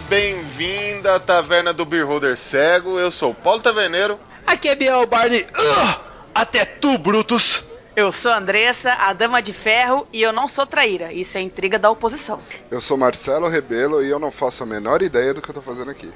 bem-vinda 0.00 1.16
à 1.16 1.20
Taverna 1.20 1.72
do 1.72 1.84
Beholder 1.84 2.36
Cego. 2.38 2.98
Eu 2.98 3.10
sou 3.10 3.32
o 3.32 3.34
Paulo 3.34 3.60
Taverneiro. 3.60 4.18
Aqui 4.46 4.68
é 4.68 4.74
Biel 4.74 5.04
Barney. 5.06 5.42
Uh, 5.42 6.00
até 6.34 6.64
tu, 6.64 6.96
Brutus. 6.96 7.64
Eu 7.94 8.10
sou 8.10 8.32
Andressa, 8.32 8.94
a 8.94 9.12
Dama 9.12 9.42
de 9.42 9.52
Ferro, 9.52 10.06
e 10.10 10.22
eu 10.22 10.32
não 10.32 10.48
sou 10.48 10.64
traíra. 10.64 11.12
Isso 11.12 11.36
é 11.36 11.42
intriga 11.42 11.78
da 11.78 11.90
oposição. 11.90 12.40
Eu 12.70 12.80
sou 12.80 12.96
Marcelo 12.96 13.48
Rebelo 13.48 14.02
e 14.02 14.08
eu 14.08 14.18
não 14.18 14.32
faço 14.32 14.62
a 14.62 14.66
menor 14.66 15.02
ideia 15.02 15.34
do 15.34 15.42
que 15.42 15.50
eu 15.50 15.54
tô 15.54 15.60
fazendo 15.60 15.90
aqui. 15.90 16.10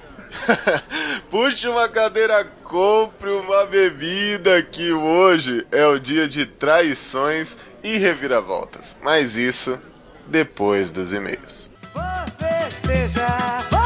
Puxe 1.29 1.69
uma 1.69 1.87
cadeira, 1.87 2.45
compre 2.65 3.31
uma 3.31 3.67
bebida, 3.67 4.63
que 4.63 4.91
hoje 4.93 5.67
é 5.71 5.85
o 5.87 5.99
dia 5.99 6.27
de 6.27 6.47
traições 6.47 7.59
e 7.85 7.99
reviravoltas. 7.99 8.97
Mas 9.03 9.37
isso 9.37 9.79
depois 10.27 10.91
dos 10.91 11.13
e-mails. 11.13 11.71
Festejar 12.69 13.86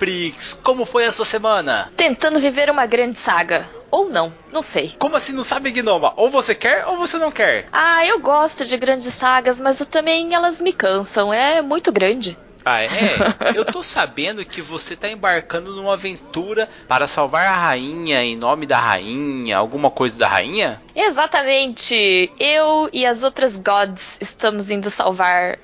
Prix, 0.00 0.58
como 0.62 0.86
foi 0.86 1.04
a 1.04 1.12
sua 1.12 1.26
semana? 1.26 1.92
Tentando 1.94 2.40
viver 2.40 2.70
uma 2.70 2.86
grande 2.86 3.18
saga. 3.18 3.68
Ou 3.90 4.08
não, 4.08 4.32
não 4.50 4.62
sei. 4.62 4.94
Como 4.98 5.14
assim 5.14 5.34
não 5.34 5.42
sabe, 5.42 5.70
Gnoma? 5.70 6.14
Ou 6.16 6.30
você 6.30 6.54
quer 6.54 6.86
ou 6.86 6.96
você 6.96 7.18
não 7.18 7.30
quer? 7.30 7.68
Ah, 7.70 8.06
eu 8.06 8.18
gosto 8.18 8.64
de 8.64 8.78
grandes 8.78 9.12
sagas, 9.12 9.60
mas 9.60 9.78
também 9.88 10.32
elas 10.32 10.58
me 10.58 10.72
cansam. 10.72 11.30
É 11.34 11.60
muito 11.60 11.92
grande. 11.92 12.38
Ah, 12.64 12.82
é? 12.82 12.88
Eu 13.54 13.64
tô 13.64 13.82
sabendo 13.82 14.44
que 14.44 14.60
você 14.60 14.94
tá 14.94 15.08
embarcando 15.08 15.74
numa 15.74 15.94
aventura 15.94 16.68
para 16.86 17.06
salvar 17.06 17.46
a 17.46 17.56
rainha 17.56 18.22
em 18.22 18.36
nome 18.36 18.66
da 18.66 18.78
rainha, 18.78 19.56
alguma 19.56 19.90
coisa 19.90 20.18
da 20.18 20.28
rainha? 20.28 20.80
Exatamente. 20.94 22.30
Eu 22.38 22.88
e 22.92 23.06
as 23.06 23.22
outras 23.22 23.56
gods 23.56 24.18
estamos 24.20 24.70
indo 24.70 24.90
salvar 24.90 25.58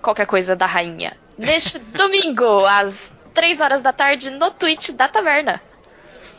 qualquer 0.00 0.26
coisa 0.26 0.56
da 0.56 0.64
rainha. 0.64 1.16
Neste 1.36 1.78
domingo, 1.92 2.64
às 2.64 2.94
3 3.38 3.60
horas 3.60 3.82
da 3.82 3.92
tarde, 3.92 4.30
no 4.30 4.50
Twitch 4.50 4.90
da 4.90 5.06
Taverna. 5.06 5.62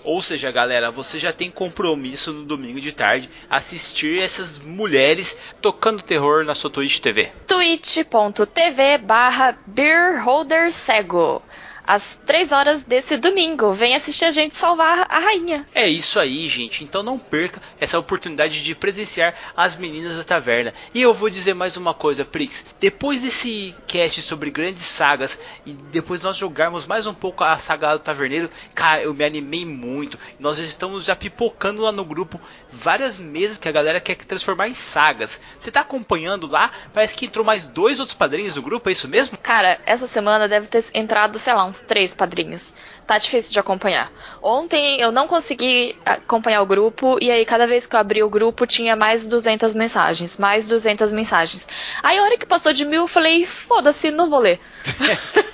Ou 0.04 0.22
seja, 0.22 0.52
galera, 0.52 0.92
você 0.92 1.18
já 1.18 1.32
tem 1.32 1.50
compromisso 1.50 2.34
no 2.34 2.44
domingo 2.44 2.82
de 2.82 2.92
tarde 2.92 3.30
assistir 3.50 4.22
essas 4.22 4.60
mulheres 4.60 5.38
tocando 5.62 6.04
terror 6.04 6.44
na 6.44 6.54
sua 6.54 6.70
Twitch 6.70 7.00
TV. 7.00 7.32
twitch.tv 7.48 8.98
barra 8.98 9.58
beerholdercego 9.66 11.42
às 11.90 12.22
3 12.24 12.52
horas 12.52 12.84
desse 12.84 13.18
domingo. 13.18 13.74
Vem 13.74 13.96
assistir 13.96 14.26
a 14.26 14.30
gente 14.30 14.56
salvar 14.56 15.08
a 15.10 15.18
rainha. 15.18 15.66
É 15.74 15.88
isso 15.90 16.20
aí, 16.20 16.48
gente. 16.48 16.84
Então 16.84 17.02
não 17.02 17.18
perca 17.18 17.60
essa 17.80 17.98
oportunidade 17.98 18.64
de 18.64 18.76
presenciar 18.76 19.34
as 19.58 19.76
meninas 19.76 20.16
da 20.16 20.24
taverna. 20.24 20.72
E 20.94 21.02
eu 21.02 21.16
vou 21.16 21.32
dizer 21.32 21.56
mais 21.56 21.78
uma 21.78 21.96
coisa, 21.96 22.24
Prix. 22.24 22.64
Depois 22.80 23.24
desse 23.24 23.74
cast 23.88 24.22
sobre 24.22 24.52
grandes 24.52 24.84
sagas 24.84 25.40
e 25.66 25.74
depois 25.74 26.22
nós 26.22 26.38
jogarmos 26.38 26.86
mais 26.86 27.08
um 27.08 27.14
pouco 27.14 27.44
a 27.44 27.58
saga 27.58 27.94
do 27.94 28.00
taverneiro, 28.04 28.52
cara, 28.76 29.02
eu 29.02 29.12
me 29.12 29.26
animei 29.26 29.66
muito. 29.66 30.20
Nós 30.40 30.60
estamos 30.60 31.04
já 31.04 31.16
pipocando 31.16 31.82
lá 31.82 31.92
no 31.92 32.06
grupo 32.06 32.40
várias 32.72 33.18
mesas 33.18 33.58
que 33.58 33.68
a 33.68 33.72
galera 33.72 34.00
quer 34.00 34.14
transformar 34.16 34.68
em 34.68 34.76
sagas. 34.76 35.42
Você 35.58 35.72
tá 35.72 35.82
acompanhando 35.82 36.46
lá? 36.46 36.72
Parece 36.94 37.16
que 37.16 37.26
entrou 37.26 37.44
mais 37.44 37.66
dois 37.66 38.00
outros 38.00 38.16
padrinhos 38.16 38.54
do 38.54 38.62
grupo, 38.62 38.90
é 38.90 38.92
isso 38.92 39.08
mesmo? 39.08 39.40
Cara, 39.40 39.82
essa 39.88 40.06
semana 40.06 40.48
deve 40.48 40.68
ter 40.68 40.86
entrado, 40.94 41.40
sei 41.40 41.56
lá, 41.56 41.66
uns 41.66 41.79
três 41.82 42.14
padrinhos. 42.14 42.74
Tá 43.06 43.18
difícil 43.18 43.52
de 43.52 43.60
acompanhar. 43.60 44.12
Ontem 44.42 45.02
eu 45.02 45.12
não 45.12 45.28
consegui 45.28 45.98
acompanhar 46.06 46.62
o 46.62 46.66
grupo 46.66 47.18
e 47.22 47.32
aí 47.32 47.46
cada 47.46 47.66
vez 47.66 47.88
que 47.88 47.96
eu 47.96 48.00
abri 48.00 48.22
o 48.22 48.30
grupo 48.30 48.68
tinha 48.68 48.96
mais 48.96 49.26
200 49.26 49.74
mensagens, 49.74 50.38
mais 50.38 50.68
200 50.68 51.12
mensagens. 51.12 51.68
Aí 52.04 52.18
a 52.18 52.24
hora 52.24 52.38
que 52.38 52.46
passou 52.46 52.72
de 52.72 52.86
mil 52.86 53.02
eu 53.02 53.08
falei, 53.08 53.46
foda-se, 53.46 54.12
não 54.12 54.30
vou 54.30 54.40
ler. 54.40 54.60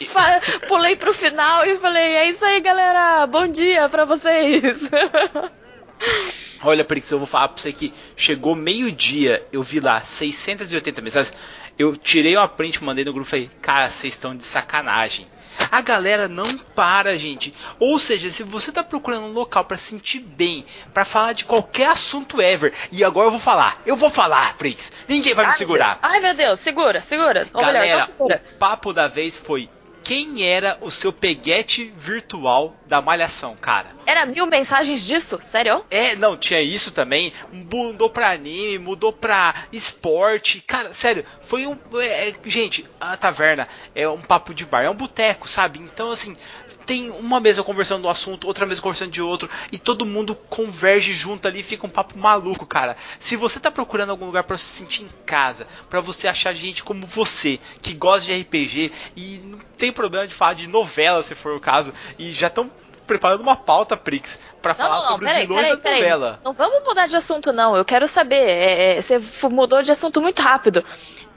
Pulei 0.68 0.96
pro 0.96 1.12
final 1.12 1.66
e 1.66 1.78
falei, 1.78 2.16
é 2.16 2.30
isso 2.30 2.44
aí 2.44 2.60
galera, 2.60 3.26
bom 3.26 3.46
dia 3.46 3.88
pra 3.88 4.04
vocês. 4.04 4.88
Olha, 6.62 6.84
Prix, 6.84 7.10
eu 7.10 7.18
vou 7.18 7.26
falar 7.26 7.48
pra 7.48 7.62
você 7.62 7.72
que 7.72 7.92
chegou 8.16 8.54
meio-dia, 8.54 9.46
eu 9.52 9.62
vi 9.62 9.80
lá 9.80 10.00
680 10.00 11.02
mensagens. 11.02 11.36
Eu 11.78 11.96
tirei 11.96 12.36
uma 12.36 12.48
print, 12.48 12.82
mandei 12.82 13.04
no 13.04 13.12
grupo 13.12 13.28
e 13.28 13.30
falei, 13.30 13.50
cara, 13.60 13.90
vocês 13.90 14.14
estão 14.14 14.34
de 14.34 14.44
sacanagem. 14.44 15.26
A 15.70 15.80
galera 15.80 16.28
não 16.28 16.58
para, 16.74 17.16
gente. 17.18 17.52
Ou 17.78 17.98
seja, 17.98 18.30
se 18.30 18.42
você 18.42 18.72
tá 18.72 18.82
procurando 18.82 19.26
um 19.26 19.32
local 19.32 19.64
para 19.64 19.76
sentir 19.76 20.20
bem, 20.20 20.64
para 20.92 21.04
falar 21.04 21.32
de 21.32 21.44
qualquer 21.44 21.88
assunto 21.88 22.40
ever, 22.40 22.72
e 22.92 23.02
agora 23.04 23.26
eu 23.28 23.30
vou 23.32 23.40
falar, 23.40 23.80
eu 23.84 23.96
vou 23.96 24.10
falar, 24.10 24.56
Prix. 24.56 24.92
Ninguém 25.08 25.34
vai 25.34 25.46
Ai, 25.46 25.52
me 25.52 25.58
segurar. 25.58 25.98
Ai, 26.02 26.20
meu 26.20 26.34
Deus, 26.34 26.60
segura, 26.60 27.00
segura. 27.00 27.48
Ou 27.52 27.60
galera, 27.60 27.84
melhor, 27.84 27.98
não 28.00 28.06
segura. 28.06 28.42
o 28.54 28.58
papo 28.58 28.92
da 28.92 29.08
vez 29.08 29.36
foi 29.36 29.68
quem 30.06 30.44
era 30.44 30.78
o 30.82 30.88
seu 30.88 31.12
peguete 31.12 31.92
virtual 31.98 32.76
da 32.86 33.02
malhação, 33.02 33.56
cara? 33.56 33.88
Era 34.06 34.24
mil 34.24 34.46
mensagens 34.46 35.04
disso? 35.04 35.40
Sério? 35.42 35.84
É, 35.90 36.14
não, 36.14 36.36
tinha 36.36 36.62
isso 36.62 36.92
também. 36.92 37.32
Mudou 37.50 38.08
pra 38.08 38.30
anime, 38.30 38.78
mudou 38.78 39.12
pra 39.12 39.66
esporte. 39.72 40.60
Cara, 40.60 40.94
sério, 40.94 41.26
foi 41.42 41.66
um. 41.66 41.76
É, 42.00 42.32
gente, 42.44 42.88
a 43.00 43.16
taverna 43.16 43.66
é 43.96 44.08
um 44.08 44.22
papo 44.22 44.54
de 44.54 44.64
bar, 44.64 44.84
é 44.84 44.90
um 44.90 44.94
boteco, 44.94 45.48
sabe? 45.48 45.80
Então, 45.80 46.12
assim, 46.12 46.36
tem 46.86 47.10
uma 47.10 47.40
mesa 47.40 47.62
conversando 47.62 48.02
do 48.02 48.08
assunto, 48.08 48.46
outra 48.46 48.64
mesa 48.64 48.80
conversando 48.80 49.10
de 49.10 49.20
outro, 49.20 49.50
e 49.72 49.78
todo 49.78 50.06
mundo 50.06 50.34
converge 50.48 51.12
junto 51.12 51.46
ali, 51.48 51.62
fica 51.62 51.86
um 51.86 51.90
papo 51.90 52.16
maluco, 52.16 52.64
cara. 52.64 52.96
Se 53.18 53.36
você 53.36 53.58
tá 53.58 53.70
procurando 53.70 54.10
algum 54.10 54.26
lugar 54.26 54.44
para 54.44 54.56
se 54.56 54.64
sentir 54.64 55.02
em 55.02 55.08
casa, 55.26 55.66
para 55.90 56.00
você 56.00 56.28
achar 56.28 56.54
gente 56.54 56.84
como 56.84 57.06
você, 57.06 57.58
que 57.82 57.92
gosta 57.92 58.26
de 58.26 58.40
RPG 58.40 58.92
e 59.16 59.40
não 59.44 59.58
tem 59.76 59.90
problema 59.90 60.26
de 60.26 60.34
falar 60.34 60.54
de 60.54 60.68
novela, 60.68 61.22
se 61.22 61.34
for 61.34 61.56
o 61.56 61.60
caso, 61.60 61.92
e 62.18 62.30
já 62.30 62.46
estão 62.46 62.70
preparando 63.06 63.40
uma 63.40 63.56
pauta, 63.56 63.96
Prix, 63.96 64.40
para 64.62 64.74
falar 64.74 64.96
não, 64.96 65.02
não, 65.02 65.10
sobre 65.12 65.26
peraí, 65.26 65.42
os 65.42 65.48
vilões 65.48 65.66
peraí, 65.66 65.76
da 65.76 65.82
peraí. 65.82 66.00
novela. 66.00 66.40
Não 66.44 66.52
vamos 66.52 66.84
mudar 66.84 67.06
de 67.06 67.16
assunto, 67.16 67.52
não. 67.52 67.76
Eu 67.76 67.84
quero 67.84 68.06
saber. 68.08 68.36
é, 68.36 68.98
é, 68.98 69.02
você 69.02 69.20
mudou 69.48 69.82
de 69.82 69.92
assunto 69.92 70.20
muito 70.20 70.42
rápido. 70.42 70.84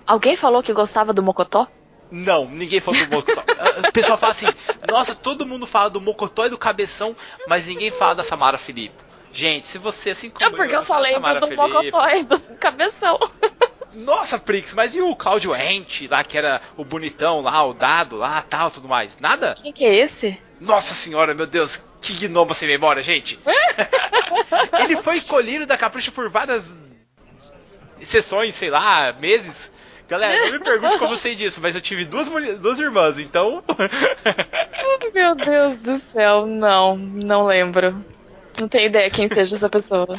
Alguém 0.05 0.35
falou 0.35 0.63
que 0.63 0.73
gostava 0.73 1.13
do 1.13 1.21
Mocotó? 1.21 1.67
Não, 2.11 2.49
ninguém 2.49 2.79
falou 2.79 3.05
do 3.05 3.11
Mocotó. 3.11 3.43
o 3.87 3.91
pessoal 3.91 4.17
fala 4.17 4.31
assim: 4.31 4.47
nossa, 4.89 5.13
todo 5.13 5.45
mundo 5.45 5.67
fala 5.67 5.89
do 5.89 6.01
Mocotó 6.01 6.45
e 6.45 6.49
do 6.49 6.57
Cabeção, 6.57 7.15
mas 7.47 7.67
ninguém 7.67 7.91
fala 7.91 8.15
da 8.15 8.23
Samara 8.23 8.57
Felipe. 8.57 8.95
Gente, 9.31 9.65
se 9.65 9.77
você 9.77 10.09
assim 10.11 10.29
como 10.31 10.43
É 10.43 10.49
porque 10.49 10.75
eu 10.75 10.81
só 10.83 10.95
da 10.95 10.99
lembro 11.01 11.39
do 11.39 11.47
Felipe- 11.47 11.67
Mocotó 11.67 12.09
e 12.09 12.23
do 12.23 12.39
Cabeção. 12.55 13.19
Nossa, 13.93 14.37
Prix, 14.37 14.73
mas 14.75 14.95
e 14.95 15.01
o 15.01 15.15
Cláudio 15.15 15.55
Ente 15.55 16.07
lá, 16.07 16.23
que 16.23 16.37
era 16.37 16.61
o 16.77 16.85
bonitão 16.85 17.41
lá, 17.41 17.63
o 17.65 17.73
dado 17.73 18.15
lá, 18.17 18.41
tal, 18.41 18.69
tudo 18.69 18.87
mais? 18.87 19.19
Nada? 19.19 19.55
Quem 19.59 19.73
que 19.73 19.83
é 19.83 19.95
esse? 19.95 20.39
Nossa 20.59 20.93
senhora, 20.93 21.33
meu 21.33 21.47
Deus, 21.47 21.83
que 22.01 22.13
gnomo 22.27 22.53
sem 22.53 22.67
memória, 22.67 23.01
gente. 23.01 23.39
Ele 24.79 24.95
foi 24.97 25.17
escolhido 25.17 25.65
da 25.65 25.75
Capricho 25.77 26.11
por 26.11 26.29
várias 26.29 26.77
sessões, 28.01 28.55
sei 28.55 28.69
lá, 28.69 29.13
meses. 29.13 29.71
Galera, 30.09 30.45
não 30.45 30.51
me 30.53 30.59
pergunte 30.59 30.97
como 30.97 31.13
eu 31.13 31.17
sei 31.17 31.35
disso, 31.35 31.59
mas 31.61 31.75
eu 31.75 31.81
tive 31.81 32.03
duas, 32.03 32.27
duas 32.59 32.79
irmãs, 32.79 33.19
então. 33.19 33.63
Oh, 33.67 35.13
Meu 35.13 35.35
Deus 35.35 35.77
do 35.77 35.99
céu, 35.99 36.45
não, 36.45 36.97
não 36.97 37.45
lembro. 37.45 38.03
Não 38.59 38.67
tenho 38.67 38.87
ideia 38.87 39.09
quem 39.09 39.29
seja 39.29 39.55
essa 39.55 39.69
pessoa. 39.69 40.17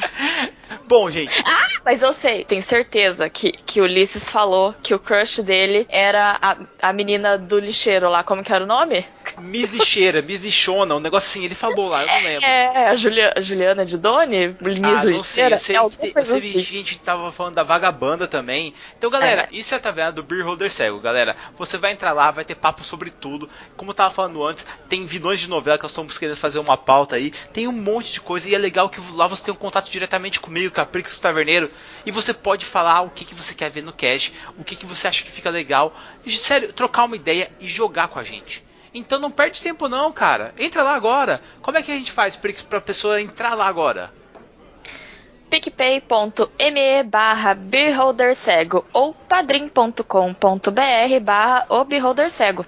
Bom, 0.87 1.11
gente, 1.11 1.43
Ah, 1.45 1.67
mas 1.85 2.01
eu 2.01 2.11
sei, 2.11 2.43
tenho 2.43 2.61
certeza 2.61 3.29
que, 3.29 3.51
que 3.51 3.79
o 3.79 3.83
Ulisses 3.83 4.31
falou 4.31 4.73
que 4.81 4.95
o 4.95 4.99
crush 4.99 5.43
dele 5.43 5.85
era 5.89 6.37
a, 6.41 6.57
a 6.81 6.93
menina 6.93 7.37
do 7.37 7.59
lixeiro 7.59 8.09
lá, 8.09 8.23
como 8.23 8.43
que 8.43 8.51
era 8.51 8.63
o 8.63 8.67
nome? 8.67 9.05
Miss 9.41 9.71
Lixeira, 9.71 10.21
Miss 10.21 10.43
Lixona, 10.43 10.95
um 10.95 10.99
negócio 10.99 11.27
assim, 11.29 11.43
ele 11.45 11.55
falou 11.55 11.89
lá, 11.89 12.01
eu 12.01 12.07
não 12.07 12.23
lembro. 12.23 12.45
É, 12.45 12.89
a 12.89 12.95
Julia, 12.95 13.33
Juliana 13.37 13.83
de 13.85 13.97
Doni? 13.97 14.55
Miss 14.61 14.77
Ah, 14.77 14.81
não 14.81 15.01
sei, 15.01 15.11
Lixeira? 15.13 15.55
eu 15.55 15.59
sei, 15.59 15.75
é 15.75 15.79
eu 15.81 16.25
sei 16.25 16.39
assim. 16.51 16.59
gente 16.61 16.99
tava 16.99 17.31
falando 17.31 17.55
da 17.55 17.63
vagabanda 17.63 18.27
também. 18.27 18.73
Então, 18.97 19.09
galera, 19.09 19.49
É. 19.51 19.55
isso 19.55 19.73
é 19.73 19.77
a 19.77 19.79
taverna 19.79 20.11
do 20.11 20.23
Beer 20.23 20.45
Holder 20.45 20.71
Cego, 20.71 20.99
galera. 20.99 21.35
Você 21.57 21.77
vai 21.77 21.91
entrar 21.91 22.13
lá, 22.13 22.31
vai 22.31 22.45
ter 22.45 22.55
papo 22.55 22.83
sobre 22.83 23.09
tudo. 23.09 23.49
Como 23.75 23.91
eu 23.91 23.95
tava 23.95 24.13
falando 24.13 24.45
antes, 24.45 24.65
tem 24.87 25.05
vilões 25.05 25.39
de 25.39 25.49
novela 25.49 25.77
que 25.77 25.83
nós 25.83 25.91
estamos 25.91 26.17
querendo 26.17 26.37
fazer 26.37 26.59
uma 26.59 26.77
pauta 26.77 27.15
aí. 27.15 27.31
Tem 27.51 27.67
um 27.67 27.71
monte 27.71 28.13
de 28.13 28.21
coisa 28.21 28.49
e 28.49 28.55
é 28.55 28.57
legal 28.57 28.89
que 28.89 29.01
lá 29.13 29.27
você 29.27 29.45
tem 29.45 29.53
um 29.53 29.57
contato 29.57 29.89
diretamente 29.89 30.39
comigo, 30.39 30.73
com 30.73 30.81
a 30.81 30.85
Prix 30.85 31.17
Taverneiro. 31.19 31.71
E 32.05 32.11
você 32.11 32.33
pode 32.33 32.65
falar 32.65 33.01
o 33.01 33.09
que, 33.09 33.25
que 33.25 33.35
você 33.35 33.53
quer 33.53 33.69
ver 33.71 33.81
no 33.83 33.93
cast, 33.93 34.33
o 34.57 34.63
que, 34.63 34.75
que 34.75 34.85
você 34.85 35.07
acha 35.07 35.23
que 35.23 35.31
fica 35.31 35.49
legal. 35.49 35.93
E, 36.25 36.31
sério, 36.31 36.71
trocar 36.73 37.05
uma 37.05 37.15
ideia 37.15 37.51
e 37.59 37.67
jogar 37.67 38.07
com 38.07 38.19
a 38.19 38.23
gente. 38.23 38.63
Então 38.93 39.19
não 39.19 39.31
perde 39.31 39.61
tempo 39.61 39.87
não, 39.87 40.11
cara. 40.11 40.53
Entra 40.57 40.83
lá 40.83 40.93
agora. 40.93 41.41
Como 41.61 41.77
é 41.77 41.81
que 41.81 41.91
a 41.91 41.95
gente 41.95 42.11
faz, 42.11 42.35
Prix, 42.35 42.61
pra 42.61 42.81
pessoa 42.81 43.21
entrar 43.21 43.53
lá 43.53 43.67
agora? 43.67 44.11
picpay.me 45.51 47.03
barra 47.03 47.53
beholdercego 47.53 48.85
ou 48.93 49.13
padrim.com.br 49.13 51.19
barra 51.21 51.65
o 51.67 51.83
beholdercego. 51.83 52.65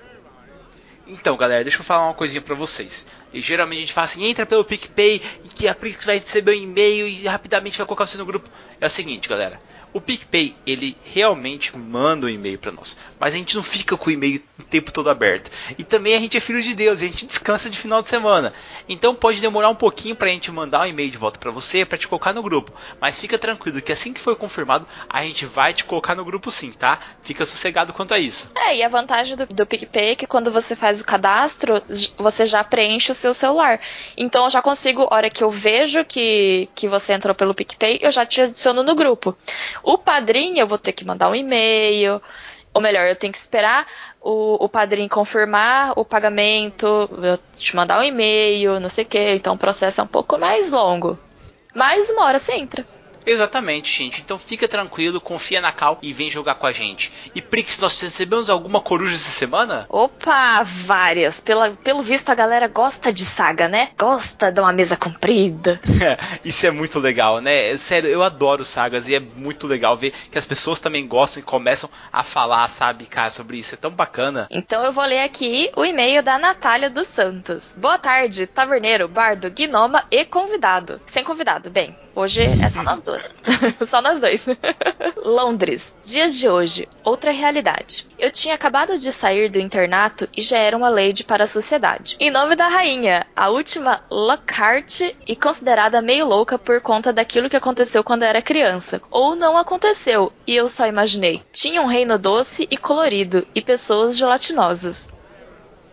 Então, 1.08 1.38
galera, 1.38 1.64
deixa 1.64 1.80
eu 1.80 1.84
falar 1.84 2.06
uma 2.06 2.14
coisinha 2.14 2.42
pra 2.42 2.56
vocês. 2.56 3.06
E, 3.34 3.40
geralmente 3.40 3.78
a 3.78 3.81
gente 3.81 3.94
fala 3.94 4.06
assim, 4.06 4.26
entra 4.26 4.46
pelo 4.46 4.66
PicPay 4.66 5.22
e 5.44 5.48
que 5.48 5.68
a 5.68 5.76
Prix 5.76 6.06
vai 6.06 6.19
receber 6.19 6.52
um 6.52 6.62
e-mail 6.62 7.08
e 7.08 7.26
rapidamente 7.26 7.78
vai 7.78 7.88
colocar 7.88 8.06
você 8.06 8.18
no 8.18 8.26
grupo. 8.26 8.50
É 8.80 8.86
o 8.86 8.90
seguinte, 8.90 9.28
galera. 9.28 9.60
O 9.94 10.01
PicPay, 10.01 10.56
ele 10.66 10.98
realmente 11.06 11.78
manda 11.78 12.25
um 12.25 12.30
e-mail 12.30 12.57
para 12.57 12.72
nós, 12.72 12.98
mas 13.19 13.36
a 13.36 13.38
gente 13.38 13.56
não 13.56 13.62
fica 13.62 13.95
com 13.95 14.10
o 14.10 14.13
e-mail 14.13 14.42
o 14.60 14.63
tempo 14.63 14.92
todo 14.92 15.07
aberto. 15.07 15.51
E 15.78 15.84
também 15.84 16.16
a 16.16 16.19
gente 16.19 16.36
é 16.36 16.40
filho 16.40 16.63
de 16.63 16.74
Deus, 16.74 17.00
a 17.00 17.06
gente 17.06 17.28
descansa 17.28 17.69
de 17.69 17.78
final 17.78 18.01
de 18.01 18.07
semana. 18.07 18.54
Então 18.90 19.13
pode 19.13 19.40
demorar 19.40 19.69
um 19.69 19.75
pouquinho 19.75 20.16
para 20.16 20.28
a 20.28 20.31
gente 20.31 20.51
mandar 20.51 20.81
um 20.81 20.86
e-mail 20.88 21.12
de 21.12 21.18
volta 21.18 21.40
para 21.40 21.51
você, 21.51 21.86
para 21.86 21.98
te 21.98 22.07
colocar 22.07 22.34
no 22.34 22.42
grupo. 22.42 22.74
Mas 23.00 23.19
fica 23.19 23.38
tranquilo 23.38 23.81
que 23.84 23.92
assim 23.92 24.13
que 24.13 24.19
for 24.19 24.36
confirmado, 24.36 24.88
a 25.07 25.24
gente 25.24 25.45
vai 25.45 25.74
te 25.74 25.86
colocar 25.86 26.16
no 26.16 26.25
grupo 26.25 26.50
sim, 26.50 26.72
tá? 26.72 26.98
Fica 27.22 27.45
sossegado 27.45 27.94
quanto 27.94 28.16
a 28.16 28.19
isso. 28.19 28.51
É, 28.56 28.78
e 28.78 28.81
a 28.84 28.90
vantagem 28.90 29.38
do, 29.38 29.45
do 29.45 29.66
PicPay 29.66 30.12
é 30.12 30.16
que 30.16 30.25
quando 30.25 30.51
você 30.51 30.75
faz 30.75 31.01
o 31.01 31.06
cadastro, 31.06 31.81
você 32.18 32.48
já 32.48 32.63
preenche 32.63 33.12
o 33.12 33.16
seu 33.16 33.34
celular. 33.34 33.80
Então 34.18 34.45
eu 34.45 34.50
já 34.50 34.62
consigo, 34.62 35.07
hora 35.12 35.30
que 35.30 35.44
eu 35.44 35.51
vejo 35.51 36.04
que, 36.04 36.68
que 36.74 36.88
você 36.88 37.13
entrou 37.13 37.36
pelo 37.36 37.54
PicPay, 37.54 38.00
eu 38.01 38.12
já 38.12 38.25
te 38.25 38.42
adiciono 38.42 38.81
no 38.81 38.95
grupo. 38.95 39.38
O 39.83 39.97
padrinho, 39.97 40.59
eu 40.59 40.68
vou 40.68 40.77
ter 40.77 40.94
que 40.94 41.06
mandar 41.06 41.30
um 41.30 41.35
e-mail. 41.35 42.21
Ou 42.74 42.81
melhor, 42.81 43.07
eu 43.07 43.15
tenho 43.15 43.31
que 43.31 43.38
esperar 43.38 43.85
o, 44.19 44.63
o 44.63 44.68
padrinho 44.68 45.07
confirmar 45.07 45.94
o 45.95 46.03
pagamento, 46.03 46.88
eu 47.21 47.38
te 47.56 47.75
mandar 47.75 48.00
um 48.00 48.03
e-mail, 48.03 48.80
não 48.80 48.89
sei 48.89 49.03
o 49.03 49.07
que. 49.07 49.35
Então 49.35 49.53
o 49.53 49.57
processo 49.57 50.01
é 50.01 50.03
um 50.03 50.07
pouco 50.07 50.39
mais 50.39 50.71
longo. 50.71 51.19
Mas 51.75 52.09
uma 52.09 52.25
hora 52.25 52.39
você 52.39 52.53
entra. 52.53 52.85
Exatamente, 53.25 53.92
gente. 53.92 54.22
Então 54.22 54.38
fica 54.38 54.68
tranquilo, 54.68 55.22
confia 55.22 55.62
na 55.62 55.72
Cal 55.72 55.98
e 56.02 56.14
vem 56.14 56.30
jogar 56.30 56.56
com 56.56 56.68
a 56.68 56.72
gente. 56.72 57.12
E 57.34 57.42
Prix, 57.42 57.80
nós 57.80 58.00
recebemos 58.00 58.50
alguma 58.50 58.81
coruja 58.81 59.16
essa 59.16 59.31
semana? 59.31 59.86
Opa, 59.90 60.64
várias. 60.64 61.40
Pela, 61.40 61.72
pelo 61.72 62.02
visto 62.02 62.30
a 62.30 62.36
galera 62.36 62.68
gosta 62.68 63.12
de 63.12 63.25
saga, 63.25 63.68
né? 63.68 63.90
Gosta 63.98 64.52
de 64.52 64.60
uma 64.60 64.74
mesa 64.74 64.96
comprida. 64.96 65.80
Isso 66.44 66.66
é 66.66 66.72
muito 66.72 67.00
legal, 67.00 67.40
né? 67.40 67.75
Sério, 67.78 68.10
eu 68.10 68.24
adoro 68.24 68.64
sagas 68.64 69.08
e 69.08 69.16
é 69.16 69.20
muito 69.20 69.68
legal 69.68 69.96
ver 69.98 70.14
que 70.31 70.38
as 70.38 70.46
pessoas 70.46 70.80
também 70.80 71.08
gostam 71.08 71.42
e 71.42 71.46
começam 71.46 71.90
a 72.12 72.24
falar, 72.24 72.68
sabe, 72.69 73.06
cara, 73.06 73.30
sobre 73.30 73.58
isso. 73.58 73.76
É 73.76 73.78
tão 73.78 73.92
bacana. 73.92 74.48
Então 74.50 74.84
eu 74.84 74.92
vou 74.92 75.06
ler 75.06 75.22
aqui 75.22 75.72
o 75.76 75.86
e-mail 75.86 76.22
da 76.24 76.38
Natália 76.38 76.90
dos 76.90 77.08
Santos. 77.08 77.74
Boa 77.78 77.98
tarde, 77.98 78.48
taverneiro, 78.48 79.08
bardo, 79.08 79.50
gnoma 79.50 80.06
e 80.12 80.26
convidado. 80.26 81.02
Sem 81.08 81.24
convidado, 81.24 81.69
bem. 81.69 81.96
Hoje 82.15 82.44
é 82.44 82.69
só 82.69 82.83
nós 82.83 83.01
duas. 83.01 83.33
só 83.89 84.01
nós 84.01 84.19
dois. 84.19 84.45
Londres. 85.18 85.98
Dias 86.04 86.38
de 86.38 86.48
hoje. 86.48 86.88
Outra 87.04 87.31
realidade. 87.31 88.06
Eu 88.19 88.30
tinha 88.30 88.54
acabado 88.54 88.98
de 89.00 89.12
sair 89.12 89.50
do 89.50 89.60
internato 89.60 90.30
e 90.36 90.42
já 90.42 90.57
era 90.60 90.77
uma 90.77 90.89
lady 90.89 91.24
para 91.24 91.45
a 91.45 91.48
sociedade. 91.48 92.15
Em 92.19 92.30
nome 92.30 92.56
da 92.56 92.68
rainha, 92.68 93.25
a 93.36 93.50
última 93.50 94.04
Lockhart 94.12 95.01
e 95.27 95.36
considerada 95.36 96.01
meio 96.04 96.27
louca 96.27 96.60
por 96.60 96.80
conta 96.81 97.12
daquilo 97.12 97.50
que 97.50 97.56
aconteceu 97.56 98.04
quando 98.04 98.24
era 98.24 98.44
criança. 98.44 99.01
Ou 99.09 99.36
não 99.36 99.57
aconteceu, 99.57 100.31
e 100.45 100.56
eu 100.56 100.69
só 100.69 100.86
imaginei. 100.86 101.42
Tinha 101.51 101.81
um 101.81 101.88
reino 101.88 102.19
doce 102.19 102.68
e 102.69 102.77
colorido 102.77 103.48
e 103.56 103.62
pessoas 103.62 104.16
gelatinosas. 104.16 105.12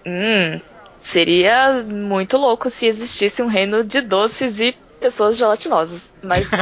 Hum, 0.05 0.61
seria 1.01 1.83
muito 1.83 2.37
louco 2.37 2.69
se 2.69 2.87
existisse 2.87 3.43
um 3.43 3.47
reino 3.47 3.83
de 3.83 4.03
doces 4.03 4.61
e 4.61 4.77
pessoas 5.01 5.37
gelatinosas. 5.37 6.09
Mas. 6.23 6.47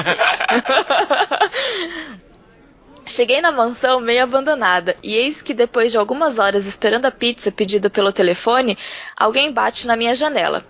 Cheguei 3.05 3.40
na 3.40 3.50
mansão 3.50 4.00
meio 4.00 4.23
abandonada, 4.23 4.94
e 5.02 5.14
eis 5.14 5.40
que 5.40 5.55
depois 5.55 5.90
de 5.90 5.96
algumas 5.96 6.38
horas 6.38 6.67
esperando 6.67 7.06
a 7.06 7.11
pizza 7.11 7.50
pedida 7.50 7.88
pelo 7.88 8.12
telefone, 8.12 8.76
alguém 9.17 9.50
bate 9.50 9.87
na 9.87 9.96
minha 9.96 10.14
janela. 10.14 10.64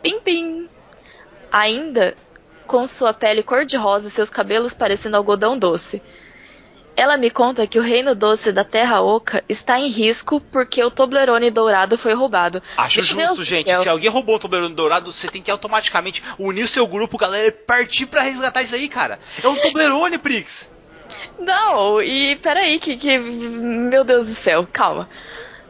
Pim 0.00 0.20
pim! 0.20 0.68
Ainda 1.50 2.16
com 2.66 2.86
sua 2.86 3.12
pele 3.12 3.42
cor-de-rosa 3.42 4.06
e 4.08 4.10
seus 4.10 4.30
cabelos 4.30 4.72
parecendo 4.74 5.16
algodão 5.16 5.58
doce. 5.58 6.00
Ela 6.98 7.16
me 7.16 7.30
conta 7.30 7.64
que 7.64 7.78
o 7.78 7.82
reino 7.82 8.12
doce 8.12 8.50
da 8.50 8.64
Terra 8.64 9.00
Oca 9.00 9.44
está 9.48 9.78
em 9.78 9.86
risco 9.88 10.40
porque 10.40 10.82
o 10.82 10.90
Toblerone 10.90 11.48
dourado 11.48 11.96
foi 11.96 12.12
roubado. 12.12 12.60
Acho 12.76 12.96
Meu 12.96 13.04
justo, 13.04 13.36
Deus 13.36 13.46
gente. 13.46 13.70
céu. 13.70 13.82
Se 13.82 13.88
alguém 13.88 14.10
roubou 14.10 14.34
o 14.34 14.38
Toblerone 14.40 14.74
Dourado, 14.74 15.12
você 15.12 15.28
tem 15.28 15.40
que 15.40 15.48
automaticamente 15.48 16.24
unir 16.36 16.64
o 16.64 16.68
seu 16.68 16.88
grupo, 16.88 17.16
galera, 17.16 17.46
e 17.46 17.52
partir 17.52 18.06
pra 18.06 18.22
resgatar 18.22 18.62
isso 18.62 18.74
aí, 18.74 18.88
cara. 18.88 19.20
É 19.40 19.46
um 19.46 19.54
Toblerone, 19.54 20.18
Prix. 20.18 20.72
Não, 21.38 22.02
e 22.02 22.34
peraí, 22.34 22.80
que, 22.80 22.96
que. 22.96 23.16
Meu 23.16 24.02
Deus 24.02 24.26
do 24.26 24.32
céu, 24.32 24.66
calma. 24.72 25.08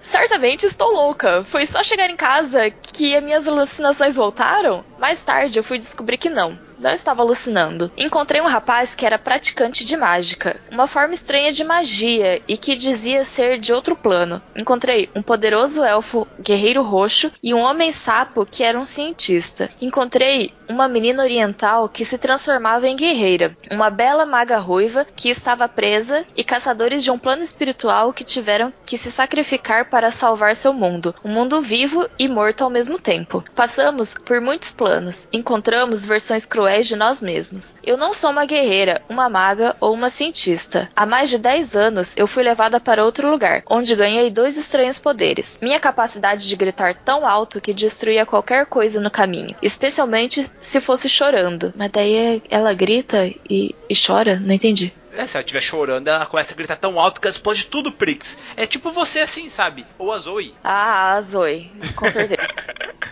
Certamente 0.01 0.65
estou 0.65 0.91
louca. 0.91 1.45
Foi 1.45 1.67
só 1.67 1.85
chegar 1.85 2.09
em 2.09 2.17
casa 2.17 2.71
que 2.71 3.15
as 3.15 3.23
minhas 3.23 3.47
alucinações 3.47 4.17
voltaram? 4.17 4.83
Mais 4.99 5.21
tarde 5.21 5.59
eu 5.59 5.63
fui 5.63 5.77
descobrir 5.79 6.17
que 6.17 6.31
não. 6.31 6.59
Não 6.79 6.93
estava 6.93 7.23
alucinando. 7.23 7.91
Encontrei 7.97 8.41
um 8.41 8.47
rapaz 8.47 8.95
que 8.95 9.05
era 9.05 9.19
praticante 9.19 9.85
de 9.85 9.97
mágica, 9.97 10.61
uma 10.71 10.87
forma 10.87 11.13
estranha 11.13 11.51
de 11.51 11.65
magia 11.65 12.41
e 12.47 12.57
que 12.57 12.77
dizia 12.77 13.25
ser 13.25 13.59
de 13.59 13.73
outro 13.73 13.97
plano. 13.97 14.41
Encontrei 14.55 15.11
um 15.15 15.21
poderoso 15.21 15.83
elfo 15.83 16.27
guerreiro 16.41 16.83
roxo 16.83 17.33
e 17.43 17.53
um 17.53 17.59
homem 17.59 17.91
sapo 17.91 18.47
que 18.47 18.63
era 18.63 18.79
um 18.79 18.85
cientista. 18.85 19.69
Encontrei 19.81 20.53
uma 20.69 20.87
menina 20.87 21.23
oriental 21.23 21.89
que 21.89 22.05
se 22.05 22.17
transformava 22.17 22.87
em 22.87 22.95
guerreira, 22.95 23.57
uma 23.71 23.91
bela 23.91 24.25
maga 24.25 24.59
ruiva 24.59 25.07
que 25.17 25.31
estava 25.31 25.69
presa 25.69 26.25
e 26.37 26.45
caçadores 26.45 27.03
de 27.03 27.11
um 27.11 27.19
plano 27.19 27.43
espiritual 27.43 28.13
que 28.13 28.23
tiveram 28.23 28.73
que 28.85 28.99
se 28.99 29.11
sacrificar 29.11 29.89
para 29.89 30.13
salvar 30.13 30.55
seu 30.55 30.73
mundo, 30.73 31.15
um 31.25 31.32
mundo 31.32 31.61
vivo 31.61 32.08
e 32.19 32.29
morto 32.29 32.63
ao 32.63 32.70
mesmo 32.70 32.99
tempo. 32.99 33.43
Passamos 33.55 34.15
por 34.15 34.41
muitos 34.41 34.73
planos, 34.73 35.29
encontramos 35.32 36.05
versões 36.05 36.44
cruéis 36.44 36.68
de 36.77 36.96
nós 36.96 37.20
mesmos. 37.20 37.75
Eu 37.82 37.96
não 37.96 38.13
sou 38.13 38.31
uma 38.31 38.44
guerreira, 38.44 39.01
uma 39.08 39.29
maga 39.29 39.77
ou 39.81 39.93
uma 39.93 40.10
cientista. 40.10 40.89
Há 40.94 41.06
mais 41.06 41.31
de 41.31 41.39
10 41.39 41.77
anos 41.77 42.17
eu 42.17 42.27
fui 42.27 42.43
levada 42.43 42.79
para 42.79 43.05
outro 43.05 43.31
lugar, 43.31 43.63
onde 43.69 43.96
ganhei 43.96 44.31
dois 44.31 44.56
estranhos 44.56 44.98
poderes. 44.98 45.58
Minha 45.63 45.81
capacidade 45.81 46.48
de 46.48 46.56
gritar 46.56 46.94
tão 46.94 47.27
alto 47.27 47.60
que 47.60 47.72
destruía 47.72 48.27
qualquer 48.27 48.67
coisa 48.67 49.01
no 49.01 49.10
caminho, 49.10 49.56
especialmente 49.63 50.51
se 50.60 50.81
fosse 50.81 51.08
chorando. 51.08 51.72
Mas 51.77 51.91
daí 51.91 52.43
ela 52.51 52.75
grita 52.75 53.27
e, 53.48 53.75
e 53.89 53.94
chora? 53.94 54.39
Não 54.39 54.55
entendi. 54.55 54.93
É, 55.19 55.27
se 55.27 55.37
ela 55.37 55.43
estiver 55.43 55.60
chorando, 55.60 56.06
ela 56.06 56.25
começa 56.27 56.55
a 56.55 56.56
gritar 56.56 56.77
tão 56.77 57.01
alto 57.01 57.20
que 57.20 57.27
ela 57.27 57.34
explode 57.34 57.67
tudo, 57.67 57.91
Prix. 57.91 58.39
É 58.56 58.67
tipo 58.67 58.93
você 58.93 59.19
assim, 59.19 59.51
sabe? 59.51 59.84
Ou 59.98 60.13
a 60.13 60.19
Zoe. 60.19 60.55
Ah, 60.63 61.17
a 61.17 61.20
Zoe, 61.20 61.72
com 61.96 62.08
certeza. 62.08 62.46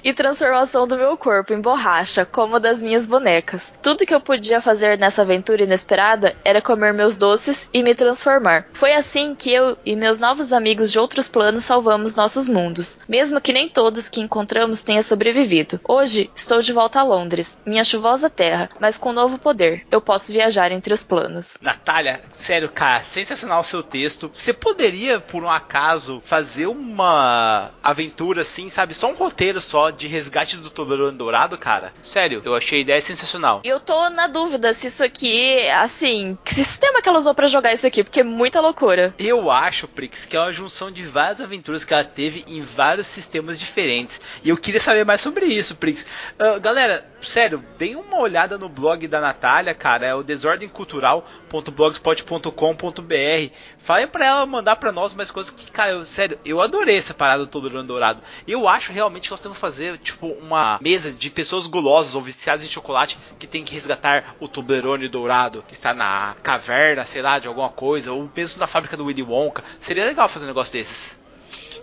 e 0.06 0.14
transformação 0.14 0.86
do 0.86 0.96
meu 0.96 1.16
corpo 1.16 1.52
em 1.52 1.60
borracha, 1.60 2.24
como 2.24 2.54
a 2.54 2.58
das 2.60 2.80
minhas 2.80 3.08
bonecas. 3.08 3.74
Tudo 3.82 4.06
que 4.06 4.14
eu 4.14 4.20
podia 4.20 4.60
fazer 4.60 4.96
nessa 4.96 5.22
aventura 5.22 5.64
inesperada 5.64 6.36
era 6.44 6.62
comer 6.62 6.94
meus 6.94 7.18
doces 7.18 7.68
e 7.74 7.82
me 7.82 7.92
transformar. 7.92 8.68
Foi 8.72 8.92
assim 8.92 9.34
que 9.34 9.52
eu 9.52 9.76
e 9.84 9.96
meus 9.96 10.20
novos 10.20 10.52
amigos 10.52 10.92
de 10.92 11.00
outros 11.00 11.26
planos 11.26 11.64
salvamos 11.64 12.14
nossos 12.14 12.48
mundos, 12.48 13.00
mesmo 13.08 13.40
que 13.40 13.52
nem 13.52 13.68
todos 13.68 14.08
que 14.08 14.20
encontramos 14.20 14.84
tenham 14.84 15.02
sobrevivido. 15.02 15.80
Hoje 15.82 16.30
estou 16.36 16.62
de 16.62 16.72
volta 16.72 17.00
a 17.00 17.02
Londres, 17.02 17.60
minha 17.66 17.82
chuvosa 17.82 18.30
terra, 18.30 18.70
mas 18.78 18.96
com 18.96 19.10
um 19.10 19.12
novo 19.12 19.38
poder. 19.38 19.84
Eu 19.90 20.00
posso 20.00 20.32
viajar 20.32 20.70
entre 20.70 20.94
os 20.94 21.02
planos. 21.02 21.56
Natália, 21.60 21.95
sério, 22.36 22.68
cara, 22.68 23.02
sensacional 23.02 23.60
o 23.60 23.64
seu 23.64 23.82
texto. 23.82 24.30
Você 24.34 24.52
poderia, 24.52 25.20
por 25.20 25.42
um 25.42 25.50
acaso, 25.50 26.22
fazer 26.24 26.66
uma 26.66 27.70
aventura 27.82 28.42
assim, 28.42 28.68
sabe? 28.70 28.94
Só 28.94 29.10
um 29.10 29.14
roteiro 29.14 29.60
só 29.60 29.90
de 29.90 30.06
resgate 30.06 30.56
do 30.56 30.70
Toblerone 30.70 31.16
Dourado, 31.16 31.56
cara? 31.56 31.92
Sério, 32.02 32.42
eu 32.44 32.54
achei 32.54 32.78
a 32.78 32.82
ideia 32.82 33.00
sensacional. 33.00 33.60
Eu 33.64 33.80
tô 33.80 34.10
na 34.10 34.26
dúvida 34.26 34.74
se 34.74 34.88
isso 34.88 35.02
aqui, 35.02 35.60
assim, 35.70 36.36
que 36.44 36.54
sistema 36.54 37.00
que 37.00 37.08
ela 37.08 37.18
usou 37.18 37.34
pra 37.34 37.46
jogar 37.46 37.72
isso 37.72 37.86
aqui, 37.86 38.02
porque 38.04 38.20
é 38.20 38.24
muita 38.24 38.60
loucura. 38.60 39.14
Eu 39.18 39.50
acho, 39.50 39.88
Prix, 39.88 40.26
que 40.26 40.36
é 40.36 40.40
uma 40.40 40.52
junção 40.52 40.90
de 40.90 41.04
várias 41.04 41.40
aventuras 41.40 41.84
que 41.84 41.94
ela 41.94 42.04
teve 42.04 42.44
em 42.46 42.62
vários 42.62 43.06
sistemas 43.06 43.58
diferentes. 43.58 44.20
E 44.42 44.48
eu 44.48 44.56
queria 44.56 44.80
saber 44.80 45.04
mais 45.04 45.20
sobre 45.20 45.46
isso, 45.46 45.76
Prix. 45.76 46.06
Ah, 46.38 46.58
galera, 46.58 47.06
sério, 47.20 47.64
deem 47.78 47.96
uma 47.96 48.18
olhada 48.18 48.58
no 48.58 48.68
blog 48.68 49.06
da 49.08 49.20
Natália, 49.20 49.74
cara. 49.74 50.06
É 50.06 50.14
o 50.14 50.22
desordemcultural.blogspot.com.br. 51.90 53.52
Falem 53.78 54.06
pra 54.06 54.26
ela 54.26 54.46
mandar 54.46 54.76
pra 54.76 54.92
nós 54.92 55.14
mais 55.14 55.30
coisas 55.30 55.52
que, 55.52 55.70
cara, 55.70 55.92
eu, 55.92 56.04
sério, 56.04 56.38
eu 56.44 56.60
adorei 56.60 56.96
essa 56.96 57.14
parada 57.14 57.40
do 57.44 57.46
Toblerone 57.46 57.86
Dourado. 57.86 58.20
Eu 58.46 58.68
acho 58.68 58.92
realmente 58.92 59.24
que 59.24 59.30
nós 59.30 59.40
temos 59.40 59.56
que 59.56 59.60
fazer, 59.60 59.98
tipo, 59.98 60.28
uma 60.28 60.78
mesa 60.80 61.12
de 61.12 61.30
pessoas 61.30 61.66
gulosas 61.66 62.14
ou 62.14 62.22
viciadas 62.22 62.64
em 62.64 62.68
chocolate 62.68 63.18
que 63.38 63.46
tem 63.46 63.64
que 63.64 63.74
resgatar 63.74 64.34
o 64.40 64.48
Toblerone 64.48 65.08
Dourado, 65.08 65.64
que 65.66 65.74
está 65.74 65.94
na 65.94 66.34
caverna, 66.42 67.04
sei 67.04 67.22
lá, 67.22 67.38
de 67.38 67.48
alguma 67.48 67.68
coisa, 67.68 68.12
ou 68.12 68.28
mesmo 68.34 68.60
na 68.60 68.66
fábrica 68.66 68.96
do 68.96 69.04
Willy 69.06 69.22
Wonka. 69.22 69.62
Seria 69.78 70.04
legal 70.04 70.28
fazer 70.28 70.44
um 70.46 70.48
negócio 70.48 70.72
desses. 70.72 71.18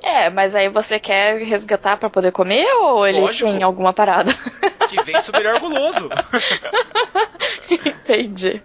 É, 0.01 0.29
mas 0.29 0.53
aí 0.53 0.67
você 0.67 0.99
quer 0.99 1.41
resgatar 1.43 1.95
pra 1.95 2.09
poder 2.09 2.33
comer 2.33 2.67
ou 2.75 3.07
ele 3.07 3.21
Lógico. 3.21 3.49
tem 3.49 3.63
alguma 3.63 3.93
parada? 3.93 4.33
que 4.89 5.01
vence 5.01 5.31
o 5.31 5.33
melhor 5.33 5.61
guloso. 5.61 6.09
Entendi. 7.71 8.61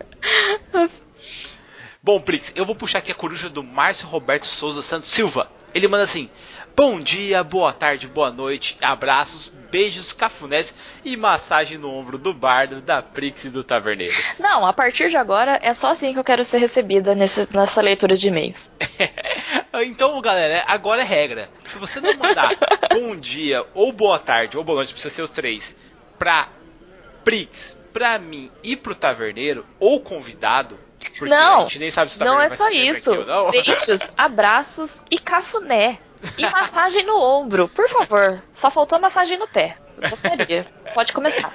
Bom, 2.00 2.20
Prix, 2.20 2.52
eu 2.54 2.64
vou 2.64 2.76
puxar 2.76 2.98
aqui 2.98 3.10
a 3.10 3.14
coruja 3.14 3.50
do 3.50 3.62
Márcio 3.62 4.06
Roberto 4.06 4.46
Souza 4.46 4.82
Santos 4.82 5.10
Silva. 5.10 5.50
Ele 5.74 5.88
manda 5.88 6.04
assim: 6.04 6.30
Bom 6.76 7.00
dia, 7.00 7.42
boa 7.42 7.72
tarde, 7.72 8.06
boa 8.06 8.30
noite, 8.30 8.78
abraços, 8.80 9.52
beijos, 9.68 10.12
cafunés 10.12 10.72
e 11.04 11.16
massagem 11.16 11.76
no 11.76 11.90
ombro 11.90 12.16
do 12.16 12.32
bardo, 12.32 12.80
da 12.80 13.02
Prix 13.02 13.46
e 13.46 13.50
do 13.50 13.64
Taverneiro. 13.64 14.14
Não, 14.38 14.64
a 14.64 14.72
partir 14.72 15.10
de 15.10 15.16
agora 15.16 15.58
é 15.60 15.74
só 15.74 15.90
assim 15.90 16.12
que 16.12 16.20
eu 16.20 16.24
quero 16.24 16.44
ser 16.44 16.58
recebida 16.58 17.16
nesse, 17.16 17.48
nessa 17.52 17.82
leitura 17.82 18.14
de 18.14 18.28
e-mails. 18.28 18.72
então, 19.84 20.20
galera, 20.20 20.62
agora 20.68 21.00
é 21.02 21.04
regra. 21.04 21.50
Se 21.64 21.78
você 21.78 22.00
não 22.00 22.16
mandar 22.16 22.56
bom 22.94 23.16
dia, 23.16 23.66
ou 23.74 23.90
boa 23.92 24.20
tarde, 24.20 24.56
ou 24.56 24.62
boa 24.62 24.76
noite, 24.76 24.92
precisa 24.92 25.12
ser 25.12 25.22
os 25.22 25.30
três, 25.30 25.76
pra 26.16 26.48
Prix, 27.24 27.76
pra 27.92 28.20
mim 28.20 28.52
e 28.62 28.76
pro 28.76 28.94
Taverneiro, 28.94 29.66
ou 29.80 30.00
convidado, 30.00 30.78
porque 30.98 31.24
não, 31.24 31.58
a 31.58 31.60
gente 31.62 31.78
nem 31.78 31.90
sabe 31.90 32.10
se 32.10 32.20
o 32.20 32.24
não 32.24 32.40
é 32.40 32.48
só 32.50 32.68
isso. 32.68 33.10
aqui 33.12 33.20
ou 33.20 33.26
não. 33.26 33.50
Beijos, 33.52 34.12
abraços 34.16 35.02
e 35.10 35.18
cafuné. 35.18 35.98
E 36.36 36.42
massagem 36.42 37.04
no 37.06 37.16
ombro, 37.16 37.68
por 37.68 37.88
favor. 37.88 38.42
Só 38.52 38.70
faltou 38.70 38.98
massagem 38.98 39.38
no 39.38 39.46
pé. 39.46 39.78
Eu 40.00 40.10
gostaria. 40.10 40.66
Pode 40.94 41.12
começar. 41.12 41.52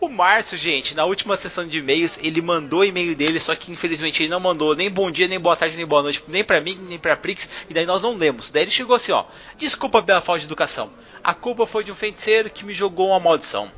O 0.00 0.08
Márcio, 0.08 0.58
gente, 0.58 0.94
na 0.94 1.04
última 1.04 1.36
sessão 1.36 1.66
de 1.66 1.78
e-mails, 1.78 2.18
ele 2.22 2.40
mandou 2.40 2.80
o 2.80 2.84
e-mail 2.84 3.14
dele, 3.14 3.40
só 3.40 3.54
que 3.54 3.70
infelizmente 3.70 4.22
ele 4.22 4.30
não 4.30 4.40
mandou 4.40 4.74
nem 4.74 4.90
bom 4.90 5.10
dia, 5.10 5.28
nem 5.28 5.38
boa 5.38 5.56
tarde, 5.56 5.76
nem 5.76 5.86
boa 5.86 6.02
noite, 6.02 6.24
nem 6.28 6.42
pra 6.42 6.60
mim, 6.60 6.74
nem 6.88 6.98
pra 6.98 7.16
Prix, 7.16 7.48
e 7.68 7.74
daí 7.74 7.86
nós 7.86 8.02
não 8.02 8.14
lemos. 8.14 8.50
Daí 8.50 8.64
ele 8.64 8.70
chegou 8.70 8.96
assim, 8.96 9.12
ó. 9.12 9.24
Desculpa 9.56 10.02
pela 10.02 10.20
falta 10.20 10.40
de 10.40 10.46
educação. 10.46 10.90
A 11.22 11.34
culpa 11.34 11.66
foi 11.66 11.84
de 11.84 11.92
um 11.92 11.94
feiticeiro 11.94 12.50
que 12.50 12.64
me 12.64 12.72
jogou 12.72 13.08
uma 13.08 13.20
maldição. 13.20 13.70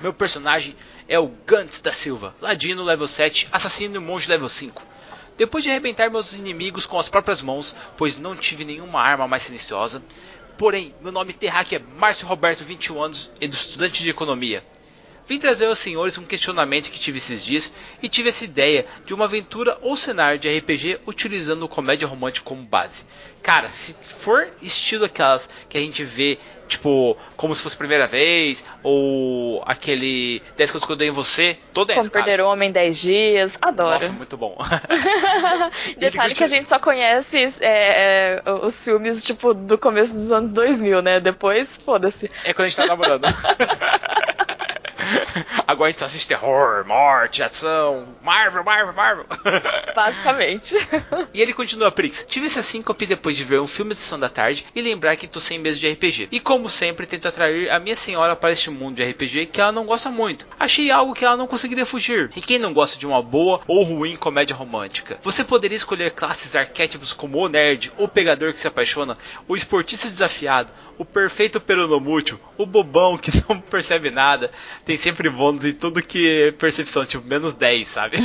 Meu 0.00 0.14
personagem 0.14 0.74
é 1.10 1.18
o 1.18 1.26
Gantz 1.44 1.82
da 1.82 1.90
Silva, 1.90 2.36
ladino 2.40 2.84
level 2.84 3.08
7, 3.08 3.48
assassino 3.50 3.96
e 3.96 3.98
monge 3.98 4.28
level 4.28 4.48
5. 4.48 4.80
Depois 5.36 5.64
de 5.64 5.68
arrebentar 5.68 6.08
meus 6.08 6.34
inimigos 6.34 6.86
com 6.86 7.00
as 7.00 7.08
próprias 7.08 7.42
mãos, 7.42 7.74
pois 7.96 8.16
não 8.16 8.36
tive 8.36 8.64
nenhuma 8.64 9.02
arma 9.02 9.26
mais 9.26 9.42
silenciosa. 9.42 10.00
Porém, 10.56 10.94
meu 11.02 11.10
nome 11.10 11.32
terráqueo 11.32 11.76
é 11.78 11.98
Márcio 11.98 12.28
Roberto, 12.28 12.62
21 12.62 13.02
anos, 13.02 13.28
e 13.40 13.48
do 13.48 13.56
estudante 13.56 14.04
de 14.04 14.10
economia. 14.10 14.64
Vim 15.26 15.38
trazer 15.38 15.66
aos 15.66 15.80
senhores 15.80 16.16
um 16.16 16.24
questionamento 16.24 16.90
que 16.90 16.98
tive 16.98 17.18
esses 17.18 17.44
dias 17.44 17.72
e 18.00 18.08
tive 18.08 18.28
essa 18.28 18.44
ideia 18.44 18.86
de 19.04 19.12
uma 19.12 19.24
aventura 19.24 19.78
ou 19.80 19.96
cenário 19.96 20.38
de 20.38 20.48
RPG 20.58 21.00
utilizando 21.06 21.68
comédia 21.68 22.06
romântica 22.06 22.46
como 22.46 22.62
base. 22.62 23.04
Cara, 23.42 23.68
se 23.68 23.94
for 24.00 24.48
estilo 24.62 25.06
aquelas 25.06 25.48
que 25.68 25.76
a 25.76 25.80
gente 25.80 26.04
vê, 26.04 26.38
tipo, 26.70 27.16
como 27.36 27.54
se 27.54 27.62
fosse 27.62 27.74
a 27.74 27.78
primeira 27.78 28.06
vez, 28.06 28.64
ou 28.82 29.62
aquele 29.66 30.42
10 30.56 30.72
coisas 30.72 30.86
que 30.86 30.92
eu 30.92 30.96
dei 30.96 31.08
em 31.08 31.12
você, 31.12 31.58
tô 31.74 31.84
dentro. 31.84 32.02
Como 32.02 32.10
perder 32.10 32.40
o 32.40 32.46
homem 32.46 32.70
em 32.70 32.72
10 32.72 32.98
dias. 32.98 33.58
Adoro. 33.60 33.90
Nossa, 33.90 34.12
muito 34.12 34.36
bom. 34.36 34.56
Detalhe 35.98 36.34
que 36.34 36.44
a 36.44 36.46
gente 36.46 36.68
só 36.68 36.78
conhece 36.78 37.52
é, 37.60 38.42
é, 38.46 38.52
os 38.62 38.82
filmes, 38.82 39.24
tipo, 39.24 39.52
do 39.52 39.76
começo 39.76 40.14
dos 40.14 40.30
anos 40.32 40.52
2000, 40.52 41.02
né? 41.02 41.20
Depois, 41.20 41.76
foda-se. 41.84 42.30
É 42.44 42.54
quando 42.54 42.66
a 42.66 42.68
gente 42.68 42.76
tá 42.76 42.86
namorando. 42.86 43.26
Agora 45.66 45.88
a 45.88 45.90
gente 45.90 46.00
só 46.00 46.06
assiste 46.06 46.28
terror, 46.28 46.84
morte, 46.86 47.42
ação, 47.42 48.08
Marvel, 48.22 48.64
Marvel, 48.64 48.94
Marvel. 48.94 49.26
Basicamente. 49.94 50.76
E 51.32 51.40
ele 51.40 51.52
continua, 51.52 51.90
Prix. 51.90 52.24
Tive 52.28 52.46
essa 52.46 52.62
síncope 52.62 53.06
depois 53.06 53.36
de 53.36 53.44
ver 53.44 53.60
um 53.60 53.66
filme 53.66 53.90
de 53.90 53.96
sessão 53.96 54.18
da 54.18 54.28
tarde 54.28 54.66
e 54.74 54.82
lembrar 54.82 55.16
que 55.16 55.26
tô 55.26 55.40
sem 55.40 55.58
mesa 55.58 55.78
de 55.78 55.90
RPG. 55.90 56.28
E 56.30 56.40
como 56.40 56.68
sempre, 56.68 57.06
tento 57.06 57.28
atrair 57.28 57.70
a 57.70 57.78
minha 57.78 57.96
senhora 57.96 58.36
para 58.36 58.52
este 58.52 58.70
mundo 58.70 58.96
de 58.96 59.04
RPG 59.04 59.46
que 59.46 59.60
ela 59.60 59.72
não 59.72 59.86
gosta 59.86 60.10
muito. 60.10 60.46
Achei 60.58 60.90
algo 60.90 61.14
que 61.14 61.24
ela 61.24 61.36
não 61.36 61.46
conseguiria 61.46 61.86
fugir. 61.86 62.30
E 62.36 62.40
quem 62.40 62.58
não 62.58 62.72
gosta 62.72 62.98
de 62.98 63.06
uma 63.06 63.22
boa 63.22 63.60
ou 63.66 63.82
ruim 63.82 64.16
comédia 64.16 64.56
romântica? 64.56 65.18
Você 65.22 65.44
poderia 65.44 65.76
escolher 65.76 66.12
classes 66.12 66.54
arquétipos 66.54 67.12
como 67.12 67.38
o 67.38 67.48
nerd, 67.48 67.92
o 67.98 68.08
pegador 68.08 68.52
que 68.52 68.60
se 68.60 68.68
apaixona, 68.68 69.16
o 69.48 69.56
esportista 69.56 70.08
desafiado, 70.08 70.72
o 70.98 71.04
perfeito 71.04 71.60
peronomútil, 71.60 72.38
o 72.58 72.66
bobão 72.66 73.16
que 73.16 73.30
não 73.48 73.60
percebe 73.60 74.10
nada. 74.10 74.50
Tem 74.84 74.96
sempre 75.00 75.28
bônus 75.30 75.64
em 75.64 75.72
tudo 75.72 76.02
que 76.02 76.28
é 76.28 76.52
percepção, 76.52 77.04
tipo 77.04 77.26
menos 77.26 77.54
10, 77.54 77.88
sabe? 77.88 78.18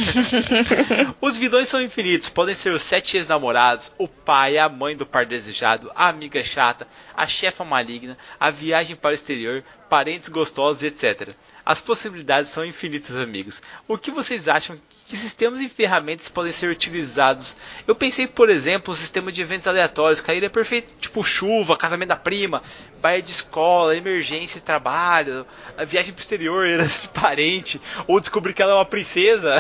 Os 1.22 1.38
vilões 1.38 1.68
são 1.68 1.82
infinitos, 1.82 2.30
podem 2.30 2.54
ser 2.54 2.72
os 2.72 2.84
sete 2.84 3.18
ex-namorados, 3.18 3.94
o 3.98 4.08
pai, 4.08 4.58
a 4.58 4.68
mãe 4.70 4.96
do 4.96 5.06
par 5.06 5.26
desejado, 5.26 5.92
a 5.96 6.10
amiga 6.10 6.44
chata, 6.44 6.88
a 7.16 7.26
chefa 7.26 7.64
maligna, 7.64 8.18
a 8.40 8.52
viagem 8.52 8.96
para 8.96 9.12
o 9.12 9.14
exterior, 9.14 9.64
parentes 9.90 10.30
gostosos, 10.30 10.84
etc. 10.84 11.34
As 11.66 11.82
possibilidades 11.82 12.52
são 12.52 12.64
infinitas, 12.64 13.18
amigos. 13.18 13.64
O 13.88 13.98
que 13.98 14.12
vocês 14.12 14.48
acham 14.48 14.78
que 15.08 15.18
sistemas 15.18 15.62
e 15.62 15.68
ferramentas 15.68 16.30
podem 16.30 16.52
ser 16.52 16.70
utilizados? 16.70 17.58
Eu 17.88 17.96
pensei, 17.96 18.28
por 18.28 18.52
exemplo, 18.52 18.94
um 18.94 18.96
sistema 18.96 19.32
de 19.32 19.42
eventos 19.42 19.66
aleatórios, 19.66 20.22
cair 20.22 20.44
é 20.44 20.50
perfeito, 20.50 20.94
tipo 21.02 21.24
chuva, 21.24 21.76
casamento 21.76 22.10
da 22.10 22.16
prima, 22.16 22.62
baia 23.02 23.20
de 23.20 23.32
escola, 23.32 23.96
emergência 23.96 24.60
de 24.60 24.66
trabalho, 24.66 25.44
a 25.76 25.84
viagem 25.84 26.14
pro 26.14 26.22
exterior, 26.22 26.66
herança 26.68 27.08
de 27.08 27.20
parente, 27.20 27.82
ou 28.06 28.20
descobrir 28.20 28.54
que 28.54 28.62
ela 28.62 28.74
é 28.74 28.76
uma 28.76 28.86
princesa. 28.86 29.56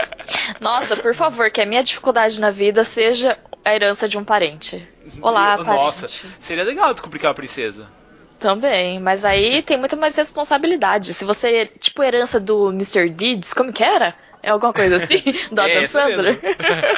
Nossa, 0.62 0.96
por 0.96 1.14
favor, 1.14 1.50
que 1.50 1.60
a 1.60 1.66
minha 1.66 1.84
dificuldade 1.84 2.40
na 2.40 2.50
vida 2.50 2.84
seja 2.84 3.38
a 3.62 3.74
herança 3.74 4.08
de 4.08 4.16
um 4.16 4.24
parente. 4.24 4.88
Olá, 5.20 5.58
parente. 5.58 5.76
Nossa, 5.76 6.08
seria 6.38 6.64
legal 6.64 6.94
descobrir 6.94 7.18
que 7.18 7.26
é 7.26 7.28
uma 7.28 7.34
princesa. 7.34 7.99
Também, 8.40 8.98
mas 8.98 9.24
aí 9.24 9.62
tem 9.62 9.76
muito 9.76 9.96
mais 9.98 10.16
responsabilidade. 10.16 11.12
Se 11.12 11.24
você, 11.26 11.66
tipo, 11.78 12.02
herança 12.02 12.40
do 12.40 12.70
Mr. 12.70 13.10
Deeds, 13.10 13.52
como 13.52 13.70
que 13.72 13.84
era? 13.84 14.14
É 14.42 14.48
alguma 14.50 14.72
coisa 14.72 14.96
assim? 14.96 15.20
Do 15.52 15.60
É, 15.60 15.64
Adam 15.66 15.82
essa 15.84 16.00
Sandler? 16.08 16.40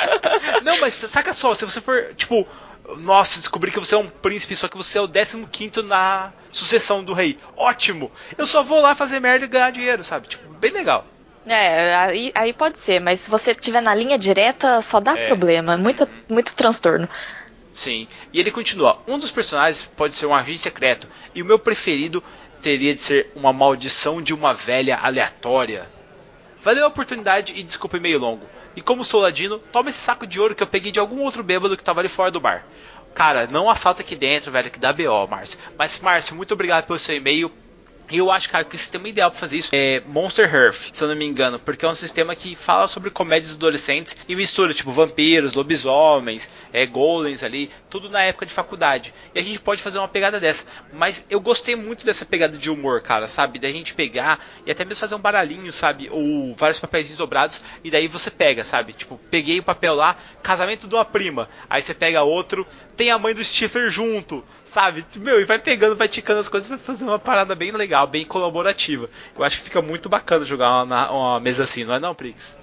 Não, 0.63 0.79
mas 0.81 0.95
saca 0.95 1.33
só, 1.33 1.53
se 1.55 1.65
você 1.65 1.81
for, 1.81 2.15
tipo, 2.15 2.47
nossa, 2.99 3.41
descobri 3.41 3.73
que 3.73 3.81
você 3.81 3.97
é 3.97 3.99
um 3.99 4.09
príncipe, 4.09 4.55
só 4.55 4.69
que 4.69 4.77
você 4.77 4.99
é 4.99 5.01
o 5.01 5.09
15 5.09 5.83
na 5.83 6.33
sucessão 6.53 7.03
do 7.03 7.13
rei. 7.13 7.37
Ótimo! 7.57 8.13
Eu 8.39 8.47
só 8.47 8.63
vou 8.63 8.81
lá 8.81 8.95
fazer 8.95 9.19
merda 9.19 9.45
e 9.45 9.49
ganhar 9.49 9.71
dinheiro, 9.73 10.05
sabe? 10.05 10.29
Tipo, 10.29 10.49
bem 10.55 10.71
legal. 10.71 11.05
É, 11.45 11.97
aí, 11.97 12.31
aí 12.37 12.53
pode 12.53 12.79
ser, 12.79 13.01
mas 13.01 13.21
se 13.21 13.29
você 13.31 13.53
tiver 13.53 13.81
na 13.81 13.93
linha 13.93 14.17
direta, 14.17 14.81
só 14.81 15.01
dá 15.01 15.19
É. 15.19 15.27
problema. 15.27 15.77
Muito, 15.77 16.09
muito 16.29 16.55
transtorno. 16.55 17.09
Sim. 17.73 18.07
E 18.33 18.39
ele 18.39 18.51
continua: 18.51 19.01
um 19.07 19.19
dos 19.19 19.31
personagens 19.31 19.89
pode 19.97 20.15
ser 20.15 20.27
um 20.27 20.35
agente 20.35 20.59
secreto, 20.59 21.09
e 21.35 21.43
o 21.43 21.45
meu 21.45 21.59
preferido 21.59 22.23
teria 22.61 22.95
de 22.95 23.01
ser 23.01 23.33
uma 23.35 23.53
maldição 23.53 24.23
de 24.23 24.33
uma 24.33 24.55
velha 24.55 24.97
aleatória. 24.97 25.91
Valeu 26.61 26.85
a 26.85 26.89
oportunidade 26.89 27.53
e 27.57 27.63
desculpe 27.63 27.99
meio 27.99 28.21
longo. 28.21 28.47
E 28.77 28.81
como 28.81 29.05
sou 29.05 29.21
ladino, 29.21 29.59
toma 29.59 29.91
esse 29.91 29.99
saco 29.99 30.27
de 30.27 30.41
ouro 30.41 30.55
que 30.55 30.63
eu 30.63 30.67
peguei 30.67 30.93
de 30.93 31.01
algum 31.01 31.21
outro 31.23 31.43
bêbado 31.43 31.77
que 31.77 31.83
tava 31.83 32.01
ali 32.01 32.09
fora 32.09 32.31
do 32.31 32.41
bar. 32.41 32.65
Cara, 33.15 33.47
não 33.47 33.69
assalta 33.69 34.01
aqui 34.01 34.17
dentro, 34.17 34.51
velho, 34.51 34.71
que 34.71 34.79
dá 34.79 34.93
BO, 34.93 35.27
Márcio. 35.29 35.59
Mas, 35.77 36.01
Márcio, 36.01 36.35
muito 36.35 36.55
obrigado 36.55 36.87
pelo 36.87 36.99
seu 36.99 37.17
e-mail. 37.17 37.53
E 38.13 38.19
eu 38.19 38.31
acho, 38.31 38.51
cara, 38.51 38.63
que 38.63 38.75
o 38.75 38.79
sistema 38.79 39.09
ideal 39.09 39.31
para 39.31 39.41
fazer 39.41 39.57
isso 39.57 39.71
é 39.73 40.03
Monster 40.07 40.55
Earth, 40.55 40.91
se 40.93 41.03
eu 41.03 41.09
não 41.09 41.17
me 41.17 41.25
engano, 41.25 41.59
porque 41.59 41.83
é 41.83 41.89
um 41.89 41.95
sistema 41.95 42.37
que 42.37 42.55
fala 42.55 42.87
sobre 42.87 43.09
comédias 43.09 43.55
adolescentes 43.55 44.15
e 44.29 44.37
mistura, 44.37 44.75
tipo, 44.75 44.93
vampiros, 44.93 45.55
lobisomens, 45.55 46.53
é, 46.75 46.85
golems 46.85 47.43
ali, 47.43 47.71
tudo 47.89 48.11
na 48.11 48.21
época 48.21 48.45
de 48.45 48.53
faculdade. 48.53 49.15
E 49.35 49.39
a 49.39 49.43
gente 49.43 49.59
pode 49.59 49.81
fazer 49.81 49.97
uma 49.97 50.09
pegada 50.09 50.39
dessa. 50.39 50.67
Mas 50.93 51.25
eu 51.31 51.41
gostei 51.41 51.75
muito 51.75 52.05
dessa 52.05 52.27
pegada 52.27 52.59
de 52.59 52.71
humor, 52.71 53.01
cara, 53.01 53.27
sabe? 53.27 53.59
Da 53.59 53.71
gente 53.71 53.95
pegar 53.95 54.45
e 54.67 54.71
até 54.71 54.85
mesmo 54.85 55.01
fazer 55.01 55.15
um 55.15 55.19
baralhinho, 55.19 55.73
sabe? 55.73 56.11
Ou 56.11 56.55
vários 56.55 56.79
papéis 56.79 57.17
dobrados, 57.17 57.65
e 57.83 57.91
daí 57.91 58.09
você 58.09 58.31
pega, 58.31 58.63
sabe? 58.63 58.93
Tipo, 58.93 59.19
peguei 59.31 59.59
o 59.59 59.63
papel 59.63 59.95
lá, 59.95 60.19
casamento 60.43 60.87
de 60.87 60.95
uma 60.95 61.05
prima. 61.07 61.49
Aí 61.71 61.81
você 61.81 61.95
pega 61.95 62.23
outro, 62.23 62.67
tem 63.03 63.11
a 63.11 63.19
mãe 63.19 63.35
do 63.35 63.43
Stifler 63.43 63.91
junto, 63.91 64.45
sabe? 64.65 65.05
Meu, 65.19 65.41
e 65.41 65.45
vai 65.45 65.59
pegando, 65.59 65.97
vai 65.97 66.07
ticando 66.07 66.39
as 66.39 66.49
coisas, 66.49 66.69
vai 66.69 66.79
fazer 66.79 67.05
uma 67.05 67.19
parada 67.19 67.53
bem 67.53 67.73
legal, 67.73 68.07
bem 68.07 68.25
colaborativa. 68.25 69.11
Eu 69.37 69.43
acho 69.43 69.59
que 69.59 69.65
fica 69.65 69.83
muito 69.83 70.09
bacana 70.09 70.45
jogar 70.45 70.85
uma, 70.85 71.11
uma 71.11 71.41
mesa 71.41 71.65
assim, 71.65 71.83
não 71.83 71.95
é 71.95 71.99
não, 71.99 72.15
Prix? 72.15 72.57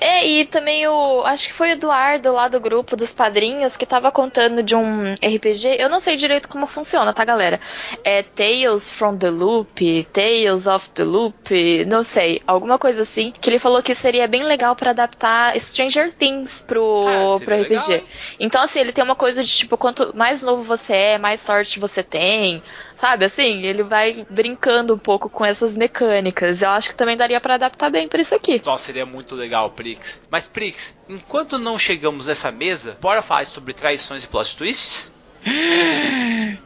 É, 0.00 0.26
e 0.26 0.44
também 0.44 0.86
o. 0.86 1.22
Acho 1.24 1.48
que 1.48 1.52
foi 1.52 1.70
o 1.70 1.72
Eduardo 1.72 2.32
lá 2.32 2.48
do 2.48 2.60
grupo 2.60 2.96
dos 2.96 3.12
padrinhos 3.12 3.76
que 3.76 3.86
tava 3.86 4.10
contando 4.10 4.62
de 4.62 4.74
um 4.74 5.14
RPG. 5.14 5.76
Eu 5.78 5.88
não 5.88 6.00
sei 6.00 6.16
direito 6.16 6.48
como 6.48 6.66
funciona, 6.66 7.12
tá, 7.12 7.24
galera? 7.24 7.60
É 8.02 8.22
Tales 8.22 8.90
from 8.90 9.16
the 9.16 9.30
Loop, 9.30 10.04
Tales 10.12 10.66
of 10.66 10.90
the 10.90 11.04
Loop, 11.04 11.84
não 11.86 12.02
sei, 12.02 12.42
alguma 12.46 12.78
coisa 12.78 13.02
assim. 13.02 13.32
Que 13.40 13.50
ele 13.50 13.58
falou 13.58 13.82
que 13.82 13.94
seria 13.94 14.26
bem 14.26 14.42
legal 14.42 14.74
pra 14.74 14.90
adaptar 14.90 15.58
Stranger 15.58 16.12
Things 16.12 16.62
pro, 16.66 17.04
seria 17.04 17.40
pro 17.40 17.62
RPG. 17.62 17.92
legal, 17.92 18.06
então, 18.38 18.62
assim, 18.62 18.80
ele 18.80 18.92
tem 18.92 19.04
uma 19.04 19.16
coisa 19.16 19.42
de 19.42 19.50
tipo, 19.50 19.76
quanto 19.76 20.14
mais 20.16 20.42
novo 20.42 20.62
você 20.62 20.92
é, 20.92 21.18
mais 21.18 21.40
sorte 21.40 21.78
você 21.78 22.02
tem. 22.02 22.62
Sabe, 23.04 23.26
assim, 23.26 23.66
ele 23.66 23.82
vai 23.82 24.26
brincando 24.30 24.94
um 24.94 24.98
pouco 24.98 25.28
com 25.28 25.44
essas 25.44 25.76
mecânicas. 25.76 26.62
Eu 26.62 26.70
acho 26.70 26.88
que 26.88 26.96
também 26.96 27.18
daria 27.18 27.38
pra 27.38 27.56
adaptar 27.56 27.90
bem 27.90 28.08
pra 28.08 28.22
isso 28.22 28.34
aqui. 28.34 28.62
Nossa, 28.64 28.86
seria 28.86 29.04
muito 29.04 29.34
legal, 29.34 29.68
Prix. 29.68 30.22
Mas, 30.30 30.46
Prix, 30.46 30.98
enquanto 31.06 31.58
não 31.58 31.78
chegamos 31.78 32.28
nessa 32.28 32.50
mesa, 32.50 32.96
bora 33.02 33.20
falar 33.20 33.46
sobre 33.46 33.74
traições 33.74 34.24
e 34.24 34.26
plot 34.26 34.56
twists? 34.56 35.12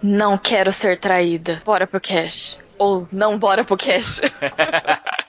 Não 0.00 0.38
quero 0.38 0.70
ser 0.70 0.96
traída. 0.96 1.60
Bora 1.64 1.88
pro 1.88 2.00
cash. 2.00 2.56
ou 2.78 3.08
não 3.10 3.36
bora 3.36 3.64
pro 3.64 3.76
cash. 3.76 4.20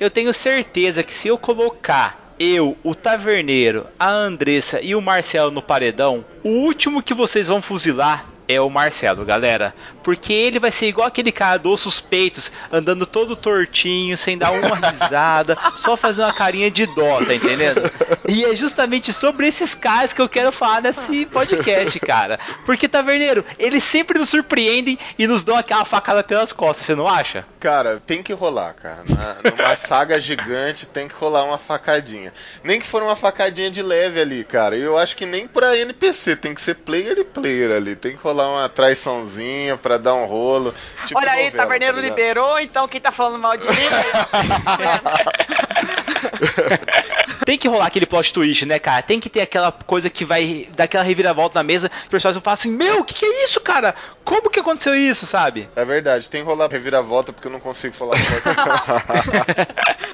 Eu 0.00 0.10
tenho 0.10 0.32
certeza 0.32 1.02
que 1.04 1.12
se 1.12 1.28
eu 1.28 1.38
colocar 1.38 2.34
eu, 2.38 2.76
o 2.82 2.94
Taverneiro, 2.94 3.86
a 3.98 4.08
Andressa 4.08 4.80
e 4.80 4.94
o 4.94 5.00
Marcelo 5.00 5.50
no 5.50 5.62
paredão, 5.62 6.24
o 6.42 6.48
último 6.48 7.02
que 7.02 7.14
vocês 7.14 7.46
vão 7.46 7.62
fuzilar 7.62 8.26
é 8.52 8.60
o 8.60 8.70
Marcelo, 8.70 9.24
galera. 9.24 9.74
Porque 10.02 10.32
ele 10.32 10.58
vai 10.58 10.70
ser 10.70 10.86
igual 10.86 11.06
aquele 11.06 11.32
cara 11.32 11.58
dos 11.58 11.80
suspeitos, 11.80 12.50
andando 12.70 13.06
todo 13.06 13.36
tortinho, 13.36 14.16
sem 14.16 14.36
dar 14.36 14.52
uma 14.52 14.76
risada, 14.90 15.56
só 15.76 15.96
fazer 15.96 16.22
uma 16.22 16.32
carinha 16.32 16.70
de 16.70 16.86
dó, 16.86 17.24
tá 17.24 17.34
entendendo? 17.34 17.82
E 18.28 18.44
é 18.44 18.54
justamente 18.56 19.12
sobre 19.12 19.46
esses 19.46 19.74
caras 19.74 20.12
que 20.12 20.20
eu 20.20 20.28
quero 20.28 20.52
falar 20.52 20.82
nesse 20.82 21.26
podcast, 21.26 21.98
cara. 22.00 22.38
Porque, 22.64 22.88
Taverneiro, 22.88 23.44
eles 23.58 23.84
sempre 23.84 24.18
nos 24.18 24.28
surpreendem 24.28 24.98
e 25.18 25.26
nos 25.26 25.44
dão 25.44 25.56
aquela 25.56 25.84
facada 25.84 26.22
pelas 26.22 26.52
costas, 26.52 26.86
você 26.86 26.94
não 26.94 27.08
acha? 27.08 27.44
Cara, 27.60 28.02
tem 28.06 28.22
que 28.22 28.32
rolar, 28.32 28.74
cara. 28.74 29.02
Na, 29.08 29.50
numa 29.50 29.76
saga 29.76 30.18
gigante 30.20 30.86
tem 30.86 31.08
que 31.08 31.14
rolar 31.14 31.44
uma 31.44 31.58
facadinha. 31.58 32.32
Nem 32.64 32.80
que 32.80 32.86
for 32.86 33.02
uma 33.02 33.16
facadinha 33.16 33.70
de 33.70 33.82
leve 33.82 34.20
ali, 34.20 34.44
cara. 34.44 34.76
Eu 34.76 34.98
acho 34.98 35.16
que 35.16 35.26
nem 35.26 35.46
pra 35.46 35.76
NPC, 35.76 36.36
tem 36.36 36.54
que 36.54 36.60
ser 36.60 36.74
player 36.76 37.18
e 37.18 37.24
player 37.24 37.70
ali. 37.70 37.96
Tem 37.96 38.16
que 38.16 38.22
rolar 38.22 38.41
uma 38.48 38.68
traiçãozinha 38.68 39.76
pra 39.76 39.98
dar 39.98 40.14
um 40.14 40.26
rolo. 40.26 40.74
Tipo 41.06 41.20
Olha 41.20 41.32
aí, 41.32 41.46
novela, 41.46 41.64
Taverneiro 41.64 41.96
tá 41.96 42.02
liberou, 42.02 42.58
então 42.58 42.88
quem 42.88 43.00
tá 43.00 43.10
falando 43.10 43.38
mal 43.38 43.56
de 43.56 43.66
mim. 43.66 43.72
Tem 47.44 47.58
que 47.58 47.68
rolar 47.68 47.86
aquele 47.86 48.06
plot 48.06 48.32
twist, 48.32 48.66
né, 48.66 48.78
cara? 48.78 49.02
Tem 49.02 49.18
que 49.20 49.28
ter 49.28 49.40
aquela 49.40 49.72
coisa 49.72 50.08
que 50.08 50.24
vai 50.24 50.68
dar 50.76 50.84
aquela 50.84 51.02
reviravolta 51.02 51.58
na 51.58 51.62
mesa, 51.62 51.90
os 52.04 52.08
pessoas 52.08 52.34
vão 52.34 52.42
falar 52.42 52.54
assim: 52.54 52.70
Meu, 52.70 53.00
o 53.00 53.04
que, 53.04 53.14
que 53.14 53.24
é 53.24 53.44
isso, 53.44 53.60
cara? 53.60 53.94
Como 54.24 54.50
que 54.50 54.60
aconteceu 54.60 54.94
isso, 54.94 55.26
sabe? 55.26 55.68
É 55.74 55.84
verdade, 55.84 56.28
tem 56.28 56.42
que 56.42 56.48
rolar 56.48 56.68
reviravolta 56.70 57.32
porque 57.32 57.48
eu 57.48 57.52
não 57.52 57.60
consigo 57.60 57.94
falar. 57.94 58.16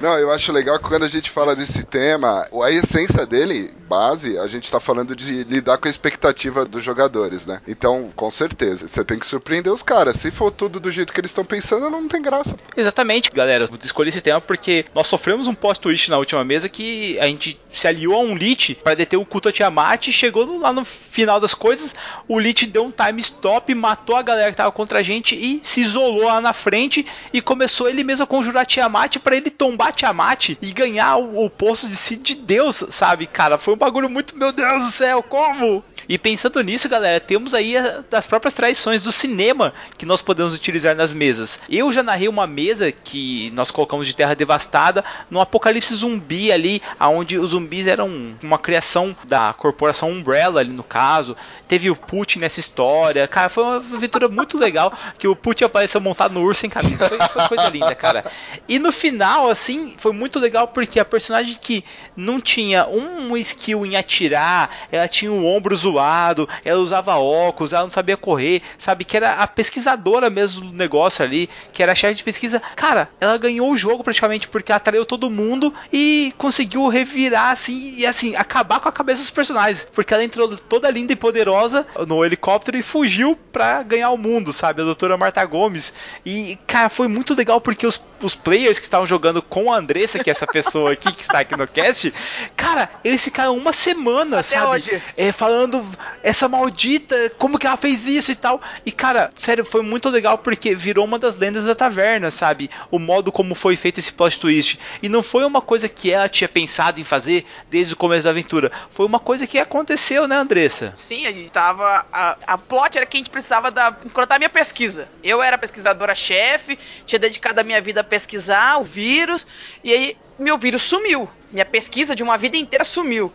Não, 0.01 0.17
eu 0.17 0.31
acho 0.31 0.53
legal 0.53 0.79
que 0.79 0.87
quando 0.87 1.03
a 1.03 1.09
gente 1.09 1.29
fala 1.29 1.53
desse 1.55 1.83
tema, 1.83 2.47
a 2.63 2.71
essência 2.71 3.25
dele, 3.25 3.73
base, 3.87 4.37
a 4.37 4.47
gente 4.47 4.71
tá 4.71 4.79
falando 4.79 5.13
de 5.13 5.43
lidar 5.43 5.77
com 5.77 5.87
a 5.87 5.91
expectativa 5.91 6.65
dos 6.65 6.83
jogadores, 6.83 7.45
né? 7.45 7.61
Então, 7.67 8.09
com 8.15 8.31
certeza, 8.31 8.87
você 8.87 9.03
tem 9.03 9.19
que 9.19 9.25
surpreender 9.25 9.71
os 9.71 9.83
caras. 9.83 10.15
Se 10.15 10.31
for 10.31 10.51
tudo 10.51 10.79
do 10.79 10.89
jeito 10.89 11.11
que 11.11 11.19
eles 11.19 11.31
estão 11.31 11.43
pensando, 11.43 11.89
não 11.89 12.07
tem 12.07 12.21
graça. 12.21 12.55
Exatamente, 12.77 13.29
galera. 13.29 13.65
Eu 13.69 13.77
escolhi 13.83 14.09
esse 14.09 14.21
tema 14.21 14.39
porque 14.39 14.85
nós 14.95 15.07
sofremos 15.07 15.47
um 15.47 15.53
plot 15.53 15.81
twist 15.81 16.09
na 16.09 16.17
última 16.17 16.45
mesa 16.45 16.69
que 16.69 17.18
a 17.19 17.27
gente 17.27 17.59
se 17.69 17.87
aliou 17.87 18.15
a 18.15 18.19
um 18.19 18.35
Lich 18.35 18.75
para 18.75 18.95
deter 18.95 19.17
o 19.17 19.25
culto 19.25 19.49
a 19.49 19.51
Tiamat 19.51 20.07
e 20.07 20.11
chegou 20.11 20.59
lá 20.59 20.73
no 20.73 20.83
final 20.85 21.39
das 21.39 21.53
coisas, 21.53 21.95
o 22.27 22.39
Lich 22.39 22.65
deu 22.65 22.85
um 22.85 22.91
time 22.91 23.19
stop, 23.19 23.73
matou 23.73 24.15
a 24.15 24.21
galera 24.21 24.51
que 24.51 24.57
tava 24.57 24.71
contra 24.71 24.99
a 24.99 25.03
gente 25.03 25.35
e 25.35 25.59
se 25.63 25.81
isolou 25.81 26.25
lá 26.25 26.41
na 26.41 26.53
frente 26.53 27.05
e 27.33 27.41
começou 27.41 27.89
ele 27.89 28.03
mesmo 28.03 28.23
a 28.23 28.27
conjurar 28.27 28.65
Tiamat 28.65 29.17
para 29.17 29.35
ele 29.35 29.49
tombar 29.49 29.93
Tiamat 29.93 30.49
e 30.61 30.71
ganhar 30.71 31.17
o, 31.17 31.45
o 31.45 31.49
posto 31.49 31.87
de 31.87 31.95
si 31.95 32.15
de 32.15 32.35
Deus, 32.35 32.83
sabe? 32.89 33.27
Cara, 33.27 33.57
foi 33.57 33.73
um 33.73 33.77
bagulho 33.77 34.09
muito, 34.09 34.37
meu 34.37 34.51
Deus 34.51 34.83
do 34.83 34.91
céu, 34.91 35.21
como? 35.21 35.83
E 36.07 36.17
pensando 36.17 36.61
nisso, 36.61 36.89
galera, 36.89 37.19
temos 37.19 37.53
aí 37.53 37.75
as 38.11 38.25
próprias 38.25 38.53
traições 38.53 39.03
do 39.03 39.11
cinema 39.11 39.73
que 39.97 40.05
nós 40.05 40.21
podemos 40.21 40.53
utilizar 40.53 40.95
nas 40.95 41.13
mesas. 41.13 41.61
Eu 41.69 41.91
já 41.91 42.01
narrei 42.01 42.27
uma 42.27 42.47
mesa 42.47 42.91
que 42.91 43.51
nós 43.51 43.69
colocamos 43.69 44.07
de 44.07 44.15
terra 44.15 44.35
devastada 44.35 45.03
no 45.29 45.39
apocalipse 45.39 45.93
zumbi 45.93 46.51
ali, 46.51 46.81
onde 47.09 47.37
os 47.37 47.51
zumbis 47.51 47.87
eram 47.87 48.35
uma 48.41 48.57
criação 48.57 49.15
da 49.27 49.53
corporação 49.53 50.09
Umbrella 50.09 50.61
ali 50.61 50.71
no 50.71 50.83
caso. 50.83 51.35
Teve 51.67 51.89
o 51.89 51.95
Putin 51.95 52.39
nessa 52.39 52.59
história. 52.59 53.27
Cara, 53.27 53.49
foi 53.49 53.63
uma 53.63 53.75
aventura 53.75 54.27
muito 54.27 54.57
legal 54.57 54.93
que 55.17 55.27
o 55.27 55.35
Putin 55.35 55.65
apareceu 55.65 55.99
montado 56.01 56.33
no 56.33 56.41
urso 56.41 56.61
sem 56.61 56.69
camisa. 56.69 57.07
Foi, 57.09 57.19
foi 57.19 57.47
coisa 57.47 57.69
linda, 57.69 57.93
cara. 57.95 58.31
E 58.67 58.79
no 58.79 58.91
final, 58.91 59.49
assim, 59.49 59.95
foi 59.97 60.11
muito 60.11 60.39
legal 60.39 60.67
porque 60.67 60.99
a 60.99 61.05
personagem 61.05 61.57
que 61.59 61.83
não 62.19 62.39
tinha 62.39 62.87
um 62.87 63.35
skill 63.37 63.85
em 63.85 63.95
atirar, 63.95 64.69
ela 64.91 65.07
tinha 65.07 65.31
o 65.31 65.45
ombro 65.45 65.75
zoado, 65.75 66.47
ela 66.63 66.79
usava 66.79 67.15
óculos, 67.15 67.73
ela 67.73 67.83
não 67.83 67.89
sabia 67.89 68.17
correr, 68.17 68.61
sabe? 68.77 69.05
Que 69.05 69.17
era 69.17 69.33
a 69.33 69.47
pesquisadora 69.47 70.29
mesmo 70.29 70.65
do 70.65 70.75
negócio 70.75 71.23
ali, 71.23 71.49
que 71.71 71.81
era 71.81 71.93
a 71.93 71.95
chefe 71.95 72.15
de 72.15 72.23
pesquisa. 72.23 72.61
Cara, 72.75 73.09
ela 73.19 73.37
ganhou 73.37 73.71
o 73.71 73.77
jogo 73.77 74.03
praticamente 74.03 74.47
porque 74.47 74.71
atraiu 74.71 75.05
todo 75.05 75.29
mundo 75.29 75.73
e 75.91 76.33
conseguiu 76.37 76.87
revirar 76.87 77.51
assim 77.51 77.95
e 77.97 78.05
assim, 78.05 78.35
acabar 78.35 78.79
com 78.79 78.89
a 78.89 78.91
cabeça 78.91 79.21
dos 79.21 79.29
personagens. 79.29 79.87
Porque 79.93 80.13
ela 80.13 80.23
entrou 80.23 80.49
toda 80.57 80.89
linda 80.89 81.13
e 81.13 81.15
poderosa 81.15 81.85
no 82.07 82.23
helicóptero 82.23 82.77
e 82.77 82.83
fugiu 82.83 83.37
pra 83.51 83.81
ganhar 83.83 84.09
o 84.11 84.17
mundo, 84.17 84.51
sabe? 84.51 84.81
A 84.81 84.85
doutora 84.85 85.17
Marta 85.17 85.43
Gomes. 85.45 85.93
E, 86.25 86.57
cara, 86.67 86.89
foi 86.89 87.07
muito 87.07 87.33
legal 87.33 87.61
porque 87.61 87.87
os, 87.87 88.03
os 88.21 88.35
players 88.35 88.77
que 88.77 88.85
estavam 88.85 89.07
jogando 89.07 89.41
com 89.41 89.71
a 89.71 89.77
Andressa, 89.77 90.19
que 90.19 90.29
é 90.29 90.31
essa 90.31 90.47
pessoa 90.47 90.91
aqui 90.91 91.11
que 91.11 91.21
está 91.21 91.39
aqui 91.39 91.55
no 91.55 91.67
cast, 91.67 92.08
cara, 92.55 92.89
eles 93.03 93.23
ficaram 93.23 93.55
uma 93.55 93.73
semana, 93.73 94.37
Até 94.39 94.43
sabe? 94.43 94.67
hoje. 94.67 95.03
É, 95.17 95.31
falando 95.31 95.85
essa 96.23 96.47
maldita, 96.47 97.15
como 97.37 97.57
que 97.57 97.67
ela 97.67 97.77
fez 97.77 98.05
isso 98.07 98.31
e 98.31 98.35
tal. 98.35 98.61
E 98.85 98.91
cara, 98.91 99.29
sério, 99.35 99.65
foi 99.65 99.81
muito 99.81 100.09
legal 100.09 100.37
porque 100.37 100.75
virou 100.75 101.05
uma 101.05 101.19
das 101.19 101.35
lendas 101.35 101.65
da 101.65 101.75
taverna, 101.75 102.31
sabe? 102.31 102.69
O 102.91 102.99
modo 102.99 103.31
como 103.31 103.55
foi 103.55 103.75
feito 103.75 103.99
esse 103.99 104.11
plot 104.11 104.39
twist. 104.39 104.79
E 105.01 105.09
não 105.09 105.23
foi 105.23 105.43
uma 105.45 105.61
coisa 105.61 105.87
que 105.87 106.11
ela 106.11 106.29
tinha 106.29 106.47
pensado 106.47 106.99
em 106.99 107.03
fazer 107.03 107.45
desde 107.69 107.93
o 107.93 107.97
começo 107.97 108.23
da 108.23 108.29
aventura. 108.29 108.71
Foi 108.91 109.05
uma 109.05 109.19
coisa 109.19 109.47
que 109.47 109.57
aconteceu, 109.57 110.27
né, 110.27 110.35
Andressa? 110.35 110.93
Sim, 110.95 111.25
a 111.25 111.31
gente 111.31 111.49
tava. 111.49 112.05
A, 112.11 112.37
a 112.47 112.57
plot 112.57 112.97
era 112.97 113.05
que 113.05 113.17
a 113.17 113.19
gente 113.19 113.29
precisava 113.29 113.71
da, 113.71 113.95
encontrar 114.05 114.37
minha 114.37 114.49
pesquisa. 114.49 115.07
Eu 115.23 115.41
era 115.41 115.57
pesquisadora-chefe, 115.57 116.77
tinha 117.05 117.19
dedicado 117.19 117.59
a 117.59 117.63
minha 117.63 117.81
vida 117.81 118.01
a 118.01 118.03
pesquisar 118.03 118.77
o 118.77 118.83
vírus, 118.83 119.47
e 119.83 119.93
aí 119.93 120.17
meu 120.37 120.57
vírus 120.57 120.81
sumiu. 120.81 121.29
Minha 121.51 121.65
pesquisa 121.65 122.15
de 122.15 122.23
uma 122.23 122.37
vida 122.37 122.57
inteira 122.57 122.83
sumiu. 122.83 123.33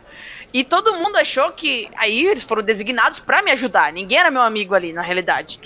E 0.53 0.63
todo 0.63 0.95
mundo 0.95 1.17
achou 1.17 1.51
que. 1.53 1.89
Aí 1.97 2.27
eles 2.27 2.45
foram 2.45 2.63
designados 2.63 3.19
pra 3.19 3.43
me 3.43 3.51
ajudar. 3.51 3.93
Ninguém 3.93 4.19
era 4.19 4.31
meu 4.31 4.43
amigo 4.43 4.75
ali, 4.75 4.93
na 4.93 5.03
realidade. 5.03 5.61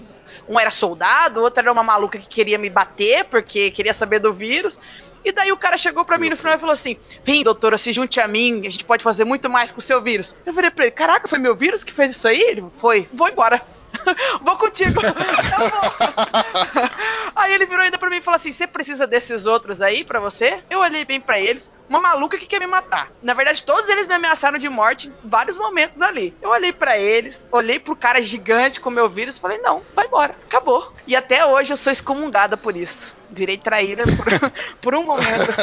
Um 0.49 0.59
era 0.59 0.71
soldado, 0.71 1.41
o 1.41 1.43
outro 1.43 1.61
era 1.61 1.71
uma 1.71 1.83
maluca 1.83 2.19
que 2.19 2.27
queria 2.27 2.57
me 2.57 2.71
bater 2.71 3.25
porque 3.25 3.71
queria 3.71 3.93
saber 3.93 4.19
do 4.19 4.33
vírus. 4.33 4.81
E 5.23 5.31
daí 5.31 5.53
o 5.53 5.57
cara 5.59 5.77
chegou 5.77 6.05
pra 6.07 6.17
mim 6.17 6.31
no 6.31 6.37
final 6.37 6.55
e 6.55 6.59
falou 6.59 6.73
assim: 6.73 6.97
Vem, 7.23 7.43
doutora, 7.43 7.77
se 7.77 7.93
junte 7.93 8.19
a 8.19 8.27
mim, 8.27 8.67
a 8.67 8.71
gente 8.71 8.85
pode 8.85 9.03
fazer 9.03 9.25
muito 9.25 9.51
mais 9.51 9.71
com 9.71 9.79
o 9.79 9.83
seu 9.83 10.01
vírus. 10.01 10.35
Eu 10.47 10.55
falei 10.55 10.71
pra 10.71 10.87
ele: 10.87 10.93
Caraca, 10.93 11.29
foi 11.29 11.39
meu 11.39 11.55
vírus 11.55 11.85
que 11.85 11.93
fez 11.93 12.13
isso 12.13 12.27
aí? 12.27 12.41
Ele 12.41 12.65
foi, 12.77 13.07
vou 13.13 13.29
embora. 13.29 13.61
vou 14.43 14.57
contigo. 14.57 15.01
Aí 17.35 17.55
ele 17.55 17.67
virou 17.67 17.83
ainda 17.83 17.99
pra 17.99 18.11
mim 18.11 18.17
e 18.17 18.23
falou 18.23 18.37
assim: 18.37 18.53
Você 18.53 18.67
precisa 18.67 19.07
desses 19.07 19.47
outros 19.47 19.81
aí 19.81 20.05
pra 20.05 20.21
você? 20.21 20.63
Eu 20.69 20.81
olhei 20.81 21.05
bem 21.05 21.21
pra 21.21 21.39
eles. 21.39 21.73
Uma 21.89 22.01
maluca 22.01 22.37
que 22.37 22.47
quer 22.47 22.59
me 22.59 22.67
matar. 22.67 23.11
Na 23.23 23.33
verdade, 23.33 23.65
todos 23.65 23.89
eles 23.89 24.07
me 24.07 24.15
ameaçaram 24.15 24.59
de 24.59 24.69
morte 24.69 25.09
em 25.09 25.29
vários 25.29 25.57
momentos 25.57 26.03
ali. 26.03 26.37
Eu 26.43 26.51
olhei 26.51 26.73
pra 26.73 26.99
eles, 26.99 27.49
olhei 27.53 27.79
pro 27.79 27.97
cara 27.97 28.23
gigante 28.23 28.81
com 28.81 28.91
meu 28.91 29.09
vírus 29.09 29.37
e 29.37 29.41
falei: 29.41 29.59
Não, 29.59 29.83
vai 29.95 30.07
embora, 30.07 30.37
acabou. 30.47 30.85
E 31.09 31.16
até 31.16 31.44
hoje 31.47 31.73
eu 31.73 31.77
sou 31.79 31.90
excomungada 31.90 32.55
por 32.55 32.77
isso. 32.77 33.16
Virei 33.31 33.57
traíra 33.57 34.05
por, 34.05 34.53
por 34.81 34.94
um 34.94 35.05
momento. 35.05 35.55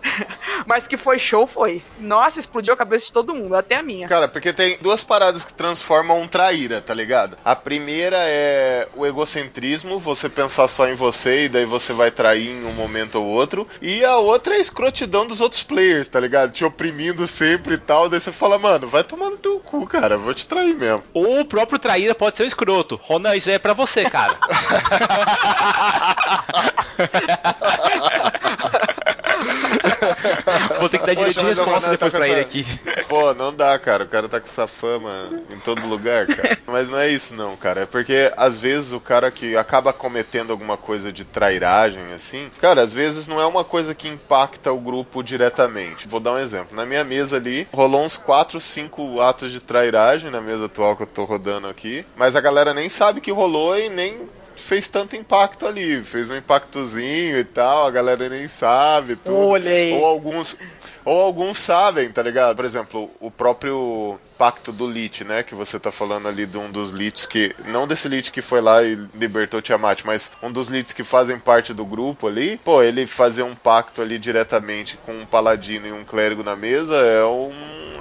Mas 0.66 0.86
que 0.86 0.98
foi 0.98 1.18
show, 1.18 1.46
foi. 1.46 1.82
Nossa, 1.98 2.38
explodiu 2.38 2.74
a 2.74 2.76
cabeça 2.76 3.06
de 3.06 3.12
todo 3.12 3.34
mundo, 3.34 3.54
até 3.54 3.76
a 3.76 3.82
minha. 3.82 4.06
Cara, 4.06 4.28
porque 4.28 4.52
tem 4.52 4.78
duas 4.80 5.02
paradas 5.02 5.44
que 5.44 5.54
transformam 5.54 6.20
um 6.20 6.28
traíra, 6.28 6.82
tá 6.82 6.92
ligado? 6.92 7.36
A 7.42 7.56
primeira 7.56 8.16
é 8.20 8.88
o 8.94 9.06
egocentrismo, 9.06 9.98
você 9.98 10.28
pensar 10.28 10.68
só 10.68 10.86
em 10.86 10.94
você 10.94 11.44
e 11.44 11.48
daí 11.48 11.64
você 11.64 11.94
vai 11.94 12.10
trair 12.10 12.50
em 12.50 12.64
um 12.66 12.72
momento 12.72 13.16
ou 13.16 13.26
outro. 13.26 13.66
E 13.80 14.04
a 14.04 14.16
outra 14.16 14.54
é 14.54 14.58
a 14.58 14.60
escrotidão 14.60 15.26
dos 15.26 15.40
outros 15.40 15.62
players, 15.62 16.08
tá 16.08 16.20
ligado? 16.20 16.52
Te 16.52 16.64
oprimindo 16.64 17.26
sempre 17.26 17.74
e 17.74 17.78
tal. 17.78 18.08
Daí 18.08 18.20
você 18.20 18.32
fala, 18.32 18.58
mano, 18.58 18.86
vai 18.86 19.02
tomar 19.02 19.30
no 19.30 19.38
teu 19.38 19.60
cu, 19.60 19.86
cara, 19.86 20.18
vou 20.18 20.34
te 20.34 20.46
trair 20.46 20.74
mesmo. 20.74 21.02
Ou 21.14 21.40
o 21.40 21.44
próprio 21.46 21.78
traíra 21.78 22.14
pode 22.14 22.36
ser 22.36 22.42
o 22.42 22.46
escroto. 22.46 23.00
Ronan, 23.02 23.34
isso 23.34 23.50
é 23.50 23.58
pra 23.58 23.72
você, 23.72 24.08
cara. 24.08 24.38
Vou 30.78 30.88
ter 30.88 30.98
que 30.98 31.06
dar 31.06 31.14
direito 31.14 31.38
de 31.38 31.44
Poxa, 31.44 31.62
o 31.62 31.64
resposta 31.64 31.90
depois 31.90 32.12
tá 32.12 32.18
pra 32.18 32.26
com 32.28 32.32
ele 32.32 32.40
essa- 32.40 32.48
aqui. 32.48 33.04
Pô, 33.08 33.34
não 33.34 33.52
dá, 33.54 33.78
cara. 33.78 34.04
O 34.04 34.08
cara 34.08 34.28
tá 34.28 34.40
com 34.40 34.46
essa 34.46 34.66
fama 34.66 35.10
em 35.50 35.58
todo 35.60 35.86
lugar, 35.86 36.26
cara. 36.26 36.58
Mas 36.66 36.88
não 36.88 36.98
é 36.98 37.08
isso, 37.08 37.34
não, 37.34 37.56
cara. 37.56 37.82
É 37.82 37.86
porque 37.86 38.32
às 38.36 38.56
vezes 38.56 38.92
o 38.92 39.00
cara 39.00 39.30
que 39.30 39.56
acaba 39.56 39.92
cometendo 39.92 40.50
alguma 40.52 40.76
coisa 40.76 41.12
de 41.12 41.24
trairagem, 41.24 42.12
assim, 42.14 42.50
cara, 42.60 42.82
às 42.82 42.92
vezes 42.92 43.26
não 43.28 43.40
é 43.40 43.46
uma 43.46 43.64
coisa 43.64 43.94
que 43.94 44.08
impacta 44.08 44.72
o 44.72 44.78
grupo 44.80 45.22
diretamente. 45.22 46.08
Vou 46.08 46.20
dar 46.20 46.32
um 46.32 46.38
exemplo. 46.38 46.76
Na 46.76 46.84
minha 46.86 47.04
mesa 47.04 47.36
ali, 47.36 47.68
rolou 47.72 48.04
uns 48.04 48.16
4, 48.16 48.60
5 48.60 49.20
atos 49.20 49.52
de 49.52 49.60
trairagem 49.60 50.30
na 50.30 50.40
mesa 50.40 50.66
atual 50.66 50.96
que 50.96 51.02
eu 51.02 51.06
tô 51.06 51.24
rodando 51.24 51.68
aqui. 51.68 52.04
Mas 52.16 52.36
a 52.36 52.40
galera 52.40 52.72
nem 52.74 52.88
sabe 52.88 53.20
que 53.20 53.30
rolou 53.32 53.78
e 53.78 53.88
nem 53.88 54.28
fez 54.60 54.86
tanto 54.86 55.16
impacto 55.16 55.66
ali. 55.66 56.02
Fez 56.02 56.30
um 56.30 56.36
impactozinho 56.36 57.38
e 57.38 57.44
tal, 57.44 57.86
a 57.86 57.90
galera 57.90 58.28
nem 58.28 58.46
sabe. 58.46 59.16
Tudo. 59.16 59.36
Olhei. 59.36 59.92
Ou 59.94 60.04
alguns. 60.04 60.58
Ou 61.04 61.22
alguns 61.22 61.56
sabem, 61.56 62.10
tá 62.10 62.22
ligado? 62.22 62.54
Por 62.54 62.64
exemplo, 62.64 63.10
o 63.18 63.30
próprio 63.30 64.20
pacto 64.36 64.70
do 64.70 64.86
Lich, 64.86 65.24
né? 65.24 65.42
Que 65.42 65.54
você 65.54 65.78
tá 65.78 65.90
falando 65.90 66.28
ali 66.28 66.46
de 66.46 66.58
um 66.58 66.70
dos 66.70 66.92
Lichs 66.92 67.26
que. 67.26 67.54
Não 67.66 67.86
desse 67.86 68.08
Lich 68.08 68.30
que 68.30 68.42
foi 68.42 68.60
lá 68.60 68.82
e 68.82 68.94
libertou 69.14 69.62
Tiamat, 69.62 70.02
mas 70.04 70.30
um 70.42 70.52
dos 70.52 70.68
Lichs 70.68 70.92
que 70.92 71.02
fazem 71.02 71.38
parte 71.38 71.72
do 71.72 71.84
grupo 71.84 72.28
ali. 72.28 72.58
Pô, 72.62 72.82
ele 72.82 73.06
fazer 73.06 73.42
um 73.42 73.54
pacto 73.54 74.02
ali 74.02 74.18
diretamente 74.18 74.98
com 74.98 75.12
um 75.12 75.26
paladino 75.26 75.86
e 75.86 75.92
um 75.92 76.04
clérigo 76.04 76.42
na 76.42 76.54
mesa 76.54 76.96
é 76.96 77.24
um 77.24 77.52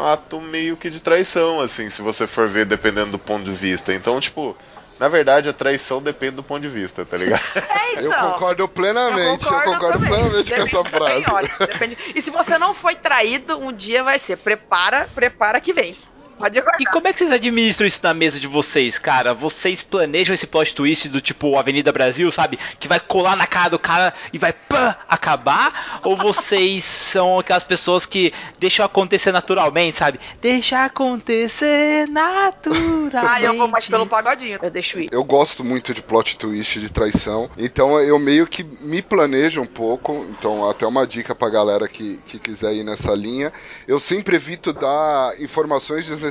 ato 0.02 0.40
meio 0.40 0.78
que 0.78 0.90
de 0.90 1.02
traição, 1.02 1.60
assim, 1.60 1.90
se 1.90 2.02
você 2.02 2.26
for 2.26 2.48
ver 2.48 2.66
dependendo 2.66 3.12
do 3.12 3.20
ponto 3.20 3.44
de 3.44 3.52
vista. 3.52 3.94
Então, 3.94 4.20
tipo. 4.20 4.56
Na 5.00 5.08
verdade, 5.08 5.48
a 5.50 5.54
traição 5.54 6.02
depende 6.02 6.36
do 6.36 6.44
ponto 6.44 6.62
de 6.62 6.68
vista, 6.70 7.06
tá 7.06 7.18
ligado? 7.18 7.42
É, 7.70 8.00
Eu 8.04 8.12
então. 8.12 8.34
concordo 8.34 8.68
plenamente, 8.68 9.46
eu 9.46 9.52
concordo 9.52 9.72
concordo, 9.74 9.94
também. 10.00 10.10
plenamente 10.10 10.54
com 10.54 10.62
essa 10.62 10.84
Depende 10.84 10.90
frase. 10.98 11.26
olha, 11.32 11.50
depende. 11.60 11.98
E 12.14 12.22
se 12.22 12.30
você 12.30 12.58
não 12.58 12.74
foi 12.74 12.96
traído, 12.96 13.58
um 13.58 13.72
dia 13.74 14.04
vai 14.04 14.20
ser. 14.20 14.38
Prepara, 14.38 15.10
prepara 15.16 15.60
que 15.60 15.74
vem. 15.74 15.98
Pode 16.40 16.58
aguardar. 16.58 16.82
E 16.82 16.86
como 16.86 17.06
é 17.06 17.12
que 17.12 17.20
vocês 17.20 17.32
administram 17.34 17.86
isso 17.86 18.00
na 18.02 18.14
mesa 18.14 18.40
de 18.40 18.48
vocês, 18.48 18.98
cara? 18.98 19.34
Vocês 19.34 19.84
planejam 19.84 20.34
esse 20.34 20.48
plot 20.48 20.74
twist 20.74 21.10
do 21.10 21.20
tipo 21.20 21.58
Avenida 21.58 21.92
Brasil, 21.92 22.32
sabe? 22.32 22.58
Que 22.80 22.88
vai 22.88 22.98
colar 22.98 23.36
na 23.36 23.46
cara 23.46 23.72
do 23.72 23.78
cara 23.78 24.14
e 24.32 24.38
vai 24.38 24.54
pã, 24.54 24.96
acabar? 25.10 26.00
Ou 26.02 26.16
vocês 26.16 26.86
são 27.10 27.40
aquelas 27.40 27.66
pessoas 27.66 28.06
que 28.06 28.34
deixam 28.58 28.86
acontecer 28.86 29.34
naturalmente, 29.34 29.98
sabe? 29.98 30.18
Deixa 30.42 30.86
acontecer 30.86 32.08
naturalmente. 32.08 33.18
Ah, 33.18 33.42
eu 33.42 33.58
vou 33.58 33.68
mais 33.68 33.86
pelo 33.88 34.08
pagodinho. 34.08 34.60
Eu 34.62 34.72
deixo 34.72 34.98
ir. 34.98 35.10
Eu 35.12 35.26
gosto 35.26 35.62
muito 35.62 35.94
de 35.94 36.02
plot 36.02 36.38
twist, 36.38 36.80
de 36.80 36.90
traição. 36.90 37.50
Então 37.58 38.00
eu 38.00 38.18
meio 38.18 38.48
que 38.48 38.64
me 38.64 39.02
planejo 39.02 39.62
um 39.62 39.66
pouco. 39.66 40.26
Então, 40.30 40.70
até 40.70 40.88
uma 40.88 41.06
dica 41.06 41.36
pra 41.36 41.50
galera 41.50 41.86
que, 41.90 42.18
que 42.26 42.40
quiser 42.40 42.74
ir 42.74 42.86
nessa 42.86 43.14
linha. 43.14 43.52
Eu 43.86 44.00
sempre 44.00 44.38
evito 44.38 44.72
dar 44.72 45.38
informações 45.42 46.06
desnecessárias 46.06 46.29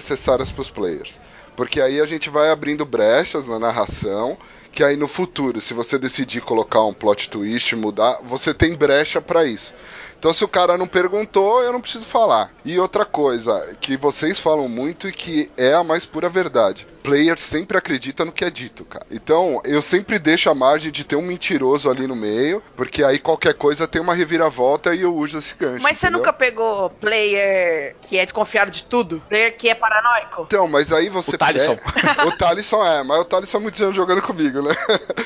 pros 0.55 0.71
players. 0.71 1.21
Porque 1.57 1.81
aí 1.81 2.01
a 2.01 2.07
gente 2.07 2.31
vai 2.31 2.51
abrindo 2.51 2.85
brechas 2.85 3.47
na 3.47 3.59
narração. 3.59 4.37
Que 4.71 4.85
aí 4.85 4.97
no 4.97 5.09
futuro, 5.09 5.61
se 5.61 5.75
você 5.75 5.99
decidir 5.99 6.43
colocar 6.43 6.85
um 6.85 6.93
plot 6.93 7.31
twist, 7.31 7.75
mudar, 7.75 8.21
você 8.23 8.55
tem 8.55 8.77
brecha 8.77 9.21
pra 9.21 9.45
isso. 9.45 9.75
Então, 10.19 10.33
se 10.33 10.45
o 10.45 10.49
cara 10.49 10.77
não 10.77 10.87
perguntou, 10.87 11.63
eu 11.63 11.73
não 11.73 11.81
preciso 11.81 12.05
falar. 12.05 12.53
E 12.65 12.79
outra 12.79 13.05
coisa 13.05 13.77
que 13.81 13.97
vocês 13.97 14.39
falam 14.39 14.69
muito 14.69 15.09
e 15.09 15.13
que 15.13 15.51
é 15.57 15.75
a 15.75 15.85
mais 15.85 16.05
pura 16.05 16.29
verdade: 16.29 16.87
player 17.03 17.39
sempre 17.39 17.77
acredita 17.79 18.25
no 18.25 18.33
que 18.33 18.45
é 18.45 18.51
dito, 18.51 18.85
cara. 18.85 19.07
Então, 19.11 19.61
eu 19.65 19.81
sempre 19.83 20.19
deixo 20.19 20.51
a 20.51 20.55
margem 20.55 20.91
de 20.93 21.05
ter 21.05 21.17
um 21.17 21.23
mentiroso 21.23 21.91
ali 21.91 22.07
no 22.07 22.17
meio, 22.17 22.63
porque 22.77 23.03
aí 23.05 23.19
qualquer 23.19 23.55
coisa 23.55 23.87
tem 23.89 24.01
uma 24.01 24.15
reviravolta 24.15 24.95
e 24.95 25.03
eu 25.03 25.15
uso 25.15 25.39
esse 25.39 25.55
gancho. 25.55 25.83
Mas 25.83 25.97
você 25.99 26.07
entendeu? 26.07 26.19
nunca 26.21 26.33
pegou 26.33 26.91
player 26.91 27.97
que 28.03 28.19
é 28.19 28.25
desconfiado 28.25 28.71
de 28.71 28.85
tudo? 28.85 29.23
Player 29.29 29.57
que 29.57 29.69
é 29.69 29.75
paranoico? 29.75 30.43
Então, 30.47 30.67
mas 30.69 30.93
aí 30.93 31.09
você. 31.09 31.37
O 31.37 31.39
Talisson. 31.39 31.77
pega- 31.77 32.27
o 32.29 32.33
Talisson 32.37 32.85
é, 32.85 33.03
mas 33.03 33.21
o 33.21 33.25
Talisson 33.25 33.59
é 33.59 33.61
muito 33.61 33.83
anos 33.83 33.97
jogando 33.97 34.23
comigo, 34.23 34.63
né? 34.63 34.75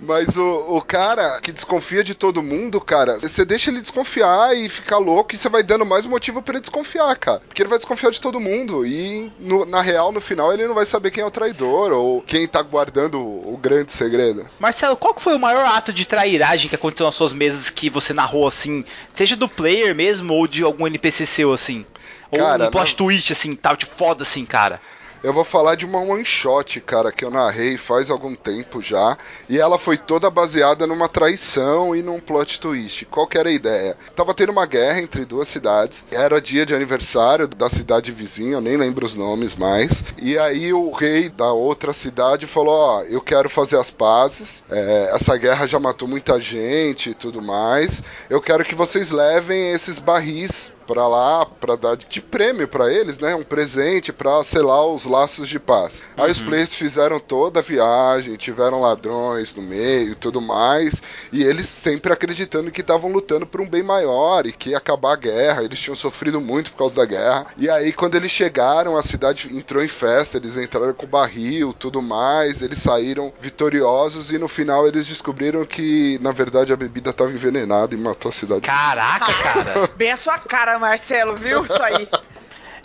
Mas 0.00 0.36
o, 0.36 0.64
o 0.76 0.80
cara 0.80 1.40
que 1.40 1.50
desconfia 1.50 2.04
de 2.04 2.14
todo 2.14 2.40
mundo, 2.42 2.80
cara, 2.80 3.18
você 3.18 3.44
deixa 3.44 3.68
ele 3.68 3.80
desconfiar 3.80 4.56
e 4.56 4.68
ficar 4.68 4.98
louco 4.98 5.34
e 5.34 5.36
você 5.36 5.48
vai 5.48 5.62
dando 5.62 5.84
mais 5.84 6.06
motivo 6.06 6.40
pra 6.40 6.54
ele 6.54 6.60
desconfiar, 6.60 7.16
cara. 7.16 7.40
Porque 7.48 7.60
ele 7.60 7.68
vai 7.68 7.78
desconfiar 7.78 8.10
de 8.10 8.20
todo 8.20 8.38
mundo 8.38 8.86
e 8.86 9.32
no- 9.40 9.64
na 9.64 9.82
real, 9.82 10.12
no 10.12 10.20
final, 10.20 10.52
ele 10.52 10.68
não 10.68 10.74
vai 10.74 10.86
saber 10.86 11.10
quem 11.10 11.17
é 11.20 11.24
o 11.24 11.30
traidor 11.30 11.92
ou 11.92 12.22
quem 12.22 12.46
tá 12.46 12.62
guardando 12.62 13.18
o, 13.20 13.56
grande 13.56 13.92
segredo. 13.92 14.48
Marcelo, 14.58 14.96
qual 14.96 15.14
que 15.14 15.22
foi 15.22 15.34
o 15.36 15.38
maior 15.38 15.64
ato 15.66 15.92
de 15.92 16.06
trairagem 16.06 16.68
que 16.68 16.74
aconteceu 16.74 17.06
nas 17.06 17.14
suas 17.14 17.32
mesas 17.32 17.70
que 17.70 17.90
você 17.90 18.12
narrou 18.12 18.46
assim? 18.46 18.84
Seja 19.12 19.36
do 19.36 19.48
player 19.48 19.94
mesmo 19.94 20.34
ou 20.34 20.46
de 20.46 20.62
algum 20.62 20.86
NPC 20.86 21.26
seu 21.26 21.52
assim? 21.52 21.84
Ou 22.30 22.38
Cara, 22.38 22.68
um 22.68 22.70
plot 22.70 22.90
não- 22.90 22.96
twist 22.96 23.32
assim, 23.32 23.54
tal 23.54 23.76
de 23.76 23.86
foda 23.86 24.22
assim, 24.22 24.44
cara? 24.44 24.80
Eu 25.22 25.32
vou 25.32 25.44
falar 25.44 25.74
de 25.74 25.84
uma 25.84 26.00
one 26.00 26.24
shot, 26.24 26.80
cara, 26.80 27.10
que 27.10 27.24
eu 27.24 27.30
narrei 27.30 27.76
faz 27.76 28.08
algum 28.08 28.34
tempo 28.34 28.80
já. 28.80 29.18
E 29.48 29.58
ela 29.58 29.78
foi 29.78 29.96
toda 29.96 30.30
baseada 30.30 30.86
numa 30.86 31.08
traição 31.08 31.94
e 31.94 32.02
num 32.02 32.20
plot 32.20 32.60
twist. 32.60 33.04
Qual 33.06 33.26
que 33.26 33.36
era 33.36 33.48
a 33.48 33.52
ideia? 33.52 33.96
Tava 34.14 34.32
tendo 34.32 34.52
uma 34.52 34.64
guerra 34.64 35.00
entre 35.00 35.24
duas 35.24 35.48
cidades. 35.48 36.06
Era 36.10 36.40
dia 36.40 36.64
de 36.64 36.74
aniversário 36.74 37.48
da 37.48 37.68
cidade 37.68 38.12
vizinha, 38.12 38.54
eu 38.54 38.60
nem 38.60 38.76
lembro 38.76 39.04
os 39.04 39.14
nomes 39.14 39.56
mais. 39.56 40.04
E 40.22 40.38
aí 40.38 40.72
o 40.72 40.90
rei 40.92 41.28
da 41.28 41.52
outra 41.52 41.92
cidade 41.92 42.46
falou: 42.46 42.74
Ó, 42.74 43.02
eu 43.02 43.20
quero 43.20 43.50
fazer 43.50 43.76
as 43.76 43.90
pazes. 43.90 44.62
É, 44.70 45.10
essa 45.12 45.36
guerra 45.36 45.66
já 45.66 45.80
matou 45.80 46.06
muita 46.06 46.38
gente 46.38 47.10
e 47.10 47.14
tudo 47.14 47.42
mais. 47.42 48.02
Eu 48.30 48.40
quero 48.40 48.64
que 48.64 48.74
vocês 48.74 49.10
levem 49.10 49.72
esses 49.72 49.98
barris 49.98 50.72
pra 50.88 51.06
lá 51.06 51.44
pra 51.44 51.76
dar 51.76 51.98
de 51.98 52.22
prêmio 52.22 52.66
pra 52.66 52.90
eles, 52.90 53.18
né? 53.18 53.34
Um 53.34 53.42
presente 53.42 54.10
pra 54.10 54.42
selar 54.42 54.86
os 54.86 55.04
laços 55.04 55.46
de 55.46 55.58
paz. 55.58 56.02
Aí 56.16 56.30
os 56.30 56.38
players 56.38 56.74
fizeram 56.74 57.20
toda 57.20 57.60
a 57.60 57.62
viagem, 57.62 58.36
tiveram 58.36 58.80
ladrões 58.80 59.54
no 59.54 59.60
meio 59.60 60.12
e 60.12 60.14
tudo 60.14 60.40
mais, 60.40 61.02
e 61.30 61.42
eles 61.42 61.66
sempre 61.66 62.10
acreditando 62.10 62.70
que 62.70 62.80
estavam 62.80 63.12
lutando 63.12 63.46
por 63.46 63.60
um 63.60 63.68
bem 63.68 63.82
maior 63.82 64.46
e 64.46 64.52
que 64.52 64.70
ia 64.70 64.78
acabar 64.78 65.12
a 65.12 65.16
guerra. 65.16 65.62
Eles 65.62 65.78
tinham 65.78 65.94
sofrido 65.94 66.40
muito 66.40 66.70
por 66.72 66.78
causa 66.78 66.96
da 66.96 67.04
guerra. 67.04 67.46
E 67.58 67.68
aí 67.68 67.92
quando 67.92 68.14
eles 68.14 68.30
chegaram, 68.30 68.96
a 68.96 69.02
cidade 69.02 69.54
entrou 69.54 69.84
em 69.84 69.88
festa, 69.88 70.38
eles 70.38 70.56
entraram 70.56 70.94
com 70.94 71.06
barril, 71.06 71.74
tudo 71.78 72.00
mais, 72.00 72.62
eles 72.62 72.78
saíram 72.78 73.30
vitoriosos 73.40 74.32
e 74.32 74.38
no 74.38 74.48
final 74.48 74.86
eles 74.86 75.06
descobriram 75.06 75.66
que 75.66 76.18
na 76.22 76.32
verdade 76.32 76.72
a 76.72 76.76
bebida 76.76 77.10
estava 77.10 77.30
envenenada 77.30 77.94
e 77.94 77.98
matou 77.98 78.30
a 78.30 78.32
cidade. 78.32 78.62
Caraca, 78.62 79.32
cara. 79.34 79.90
Bem 79.96 80.12
a 80.12 80.16
sua 80.16 80.38
cara, 80.38 80.77
Marcelo, 80.78 81.36
viu? 81.36 81.64
Isso 81.64 81.82
aí. 81.82 82.08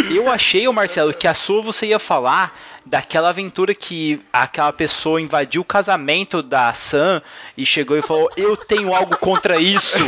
Eu 0.10 0.30
achei, 0.30 0.68
Marcelo, 0.70 1.14
que 1.14 1.28
a 1.28 1.34
sua 1.34 1.62
você 1.62 1.88
ia 1.88 2.00
falar 2.00 2.58
daquela 2.86 3.30
aventura 3.30 3.74
que 3.74 4.22
aquela 4.34 4.74
pessoa 4.74 5.22
invadiu 5.22 5.62
o 5.62 5.66
casamento 5.66 6.42
da 6.42 6.74
Sam 6.74 7.22
e 7.56 7.66
chegou 7.66 7.98
e 7.98 8.02
falou: 8.02 8.30
Eu 8.36 8.58
tenho 8.58 8.94
algo 8.94 9.16
contra 9.18 9.60
isso. 9.60 10.00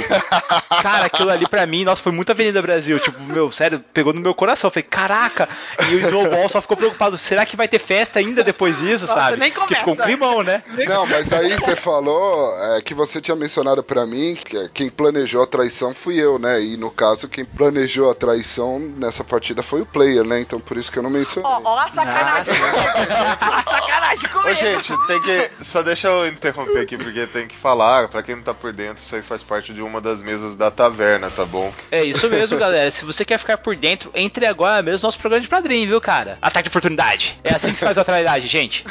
Cara, 0.81 1.05
aquilo 1.05 1.29
ali 1.29 1.47
pra 1.47 1.65
mim, 1.65 1.83
nossa, 1.83 2.01
foi 2.01 2.11
muito 2.11 2.31
Avenida 2.31 2.61
Brasil. 2.61 2.99
Tipo, 2.99 3.21
meu, 3.21 3.51
sério, 3.51 3.83
pegou 3.93 4.13
no 4.13 4.21
meu 4.21 4.33
coração. 4.33 4.67
Eu 4.67 4.71
falei, 4.71 4.87
caraca. 4.89 5.47
E 5.89 5.95
o 5.95 5.99
Snowball 5.99 6.49
só 6.49 6.61
ficou 6.61 6.75
preocupado: 6.75 7.17
será 7.17 7.45
que 7.45 7.55
vai 7.55 7.67
ter 7.67 7.79
festa 7.79 8.19
ainda 8.19 8.43
depois 8.43 8.79
disso, 8.79 9.05
Nossa, 9.05 9.19
sabe? 9.19 9.37
nem 9.37 9.51
Porque 9.51 9.75
ficou 9.75 9.93
um 9.93 9.97
começa. 9.97 10.17
climão, 10.17 10.43
né? 10.43 10.63
Não, 10.87 11.05
mas 11.05 11.31
aí 11.31 11.53
você 11.53 11.75
falou 11.75 12.55
é, 12.75 12.81
que 12.81 12.93
você 12.93 13.21
tinha 13.21 13.35
mencionado 13.35 13.83
pra 13.83 14.05
mim 14.05 14.35
que 14.35 14.69
quem 14.69 14.89
planejou 14.89 15.43
a 15.43 15.47
traição 15.47 15.93
fui 15.93 16.15
eu, 16.15 16.39
né? 16.39 16.61
E 16.61 16.77
no 16.77 16.89
caso, 16.89 17.27
quem 17.27 17.45
planejou 17.45 18.09
a 18.09 18.15
traição 18.15 18.79
nessa 18.79 19.23
partida 19.23 19.61
foi 19.61 19.81
o 19.81 19.85
player, 19.85 20.23
né? 20.23 20.39
Então 20.39 20.59
por 20.59 20.77
isso 20.77 20.91
que 20.91 20.97
eu 20.97 21.03
não 21.03 21.09
mencionei. 21.09 21.49
Ó, 21.49 21.61
ó 21.63 21.79
a 21.79 21.87
sacanagem. 21.89 22.53
Ó 22.61 23.53
a 23.53 23.61
sacanagem 23.61 24.29
comigo. 24.29 24.49
Ô, 24.49 24.53
gente, 24.55 24.93
tem 25.07 25.21
que. 25.21 25.51
Só 25.63 25.81
deixa 25.81 26.07
eu 26.07 26.27
interromper 26.27 26.79
aqui, 26.79 26.97
porque 26.97 27.34
tem 27.35 27.47
que 27.49 27.55
falar, 27.57 28.07
pra 28.07 28.23
quem 28.23 28.37
não 28.37 28.43
tá 28.43 28.53
por 28.53 28.71
dentro, 28.71 29.03
isso 29.03 29.13
aí 29.13 29.21
faz 29.21 29.43
parte 29.43 29.73
de 29.73 29.81
uma 29.81 29.99
das 29.99 30.21
mesas 30.21 30.55
da 30.55 30.71
taverna, 30.71 31.29
tá 31.29 31.43
bom? 31.43 31.69
É 31.91 32.01
isso 32.01 32.29
mesmo, 32.29 32.57
galera. 32.57 32.89
Se 32.89 33.03
você 33.03 33.25
quer 33.25 33.37
ficar 33.37 33.57
por 33.57 33.75
dentro, 33.75 34.09
entre 34.15 34.45
agora 34.45 34.81
mesmo 34.81 34.99
no 34.99 35.07
nosso 35.07 35.19
programa 35.19 35.41
de 35.41 35.49
padrinho, 35.49 35.85
viu, 35.85 35.99
cara? 35.99 36.37
Ataque 36.41 36.63
de 36.63 36.69
oportunidade. 36.69 37.37
É 37.43 37.53
assim 37.53 37.73
que 37.73 37.77
se 37.77 37.83
faz 37.83 37.97
a 37.97 38.05
trairagem, 38.05 38.47
gente. 38.47 38.85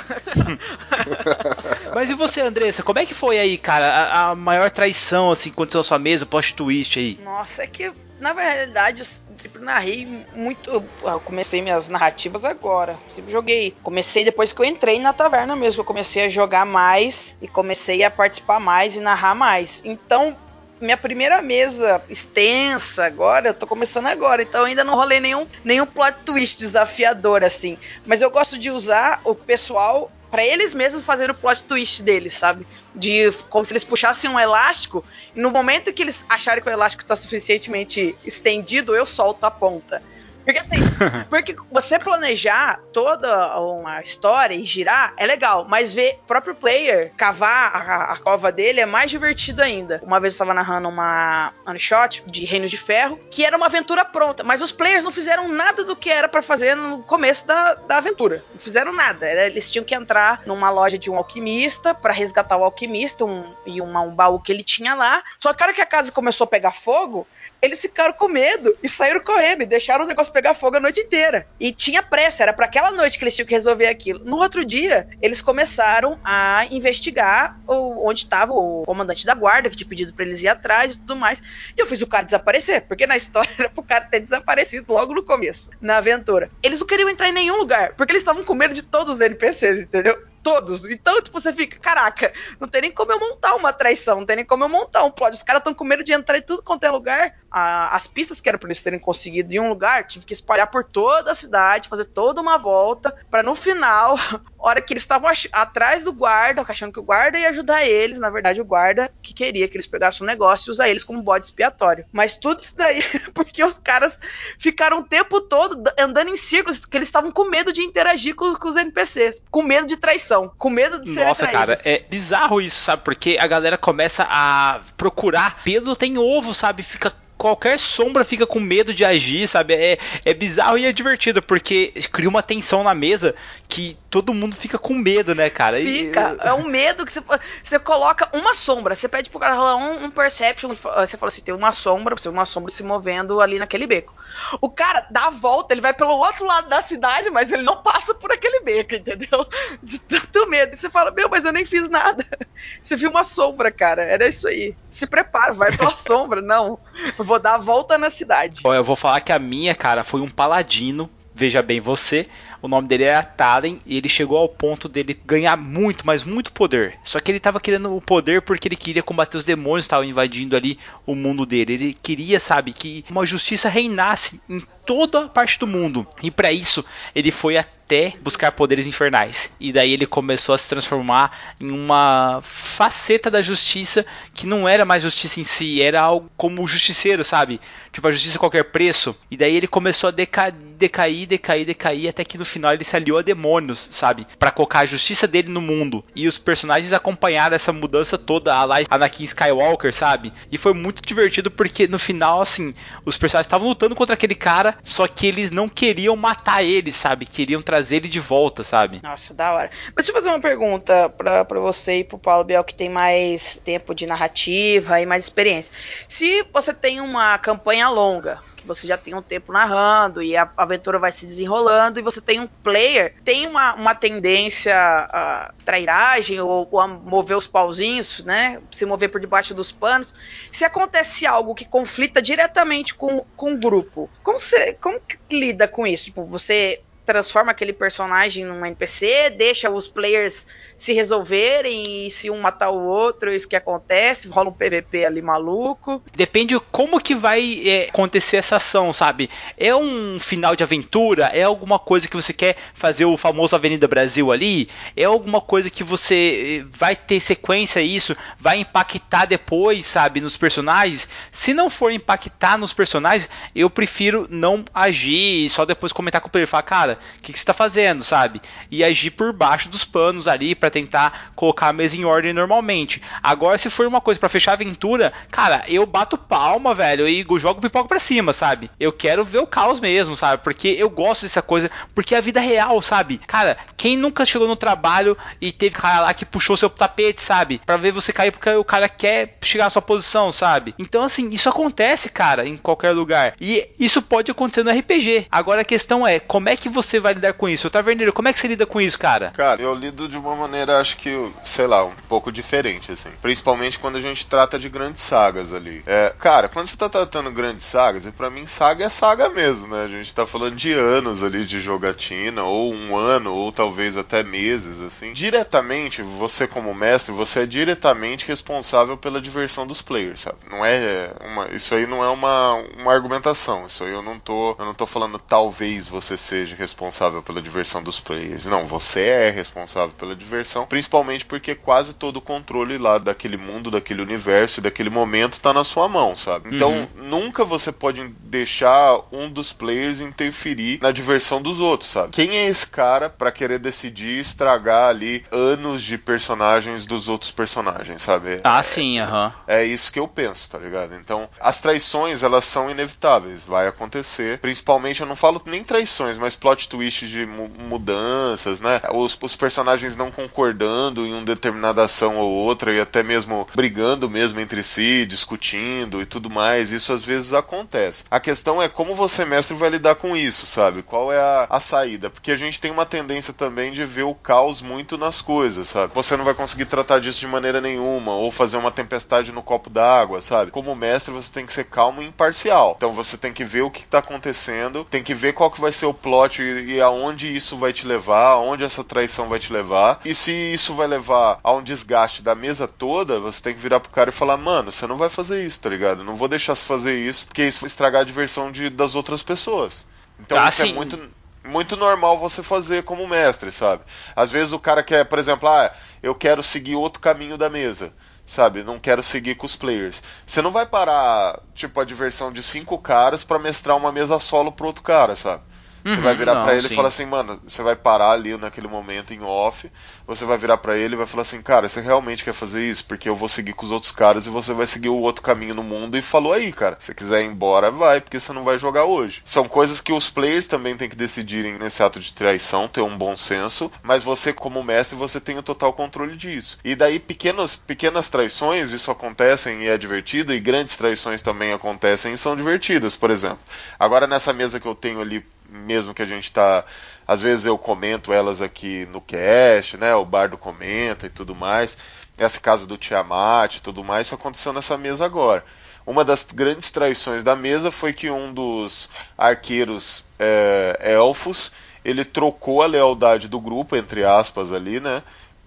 Mas 1.94 2.10
e 2.10 2.14
você, 2.14 2.42
Andressa? 2.42 2.82
Como 2.82 2.98
é 2.98 3.06
que 3.06 3.14
foi 3.14 3.38
aí, 3.38 3.56
cara? 3.56 3.86
A, 3.86 4.30
a 4.30 4.34
maior 4.34 4.70
traição, 4.70 5.30
assim, 5.30 5.48
que 5.48 5.54
aconteceu 5.54 5.78
na 5.78 5.84
sua 5.84 5.98
mesa, 5.98 6.26
post 6.26 6.52
twist 6.52 6.98
aí? 6.98 7.18
Nossa, 7.24 7.62
é 7.62 7.66
que 7.66 7.90
na 8.24 8.32
verdade 8.32 9.02
eu 9.02 9.04
sempre 9.04 9.60
narrei 9.62 10.24
muito. 10.34 10.70
Eu 11.02 11.20
comecei 11.20 11.60
minhas 11.60 11.88
narrativas 11.88 12.42
agora. 12.42 12.98
Sempre 13.10 13.30
joguei. 13.30 13.76
Comecei 13.82 14.24
depois 14.24 14.50
que 14.50 14.62
eu 14.62 14.64
entrei 14.64 14.98
na 14.98 15.12
taverna 15.12 15.54
mesmo. 15.54 15.82
Eu 15.82 15.84
comecei 15.84 16.24
a 16.24 16.30
jogar 16.30 16.64
mais 16.64 17.36
e 17.42 17.46
comecei 17.46 18.02
a 18.02 18.10
participar 18.10 18.58
mais 18.58 18.96
e 18.96 19.00
narrar 19.00 19.34
mais. 19.34 19.82
Então. 19.84 20.34
Minha 20.80 20.96
primeira 20.96 21.40
mesa 21.40 22.02
extensa 22.10 23.06
agora, 23.06 23.48
eu 23.48 23.54
tô 23.54 23.64
começando 23.64 24.06
agora, 24.06 24.42
então 24.42 24.64
ainda 24.64 24.82
não 24.82 24.96
rolei 24.96 25.20
nenhum, 25.20 25.46
nenhum 25.62 25.86
plot 25.86 26.18
twist 26.26 26.58
desafiador 26.58 27.44
assim. 27.44 27.78
Mas 28.04 28.20
eu 28.20 28.28
gosto 28.28 28.58
de 28.58 28.70
usar 28.72 29.20
o 29.24 29.36
pessoal 29.36 30.10
pra 30.32 30.44
eles 30.44 30.74
mesmos 30.74 31.04
fazerem 31.04 31.32
o 31.32 31.38
plot 31.38 31.62
twist 31.62 32.02
deles, 32.02 32.34
sabe? 32.34 32.66
De 32.94 33.32
como 33.50 33.64
se 33.64 33.72
eles 33.72 33.84
puxassem 33.84 34.30
um 34.30 34.38
elástico 34.38 35.04
e 35.34 35.40
no 35.40 35.50
momento 35.50 35.92
que 35.92 36.02
eles 36.02 36.24
acharem 36.28 36.62
que 36.62 36.68
o 36.68 36.72
elástico 36.72 37.04
tá 37.04 37.16
suficientemente 37.16 38.16
estendido, 38.24 38.94
eu 38.94 39.04
solto 39.04 39.44
a 39.44 39.50
ponta. 39.50 40.02
Porque 40.44 40.58
assim, 40.58 40.76
porque 41.30 41.56
você 41.70 41.98
planejar 41.98 42.80
toda 42.92 43.58
uma 43.58 44.00
história 44.00 44.54
e 44.54 44.64
girar 44.64 45.14
é 45.16 45.26
legal, 45.26 45.66
mas 45.68 45.92
ver 45.92 46.18
o 46.22 46.26
próprio 46.26 46.54
player 46.54 47.12
cavar 47.16 47.74
a, 47.74 48.12
a 48.12 48.16
cova 48.18 48.52
dele 48.52 48.80
é 48.80 48.86
mais 48.86 49.10
divertido 49.10 49.62
ainda. 49.62 50.00
Uma 50.04 50.20
vez 50.20 50.34
eu 50.34 50.38
tava 50.38 50.54
narrando 50.54 50.88
uma 50.88 51.52
one 51.66 51.78
shot 51.78 52.22
de 52.30 52.44
Reinos 52.44 52.70
de 52.70 52.76
Ferro, 52.76 53.18
que 53.30 53.44
era 53.44 53.56
uma 53.56 53.66
aventura 53.66 54.04
pronta, 54.04 54.44
mas 54.44 54.60
os 54.60 54.72
players 54.72 55.04
não 55.04 55.10
fizeram 55.10 55.48
nada 55.48 55.84
do 55.84 55.96
que 55.96 56.10
era 56.10 56.28
para 56.28 56.42
fazer 56.42 56.74
no 56.74 57.02
começo 57.02 57.46
da, 57.46 57.74
da 57.74 57.96
aventura. 57.98 58.44
Não 58.52 58.58
fizeram 58.58 58.92
nada. 58.92 59.26
Era, 59.26 59.46
eles 59.46 59.70
tinham 59.70 59.84
que 59.84 59.94
entrar 59.94 60.42
numa 60.46 60.70
loja 60.70 60.98
de 60.98 61.10
um 61.10 61.16
alquimista 61.16 61.94
para 61.94 62.12
resgatar 62.12 62.56
o 62.56 62.64
alquimista 62.64 63.24
um, 63.24 63.44
e 63.66 63.80
uma, 63.80 64.00
um 64.00 64.14
baú 64.14 64.38
que 64.38 64.52
ele 64.52 64.62
tinha 64.62 64.94
lá. 64.94 65.22
Só 65.38 65.52
que 65.52 65.62
a 65.62 65.66
hora 65.66 65.74
que 65.74 65.80
a 65.80 65.86
casa 65.86 66.12
começou 66.12 66.44
a 66.44 66.48
pegar 66.48 66.72
fogo, 66.72 67.26
eles 67.64 67.80
ficaram 67.80 68.12
com 68.12 68.28
medo 68.28 68.76
e 68.82 68.88
saíram 68.90 69.20
correndo 69.20 69.62
e 69.62 69.66
deixaram 69.66 70.04
o 70.04 70.06
negócio 70.06 70.30
pegar 70.30 70.52
fogo 70.52 70.76
a 70.76 70.80
noite 70.80 71.00
inteira. 71.00 71.46
E 71.58 71.72
tinha 71.72 72.02
pressa, 72.02 72.42
era 72.42 72.52
para 72.52 72.66
aquela 72.66 72.90
noite 72.90 73.18
que 73.18 73.24
eles 73.24 73.34
tinham 73.34 73.46
que 73.46 73.54
resolver 73.54 73.86
aquilo. 73.86 74.22
No 74.22 74.36
outro 74.36 74.66
dia, 74.66 75.08
eles 75.22 75.40
começaram 75.40 76.20
a 76.22 76.66
investigar 76.70 77.58
o, 77.66 78.06
onde 78.06 78.24
estava 78.24 78.52
o 78.52 78.82
comandante 78.84 79.24
da 79.24 79.34
guarda, 79.34 79.70
que 79.70 79.76
tinha 79.76 79.88
pedido 79.88 80.12
para 80.12 80.26
eles 80.26 80.42
ir 80.42 80.48
atrás 80.48 80.94
e 80.94 80.98
tudo 80.98 81.16
mais. 81.16 81.40
E 81.74 81.80
eu 81.80 81.86
fiz 81.86 82.02
o 82.02 82.06
cara 82.06 82.26
desaparecer, 82.26 82.82
porque 82.82 83.06
na 83.06 83.16
história 83.16 83.50
era 83.58 83.70
pro 83.70 83.82
cara 83.82 84.04
ter 84.04 84.20
desaparecido 84.20 84.92
logo 84.92 85.14
no 85.14 85.22
começo, 85.22 85.70
na 85.80 85.96
aventura. 85.96 86.50
Eles 86.62 86.78
não 86.78 86.86
queriam 86.86 87.08
entrar 87.08 87.30
em 87.30 87.32
nenhum 87.32 87.56
lugar, 87.56 87.94
porque 87.94 88.12
eles 88.12 88.20
estavam 88.20 88.44
com 88.44 88.54
medo 88.54 88.74
de 88.74 88.82
todos 88.82 89.14
os 89.14 89.20
NPCs, 89.22 89.84
entendeu? 89.84 90.33
Todos. 90.44 90.84
Então, 90.84 91.20
tipo, 91.22 91.40
você 91.40 91.52
fica, 91.52 91.78
caraca, 91.80 92.32
não 92.60 92.68
tem 92.68 92.82
nem 92.82 92.90
como 92.90 93.10
eu 93.10 93.18
montar 93.18 93.56
uma 93.56 93.72
traição, 93.72 94.18
não 94.18 94.26
tem 94.26 94.36
nem 94.36 94.44
como 94.44 94.62
eu 94.62 94.68
montar 94.68 95.02
um 95.02 95.10
plot. 95.10 95.32
Os 95.32 95.42
caras 95.42 95.60
estão 95.60 95.72
com 95.72 95.84
medo 95.84 96.04
de 96.04 96.12
entrar 96.12 96.36
em 96.36 96.42
tudo 96.42 96.62
quanto 96.62 96.84
é 96.84 96.90
lugar. 96.90 97.34
A, 97.50 97.96
as 97.96 98.06
pistas 98.06 98.40
que 98.40 98.48
era 98.48 98.58
pra 98.58 98.68
eles 98.68 98.82
terem 98.82 98.98
conseguido 98.98 99.54
em 99.54 99.60
um 99.60 99.68
lugar, 99.68 100.06
tive 100.06 100.26
que 100.26 100.32
espalhar 100.32 100.66
por 100.66 100.84
toda 100.84 101.30
a 101.30 101.34
cidade, 101.34 101.88
fazer 101.88 102.04
toda 102.04 102.40
uma 102.40 102.58
volta, 102.58 103.14
para 103.30 103.42
no 103.42 103.54
final, 103.54 104.18
hora 104.58 104.82
que 104.82 104.92
eles 104.92 105.02
estavam 105.02 105.30
atrás 105.52 106.04
do 106.04 106.12
guarda, 106.12 106.62
achando 106.66 106.92
que 106.92 106.98
o 106.98 107.04
guarda 107.04 107.38
ia 107.38 107.48
ajudar 107.48 107.86
eles, 107.86 108.18
na 108.18 108.28
verdade 108.28 108.60
o 108.60 108.64
guarda 108.64 109.10
que 109.22 109.32
queria 109.32 109.68
que 109.68 109.76
eles 109.76 109.86
pegassem 109.86 110.20
o 110.20 110.24
um 110.24 110.26
negócio 110.26 110.68
e 110.68 110.72
usar 110.72 110.88
eles 110.88 111.04
como 111.04 111.22
bode 111.22 111.46
expiatório. 111.46 112.04
Mas 112.12 112.36
tudo 112.36 112.58
isso 112.60 112.76
daí 112.76 113.02
porque 113.32 113.62
os 113.64 113.78
caras 113.78 114.18
ficaram 114.58 114.98
o 114.98 115.04
tempo 115.04 115.40
todo 115.40 115.80
andando 115.98 116.30
em 116.30 116.36
círculos, 116.36 116.84
que 116.84 116.96
eles 116.96 117.08
estavam 117.08 117.30
com 117.30 117.48
medo 117.48 117.72
de 117.72 117.82
interagir 117.82 118.34
com, 118.34 118.52
com 118.56 118.68
os 118.68 118.76
NPCs, 118.76 119.42
com 119.50 119.62
medo 119.62 119.86
de 119.86 119.96
traição 119.96 120.33
com 120.42 120.70
medo 120.70 121.02
de 121.02 121.12
ser 121.12 121.24
Nossa, 121.24 121.46
cara, 121.46 121.78
é 121.84 122.04
bizarro 122.10 122.60
isso, 122.60 122.76
sabe? 122.76 123.02
Porque 123.02 123.36
a 123.40 123.46
galera 123.46 123.78
começa 123.78 124.26
a 124.28 124.80
procurar. 124.96 125.62
Pedro 125.64 125.94
tem 125.96 126.18
ovo, 126.18 126.52
sabe? 126.52 126.82
Fica 126.82 127.12
qualquer 127.36 127.78
sombra 127.78 128.24
fica 128.24 128.46
com 128.46 128.60
medo 128.60 128.94
de 128.94 129.04
agir, 129.04 129.46
sabe? 129.46 129.74
É, 129.74 129.98
é 130.24 130.34
bizarro 130.34 130.78
e 130.78 130.86
é 130.86 130.92
divertido, 130.92 131.42
porque 131.42 131.92
cria 132.12 132.28
uma 132.28 132.42
tensão 132.42 132.82
na 132.82 132.94
mesa 132.94 133.34
que 133.68 133.96
todo 134.08 134.34
mundo 134.34 134.54
fica 134.54 134.78
com 134.78 134.94
medo, 134.94 135.34
né, 135.34 135.50
cara? 135.50 135.78
Fica, 135.78 136.36
e... 136.42 136.48
é 136.48 136.52
um 136.52 136.64
medo 136.64 137.04
que 137.04 137.12
você, 137.12 137.22
você 137.62 137.78
coloca 137.78 138.28
uma 138.32 138.54
sombra, 138.54 138.94
você 138.94 139.08
pede 139.08 139.30
pro 139.30 139.40
cara 139.40 139.54
rolar 139.54 139.76
um, 139.76 140.04
um 140.04 140.10
perception, 140.10 140.68
você 140.68 141.16
fala 141.16 141.28
assim, 141.28 141.42
tem 141.42 141.54
uma 141.54 141.72
sombra, 141.72 142.16
você 142.16 142.28
uma 142.28 142.46
sombra 142.46 142.72
se 142.72 142.82
movendo 142.82 143.40
ali 143.40 143.58
naquele 143.58 143.86
beco. 143.86 144.14
O 144.60 144.70
cara 144.70 145.06
dá 145.10 145.26
a 145.26 145.30
volta, 145.30 145.74
ele 145.74 145.80
vai 145.80 145.92
pelo 145.92 146.16
outro 146.16 146.46
lado 146.46 146.68
da 146.68 146.82
cidade, 146.82 147.30
mas 147.30 147.52
ele 147.52 147.62
não 147.62 147.82
passa 147.82 148.14
por 148.14 148.30
aquele 148.30 148.60
beco, 148.60 148.94
entendeu? 148.94 149.46
De 149.82 149.98
tanto 149.98 150.48
medo. 150.48 150.74
E 150.74 150.76
você 150.76 150.90
fala, 150.90 151.10
meu, 151.10 151.28
mas 151.28 151.44
eu 151.44 151.52
nem 151.52 151.64
fiz 151.64 151.88
nada. 151.88 152.24
Você 152.82 152.96
viu 152.96 153.10
uma 153.10 153.24
sombra, 153.24 153.70
cara, 153.70 154.04
era 154.04 154.26
isso 154.26 154.46
aí. 154.46 154.74
Se 154.90 155.06
prepara, 155.06 155.52
vai 155.52 155.76
pela 155.76 155.94
sombra, 155.96 156.40
não. 156.40 156.78
Vou 157.24 157.38
dar 157.38 157.54
a 157.54 157.58
volta 157.58 157.98
na 157.98 158.10
cidade. 158.10 158.60
Olha, 158.64 158.78
eu 158.78 158.84
vou 158.84 158.96
falar 158.96 159.20
que 159.20 159.32
a 159.32 159.38
minha, 159.38 159.74
cara, 159.74 160.04
foi 160.04 160.20
um 160.20 160.30
paladino. 160.30 161.10
Veja 161.36 161.60
bem 161.62 161.80
você, 161.80 162.28
o 162.62 162.68
nome 162.68 162.86
dele 162.86 163.02
era 163.02 163.22
Talen 163.22 163.78
e 163.84 163.98
ele 163.98 164.08
chegou 164.08 164.38
ao 164.38 164.48
ponto 164.48 164.88
dele 164.88 165.20
ganhar 165.26 165.54
muito, 165.54 166.06
mas 166.06 166.22
muito 166.22 166.52
poder. 166.52 166.96
Só 167.04 167.18
que 167.20 167.30
ele 167.30 167.36
estava 167.36 167.60
querendo 167.60 167.94
o 167.94 168.00
poder 168.00 168.40
porque 168.40 168.68
ele 168.68 168.76
queria 168.76 169.02
combater 169.02 169.36
os 169.36 169.44
demônios 169.44 169.84
que 169.84 169.88
estavam 169.88 170.04
invadindo 170.04 170.56
ali 170.56 170.78
o 171.04 171.14
mundo 171.14 171.44
dele. 171.44 171.74
Ele 171.74 171.92
queria, 171.92 172.38
sabe, 172.38 172.72
que 172.72 173.04
uma 173.10 173.26
justiça 173.26 173.68
reinasse 173.68 174.40
em 174.48 174.62
toda 174.84 175.28
parte 175.28 175.58
do 175.58 175.66
mundo. 175.66 176.06
E 176.22 176.30
para 176.30 176.52
isso, 176.52 176.84
ele 177.14 177.30
foi 177.30 177.56
até 177.84 178.14
buscar 178.22 178.52
poderes 178.52 178.86
infernais. 178.86 179.52
E 179.60 179.72
daí 179.72 179.92
ele 179.92 180.06
começou 180.06 180.54
a 180.54 180.58
se 180.58 180.68
transformar 180.68 181.54
em 181.60 181.70
uma 181.70 182.40
faceta 182.42 183.30
da 183.30 183.42
justiça 183.42 184.04
que 184.32 184.46
não 184.46 184.66
era 184.66 184.84
mais 184.84 185.02
justiça 185.02 185.40
em 185.40 185.44
si, 185.44 185.82
era 185.82 186.00
algo 186.00 186.30
como 186.36 186.66
justiceiro, 186.66 187.22
sabe? 187.22 187.60
Tipo 187.92 188.08
a 188.08 188.12
justiça 188.12 188.36
a 188.36 188.40
qualquer 188.40 188.64
preço. 188.64 189.14
E 189.30 189.36
daí 189.36 189.54
ele 189.54 189.66
começou 189.66 190.08
a 190.08 190.10
decair, 190.10 190.52
decair, 190.52 191.26
decair, 191.26 191.66
decair, 191.66 192.08
até 192.08 192.24
que 192.24 192.38
no 192.38 192.44
final 192.44 192.72
ele 192.72 192.84
se 192.84 192.96
aliou 192.96 193.18
a 193.18 193.22
demônios, 193.22 193.88
sabe? 193.90 194.26
Para 194.38 194.50
colocar 194.50 194.80
a 194.80 194.86
justiça 194.86 195.26
dele 195.26 195.48
no 195.48 195.60
mundo. 195.60 196.02
E 196.16 196.26
os 196.26 196.38
personagens 196.38 196.92
acompanharam 196.92 197.54
essa 197.54 197.72
mudança 197.72 198.16
toda, 198.16 198.54
a 198.54 198.64
lá 198.64 198.76
Anakin 198.90 199.24
Skywalker, 199.24 199.92
sabe? 199.92 200.32
E 200.50 200.56
foi 200.56 200.72
muito 200.72 201.02
divertido 201.02 201.50
porque 201.50 201.86
no 201.86 201.98
final, 201.98 202.40
assim, 202.40 202.74
os 203.04 203.16
personagens 203.16 203.46
estavam 203.46 203.68
lutando 203.68 203.94
contra 203.94 204.14
aquele 204.14 204.34
cara, 204.34 204.73
só 204.82 205.06
que 205.06 205.26
eles 205.26 205.50
não 205.50 205.68
queriam 205.68 206.16
matar 206.16 206.62
ele, 206.62 206.92
sabe? 206.92 207.26
Queriam 207.26 207.62
trazer 207.62 207.96
ele 207.96 208.08
de 208.08 208.20
volta, 208.20 208.62
sabe? 208.62 209.00
Nossa, 209.02 209.34
da 209.34 209.52
hora. 209.52 209.70
Mas 209.86 210.06
deixa 210.06 210.10
eu 210.10 210.14
fazer 210.14 210.28
uma 210.28 210.40
pergunta 210.40 211.08
pra, 211.10 211.44
pra 211.44 211.60
você 211.60 212.00
e 212.00 212.04
pro 212.04 212.18
Paulo 212.18 212.44
Biel, 212.44 212.64
que 212.64 212.74
tem 212.74 212.88
mais 212.88 213.60
tempo 213.64 213.94
de 213.94 214.06
narrativa 214.06 215.00
e 215.00 215.06
mais 215.06 215.24
experiência. 215.24 215.74
Se 216.08 216.44
você 216.52 216.72
tem 216.72 217.00
uma 217.00 217.38
campanha 217.38 217.88
longa, 217.88 218.40
que 218.64 218.68
você 218.68 218.86
já 218.86 218.96
tem 218.96 219.14
um 219.14 219.22
tempo 219.22 219.52
narrando 219.52 220.22
e 220.22 220.36
a 220.36 220.50
aventura 220.56 220.98
vai 220.98 221.12
se 221.12 221.26
desenrolando 221.26 222.00
e 222.00 222.02
você 222.02 222.20
tem 222.20 222.40
um 222.40 222.46
player, 222.46 223.14
tem 223.22 223.46
uma, 223.46 223.74
uma 223.74 223.94
tendência 223.94 224.74
a 224.74 225.52
trairagem 225.64 226.40
ou, 226.40 226.66
ou, 226.70 226.80
a 226.80 226.88
mover 226.88 227.36
os 227.36 227.46
pauzinhos, 227.46 228.24
né? 228.24 228.60
Se 228.72 228.86
mover 228.86 229.10
por 229.10 229.20
debaixo 229.20 229.54
dos 229.54 229.70
panos. 229.70 230.14
Se 230.50 230.64
acontece 230.64 231.26
algo 231.26 231.54
que 231.54 231.64
conflita 231.64 232.20
diretamente 232.22 232.94
com, 232.94 233.24
com 233.36 233.54
o 233.54 233.58
grupo, 233.58 234.10
como 234.22 234.40
você 234.40 234.72
como 234.80 235.00
lida 235.30 235.68
com 235.68 235.86
isso? 235.86 236.06
Tipo, 236.06 236.24
você 236.24 236.80
transforma 237.04 237.52
aquele 237.52 237.72
personagem 237.72 238.44
num 238.44 238.64
NPC, 238.64 239.30
deixa 239.30 239.68
os 239.68 239.86
players 239.86 240.46
se 240.76 240.92
resolverem 240.92 242.06
e 242.06 242.10
se 242.10 242.30
um 242.30 242.40
matar 242.40 242.70
o 242.70 242.82
outro, 242.82 243.32
isso 243.32 243.48
que 243.48 243.56
acontece, 243.56 244.28
rola 244.28 244.50
um 244.50 244.52
PVP 244.52 245.04
ali 245.04 245.22
maluco. 245.22 246.02
Depende 246.14 246.58
como 246.70 247.00
que 247.00 247.14
vai 247.14 247.62
é, 247.66 247.88
acontecer 247.88 248.36
essa 248.36 248.56
ação, 248.56 248.92
sabe? 248.92 249.30
É 249.56 249.74
um 249.74 250.18
final 250.18 250.56
de 250.56 250.62
aventura? 250.62 251.26
É 251.26 251.42
alguma 251.42 251.78
coisa 251.78 252.08
que 252.08 252.16
você 252.16 252.32
quer 252.32 252.56
fazer 252.74 253.04
o 253.04 253.16
famoso 253.16 253.54
Avenida 253.54 253.86
Brasil 253.88 254.32
ali? 254.32 254.68
É 254.96 255.04
alguma 255.04 255.40
coisa 255.40 255.70
que 255.70 255.84
você 255.84 256.60
é, 256.60 256.66
vai 256.68 256.96
ter 256.96 257.20
sequência 257.20 257.80
isso? 257.80 258.16
Vai 258.38 258.58
impactar 258.58 259.26
depois, 259.26 259.86
sabe, 259.86 260.20
nos 260.20 260.36
personagens? 260.36 261.08
Se 261.30 261.54
não 261.54 261.70
for 261.70 261.92
impactar 261.92 262.58
nos 262.58 262.72
personagens, 262.72 263.30
eu 263.54 263.70
prefiro 263.70 264.26
não 264.30 264.64
agir 264.74 265.46
e 265.46 265.50
só 265.50 265.64
depois 265.64 265.92
comentar 265.92 266.20
com 266.20 266.28
o 266.28 266.30
player 266.30 266.46
e 266.46 266.50
falar, 266.50 266.62
cara, 266.62 266.98
o 267.18 267.22
que, 267.22 267.32
que 267.32 267.38
você 267.38 267.44
tá 267.44 267.54
fazendo, 267.54 268.02
sabe? 268.02 268.40
E 268.70 268.82
agir 268.84 269.10
por 269.10 269.32
baixo 269.32 269.68
dos 269.68 269.84
panos 269.84 270.26
ali 270.28 270.54
para 270.64 270.70
tentar 270.70 271.32
colocar 271.36 271.68
a 271.68 271.72
mesa 271.74 271.96
em 271.96 272.06
ordem 272.06 272.32
normalmente. 272.32 273.02
Agora, 273.22 273.58
se 273.58 273.68
for 273.68 273.86
uma 273.86 274.00
coisa 274.00 274.18
para 274.18 274.30
fechar 274.30 274.52
a 274.52 274.54
aventura, 274.54 275.12
cara, 275.30 275.62
eu 275.68 275.84
bato 275.84 276.16
palma, 276.16 276.72
velho, 276.74 277.06
e 277.06 277.22
jogo 277.38 277.60
pipoca 277.60 277.86
pra 277.86 277.98
cima, 277.98 278.32
sabe? 278.32 278.70
Eu 278.80 278.90
quero 278.90 279.22
ver 279.22 279.40
o 279.40 279.46
caos 279.46 279.80
mesmo, 279.80 280.16
sabe? 280.16 280.42
Porque 280.42 280.68
eu 280.68 280.88
gosto 280.88 281.22
dessa 281.22 281.42
coisa, 281.42 281.70
porque 281.94 282.14
é 282.14 282.18
a 282.18 282.22
vida 282.22 282.40
real, 282.40 282.80
sabe? 282.80 283.18
Cara, 283.18 283.58
quem 283.76 283.96
nunca 283.96 284.24
chegou 284.24 284.48
no 284.48 284.56
trabalho 284.56 285.16
e 285.38 285.52
teve 285.52 285.76
cara 285.76 286.00
lá 286.00 286.14
que 286.14 286.24
puxou 286.24 286.56
seu 286.56 286.70
tapete, 286.70 287.20
sabe? 287.20 287.60
Para 287.66 287.76
ver 287.76 287.92
você 287.92 288.12
cair 288.12 288.30
porque 288.30 288.48
o 288.50 288.64
cara 288.64 288.88
quer 288.88 289.36
chegar 289.42 289.66
à 289.66 289.70
sua 289.70 289.82
posição, 289.82 290.32
sabe? 290.32 290.74
Então, 290.78 291.04
assim, 291.04 291.28
isso 291.28 291.50
acontece, 291.50 292.08
cara, 292.10 292.46
em 292.46 292.56
qualquer 292.56 292.92
lugar. 292.92 293.34
E 293.38 293.68
isso 293.78 294.00
pode 294.00 294.30
acontecer 294.30 294.62
no 294.62 294.70
RPG. 294.70 295.26
Agora 295.30 295.60
a 295.60 295.64
questão 295.64 296.06
é, 296.06 296.18
como 296.18 296.48
é 296.48 296.56
que 296.56 296.70
você 296.70 296.98
vai 296.98 297.12
lidar 297.12 297.34
com 297.34 297.46
isso? 297.46 297.66
O 297.66 297.70
Taverneiro, 297.70 298.12
como 298.12 298.28
é 298.28 298.32
que 298.32 298.38
você 298.38 298.48
lida 298.48 298.64
com 298.64 298.80
isso, 298.80 298.98
cara? 298.98 299.30
Cara, 299.32 299.60
eu 299.60 299.74
lido 299.74 300.08
de 300.08 300.16
uma 300.16 300.34
maneira 300.34 300.53
maneira, 300.54 300.78
acho 300.78 300.96
que, 300.96 301.10
sei 301.44 301.66
lá, 301.66 301.84
um 301.84 301.92
pouco 302.08 302.30
diferente, 302.30 302.92
assim. 302.92 303.10
Principalmente 303.20 303.78
quando 303.78 303.96
a 303.96 304.00
gente 304.00 304.24
trata 304.24 304.56
de 304.56 304.68
grandes 304.68 305.02
sagas 305.02 305.52
ali. 305.52 305.82
É, 305.84 306.14
cara, 306.16 306.48
quando 306.48 306.68
você 306.68 306.76
tá 306.76 306.88
tratando 306.88 307.32
grandes 307.32 307.66
sagas, 307.66 308.06
e 308.06 308.12
para 308.12 308.30
mim 308.30 308.46
saga 308.46 308.84
é 308.84 308.88
saga 308.88 309.28
mesmo, 309.28 309.66
né? 309.66 309.82
A 309.82 309.88
gente 309.88 310.14
tá 310.14 310.24
falando 310.24 310.54
de 310.54 310.72
anos 310.72 311.24
ali 311.24 311.44
de 311.44 311.60
jogatina, 311.60 312.44
ou 312.44 312.72
um 312.72 312.96
ano, 312.96 313.34
ou 313.34 313.50
talvez 313.50 313.96
até 313.96 314.22
meses, 314.22 314.80
assim. 314.80 315.12
Diretamente, 315.12 316.02
você 316.02 316.46
como 316.46 316.72
mestre, 316.72 317.12
você 317.12 317.40
é 317.40 317.46
diretamente 317.46 318.26
responsável 318.26 318.96
pela 318.96 319.20
diversão 319.20 319.66
dos 319.66 319.82
players, 319.82 320.20
sabe? 320.20 320.38
Não 320.48 320.64
é 320.64 321.10
uma, 321.20 321.48
isso 321.50 321.74
aí 321.74 321.86
não 321.86 322.04
é 322.04 322.08
uma, 322.08 322.54
uma 322.78 322.92
argumentação. 322.92 323.66
Isso 323.66 323.82
aí 323.82 323.92
eu 323.92 324.02
não 324.02 324.20
tô, 324.20 324.54
eu 324.58 324.64
não 324.64 324.74
tô 324.74 324.86
falando 324.86 325.18
talvez 325.18 325.88
você 325.88 326.16
seja 326.16 326.54
responsável 326.54 327.22
pela 327.22 327.42
diversão 327.42 327.82
dos 327.82 327.98
players. 327.98 328.46
Não, 328.46 328.66
você 328.66 329.00
é 329.00 329.30
responsável 329.30 329.94
pela 329.98 330.14
diversão 330.14 330.43
principalmente 330.66 331.24
porque 331.24 331.54
quase 331.54 331.94
todo 331.94 332.18
o 332.18 332.20
controle 332.20 332.78
lá 332.78 332.98
daquele 332.98 333.36
mundo, 333.36 333.70
daquele 333.70 334.02
universo, 334.02 334.60
daquele 334.60 334.90
momento 334.90 335.40
tá 335.40 335.52
na 335.52 335.64
sua 335.64 335.88
mão, 335.88 336.14
sabe? 336.16 336.54
Então, 336.54 336.72
uhum. 336.72 337.04
nunca 337.08 337.44
você 337.44 337.72
pode 337.72 338.06
deixar 338.22 339.00
um 339.12 339.28
dos 339.28 339.52
players 339.52 340.00
interferir 340.00 340.78
na 340.80 340.90
diversão 340.90 341.40
dos 341.40 341.60
outros, 341.60 341.90
sabe? 341.90 342.10
Quem 342.12 342.36
é 342.36 342.48
esse 342.48 342.66
cara 342.66 343.08
para 343.08 343.32
querer 343.32 343.58
decidir 343.58 344.20
estragar 344.20 344.88
ali 344.88 345.24
anos 345.30 345.82
de 345.82 345.96
personagens 345.98 346.86
dos 346.86 347.08
outros 347.08 347.30
personagens, 347.30 348.02
sabe? 348.02 348.36
Ah, 348.42 348.58
é, 348.58 348.62
sim, 348.62 348.98
aham. 348.98 349.26
Uhum. 349.26 349.32
É 349.46 349.64
isso 349.64 349.92
que 349.92 349.98
eu 349.98 350.08
penso, 350.08 350.50
tá 350.50 350.58
ligado? 350.58 350.94
Então, 350.94 351.28
as 351.40 351.60
traições, 351.60 352.22
elas 352.22 352.44
são 352.44 352.70
inevitáveis, 352.70 353.44
vai 353.44 353.66
acontecer. 353.66 354.38
Principalmente, 354.38 355.00
eu 355.00 355.06
não 355.06 355.16
falo 355.16 355.40
nem 355.46 355.62
traições, 355.62 356.18
mas 356.18 356.36
plot 356.36 356.68
twists 356.68 357.08
de 357.08 357.26
mudanças, 357.26 358.60
né? 358.60 358.80
Os, 358.92 359.16
os 359.20 359.36
personagens 359.36 359.96
não 359.96 360.10
concordando 360.34 361.06
em 361.06 361.14
uma 361.14 361.24
determinada 361.24 361.84
ação 361.84 362.16
ou 362.16 362.28
outra 362.28 362.74
e 362.74 362.80
até 362.80 363.04
mesmo 363.04 363.46
brigando 363.54 364.10
mesmo 364.10 364.40
entre 364.40 364.64
si, 364.64 365.06
discutindo 365.06 366.02
e 366.02 366.06
tudo 366.06 366.28
mais. 366.28 366.72
Isso 366.72 366.92
às 366.92 367.04
vezes 367.04 367.32
acontece. 367.32 368.02
A 368.10 368.18
questão 368.18 368.60
é 368.60 368.68
como 368.68 368.96
você, 368.96 369.24
mestre, 369.24 369.56
vai 369.56 369.70
lidar 369.70 369.94
com 369.94 370.16
isso, 370.16 370.44
sabe? 370.44 370.82
Qual 370.82 371.12
é 371.12 371.18
a, 371.18 371.46
a 371.48 371.60
saída? 371.60 372.10
Porque 372.10 372.32
a 372.32 372.36
gente 372.36 372.60
tem 372.60 372.72
uma 372.72 372.84
tendência 372.84 373.32
também 373.32 373.70
de 373.70 373.84
ver 373.84 374.02
o 374.02 374.14
caos 374.14 374.60
muito 374.60 374.98
nas 374.98 375.20
coisas, 375.20 375.68
sabe? 375.68 375.94
Você 375.94 376.16
não 376.16 376.24
vai 376.24 376.34
conseguir 376.34 376.64
tratar 376.64 376.98
disso 376.98 377.20
de 377.20 377.28
maneira 377.28 377.60
nenhuma, 377.60 378.12
ou 378.12 378.30
fazer 378.32 378.56
uma 378.56 378.72
tempestade 378.72 379.30
no 379.30 379.42
copo 379.42 379.70
d'água, 379.70 380.20
sabe? 380.20 380.50
Como 380.50 380.74
mestre, 380.74 381.14
você 381.14 381.32
tem 381.32 381.46
que 381.46 381.52
ser 381.52 381.64
calmo 381.64 382.02
e 382.02 382.06
imparcial. 382.06 382.74
Então 382.76 382.92
você 382.92 383.16
tem 383.16 383.32
que 383.32 383.44
ver 383.44 383.62
o 383.62 383.70
que 383.70 383.82
está 383.82 383.98
acontecendo, 383.98 384.84
tem 384.90 385.02
que 385.02 385.14
ver 385.14 385.32
qual 385.32 385.50
que 385.50 385.60
vai 385.60 385.70
ser 385.70 385.86
o 385.86 385.94
plot 385.94 386.42
e, 386.42 386.74
e 386.74 386.80
aonde 386.80 387.34
isso 387.34 387.56
vai 387.56 387.72
te 387.72 387.86
levar, 387.86 388.30
aonde 388.30 388.64
essa 388.64 388.82
traição 388.82 389.28
vai 389.28 389.38
te 389.38 389.52
levar. 389.52 390.00
E 390.04 390.12
se 390.24 390.32
isso 390.32 390.74
vai 390.74 390.86
levar 390.86 391.38
a 391.44 391.52
um 391.52 391.62
desgaste 391.62 392.22
da 392.22 392.34
mesa 392.34 392.66
toda, 392.66 393.20
você 393.20 393.42
tem 393.42 393.54
que 393.54 393.60
virar 393.60 393.78
pro 393.78 393.90
cara 393.90 394.08
e 394.08 394.12
falar: 394.12 394.38
mano, 394.38 394.72
você 394.72 394.86
não 394.86 394.96
vai 394.96 395.10
fazer 395.10 395.44
isso, 395.44 395.60
tá 395.60 395.68
ligado? 395.68 396.02
Não 396.02 396.16
vou 396.16 396.28
deixar 396.28 396.54
você 396.54 396.64
fazer 396.64 396.94
isso, 396.98 397.26
porque 397.26 397.46
isso 397.46 397.60
vai 397.60 397.66
estragar 397.66 398.00
a 398.00 398.04
diversão 398.04 398.50
de, 398.50 398.70
das 398.70 398.94
outras 398.94 399.22
pessoas. 399.22 399.86
Então 400.18 400.38
ah, 400.38 400.48
isso 400.48 400.62
é 400.62 400.66
sim. 400.66 400.72
é 400.72 400.74
muito, 400.74 401.10
muito 401.44 401.76
normal 401.76 402.18
você 402.18 402.42
fazer 402.42 402.84
como 402.84 403.06
mestre, 403.06 403.52
sabe? 403.52 403.82
Às 404.16 404.30
vezes 404.30 404.52
o 404.52 404.58
cara 404.58 404.82
quer, 404.82 405.04
por 405.04 405.18
exemplo, 405.18 405.46
ah, 405.46 405.70
eu 406.02 406.14
quero 406.14 406.42
seguir 406.42 406.74
outro 406.74 407.00
caminho 407.00 407.36
da 407.36 407.50
mesa 407.50 407.92
sabe? 408.26 408.64
Não 408.64 408.78
quero 408.78 409.02
seguir 409.02 409.34
com 409.34 409.44
os 409.44 409.54
players. 409.54 410.02
Você 410.26 410.40
não 410.40 410.50
vai 410.50 410.64
parar, 410.64 411.40
tipo, 411.54 411.78
a 411.78 411.84
diversão 411.84 412.32
de 412.32 412.42
cinco 412.42 412.78
caras 412.78 413.22
para 413.22 413.38
mestrar 413.38 413.76
uma 413.76 413.92
mesa 413.92 414.18
solo 414.18 414.50
pro 414.50 414.66
outro 414.66 414.82
cara, 414.82 415.14
sabe? 415.14 415.42
Você 415.84 416.00
vai 416.00 416.14
virar 416.14 416.42
para 416.42 416.52
ele 416.52 416.66
sim. 416.66 416.72
e 416.72 416.76
falar 416.76 416.88
assim, 416.88 417.04
mano, 417.04 417.40
você 417.46 417.62
vai 417.62 417.76
parar 417.76 418.12
ali 418.12 418.36
naquele 418.38 418.66
momento 418.66 419.12
em 419.12 419.20
off, 419.22 419.70
você 420.06 420.24
vai 420.24 420.38
virar 420.38 420.56
para 420.56 420.78
ele 420.78 420.94
e 420.94 420.96
vai 420.96 421.06
falar 421.06 421.22
assim, 421.22 421.42
cara, 421.42 421.68
você 421.68 421.80
realmente 421.80 422.24
quer 422.24 422.32
fazer 422.32 422.62
isso? 422.64 422.86
Porque 422.86 423.06
eu 423.08 423.14
vou 423.14 423.28
seguir 423.28 423.52
com 423.52 423.66
os 423.66 423.70
outros 423.70 423.92
caras 423.92 424.26
e 424.26 424.30
você 424.30 424.54
vai 424.54 424.66
seguir 424.66 424.88
o 424.88 424.96
outro 424.96 425.22
caminho 425.22 425.54
no 425.54 425.62
mundo 425.62 425.98
e 425.98 426.02
falou 426.02 426.32
aí, 426.32 426.50
cara. 426.52 426.78
Se 426.80 426.94
quiser 426.94 427.22
ir 427.22 427.26
embora, 427.26 427.70
vai, 427.70 428.00
porque 428.00 428.18
você 428.18 428.32
não 428.32 428.44
vai 428.44 428.58
jogar 428.58 428.84
hoje. 428.84 429.20
São 429.26 429.46
coisas 429.46 429.80
que 429.80 429.92
os 429.92 430.08
players 430.08 430.48
também 430.48 430.74
têm 430.74 430.88
que 430.88 430.96
decidirem 430.96 431.58
nesse 431.58 431.82
ato 431.82 432.00
de 432.00 432.14
traição, 432.14 432.66
ter 432.66 432.80
um 432.80 432.96
bom 432.96 433.14
senso, 433.14 433.70
mas 433.82 434.02
você 434.02 434.32
como 434.32 434.64
mestre, 434.64 434.96
você 434.96 435.20
tem 435.20 435.36
o 435.36 435.42
total 435.42 435.72
controle 435.74 436.16
disso. 436.16 436.58
E 436.64 436.74
daí 436.74 436.98
pequenas 436.98 437.56
pequenas 437.56 438.08
traições, 438.08 438.72
isso 438.72 438.90
acontecem 438.90 439.62
e 439.62 439.68
é 439.68 439.76
divertido, 439.76 440.32
e 440.32 440.40
grandes 440.40 440.76
traições 440.76 441.20
também 441.20 441.52
acontecem 441.52 442.12
e 442.12 442.18
são 442.18 442.34
divertidas, 442.34 442.96
por 442.96 443.10
exemplo. 443.10 443.38
Agora 443.78 444.06
nessa 444.06 444.32
mesa 444.32 444.58
que 444.58 444.66
eu 444.66 444.74
tenho 444.74 445.00
ali 445.00 445.24
mesmo 445.48 445.94
que 445.94 446.02
a 446.02 446.06
gente 446.06 446.24
está. 446.24 446.64
Às 447.06 447.20
vezes 447.20 447.46
eu 447.46 447.58
comento 447.58 448.12
elas 448.12 448.40
aqui 448.40 448.86
no 448.86 449.00
cast, 449.00 449.76
né? 449.76 449.94
O 449.94 450.04
Bardo 450.04 450.38
comenta 450.38 451.06
e 451.06 451.10
tudo 451.10 451.34
mais. 451.34 451.76
Esse 452.18 452.40
caso 452.40 452.66
do 452.66 452.78
Tiamat 452.78 453.56
e 453.56 453.62
tudo 453.62 453.82
mais, 453.82 454.06
isso 454.06 454.14
aconteceu 454.14 454.52
nessa 454.52 454.78
mesa 454.78 455.04
agora. 455.04 455.44
Uma 455.86 456.04
das 456.04 456.24
grandes 456.24 456.70
traições 456.70 457.22
da 457.22 457.36
mesa 457.36 457.70
foi 457.70 457.92
que 457.92 458.10
um 458.10 458.32
dos 458.32 458.88
arqueiros 459.18 460.04
é, 460.18 460.78
elfos 460.80 461.52
ele 461.84 462.04
trocou 462.04 462.62
a 462.62 462.66
lealdade 462.66 463.28
do 463.28 463.38
grupo, 463.38 463.76
entre 463.76 464.04
aspas, 464.04 464.52
ali, 464.52 464.80
né? 464.80 465.02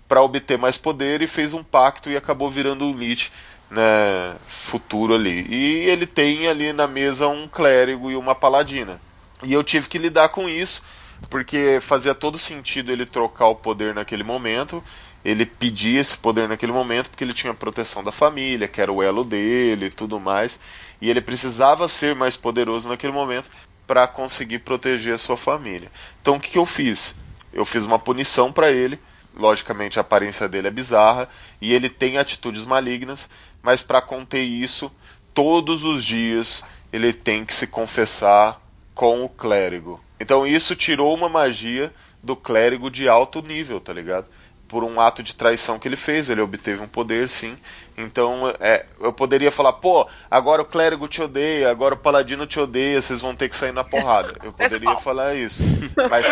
Para 0.08 0.22
obter 0.22 0.58
mais 0.58 0.78
poder 0.78 1.22
e 1.22 1.28
fez 1.28 1.54
um 1.54 1.64
pacto 1.64 2.10
e 2.10 2.16
acabou 2.16 2.50
virando 2.52 2.86
um 2.86 2.96
Lich 2.96 3.32
né, 3.70 4.36
futuro 4.48 5.16
ali. 5.16 5.46
E 5.50 5.90
ele 5.90 6.06
tem 6.06 6.48
ali 6.48 6.72
na 6.72 6.88
mesa 6.88 7.28
um 7.28 7.48
clérigo 7.48 8.12
e 8.12 8.16
uma 8.16 8.36
paladina. 8.36 9.02
E 9.44 9.54
eu 9.54 9.64
tive 9.64 9.88
que 9.88 9.98
lidar 9.98 10.30
com 10.30 10.50
isso, 10.50 10.82
porque 11.30 11.80
fazia 11.82 12.16
todo 12.16 12.38
sentido 12.38 12.92
ele 12.92 13.06
trocar 13.06 13.48
o 13.48 13.56
poder 13.56 13.94
naquele 13.94 14.24
momento. 14.24 14.84
Ele 15.24 15.46
pedia 15.46 16.00
esse 16.00 16.18
poder 16.18 16.48
naquele 16.48 16.72
momento 16.72 17.10
porque 17.10 17.24
ele 17.24 17.34
tinha 17.34 17.54
proteção 17.54 18.04
da 18.04 18.12
família, 18.12 18.68
que 18.68 18.82
era 18.82 18.92
o 18.92 19.04
elo 19.04 19.24
dele 19.24 19.88
e 19.88 19.92
tudo 19.92 20.20
mais. 20.20 20.60
E 21.02 21.10
ele 21.10 21.22
precisava 21.22 21.88
ser 21.88 22.16
mais 22.16 22.36
poderoso 22.36 22.90
naquele 22.90 23.14
momento 23.14 23.50
para 23.86 24.08
conseguir 24.08 24.60
proteger 24.60 25.14
a 25.14 25.18
sua 25.18 25.38
família. 25.38 25.92
Então 26.22 26.38
o 26.38 26.40
que, 26.40 26.52
que 26.52 26.58
eu 26.58 26.66
fiz? 26.66 27.16
Eu 27.54 27.66
fiz 27.66 27.84
uma 27.84 28.00
punição 28.00 28.52
para 28.52 28.72
ele. 28.72 29.00
Logicamente 29.36 30.00
a 30.00 30.02
aparência 30.02 30.50
dele 30.50 30.68
é 30.68 30.72
bizarra 30.72 31.30
e 31.62 31.72
ele 31.72 31.90
tem 31.90 32.18
atitudes 32.18 32.66
malignas, 32.66 33.30
mas 33.62 33.84
para 33.84 34.02
conter 34.02 34.42
isso, 34.42 34.92
todos 35.32 35.84
os 35.84 36.04
dias 36.04 36.64
ele 36.92 37.14
tem 37.14 37.46
que 37.46 37.54
se 37.54 37.68
confessar 37.68 38.60
com 38.98 39.24
o 39.24 39.30
clérigo. 39.30 40.04
Então 40.20 40.46
isso 40.46 40.76
tirou 40.76 41.14
uma 41.14 41.30
magia 41.30 41.94
do 42.22 42.36
clérigo 42.36 42.90
de 42.90 43.08
alto 43.08 43.44
nível, 43.44 43.80
tá 43.80 43.94
ligado? 43.94 44.26
Por 44.68 44.84
um 44.84 45.00
ato 45.00 45.22
de 45.22 45.36
traição 45.36 45.78
que 45.78 45.88
ele 45.88 45.96
fez, 45.96 46.30
ele 46.30 46.42
obteve 46.42 46.82
um 46.82 46.88
poder, 46.88 47.30
sim. 47.30 47.56
Então, 47.96 48.54
é, 48.60 48.86
eu 49.00 49.14
poderia 49.14 49.52
falar, 49.52 49.74
pô, 49.74 50.06
agora 50.30 50.62
o 50.62 50.66
clérigo 50.66 51.08
te 51.08 51.22
odeia, 51.22 51.70
agora 51.70 51.94
o 51.94 51.98
paladino 51.98 52.46
te 52.46 52.60
odeia, 52.60 53.02
vocês 53.02 53.22
vão 53.22 53.36
ter 53.36 53.48
que 53.48 53.56
sair 53.56 53.72
na 53.72 53.84
porrada. 53.84 54.34
Eu 54.44 54.52
poderia 54.54 54.98
falar 54.98 55.36
isso. 55.36 55.64
Mas, 56.10 56.26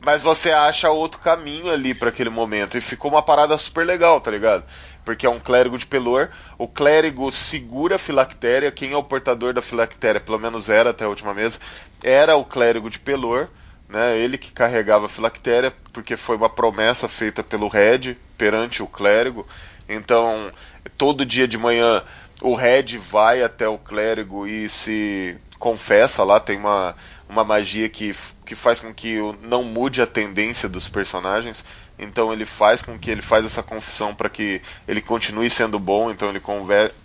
mas 0.00 0.20
você 0.20 0.50
acha 0.50 0.90
outro 0.90 1.20
caminho 1.20 1.70
ali 1.70 1.94
para 1.94 2.10
aquele 2.10 2.28
momento. 2.28 2.76
E 2.76 2.80
ficou 2.82 3.10
uma 3.10 3.22
parada 3.22 3.56
super 3.56 3.86
legal, 3.86 4.20
tá 4.20 4.30
ligado? 4.30 4.64
Porque 5.04 5.26
é 5.26 5.30
um 5.30 5.40
clérigo 5.40 5.78
de 5.78 5.86
Pelor. 5.86 6.28
O 6.58 6.68
clérigo 6.68 7.30
segura 7.32 7.96
a 7.96 7.98
filactéria. 7.98 8.70
Quem 8.70 8.92
é 8.92 8.96
o 8.96 9.02
portador 9.02 9.52
da 9.52 9.62
filactéria, 9.62 10.20
pelo 10.20 10.38
menos 10.38 10.68
era 10.68 10.90
até 10.90 11.04
a 11.04 11.08
última 11.08 11.34
mesa, 11.34 11.58
era 12.02 12.36
o 12.36 12.44
clérigo 12.44 12.90
de 12.90 12.98
Pelor. 12.98 13.48
Né, 13.88 14.16
ele 14.18 14.38
que 14.38 14.52
carregava 14.52 15.06
a 15.06 15.08
filactéria, 15.08 15.74
porque 15.92 16.16
foi 16.16 16.36
uma 16.36 16.48
promessa 16.48 17.08
feita 17.08 17.42
pelo 17.42 17.66
Red 17.66 18.16
perante 18.38 18.84
o 18.84 18.86
clérigo. 18.86 19.44
Então, 19.88 20.52
todo 20.96 21.26
dia 21.26 21.48
de 21.48 21.58
manhã 21.58 22.00
o 22.40 22.54
Red 22.54 22.96
vai 22.98 23.42
até 23.42 23.68
o 23.68 23.78
clérigo 23.78 24.46
e 24.46 24.68
se 24.68 25.36
confessa 25.58 26.24
lá, 26.24 26.40
tem 26.40 26.56
uma, 26.56 26.96
uma 27.28 27.44
magia 27.44 27.88
que, 27.88 28.14
que 28.46 28.54
faz 28.54 28.80
com 28.80 28.94
que 28.94 29.18
não 29.42 29.62
mude 29.62 30.00
a 30.00 30.06
tendência 30.06 30.68
dos 30.68 30.88
personagens. 30.88 31.64
Então 32.02 32.32
ele 32.32 32.46
faz 32.46 32.80
com 32.80 32.98
que 32.98 33.10
ele 33.10 33.20
faz 33.20 33.44
essa 33.44 33.62
confissão 33.62 34.14
para 34.14 34.30
que 34.30 34.62
ele 34.88 35.02
continue 35.02 35.50
sendo 35.50 35.78
bom. 35.78 36.10
Então 36.10 36.30
ele 36.30 36.40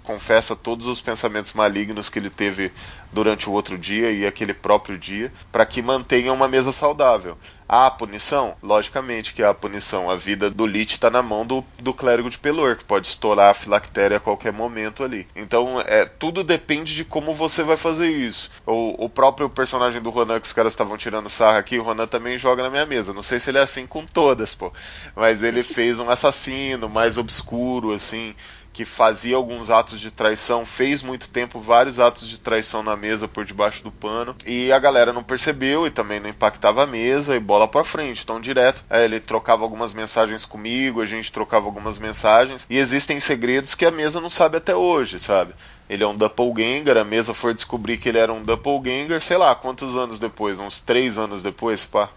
confessa 0.01 0.55
todos 0.55 0.87
os 0.87 1.01
pensamentos 1.01 1.51
malignos 1.51 2.09
que 2.09 2.17
ele 2.17 2.29
teve 2.29 2.71
durante 3.11 3.49
o 3.49 3.51
outro 3.51 3.77
dia 3.77 4.11
e 4.11 4.25
aquele 4.25 4.53
próprio 4.53 4.97
dia, 4.97 5.31
para 5.51 5.65
que 5.65 5.81
mantenha 5.81 6.31
uma 6.31 6.47
mesa 6.47 6.71
saudável. 6.71 7.37
Há 7.67 7.89
punição? 7.89 8.55
Logicamente 8.61 9.33
que 9.33 9.41
há 9.43 9.53
punição. 9.53 10.09
A 10.09 10.15
vida 10.15 10.51
do 10.51 10.65
Lich 10.65 10.93
está 10.93 11.09
na 11.09 11.23
mão 11.23 11.45
do, 11.45 11.65
do 11.79 11.93
clérigo 11.93 12.29
de 12.29 12.37
Pelor, 12.37 12.75
que 12.75 12.83
pode 12.83 13.07
estourar 13.07 13.49
a 13.49 13.53
filactéria 13.55 14.17
a 14.17 14.19
qualquer 14.19 14.53
momento 14.53 15.03
ali. 15.03 15.27
Então, 15.35 15.81
é, 15.81 16.05
tudo 16.05 16.43
depende 16.43 16.93
de 16.95 17.03
como 17.03 17.33
você 17.33 17.63
vai 17.63 17.75
fazer 17.75 18.07
isso. 18.07 18.51
O, 18.65 19.05
o 19.05 19.09
próprio 19.09 19.49
personagem 19.49 20.01
do 20.01 20.11
Ronan 20.11 20.39
que 20.39 20.47
os 20.47 20.53
caras 20.53 20.73
estavam 20.73 20.95
tirando 20.95 21.29
sarra 21.29 21.57
aqui, 21.57 21.79
o 21.79 21.83
Ronan 21.83 22.07
também 22.07 22.37
joga 22.37 22.61
na 22.61 22.69
minha 22.69 22.85
mesa. 22.85 23.13
Não 23.13 23.23
sei 23.23 23.39
se 23.39 23.49
ele 23.49 23.57
é 23.57 23.61
assim 23.61 23.87
com 23.87 24.05
todas, 24.05 24.53
pô. 24.53 24.71
Mas 25.15 25.41
ele 25.41 25.63
fez 25.63 25.99
um 25.99 26.09
assassino 26.09 26.87
mais 26.87 27.17
obscuro, 27.17 27.93
assim 27.93 28.35
que 28.75 28.83
fazia 28.83 29.37
alguns 29.37 29.69
atos 29.69 30.01
de 30.01 30.11
traição, 30.11 30.65
fez 30.65 31.01
muito 31.01 31.29
tempo 31.29 31.61
vários 31.61 31.97
atos 31.97 32.27
de 32.27 32.37
traição 32.37 32.83
na 32.83 32.97
mesa 32.97 33.25
por 33.25 33.45
debaixo 33.45 33.81
do 33.81 33.89
pano, 33.89 34.35
e 34.45 34.69
a 34.69 34.77
galera 34.77 35.13
não 35.13 35.23
percebeu 35.23 35.87
e 35.87 35.89
também 35.89 36.19
não 36.19 36.27
impactava 36.27 36.83
a 36.83 36.85
mesa 36.85 37.37
e 37.37 37.39
bola 37.39 37.69
para 37.69 37.85
frente. 37.85 38.21
Então, 38.21 38.41
direto, 38.41 38.83
é, 38.89 39.05
ele 39.05 39.21
trocava 39.21 39.63
algumas 39.63 39.93
mensagens 39.93 40.43
comigo, 40.43 41.01
a 41.01 41.05
gente 41.05 41.31
trocava 41.31 41.67
algumas 41.67 41.97
mensagens, 41.97 42.67
e 42.69 42.77
existem 42.77 43.17
segredos 43.17 43.75
que 43.75 43.85
a 43.85 43.91
mesa 43.91 44.19
não 44.19 44.29
sabe 44.29 44.57
até 44.57 44.75
hoje, 44.75 45.21
sabe? 45.21 45.53
Ele 45.89 46.03
é 46.03 46.07
um 46.07 46.17
doppelganger, 46.17 46.97
a 46.97 47.05
mesa 47.05 47.33
foi 47.33 47.53
descobrir 47.53 47.95
que 47.95 48.09
ele 48.09 48.17
era 48.17 48.33
um 48.33 48.43
doppelganger, 48.43 49.21
sei 49.21 49.37
lá, 49.37 49.55
quantos 49.55 49.95
anos 49.95 50.19
depois? 50.19 50.59
Uns 50.59 50.81
três 50.81 51.17
anos 51.17 51.41
depois, 51.41 51.85
pá. 51.85 52.09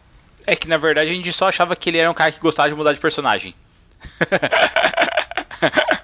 É 0.45 0.57
que 0.57 0.67
na 0.67 0.77
verdade 0.77 1.09
a 1.09 1.15
gente 1.15 1.33
só 1.33 1.49
achava 1.49 1.77
que 1.77 1.89
ele 1.89 1.99
era 1.99 2.11
um 2.11 2.15
cara 2.15 2.33
que 2.33 2.41
gostava 2.41 2.69
de 2.69 2.75
mudar 2.75 2.93
de 2.93 2.99
personagem. 2.99 3.55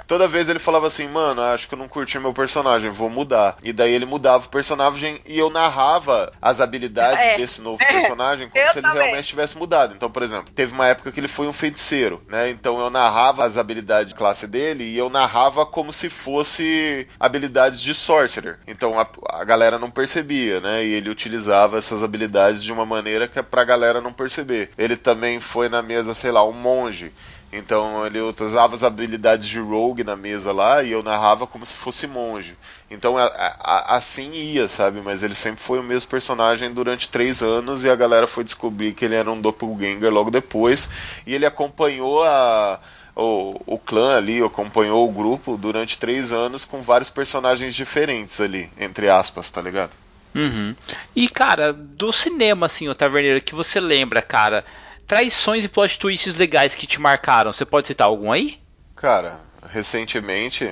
Toda 0.06 0.28
vez 0.28 0.48
ele 0.48 0.58
falava 0.58 0.86
assim, 0.86 1.08
mano, 1.08 1.40
acho 1.42 1.66
que 1.68 1.74
eu 1.74 1.78
não 1.78 1.88
curti 1.88 2.18
meu 2.18 2.32
personagem, 2.32 2.90
vou 2.90 3.08
mudar. 3.08 3.56
E 3.62 3.72
daí 3.72 3.92
ele 3.92 4.04
mudava 4.04 4.44
o 4.46 4.48
personagem 4.48 5.20
e 5.26 5.38
eu 5.38 5.50
narrava 5.50 6.32
as 6.40 6.60
habilidades 6.60 7.18
É. 7.20 7.36
desse 7.36 7.60
novo 7.60 7.82
É. 7.82 7.86
personagem 7.92 8.48
como 8.48 8.62
Eu 8.64 8.70
se 8.70 8.78
ele 8.78 8.86
também. 8.86 9.02
realmente 9.02 9.28
tivesse 9.28 9.56
mudado. 9.56 9.94
Então, 9.94 10.10
por 10.10 10.22
exemplo, 10.22 10.52
teve 10.54 10.72
uma 10.72 10.86
época 10.86 11.10
que 11.10 11.20
ele 11.20 11.28
foi 11.28 11.46
um 11.46 11.52
feiticeiro, 11.52 12.22
né? 12.28 12.50
Então 12.50 12.78
eu 12.80 12.90
narrava 12.90 13.44
as 13.44 13.56
habilidades 13.56 14.08
de 14.12 14.14
classe 14.18 14.46
dele 14.46 14.84
e 14.84 14.96
eu 14.98 15.08
narrava 15.08 15.64
como 15.66 15.92
se 15.92 16.08
fosse 16.10 17.06
habilidades 17.18 17.80
de 17.80 17.94
sorcerer. 17.94 18.58
Então 18.66 18.98
a, 18.98 19.06
a 19.30 19.44
galera 19.44 19.78
não 19.78 19.90
percebia, 19.90 20.60
né? 20.60 20.84
E 20.84 20.92
ele 20.94 21.10
utilizava 21.10 21.78
essas 21.78 22.02
habilidades 22.02 22.62
de 22.62 22.72
uma 22.72 22.84
maneira 22.84 23.26
que 23.26 23.38
é 23.38 23.42
pra 23.42 23.64
galera 23.64 24.00
não 24.00 24.12
perceber. 24.12 24.70
Ele 24.76 24.96
também 24.96 25.40
foi 25.40 25.68
na 25.68 25.82
mesa, 25.82 26.12
sei 26.14 26.30
lá, 26.30 26.44
um 26.46 26.52
monge. 26.52 27.12
Então 27.56 28.04
ele 28.04 28.20
usava 28.20 28.74
as 28.74 28.82
habilidades 28.82 29.46
de 29.46 29.60
rogue 29.60 30.02
na 30.02 30.16
mesa 30.16 30.50
lá 30.52 30.82
e 30.82 30.90
eu 30.90 31.02
narrava 31.02 31.46
como 31.46 31.64
se 31.64 31.74
fosse 31.74 32.06
monge. 32.06 32.56
Então 32.90 33.16
a- 33.16 33.26
a- 33.26 33.96
assim 33.96 34.32
ia, 34.32 34.66
sabe? 34.66 35.00
Mas 35.00 35.22
ele 35.22 35.34
sempre 35.34 35.62
foi 35.62 35.78
o 35.78 35.82
mesmo 35.82 36.10
personagem 36.10 36.72
durante 36.72 37.08
três 37.08 37.42
anos 37.42 37.84
e 37.84 37.90
a 37.90 37.94
galera 37.96 38.26
foi 38.26 38.42
descobrir 38.42 38.92
que 38.92 39.04
ele 39.04 39.14
era 39.14 39.30
um 39.30 39.40
doppelganger 39.40 40.12
logo 40.12 40.30
depois. 40.30 40.90
E 41.26 41.34
ele 41.34 41.46
acompanhou 41.46 42.24
a, 42.24 42.80
o, 43.14 43.60
o 43.66 43.78
clã 43.78 44.16
ali, 44.16 44.42
acompanhou 44.42 45.08
o 45.08 45.12
grupo 45.12 45.56
durante 45.56 45.96
três 45.96 46.32
anos 46.32 46.64
com 46.64 46.82
vários 46.82 47.10
personagens 47.10 47.74
diferentes 47.74 48.40
ali, 48.40 48.68
entre 48.78 49.08
aspas, 49.08 49.50
tá 49.50 49.62
ligado? 49.62 49.92
Uhum. 50.34 50.74
E, 51.14 51.28
cara, 51.28 51.72
do 51.72 52.12
cinema, 52.12 52.66
assim, 52.66 52.88
o 52.88 52.94
Taverneiro, 52.94 53.40
que 53.40 53.54
você 53.54 53.78
lembra, 53.78 54.20
cara, 54.20 54.64
traições 55.06 55.64
e 55.64 55.68
plot 55.68 55.98
twists 55.98 56.36
legais 56.36 56.74
que 56.74 56.86
te 56.86 57.00
marcaram, 57.00 57.52
você 57.52 57.64
pode 57.64 57.86
citar 57.86 58.06
algum 58.06 58.32
aí? 58.32 58.58
Cara, 58.96 59.40
recentemente 59.68 60.70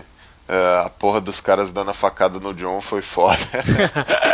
é, 0.48 0.82
a 0.84 0.88
porra 0.90 1.20
dos 1.20 1.40
caras 1.40 1.72
dando 1.72 1.90
a 1.90 1.94
facada 1.94 2.38
no 2.40 2.52
John 2.54 2.80
foi 2.80 3.02
foda. 3.02 3.38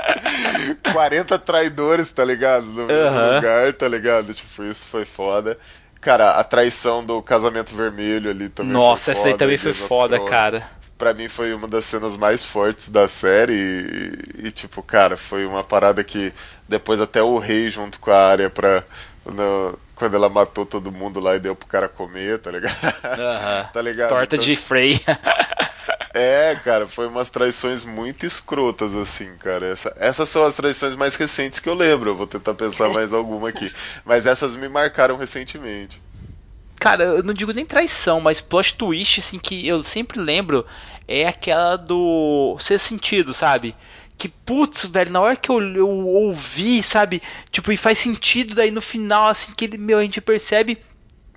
40 0.92 1.38
traidores, 1.38 2.10
tá 2.10 2.24
ligado? 2.24 2.64
No 2.66 2.86
mesmo 2.86 3.34
lugar, 3.34 3.72
tá 3.72 3.88
ligado? 3.88 4.34
Tipo, 4.34 4.64
isso 4.64 4.86
foi 4.86 5.04
foda. 5.04 5.58
Cara, 6.00 6.32
a 6.32 6.44
traição 6.44 7.04
do 7.04 7.20
casamento 7.22 7.74
vermelho 7.74 8.30
ali 8.30 8.48
também 8.48 8.72
Nossa, 8.72 9.06
foi 9.06 9.12
essa 9.12 9.22
foda, 9.22 9.34
aí 9.34 9.38
também 9.38 9.54
em 9.56 9.58
foi 9.58 9.72
foda, 9.72 10.20
cara. 10.24 10.68
Pra 10.96 11.14
mim 11.14 11.28
foi 11.28 11.52
uma 11.54 11.68
das 11.68 11.84
cenas 11.84 12.16
mais 12.16 12.42
fortes 12.42 12.88
da 12.88 13.06
série 13.06 13.52
e, 14.42 14.46
e, 14.46 14.50
tipo, 14.50 14.82
cara, 14.82 15.16
foi 15.16 15.46
uma 15.46 15.62
parada 15.62 16.02
que 16.02 16.32
depois 16.68 17.00
até 17.00 17.22
o 17.22 17.38
rei 17.38 17.70
junto 17.70 18.00
com 18.00 18.10
a 18.10 18.26
área 18.28 18.50
pra. 18.50 18.82
no- 19.26 19.78
quando 19.98 20.14
ela 20.14 20.28
matou 20.28 20.64
todo 20.64 20.90
mundo 20.92 21.20
lá 21.20 21.36
e 21.36 21.40
deu 21.40 21.54
pro 21.56 21.66
cara 21.68 21.88
comer, 21.88 22.38
tá 22.38 22.50
ligado? 22.50 22.76
Aham. 23.04 23.68
tá 23.74 23.82
ligado? 23.82 24.08
Torta 24.10 24.36
Então, 24.36 24.44
de 24.44 24.56
Frey. 24.56 25.00
É, 26.14 26.56
cara, 26.64 26.88
foi 26.88 27.06
umas 27.06 27.28
traições 27.30 27.84
muito 27.84 28.24
escrotas, 28.26 28.96
assim, 28.96 29.36
cara. 29.36 29.66
Essa- 29.66 29.94
essas 29.98 30.28
são 30.28 30.42
as 30.42 30.56
traições 30.56 30.96
mais 30.96 31.14
recentes 31.16 31.60
que 31.60 31.68
eu 31.68 31.74
lembro. 31.74 32.10
Eu 32.10 32.16
vou 32.16 32.26
tentar 32.26 32.54
pensar 32.54 32.88
mais 32.88 33.12
alguma 33.12 33.50
aqui. 33.50 33.70
Mas 34.04 34.26
essas 34.26 34.56
me 34.56 34.68
marcaram 34.68 35.16
recentemente. 35.16 36.00
Cara, 36.80 37.04
eu 37.04 37.22
não 37.22 37.34
digo 37.34 37.52
nem 37.52 37.64
traição, 37.66 38.20
mas 38.20 38.40
plot 38.40 38.74
twist, 38.76 39.20
assim, 39.20 39.38
que 39.38 39.68
eu 39.68 39.82
sempre 39.82 40.18
lembro 40.18 40.64
é 41.06 41.26
aquela 41.28 41.76
do 41.76 42.56
ser 42.58 42.78
sentido, 42.78 43.32
sabe? 43.34 43.76
Que, 44.18 44.28
putz, 44.28 44.84
velho, 44.84 45.12
na 45.12 45.20
hora 45.20 45.36
que 45.36 45.48
eu, 45.48 45.60
eu 45.74 45.88
ouvi, 45.88 46.82
sabe? 46.82 47.22
Tipo, 47.50 47.70
e 47.70 47.76
faz 47.76 47.98
sentido 47.98 48.54
daí 48.54 48.70
no 48.70 48.82
final, 48.82 49.28
assim, 49.28 49.52
que 49.56 49.64
ele, 49.64 49.78
meu, 49.78 49.98
a 49.98 50.02
gente 50.02 50.20
percebe 50.20 50.78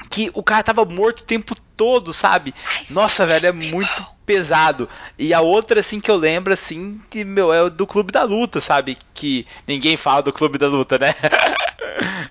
que 0.09 0.32
o 0.34 0.41
cara 0.41 0.63
tava 0.63 0.84
morto 0.84 1.19
o 1.19 1.25
tempo 1.25 1.55
todo, 1.76 2.13
sabe? 2.13 2.53
Nossa, 2.89 3.26
velho, 3.26 3.47
é 3.47 3.51
muito 3.51 4.05
pesado. 4.26 4.88
E 5.17 5.34
a 5.34 5.41
outra, 5.41 5.80
assim, 5.80 5.99
que 5.99 6.09
eu 6.09 6.15
lembro, 6.15 6.53
assim, 6.53 7.01
que, 7.09 7.24
meu, 7.24 7.53
é 7.53 7.63
o 7.63 7.69
do 7.69 7.86
Clube 7.86 8.11
da 8.11 8.24
Luta, 8.24 8.61
sabe? 8.61 8.97
Que 9.13 9.45
ninguém 9.67 9.97
fala 9.97 10.22
do 10.22 10.34
Clube 10.34 10.57
da 10.57 10.67
Luta, 10.67 10.97
né? 10.97 11.15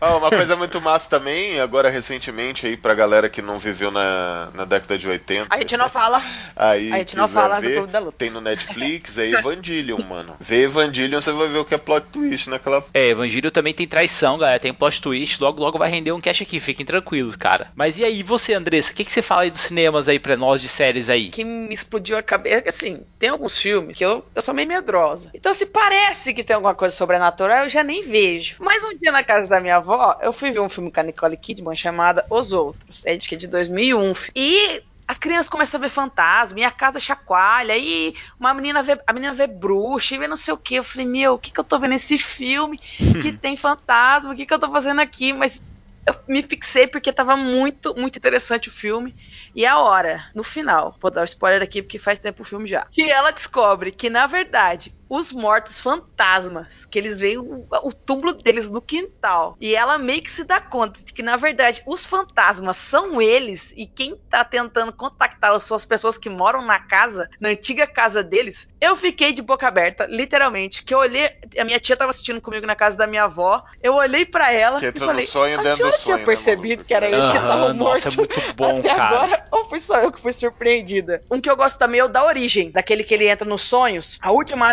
Ah, 0.00 0.16
uma 0.16 0.30
coisa 0.30 0.56
muito 0.56 0.80
massa 0.80 1.08
também, 1.10 1.60
agora 1.60 1.90
recentemente 1.90 2.66
aí 2.66 2.74
pra 2.74 2.94
galera 2.94 3.28
que 3.28 3.42
não 3.42 3.58
viveu 3.58 3.90
na, 3.90 4.48
na 4.54 4.64
década 4.64 4.98
de 4.98 5.06
80. 5.06 5.46
A 5.50 5.58
gente 5.58 5.76
não 5.76 5.90
fala. 5.90 6.22
Aí 6.56 6.90
a 6.90 6.98
gente 6.98 7.16
não 7.16 7.28
fala 7.28 7.56
do 7.56 7.68
ver, 7.68 7.76
Clube 7.76 7.92
da 7.92 7.98
Luta. 7.98 8.16
Tem 8.16 8.30
no 8.30 8.40
Netflix, 8.40 9.18
é 9.18 9.28
Evangelion, 9.28 10.02
mano. 10.02 10.36
Vê 10.40 10.62
Evangelion, 10.62 11.20
você 11.20 11.32
vai 11.32 11.48
ver 11.48 11.58
o 11.58 11.64
que 11.64 11.74
é 11.74 11.78
plot 11.78 12.06
twist 12.10 12.48
naquela. 12.48 12.82
É, 12.94 13.08
Evangelho 13.08 13.50
também 13.50 13.74
tem 13.74 13.86
traição, 13.86 14.38
galera. 14.38 14.58
Tem 14.58 14.72
plot 14.72 15.02
twist. 15.02 15.40
Logo, 15.42 15.60
logo 15.60 15.78
vai 15.78 15.90
render 15.90 16.12
um 16.12 16.20
cash 16.20 16.42
aqui. 16.42 16.58
Fiquem 16.58 16.86
tranquilos, 16.86 17.36
cara. 17.36 17.70
Mas 17.74 17.98
e 17.98 18.04
aí, 18.04 18.22
você, 18.22 18.54
Andressa? 18.54 18.92
O 18.92 18.94
que, 18.94 19.04
que 19.04 19.12
você 19.12 19.22
fala 19.30 19.42
aí 19.42 19.50
dos 19.50 19.60
cinemas 19.60 20.08
aí 20.08 20.18
pra 20.18 20.36
nós, 20.36 20.60
de 20.60 20.66
séries 20.66 21.08
aí? 21.08 21.28
que 21.28 21.44
me 21.44 21.72
explodiu 21.72 22.18
a 22.18 22.22
cabeça. 22.22 22.64
Assim, 22.68 23.06
tem 23.16 23.28
alguns 23.28 23.56
filmes 23.56 23.96
que 23.96 24.04
eu, 24.04 24.26
eu 24.34 24.42
sou 24.42 24.52
meio 24.52 24.66
medrosa. 24.66 25.30
Então, 25.32 25.54
se 25.54 25.66
parece 25.66 26.34
que 26.34 26.42
tem 26.42 26.56
alguma 26.56 26.74
coisa 26.74 26.96
sobrenatural, 26.96 27.62
eu 27.62 27.68
já 27.68 27.84
nem 27.84 28.02
vejo. 28.02 28.56
Mas 28.58 28.82
um 28.82 28.96
dia 28.98 29.12
na 29.12 29.22
casa 29.22 29.46
da 29.46 29.60
minha 29.60 29.76
avó, 29.76 30.18
eu 30.20 30.32
fui 30.32 30.50
ver 30.50 30.58
um 30.58 30.68
filme 30.68 30.90
com 30.90 30.98
a 30.98 31.04
Nicole 31.04 31.36
Kidman 31.36 31.76
chamada 31.76 32.26
Os 32.28 32.52
Outros. 32.52 33.06
É 33.06 33.16
de 33.16 33.28
que 33.28 33.36
é 33.36 33.38
de 33.38 33.46
2001. 33.46 34.14
E 34.34 34.82
as 35.06 35.16
crianças 35.16 35.48
começam 35.48 35.78
a 35.78 35.82
ver 35.82 35.90
fantasma, 35.90 36.58
e 36.58 36.64
a 36.64 36.70
casa 36.72 36.98
chacoalha, 36.98 37.76
e 37.76 38.12
uma 38.38 38.52
menina 38.52 38.82
vê, 38.82 38.98
a 39.06 39.12
menina 39.12 39.32
vê 39.32 39.46
bruxa, 39.46 40.16
e 40.16 40.18
vê 40.18 40.26
não 40.26 40.36
sei 40.36 40.54
o 40.54 40.58
que. 40.58 40.74
Eu 40.74 40.84
falei, 40.84 41.06
meu, 41.06 41.34
o 41.34 41.38
que, 41.38 41.52
que 41.52 41.60
eu 41.60 41.64
tô 41.64 41.78
vendo 41.78 41.90
nesse 41.90 42.18
filme 42.18 42.78
que 43.22 43.30
tem 43.30 43.56
fantasma? 43.56 44.32
O 44.32 44.36
que, 44.36 44.44
que 44.44 44.52
eu 44.52 44.58
tô 44.58 44.68
fazendo 44.72 45.00
aqui? 45.00 45.32
Mas 45.32 45.62
eu 46.10 46.20
me 46.28 46.42
fixei 46.42 46.86
porque 46.86 47.12
tava 47.12 47.36
muito, 47.36 47.94
muito 47.96 48.16
interessante 48.16 48.68
o 48.68 48.72
filme. 48.72 49.14
E 49.54 49.64
a 49.64 49.78
hora, 49.78 50.24
no 50.34 50.44
final, 50.44 50.96
vou 51.00 51.10
dar 51.10 51.22
o 51.22 51.24
spoiler 51.24 51.62
aqui 51.62 51.82
porque 51.82 51.98
faz 51.98 52.18
tempo 52.18 52.42
o 52.42 52.46
filme 52.46 52.68
já. 52.68 52.86
Que 52.90 53.10
ela 53.10 53.30
descobre 53.30 53.90
que, 53.90 54.10
na 54.10 54.26
verdade, 54.26 54.94
os 55.10 55.32
mortos 55.32 55.80
fantasmas, 55.80 56.86
que 56.86 56.96
eles 56.98 57.18
veem 57.18 57.38
o, 57.38 57.66
o 57.82 57.92
túmulo 57.92 58.32
deles 58.32 58.70
no 58.70 58.80
quintal. 58.80 59.56
E 59.60 59.74
ela 59.74 59.98
meio 59.98 60.22
que 60.22 60.30
se 60.30 60.44
dá 60.44 60.60
conta 60.60 61.02
de 61.04 61.12
que, 61.12 61.22
na 61.22 61.36
verdade, 61.36 61.82
os 61.86 62.06
fantasmas 62.06 62.76
são 62.76 63.20
eles. 63.20 63.72
E 63.76 63.86
quem 63.88 64.16
tá 64.30 64.44
tentando 64.44 64.92
contactá-los 64.92 65.66
são 65.66 65.76
as 65.76 65.84
pessoas 65.84 66.16
que 66.16 66.30
moram 66.30 66.62
na 66.64 66.78
casa, 66.78 67.28
na 67.40 67.48
antiga 67.48 67.86
casa 67.86 68.22
deles. 68.22 68.68
Eu 68.80 68.94
fiquei 68.94 69.32
de 69.32 69.42
boca 69.42 69.66
aberta, 69.66 70.06
literalmente. 70.08 70.84
Que 70.84 70.94
eu 70.94 70.98
olhei. 70.98 71.28
A 71.58 71.64
minha 71.64 71.80
tia 71.80 71.96
tava 71.96 72.10
assistindo 72.10 72.40
comigo 72.40 72.66
na 72.66 72.76
casa 72.76 72.96
da 72.96 73.06
minha 73.06 73.24
avó. 73.24 73.60
Eu 73.82 73.94
olhei 73.94 74.24
pra 74.24 74.52
ela 74.52 74.78
Que 74.78 74.86
e 74.86 74.88
entra 74.88 75.06
falei: 75.06 75.24
no 75.26 75.30
sonho 75.30 75.58
A 75.58 75.64
senhora 75.64 75.96
sonho, 75.96 76.04
tinha 76.04 76.16
né, 76.18 76.24
percebido 76.24 76.78
maluco? 76.78 76.84
que 76.84 76.94
era 76.94 77.06
eles 77.10 77.28
que 77.28 77.36
Aham, 77.36 77.42
estavam 77.42 77.74
mortos? 77.74 78.04
nossa, 78.04 78.08
é 78.08 78.12
muito 78.16 78.40
bom, 78.56 78.78
Até 78.78 78.94
cara. 78.94 79.16
agora, 79.16 79.44
ou 79.50 79.64
fui 79.68 79.80
só 79.80 79.98
eu 80.00 80.12
que 80.12 80.20
fui 80.20 80.32
surpreendida? 80.32 81.22
Um 81.30 81.40
que 81.40 81.50
eu 81.50 81.56
gosto 81.56 81.78
também 81.78 82.00
é 82.00 82.04
o 82.04 82.08
da 82.08 82.24
origem, 82.24 82.70
daquele 82.70 83.02
que 83.04 83.14
ele 83.14 83.28
entra 83.28 83.48
nos 83.48 83.62
sonhos. 83.62 84.16
A 84.20 84.32
última. 84.32 84.72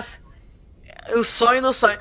O 1.15 1.23
sonho 1.23 1.61
do 1.61 1.73
sonho. 1.73 1.99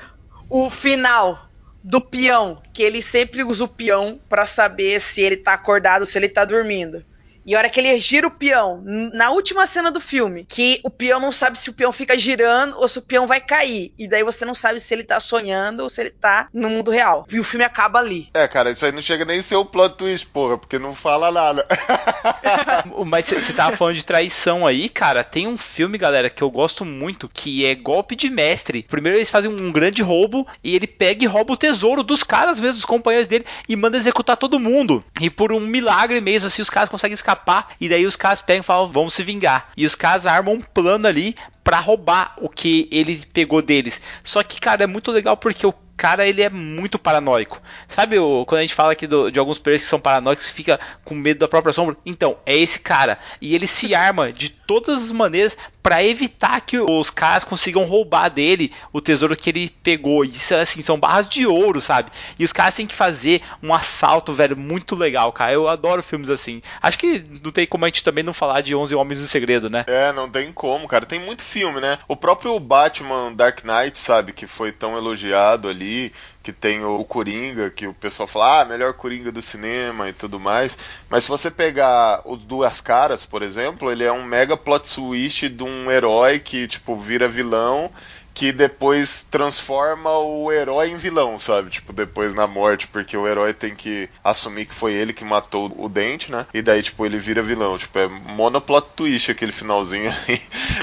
O 0.49 0.69
final 0.69 1.47
do 1.83 2.01
peão, 2.01 2.61
que 2.73 2.83
ele 2.83 3.01
sempre 3.01 3.43
usa 3.43 3.63
o 3.63 3.67
peão 3.67 4.19
pra 4.29 4.45
saber 4.45 4.99
se 4.99 5.21
ele 5.21 5.37
tá 5.37 5.53
acordado 5.53 6.05
se 6.05 6.17
ele 6.17 6.29
tá 6.29 6.43
dormindo. 6.43 7.03
E 7.47 7.55
a 7.55 7.59
hora 7.59 7.69
que 7.69 7.79
ele 7.79 7.97
gira 7.97 8.27
o 8.27 8.31
peão, 8.31 8.81
na 8.83 9.31
última 9.31 9.65
cena 9.65 9.89
do 9.89 10.01
filme, 10.01 10.43
que 10.43 10.81
o 10.83 10.89
peão 10.89 11.17
não 11.17 11.31
sabe 11.31 11.57
se 11.57 11.69
o 11.69 11.73
peão 11.73 11.93
fica 11.93 12.17
girando 12.17 12.77
ou 12.77 12.89
se 12.89 12.99
o 12.99 13.01
peão 13.01 13.25
vai 13.25 13.39
cair. 13.39 13.93
E 13.97 14.05
daí 14.05 14.21
você 14.21 14.43
não 14.43 14.53
sabe 14.53 14.81
se 14.81 14.93
ele 14.93 15.05
tá 15.05 15.17
sonhando 15.21 15.81
ou 15.81 15.89
se 15.89 16.01
ele 16.01 16.09
tá 16.09 16.49
no 16.53 16.69
mundo 16.69 16.91
real. 16.91 17.25
E 17.31 17.39
o 17.39 17.45
filme 17.45 17.63
acaba 17.63 17.99
ali. 17.99 18.27
É, 18.33 18.45
cara, 18.49 18.69
isso 18.69 18.85
aí 18.85 18.91
não 18.91 19.01
chega 19.01 19.23
nem 19.23 19.39
a 19.39 19.43
ser 19.43 19.55
o 19.55 19.63
plot 19.63 19.95
twist, 19.95 20.27
porra, 20.27 20.57
porque 20.57 20.77
não 20.77 20.93
fala 20.93 21.31
nada. 21.31 21.65
Mas 23.05 23.27
você 23.27 23.53
tava 23.53 23.77
falando 23.77 23.95
de 23.95 24.05
traição 24.05 24.67
aí, 24.67 24.89
cara. 24.89 25.23
Tem 25.23 25.47
um 25.47 25.57
filme, 25.57 25.97
galera, 25.97 26.29
que 26.29 26.43
eu 26.43 26.51
gosto 26.51 26.83
muito, 26.83 27.29
que 27.29 27.65
é 27.65 27.73
Golpe 27.73 28.13
de 28.17 28.29
Mestre. 28.29 28.83
Primeiro 28.83 29.17
eles 29.17 29.29
fazem 29.29 29.49
um 29.49 29.71
grande 29.71 30.01
roubo 30.01 30.45
e 30.61 30.75
ele 30.75 30.85
pega 30.85 31.23
e 31.23 31.27
rouba 31.27 31.53
o 31.53 31.57
tesouro 31.57 32.03
dos 32.03 32.23
caras 32.23 32.59
mesmo, 32.59 32.75
dos 32.75 32.85
companheiros 32.85 33.29
dele, 33.29 33.45
e 33.69 33.75
manda 33.77 33.95
executar 33.95 34.35
todo 34.35 34.59
mundo. 34.59 35.01
E 35.21 35.29
por 35.29 35.53
um 35.53 35.61
milagre 35.61 36.19
mesmo, 36.19 36.47
assim, 36.47 36.61
os 36.61 36.69
caras 36.69 36.89
conseguem 36.89 37.13
escapar. 37.13 37.36
E 37.79 37.87
daí 37.87 38.05
os 38.05 38.15
caras 38.15 38.41
pegam 38.41 38.61
e 38.61 38.63
falam, 38.63 38.91
vamos 38.91 39.13
se 39.13 39.23
vingar. 39.23 39.69
E 39.77 39.85
os 39.85 39.95
caras 39.95 40.25
armam 40.25 40.55
um 40.55 40.61
plano 40.61 41.07
ali 41.07 41.35
pra 41.63 41.79
roubar 41.79 42.33
o 42.37 42.49
que 42.49 42.87
ele 42.91 43.25
pegou 43.33 43.61
deles. 43.61 44.01
Só 44.23 44.41
que, 44.43 44.59
cara, 44.59 44.83
é 44.83 44.87
muito 44.87 45.11
legal 45.11 45.35
porque 45.35 45.65
o 45.65 45.73
cara 45.97 46.27
ele 46.27 46.41
é 46.43 46.49
muito 46.49 46.99
paranoico. 46.99 47.59
Sabe 47.89 48.19
o, 48.19 48.45
quando 48.45 48.59
a 48.59 48.61
gente 48.61 48.73
fala 48.73 48.91
aqui 48.91 49.07
do- 49.07 49.31
de 49.31 49.39
alguns 49.39 49.57
players 49.57 49.83
que 49.83 49.89
são 49.89 49.99
paranoicos 49.99 50.47
fica 50.47 50.79
com 51.03 51.15
medo 51.15 51.39
da 51.39 51.47
própria 51.47 51.73
sombra? 51.73 51.97
Então, 52.05 52.37
é 52.45 52.55
esse 52.55 52.79
cara. 52.79 53.17
E 53.41 53.55
ele 53.55 53.65
se 53.67 53.93
arma 53.95 54.31
de 54.31 54.49
todas 54.49 55.01
as 55.03 55.11
maneiras 55.11 55.57
pra 55.81 56.03
evitar 56.03 56.59
que 56.61 56.77
os 56.79 57.09
caras 57.09 57.43
consigam 57.43 57.83
roubar 57.85 58.29
dele 58.29 58.71
o 58.93 58.99
tesouro 59.01 59.35
que 59.35 59.49
ele 59.49 59.69
pegou. 59.81 60.23
Isso 60.23 60.53
assim, 60.55 60.83
são 60.83 60.99
barras 60.99 61.27
de 61.29 61.45
ouro, 61.47 61.79
sabe? 61.81 62.11
E 62.37 62.43
os 62.43 62.51
caras 62.53 62.75
têm 62.75 62.85
que 62.85 62.93
fazer 62.95 63.41
um 63.63 63.73
assalto, 63.73 64.33
velho, 64.33 64.55
muito 64.57 64.95
legal, 64.95 65.31
cara. 65.31 65.53
Eu 65.53 65.67
adoro 65.67 66.03
filmes 66.03 66.29
assim. 66.29 66.61
Acho 66.81 66.97
que 66.99 67.25
não 67.43 67.51
tem 67.51 67.65
como 67.65 67.85
a 67.85 67.87
gente 67.87 68.03
também 68.03 68.23
não 68.23 68.33
falar 68.33 68.61
de 68.61 68.75
11 68.75 68.93
Homens 68.95 69.19
no 69.21 69.27
Segredo, 69.27 69.69
né? 69.69 69.85
É, 69.87 70.11
não 70.11 70.29
tem 70.29 70.51
como, 70.51 70.87
cara. 70.87 71.05
Tem 71.05 71.19
muito 71.19 71.41
filme, 71.41 71.79
né? 71.79 71.97
O 72.07 72.15
próprio 72.15 72.59
Batman 72.59 73.33
Dark 73.33 73.63
Knight, 73.63 73.97
sabe, 73.97 74.33
que 74.33 74.45
foi 74.45 74.71
tão 74.73 74.97
elogiado 74.97 75.69
ali 75.69 75.86
que 76.43 76.51
tem 76.51 76.83
o, 76.83 76.99
o 76.99 77.05
Coringa, 77.05 77.69
que 77.69 77.87
o 77.87 77.93
pessoal 77.93 78.27
fala, 78.27 78.61
ah, 78.61 78.65
melhor 78.65 78.93
Coringa 78.93 79.31
do 79.31 79.41
cinema 79.41 80.09
e 80.09 80.13
tudo 80.13 80.39
mais. 80.39 80.77
Mas 81.09 81.23
se 81.23 81.29
você 81.29 81.51
pegar 81.51 82.21
o 82.25 82.37
Duas 82.37 82.79
Caras, 82.79 83.25
por 83.25 83.41
exemplo, 83.41 83.91
ele 83.91 84.03
é 84.03 84.11
um 84.11 84.23
mega 84.23 84.55
plot 84.55 84.93
twist 84.93 85.49
de 85.49 85.63
um 85.63 85.91
herói 85.91 86.39
que, 86.39 86.67
tipo, 86.67 86.95
vira 86.95 87.27
vilão 87.27 87.91
que 88.37 88.51
depois 88.51 89.25
transforma 89.31 90.15
o 90.19 90.51
herói 90.51 90.91
em 90.91 90.95
vilão, 90.95 91.39
sabe? 91.39 91.71
Tipo, 91.71 91.91
depois 91.91 92.35
na 92.35 92.45
morte, 92.45 92.87
porque 92.87 93.17
o 93.17 93.27
herói 93.27 93.51
tem 93.51 93.73
que 93.73 94.07
assumir 94.23 94.67
que 94.67 94.75
foi 94.75 94.93
ele 94.93 95.11
que 95.11 95.25
matou 95.25 95.73
o 95.75 95.89
dente, 95.89 96.31
né? 96.31 96.45
E 96.53 96.61
daí, 96.61 96.83
tipo, 96.83 97.03
ele 97.03 97.17
vira 97.17 97.41
vilão. 97.41 97.79
Tipo, 97.79 97.97
é 97.97 98.07
monoplot 98.07 98.89
twist 98.95 99.31
aquele 99.31 99.51
finalzinho 99.51 100.13
aí. 100.29 100.39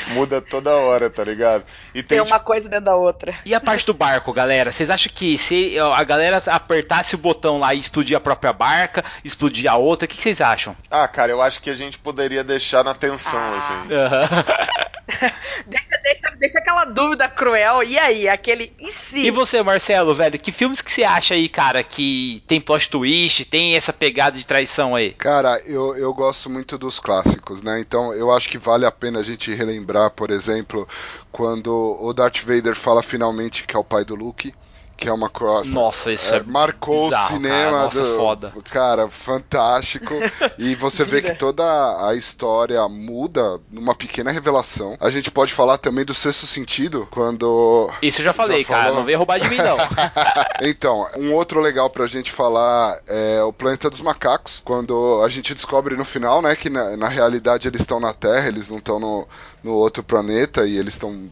Muda 0.08 0.40
toda 0.40 0.74
hora, 0.74 1.08
tá 1.08 1.22
ligado? 1.22 1.62
E 1.94 2.02
tem, 2.02 2.18
tem 2.18 2.20
uma 2.22 2.38
tipo... 2.38 2.44
coisa 2.44 2.68
dentro 2.68 2.86
da 2.86 2.96
outra. 2.96 3.32
E 3.46 3.54
a 3.54 3.60
parte 3.60 3.86
do 3.86 3.94
barco, 3.94 4.32
galera? 4.32 4.72
Vocês 4.72 4.90
acham 4.90 5.12
que 5.14 5.38
se 5.38 5.78
a 5.78 6.02
galera 6.02 6.42
apertasse 6.46 7.14
o 7.14 7.18
botão 7.18 7.60
lá 7.60 7.72
e 7.72 7.78
explodir 7.78 8.16
a 8.16 8.20
própria 8.20 8.52
barca, 8.52 9.04
explodir 9.24 9.70
a 9.70 9.76
outra, 9.76 10.06
o 10.06 10.08
que, 10.08 10.20
vocês 10.20 10.40
acham? 10.40 10.76
Ah, 10.90 11.06
cara, 11.06 11.30
eu 11.30 11.40
acho 11.40 11.62
que 11.62 11.70
a 11.70 11.76
gente 11.76 11.98
poderia 11.98 12.42
deixar 12.42 12.82
na 12.82 12.94
tensão, 12.94 13.38
ah. 13.38 13.58
assim. 13.58 13.74
Uhum. 13.74 14.94
deixa, 15.66 16.00
deixa, 16.02 16.36
deixa 16.38 16.58
aquela 16.58 16.84
dúvida 16.84 17.28
cruel. 17.28 17.82
E 17.82 17.98
aí, 17.98 18.28
aquele 18.28 18.72
e 18.78 18.90
se? 18.92 19.26
E 19.26 19.30
você, 19.30 19.62
Marcelo, 19.62 20.14
velho, 20.14 20.38
que 20.38 20.50
filmes 20.50 20.80
que 20.80 20.90
você 20.90 21.04
acha 21.04 21.34
aí, 21.34 21.48
cara, 21.48 21.82
que 21.82 22.42
tem 22.46 22.60
plot 22.60 22.88
twist, 22.88 23.44
tem 23.44 23.76
essa 23.76 23.92
pegada 23.92 24.36
de 24.36 24.46
traição 24.46 24.94
aí? 24.94 25.12
Cara, 25.12 25.60
eu, 25.66 25.96
eu 25.96 26.12
gosto 26.14 26.48
muito 26.48 26.78
dos 26.78 26.98
clássicos, 26.98 27.62
né? 27.62 27.80
Então 27.80 28.12
eu 28.14 28.30
acho 28.30 28.48
que 28.48 28.58
vale 28.58 28.86
a 28.86 28.92
pena 28.92 29.20
a 29.20 29.24
gente 29.24 29.54
relembrar, 29.54 30.10
por 30.10 30.30
exemplo, 30.30 30.88
quando 31.30 31.98
o 32.00 32.12
Darth 32.12 32.42
Vader 32.42 32.74
fala 32.74 33.02
finalmente 33.02 33.64
que 33.64 33.76
é 33.76 33.78
o 33.78 33.84
pai 33.84 34.04
do 34.04 34.14
Luke 34.14 34.54
que 34.96 35.08
é 35.08 35.12
uma 35.12 35.28
coisa. 35.28 35.72
Nossa, 35.72 36.12
isso 36.12 36.34
é, 36.34 36.38
é 36.38 36.42
marcou 36.42 37.04
bizarro, 37.04 37.24
o 37.24 37.28
cinema. 37.28 37.70
Cara. 37.70 37.82
Nossa, 37.84 38.02
do, 38.02 38.16
foda. 38.16 38.52
Cara, 38.70 39.08
fantástico. 39.08 40.14
e 40.58 40.74
você 40.74 41.04
vê 41.04 41.22
que 41.22 41.34
toda 41.34 41.64
a 42.08 42.14
história 42.14 42.86
muda 42.88 43.60
numa 43.70 43.94
pequena 43.94 44.30
revelação. 44.30 44.96
A 45.00 45.10
gente 45.10 45.30
pode 45.30 45.52
falar 45.52 45.78
também 45.78 46.04
do 46.04 46.14
sexto 46.14 46.46
sentido, 46.46 47.08
quando. 47.10 47.90
Isso 48.02 48.20
eu 48.20 48.24
já 48.24 48.32
falei, 48.32 48.62
já 48.62 48.68
cara. 48.68 48.92
Não 48.92 49.04
vem 49.04 49.16
roubar 49.16 49.38
de 49.38 49.48
mim, 49.48 49.58
não. 49.58 49.76
então, 50.62 51.06
um 51.16 51.32
outro 51.34 51.60
legal 51.60 51.90
pra 51.90 52.06
gente 52.06 52.30
falar 52.30 52.98
é 53.06 53.42
o 53.42 53.52
Planeta 53.52 53.90
dos 53.90 54.00
Macacos, 54.00 54.62
quando 54.64 55.22
a 55.24 55.28
gente 55.28 55.54
descobre 55.54 55.96
no 55.96 56.04
final, 56.04 56.40
né, 56.40 56.54
que 56.56 56.70
na, 56.70 56.96
na 56.96 57.08
realidade 57.08 57.68
eles 57.68 57.80
estão 57.80 58.00
na 58.00 58.12
Terra, 58.12 58.48
eles 58.48 58.70
não 58.70 58.78
estão 58.78 58.98
no, 58.98 59.26
no 59.64 59.72
outro 59.72 60.02
planeta 60.02 60.66
e 60.66 60.76
eles 60.76 60.92
estão 60.94 61.30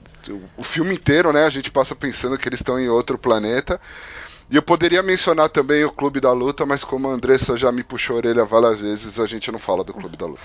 o 0.56 0.64
filme 0.64 0.94
inteiro, 0.94 1.32
né? 1.32 1.44
A 1.44 1.50
gente 1.50 1.70
passa 1.70 1.94
pensando 1.94 2.38
que 2.38 2.48
eles 2.48 2.60
estão 2.60 2.80
em 2.80 2.88
outro 2.88 3.18
planeta. 3.18 3.78
E 4.50 4.56
eu 4.56 4.62
poderia 4.62 5.02
mencionar 5.02 5.48
também 5.48 5.84
o 5.84 5.90
Clube 5.90 6.20
da 6.20 6.32
Luta, 6.32 6.66
mas 6.66 6.84
como 6.84 7.08
a 7.08 7.12
Andressa 7.12 7.56
já 7.56 7.72
me 7.72 7.82
puxou 7.82 8.16
a 8.16 8.18
orelha 8.18 8.44
várias 8.44 8.80
vezes, 8.80 9.18
a 9.18 9.26
gente 9.26 9.50
não 9.50 9.58
fala 9.58 9.82
do 9.82 9.92
Clube 9.92 10.16
da 10.16 10.26
Luta. 10.26 10.42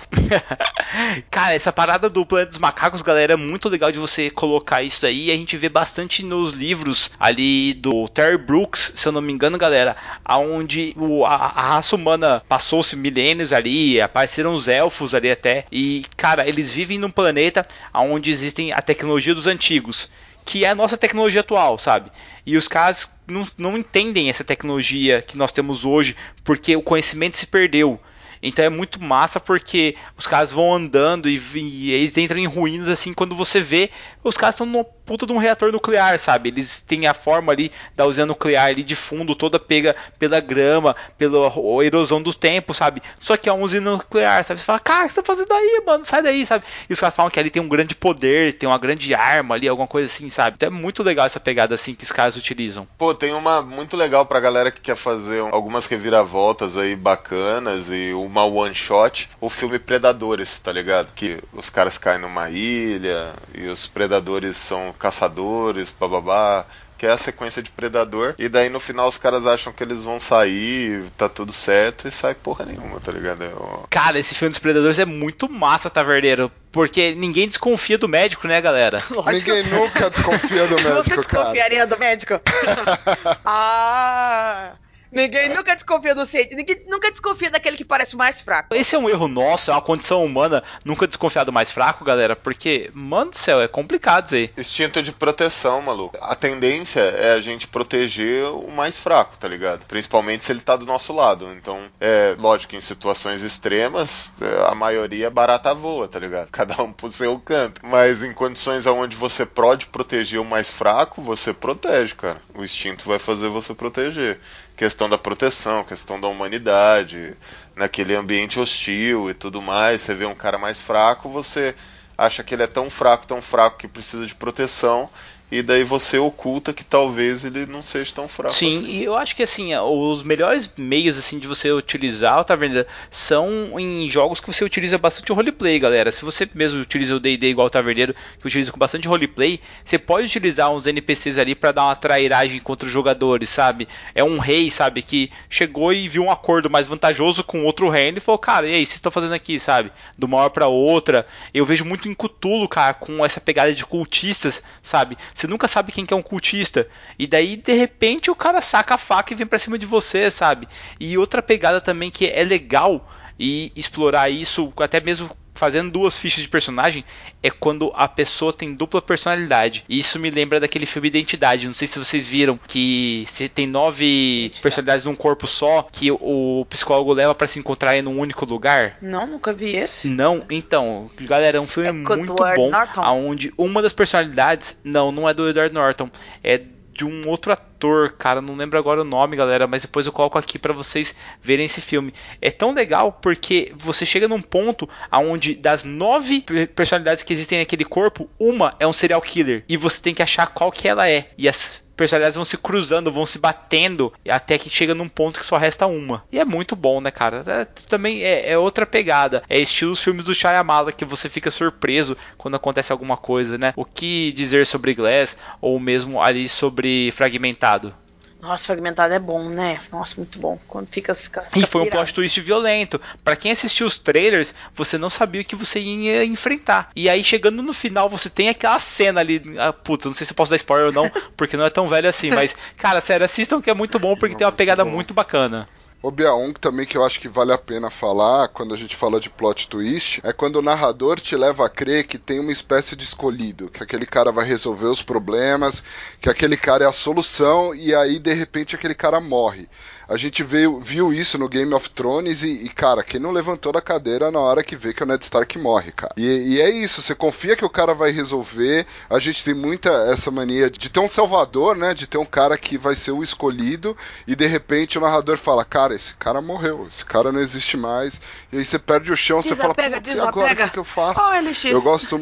Cara, 1.30 1.54
essa 1.54 1.72
parada 1.72 2.10
do 2.10 2.26
Planeta 2.26 2.50
dos 2.50 2.60
Macacos, 2.60 3.02
galera, 3.02 3.34
é 3.34 3.36
muito 3.36 3.70
legal 3.70 3.92
de 3.92 4.00
você 4.00 4.30
colocar 4.30 4.82
isso 4.84 5.06
aí. 5.06 5.32
A 5.32 5.36
gente 5.36 5.58
vê 5.58 5.70
bastante 5.70 6.24
nos 6.24 6.54
livros 6.54 7.12
ali 7.20 7.74
do 7.74 8.08
Terry 8.08 8.38
Brooks, 8.38 8.94
se 8.96 9.08
eu 9.08 9.12
não 9.12 9.22
me 9.22 9.34
engano, 9.34 9.58
galera, 9.58 9.96
aonde 10.24 10.96
a 11.26 11.62
raça 11.74 11.96
humana 11.96 12.42
passou-se 12.48 12.96
milênios 12.96 13.52
ali, 13.52 14.00
apareceram 14.00 14.54
os 14.54 14.68
elfos 14.68 15.14
ali 15.14 15.30
até. 15.30 15.66
E, 15.72 16.06
cara, 16.16 16.48
eles 16.48 16.72
vivem 16.72 16.98
num 16.98 17.12
planeta 17.12 17.66
onde 17.94 18.32
existem 18.32 18.72
a 18.72 18.82
tecnologia 18.82 19.36
dos 19.36 19.48
antigos 19.48 20.10
que 20.48 20.64
é 20.64 20.70
a 20.70 20.76
nossa 20.76 20.96
tecnologia 20.96 21.42
atual, 21.42 21.78
sabe? 21.78 22.10
E 22.48 22.56
os 22.56 22.70
caras 22.70 23.12
não, 23.28 23.46
não 23.58 23.78
entendem 23.78 24.30
essa 24.30 24.42
tecnologia 24.42 25.22
que 25.22 25.38
nós 25.38 25.52
temos 25.52 25.84
hoje 25.84 26.16
porque 26.46 26.78
o 26.78 26.82
conhecimento 26.82 27.36
se 27.36 27.46
perdeu. 27.46 28.00
Então 28.42 28.64
é 28.64 28.70
muito 28.70 29.04
massa 29.04 29.38
porque 29.38 29.98
os 30.16 30.26
caras 30.26 30.50
vão 30.50 30.74
andando 30.74 31.28
e, 31.28 31.38
e, 31.56 31.92
eles 31.92 32.18
entram 32.18 32.40
em 32.40 32.46
ruínas 32.46 32.88
assim 32.88 33.14
quando 33.14 33.36
você 33.36 33.60
vê 33.60 33.90
os 34.24 34.38
caras 34.38 34.56
estão 34.56 34.66
puta 35.08 35.26
de 35.26 35.32
um 35.32 35.38
reator 35.38 35.72
nuclear, 35.72 36.20
sabe? 36.20 36.50
Eles 36.50 36.82
têm 36.82 37.08
a 37.08 37.14
forma 37.14 37.54
ali 37.54 37.72
da 37.96 38.06
usina 38.06 38.26
nuclear 38.26 38.66
ali 38.66 38.84
de 38.84 38.94
fundo 38.94 39.34
toda 39.34 39.58
pega 39.58 39.96
pela 40.20 40.42
grama, 40.42 40.96
pela 41.18 41.50
erosão 41.82 42.22
do 42.22 42.34
tempo, 42.34 42.74
sabe? 42.74 43.02
Só 43.20 43.38
que 43.38 43.48
é 43.48 43.54
uma 43.54 43.64
usina 43.64 43.92
nuclear, 43.92 44.44
sabe? 44.44 44.60
Você 44.60 44.66
fala, 44.66 44.80
cara, 44.80 45.06
o 45.06 45.08
que 45.08 45.14
você 45.14 45.22
tá 45.22 45.26
fazendo 45.26 45.54
aí, 45.54 45.82
mano? 45.86 46.04
Sai 46.04 46.22
daí, 46.22 46.46
sabe? 46.46 46.66
E 46.90 46.94
os 46.94 47.00
caras 47.00 47.16
falam 47.16 47.32
que 47.32 47.40
ali 47.40 47.50
tem 47.50 47.62
um 47.62 47.70
grande 47.70 47.96
poder, 47.96 48.54
tem 48.54 48.68
uma 48.68 48.78
grande 48.78 49.16
arma 49.16 49.56
ali, 49.56 49.68
alguma 49.68 49.88
coisa 49.88 50.08
assim, 50.08 50.30
sabe? 50.30 50.56
Então 50.58 50.68
é 50.68 50.70
muito 50.70 51.02
legal 51.02 51.26
essa 51.26 51.40
pegada 51.40 51.74
assim 51.74 51.96
que 51.96 52.04
os 52.04 52.12
caras 52.12 52.36
utilizam. 52.36 52.86
Pô, 52.98 53.16
tem 53.16 53.34
uma 53.34 53.62
muito 53.62 53.96
legal 53.96 54.26
pra 54.26 54.42
galera 54.42 54.72
que 54.72 54.82
quer 54.82 54.98
fazer 54.98 55.40
algumas 55.40 55.86
reviravoltas 55.86 56.76
aí 56.76 56.96
bacanas 56.96 57.90
e 57.90 58.14
uma 58.14 58.44
one 58.44 58.76
shot, 58.76 59.30
o 59.40 59.50
filme 59.50 59.80
Predadores, 59.80 60.60
tá 60.60 60.72
ligado? 60.72 61.08
Que 61.16 61.42
os 61.54 61.70
caras 61.70 61.98
caem 61.98 62.20
numa 62.20 62.50
ilha 62.50 63.34
e 63.56 63.68
os 63.68 63.88
predadores 63.88 64.58
são 64.58 64.94
caçadores, 64.98 65.92
bababá 65.98 66.66
que 66.98 67.06
é 67.06 67.12
a 67.12 67.18
sequência 67.18 67.62
de 67.62 67.70
Predador, 67.70 68.34
e 68.40 68.50
daí 68.50 68.70
no 68.70 68.80
final 68.80 69.08
os 69.08 69.18
caras 69.18 69.46
acham 69.46 69.72
que 69.72 69.84
eles 69.84 70.04
vão 70.04 70.20
sair, 70.20 71.04
tá 71.16 71.30
tudo 71.30 71.54
certo, 71.54 72.08
e 72.08 72.12
sai 72.12 72.34
porra 72.34 72.66
nenhuma, 72.66 73.00
tá 73.00 73.12
ligado? 73.12 73.44
Eu... 73.44 73.84
É 73.84 73.88
Cara, 73.90 74.18
esse 74.18 74.34
filme 74.34 74.50
dos 74.50 74.60
Predadores 74.60 74.98
é 74.98 75.06
muito 75.06 75.48
massa, 75.48 75.90
Taverneiro, 75.90 76.52
porque 76.72 77.14
ninguém 77.14 77.48
desconfia 77.48 77.98
do 77.98 78.10
médico, 78.10 78.48
né, 78.48 78.60
galera? 78.60 79.04
Lógico. 79.12 79.52
Ninguém 79.52 79.72
nunca 79.72 80.10
desconfia 80.10 80.68
do 80.68 80.76
médico, 80.82 80.96
nunca 80.96 81.16
desconfiaria 81.18 81.86
do 81.88 82.00
médico. 82.00 82.34
ah... 83.46 84.72
Ninguém 85.12 85.50
nunca 85.50 85.76
desconfia 85.76 86.14
do 86.14 86.26
cientista, 86.26 86.56
ninguém 86.56 86.84
nunca 86.88 87.10
desconfia 87.10 87.50
daquele 87.50 87.78
que 87.78 87.86
parece 87.86 88.16
o 88.16 88.18
mais 88.18 88.42
fraco. 88.42 88.76
Esse 88.76 88.96
é 88.96 89.00
um 89.00 89.10
erro 89.10 89.28
nosso, 89.28 89.72
é 89.72 89.74
uma 89.74 89.82
condição 89.82 90.24
humana 90.24 90.64
nunca 90.84 91.08
desconfiar 91.08 91.44
do 91.44 91.54
mais 91.54 91.72
fraco, 91.72 92.04
galera, 92.04 92.36
porque, 92.36 92.90
mano 92.94 93.32
do 93.32 93.38
céu, 93.38 93.62
é 93.62 93.68
complicado 93.68 94.26
isso 94.26 94.36
aí. 94.36 94.52
Instinto 94.58 95.02
de 95.02 95.12
proteção, 95.12 95.82
maluco. 95.82 96.18
A 96.22 96.36
tendência 96.36 97.02
é 97.02 97.34
a 97.34 97.40
gente 97.40 97.68
proteger 97.68 98.46
o 98.46 98.72
mais 98.72 99.00
fraco, 99.00 99.38
tá 99.38 99.48
ligado? 99.48 99.86
Principalmente 99.86 100.44
se 100.44 100.52
ele 100.52 100.62
tá 100.62 100.76
do 100.76 100.86
nosso 100.86 101.14
lado. 101.14 101.52
Então, 101.54 101.84
é 102.00 102.36
lógico, 102.38 102.76
em 102.76 102.82
situações 102.82 103.42
extremas, 103.44 104.34
a 104.68 104.76
maioria 104.76 105.30
barata 105.30 105.74
voa, 105.74 106.08
tá 106.08 106.20
ligado? 106.20 106.50
Cada 106.52 106.82
um 106.82 106.92
pro 106.92 107.12
seu 107.12 107.40
canto. 107.40 107.82
Mas 107.84 108.24
em 108.24 108.34
condições 108.34 108.86
onde 108.86 109.16
você 109.16 109.46
pode 109.46 109.88
proteger 109.88 110.40
o 110.40 110.46
mais 110.46 110.70
fraco, 110.70 111.22
você 111.22 111.54
protege, 111.54 112.16
cara. 112.16 112.42
O 112.54 112.64
instinto 112.64 113.08
vai 113.08 113.20
fazer 113.20 113.50
você 113.50 113.74
proteger 113.74 114.40
questão 114.78 115.10
da 115.10 115.18
proteção, 115.18 115.84
questão 115.84 116.22
da 116.22 116.28
humanidade, 116.28 117.36
naquele 117.76 118.16
ambiente 118.16 118.60
hostil 118.60 119.28
e 119.30 119.34
tudo 119.34 119.60
mais. 119.60 120.02
Você 120.02 120.14
vê 120.14 120.26
um 120.26 120.36
cara 120.36 120.60
mais 120.60 120.80
fraco, 120.80 121.28
você 121.28 121.76
acha 122.16 122.44
que 122.44 122.54
ele 122.54 122.64
é 122.64 122.68
tão 122.68 122.88
fraco, 122.88 123.26
tão 123.26 123.42
fraco 123.42 123.80
que 123.80 123.88
precisa 123.88 124.26
de 124.26 124.36
proteção 124.36 125.10
e 125.50 125.62
daí 125.62 125.84
você 125.84 126.18
oculta 126.18 126.74
que 126.74 126.84
talvez 126.84 127.46
ele 127.46 127.66
não 127.66 127.82
seja 127.82 128.12
tão 128.14 128.28
fraco. 128.28 128.54
Sim, 128.54 128.80
assim. 128.80 128.88
e 128.88 129.04
eu 129.04 129.16
acho 129.16 129.36
que 129.36 129.44
assim, 129.44 129.74
os 129.76 130.22
melhores 130.22 130.70
meios 130.76 131.18
assim 131.18 131.40
de 131.40 131.48
você 131.48 131.72
utilizar 131.72 132.40
o 132.40 132.44
Taverna 132.44 132.86
são 133.10 133.80
em 133.80 134.10
jogos 134.10 134.42
que 134.42 134.48
você 134.48 134.66
utiliza 134.66 134.98
bastante 134.98 135.32
roleplay, 135.32 135.80
galera. 135.80 136.12
Se 136.12 136.26
você 136.26 136.48
mesmo 136.54 136.82
utiliza 136.82 137.16
o 137.16 137.20
D&D 137.20 137.48
igual 137.48 137.68
o 137.68 137.70
Taverneiro, 137.70 138.14
que 138.40 138.48
utiliza 138.48 138.74
com 138.74 138.78
bastante 138.78 139.08
roleplay, 139.08 139.60
você 139.86 139.98
pode 139.98 140.26
utilizar 140.26 140.70
uns 140.72 140.86
NPCs 140.86 141.38
ali 141.38 141.56
para 141.56 141.72
dar 141.72 141.86
uma 141.86 141.96
trairagem 141.96 142.60
contra 142.60 142.86
os 142.86 142.92
jogadores, 142.92 143.48
sabe? 143.48 143.88
É 144.14 144.24
um 144.24 144.40
rei, 144.40 144.70
sabe, 144.70 145.02
que 145.02 145.32
chegou 145.50 145.94
e 145.94 146.10
viu 146.10 146.24
um 146.24 146.32
acordo 146.32 146.70
mais 146.70 146.88
vantajoso 146.88 147.42
com 147.44 147.64
outro 147.64 147.88
reino 147.88 148.18
e 148.18 148.22
falou: 148.22 148.40
"Cara, 148.40 148.68
e 148.68 148.74
aí, 148.74 148.86
vocês 148.86 148.96
estão 148.96 149.12
fazendo 149.12 149.34
aqui, 149.34 149.58
sabe? 149.60 149.94
De 150.18 150.26
uma 150.26 150.40
hora 150.40 150.50
para 150.50 150.68
outra". 150.68 151.26
Eu 151.54 151.66
vejo 151.66 151.86
muito 151.86 152.10
em 152.10 152.14
Cthulhu, 152.14 152.68
cara, 152.68 152.94
com 152.94 153.26
essa 153.26 153.40
pegada 153.40 153.74
de 153.74 153.86
cultistas, 153.86 154.62
sabe? 154.82 155.18
Você 155.38 155.46
nunca 155.46 155.68
sabe 155.68 155.92
quem 155.92 156.04
que 156.04 156.12
é 156.12 156.18
um 156.18 156.22
cultista. 156.24 156.88
E 157.20 157.28
daí, 157.28 157.58
de 157.58 157.72
repente, 157.74 158.32
o 158.32 158.36
cara 158.36 158.60
saca 158.60 158.96
a 158.96 158.98
faca 158.98 159.32
e 159.32 159.36
vem 159.36 159.46
pra 159.46 159.60
cima 159.60 159.78
de 159.78 159.86
você, 159.86 160.32
sabe? 160.32 160.68
E 161.00 161.16
outra 161.16 161.44
pegada 161.44 161.80
também 161.80 162.10
que 162.10 162.26
é 162.26 162.44
legal 162.44 163.08
e 163.40 163.72
explorar 163.76 164.32
isso, 164.32 164.74
até 164.78 165.00
mesmo 165.00 165.30
fazendo 165.58 165.92
duas 165.92 166.18
fichas 166.20 166.44
de 166.44 166.50
personagem, 166.50 167.04
é 167.42 167.50
quando 167.50 167.92
a 167.96 168.08
pessoa 168.08 168.54
tem 168.54 168.74
dupla 168.74 169.02
personalidade. 169.02 169.84
E 169.90 170.00
isso 170.00 170.20
me 170.20 170.30
lembra 170.30 170.60
daquele 170.60 170.86
filme 170.86 171.08
Identidade. 171.08 171.68
Não 171.68 171.74
sei 171.74 171.88
se 171.88 171.98
vocês 171.98 172.30
viram 172.30 172.60
que 172.68 173.26
você 173.28 173.48
tem 173.48 173.66
nove 173.66 174.52
personalidades 174.62 175.06
num 175.06 175.16
corpo 175.16 175.48
só, 175.48 175.88
que 175.92 176.12
o 176.12 176.66
psicólogo 176.70 177.14
leva 177.14 177.34
para 177.34 177.48
se 177.48 177.60
encontrar 177.60 177.98
em 177.98 178.06
um 178.06 178.20
único 178.20 178.46
lugar. 178.46 178.98
Não, 179.02 179.26
nunca 179.26 179.54
vi 179.54 179.76
esse. 179.76 180.08
Não, 180.08 180.44
então, 180.50 181.10
galera, 181.22 181.58
é 181.58 181.62
um 181.62 181.68
filme 181.68 181.90
é 181.90 181.92
muito 181.92 182.34
bom, 182.34 182.72
Norton. 182.72 183.02
aonde 183.02 183.54
uma 183.58 183.82
das 183.82 183.94
personalidades, 183.94 184.80
não, 184.84 185.12
não 185.12 185.28
é 185.28 185.34
do 185.34 185.50
Edward 185.50 185.74
Norton, 185.74 186.10
é 186.44 186.62
de 186.98 187.06
um 187.06 187.28
outro 187.28 187.54
ator 187.54 188.14
cara, 188.18 188.42
não 188.42 188.56
lembro 188.56 188.80
agora 188.80 189.02
o 189.02 189.06
nome, 189.06 189.38
galera, 189.38 189.68
mas 189.68 189.84
depois 189.84 190.08
eu 190.08 190.12
coloco 190.12 190.38
aqui 190.38 190.58
para 190.58 190.74
vocês 190.74 191.16
verem 191.40 191.68
esse 191.68 191.80
filme. 191.80 192.12
É 192.42 192.50
tão 192.50 192.74
legal 192.74 193.12
porque 193.12 193.72
você 193.76 194.04
chega 194.04 194.28
num 194.28 194.42
ponto 194.42 194.90
aonde 195.12 195.54
das 195.54 195.84
nove 195.84 196.44
personalidades 196.76 197.22
que 197.22 197.32
existem 197.32 197.60
naquele 197.60 197.86
corpo, 197.86 198.28
uma 198.40 198.74
é 198.80 198.88
um 198.88 198.94
serial 198.94 199.22
killer 199.22 199.64
e 199.70 199.78
você 199.78 200.02
tem 200.02 200.14
que 200.14 200.24
achar 200.24 200.48
qual 200.48 200.72
que 200.72 200.88
ela 200.88 201.08
é. 201.08 201.30
E 201.38 201.48
as 201.48 201.84
personalidades 201.98 202.36
vão 202.36 202.46
se 202.46 202.58
cruzando, 202.58 203.12
vão 203.12 203.26
se 203.26 203.40
batendo, 203.40 204.14
até 204.30 204.58
que 204.58 204.70
chega 204.70 204.94
num 204.94 205.10
ponto 205.10 205.40
que 205.40 205.46
só 205.46 205.58
resta 205.58 205.88
uma. 205.88 206.24
E 206.32 206.40
é 206.40 206.46
muito 206.46 206.76
bom, 206.76 207.02
né, 207.02 207.10
cara? 207.10 207.44
É, 207.46 207.66
também 207.66 208.24
é, 208.24 208.52
é, 208.52 208.58
outra 208.58 208.86
pegada. 208.86 209.44
É 209.50 209.60
estilo 209.60 209.92
os 209.92 210.04
filmes 210.04 210.26
do 210.26 210.36
Shyamala, 210.36 210.92
que 210.92 211.04
você 211.04 211.28
fica 211.28 211.50
surpreso 211.50 212.16
quando 212.38 212.56
acontece 212.56 212.92
alguma 212.92 213.18
coisa, 213.18 213.58
né? 213.58 213.74
O 213.76 213.84
que 213.84 214.32
dizer 214.34 214.68
sobre 214.68 214.94
Glass, 214.94 215.38
ou 215.60 215.80
mesmo 215.80 216.22
ali 216.22 216.48
sobre 216.48 217.12
Fragmentado? 217.12 217.94
Nossa, 218.40 218.66
Fragmentado 218.66 219.14
é 219.14 219.20
bom, 219.20 219.50
né? 219.50 219.80
Nossa, 219.92 220.16
muito 220.18 220.38
bom. 220.38 220.60
Quando 220.68 220.88
fica, 220.88 221.14
fica, 221.16 221.42
fica 221.42 221.60
E 221.60 221.66
foi 221.66 221.82
um 221.82 221.90
plot 221.90 222.14
twist 222.14 222.40
violento. 222.40 223.02
Para 223.24 223.36
quem 223.36 223.52
assistiu 223.52 223.88
os 223.88 223.98
trailers, 223.98 224.54
você 224.76 224.98
não 224.98 225.10
sabia 225.10 225.42
o 225.42 225.46
que 225.46 225.56
você 225.56 225.80
ia 225.80 226.24
enfrentar. 226.24 226.92
E 226.96 227.10
aí, 227.10 227.24
chegando 227.24 227.64
no 227.64 227.74
final, 227.74 228.08
você 228.08 228.30
tem 228.30 228.48
aquela 228.48 228.80
cena 228.80 229.22
ali. 229.22 229.42
Ah, 229.58 229.74
putz, 229.74 230.06
não 230.06 230.14
sei 230.14 230.26
se 230.26 230.34
eu 230.34 230.36
posso 230.36 230.52
dar 230.52 230.58
spoiler 230.58 230.88
ou 230.88 230.94
não, 230.94 231.12
porque 231.36 231.58
não 231.58 231.66
é 231.66 231.70
tão 231.70 231.88
velho 231.88 232.08
assim. 232.08 232.30
Mas, 232.30 232.56
cara, 232.78 233.02
sério, 233.02 233.26
assistam 233.26 233.60
que 233.60 233.72
é 233.72 233.74
muito 233.74 233.98
bom, 233.98 234.16
porque 234.16 234.34
não, 234.34 234.38
tem 234.38 234.46
uma 234.46 234.54
pegada 234.54 234.86
muito 234.86 235.14
bacana. 235.16 235.68
O 236.00 236.12
Biaon, 236.12 236.54
também 236.54 236.86
que 236.86 236.96
eu 236.96 237.04
acho 237.04 237.20
que 237.20 237.28
vale 237.28 237.52
a 237.52 237.58
pena 237.58 237.90
falar 237.90 238.50
quando 238.50 238.72
a 238.72 238.78
gente 238.78 238.96
fala 238.96 239.20
de 239.20 239.32
plot 239.32 239.68
twist, 239.68 240.22
é 240.24 240.32
quando 240.32 240.58
o 240.58 240.62
narrador 240.62 241.20
te 241.20 241.36
leva 241.36 241.66
a 241.66 241.70
crer 241.70 242.06
que 242.06 242.20
tem 242.20 242.40
uma 242.40 242.52
espécie 242.52 242.96
de 242.96 243.04
escolhido, 243.04 243.68
que 243.68 243.82
aquele 243.82 244.06
cara 244.06 244.32
vai 244.32 244.46
resolver 244.46 244.86
os 244.86 245.02
problemas, 245.02 245.84
que 246.22 246.30
aquele 246.30 246.56
cara 246.56 246.86
é 246.86 246.88
a 246.88 246.92
solução 246.92 247.74
e 247.74 247.96
aí 247.96 248.20
de 248.20 248.32
repente 248.32 248.76
aquele 248.76 248.94
cara 248.94 249.20
morre. 249.20 249.68
A 250.10 250.16
gente 250.16 250.42
veio, 250.42 250.80
viu 250.80 251.14
isso 251.14 251.38
no 251.38 251.50
Game 251.50 251.74
of 251.74 251.90
Thrones 251.90 252.42
e, 252.42 252.48
e, 252.48 252.70
cara, 252.70 253.04
quem 253.04 253.20
não 253.20 253.32
levantou 253.32 253.74
da 253.74 253.82
cadeira 253.82 254.32
na 254.32 254.40
hora 254.40 254.64
que 254.64 254.76
vê 254.76 254.94
que 254.94 255.04
o 255.04 255.06
Ned 255.06 255.24
Stark 255.24 255.58
morre, 255.60 255.92
cara. 255.92 256.14
E, 256.16 256.56
e, 256.56 256.62
é 256.62 256.70
isso, 256.70 257.02
você 257.02 257.14
confia 257.14 257.56
que 257.56 257.66
o 257.66 257.70
cara 257.70 257.94
vai 257.94 258.12
resolver. 258.12 258.86
A 259.10 259.20
gente 259.20 259.44
tem 259.44 259.54
muita 259.54 259.90
essa 260.10 260.32
mania 260.32 260.70
de 260.70 260.90
ter 260.90 261.00
um 261.00 261.10
salvador, 261.10 261.76
né? 261.76 261.94
De 261.94 262.08
ter 262.08 262.18
um 262.18 262.26
cara 262.26 262.58
que 262.58 262.78
vai 262.78 262.96
ser 262.96 263.12
o 263.12 263.22
escolhido 263.22 263.98
e 264.26 264.36
de 264.36 264.46
repente 264.46 264.98
o 264.98 265.02
narrador 265.02 265.38
fala, 265.38 265.66
cara, 265.66 265.94
esse 265.94 266.14
cara 266.16 266.42
morreu, 266.42 266.88
esse 266.88 267.04
cara 267.04 267.32
não 267.32 267.42
existe 267.42 267.76
mais. 267.76 268.22
E 268.52 268.58
aí 268.58 268.66
você 268.66 268.80
perde 268.80 269.12
o 269.12 269.18
chão, 269.18 269.42
desapega, 269.42 269.74
você 269.74 269.76
fala, 269.84 270.00
putz, 270.00 270.14
e 270.14 270.20
agora 270.20 270.54
o 270.54 270.56
que, 270.56 270.70
que 270.70 270.80
eu 270.80 270.84
faço? 270.84 271.20
Oh, 271.22 271.68
eu 271.68 271.82
gosto. 271.82 272.18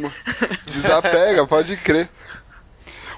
Desapega, 0.65 1.45
pode 1.45 1.77
crer. 1.77 2.09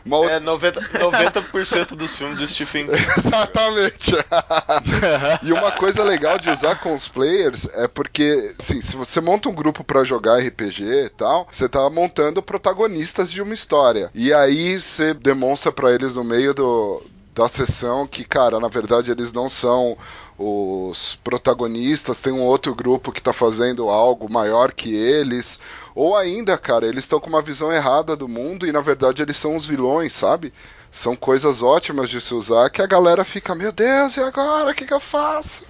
Uma 0.08 0.18
outra... 0.18 0.36
É 0.36 0.40
90%, 0.40 1.00
90 1.00 1.96
dos 1.96 2.14
filmes 2.14 2.38
do 2.38 2.48
Stephen 2.48 2.88
King. 2.88 2.92
Exatamente. 3.18 4.12
e 5.44 5.52
uma 5.52 5.72
coisa 5.72 6.04
legal 6.04 6.40
de 6.40 6.50
usar 6.50 6.76
com 6.80 6.94
os 6.94 7.08
players 7.08 7.68
é 7.74 7.88
porque, 7.88 8.54
assim, 8.60 8.82
se 8.82 8.96
você 8.96 9.20
monta 9.20 9.50
um 9.50 9.56
grupo 9.56 9.84
para 9.84 10.04
jogar 10.04 10.40
RPG 10.40 10.84
e 10.84 11.10
tal, 11.10 11.48
você 11.52 11.68
tá 11.68 11.90
montando 11.90 12.42
protagonistas 12.42 13.32
de 13.32 13.42
uma 13.42 13.54
história. 13.54 14.10
E 14.14 14.34
aí 14.34 14.80
você 14.80 15.14
demonstra 15.14 15.72
para 15.72 15.92
eles 15.92 16.16
no 16.16 16.24
meio 16.24 16.54
do, 16.54 17.04
da 17.34 17.48
sessão 17.48 18.08
que, 18.08 18.24
cara, 18.24 18.60
na 18.60 18.68
verdade 18.68 19.12
eles 19.12 19.32
não 19.32 19.50
são 19.50 19.98
os 20.38 21.18
protagonistas, 21.24 22.22
tem 22.22 22.32
um 22.32 22.44
outro 22.44 22.76
grupo 22.76 23.12
que 23.12 23.20
está 23.20 23.34
fazendo 23.34 23.90
algo 23.90 24.32
maior 24.32 24.72
que 24.72 24.94
eles, 24.94 25.60
ou 25.98 26.16
ainda, 26.16 26.56
cara, 26.60 26.86
eles 26.86 27.06
estão 27.06 27.20
com 27.20 27.28
uma 27.28 27.42
visão 27.42 27.74
errada 27.74 28.16
do 28.16 28.28
mundo 28.28 28.68
e 28.68 28.72
na 28.72 28.82
verdade 28.82 29.24
eles 29.24 29.36
são 29.36 29.56
os 29.56 29.66
vilões, 29.66 30.14
sabe? 30.14 30.54
São 30.92 31.16
coisas 31.16 31.64
ótimas 31.64 32.08
de 32.08 32.22
se 32.22 32.36
usar 32.36 32.70
que 32.70 32.84
a 32.84 32.86
galera 32.86 33.26
fica, 33.26 33.56
meu 33.56 33.72
Deus, 33.72 34.16
e 34.16 34.20
agora? 34.20 34.70
O 34.70 34.76
que, 34.76 34.86
que 34.86 34.94
eu 34.94 35.00
faço? 35.00 35.66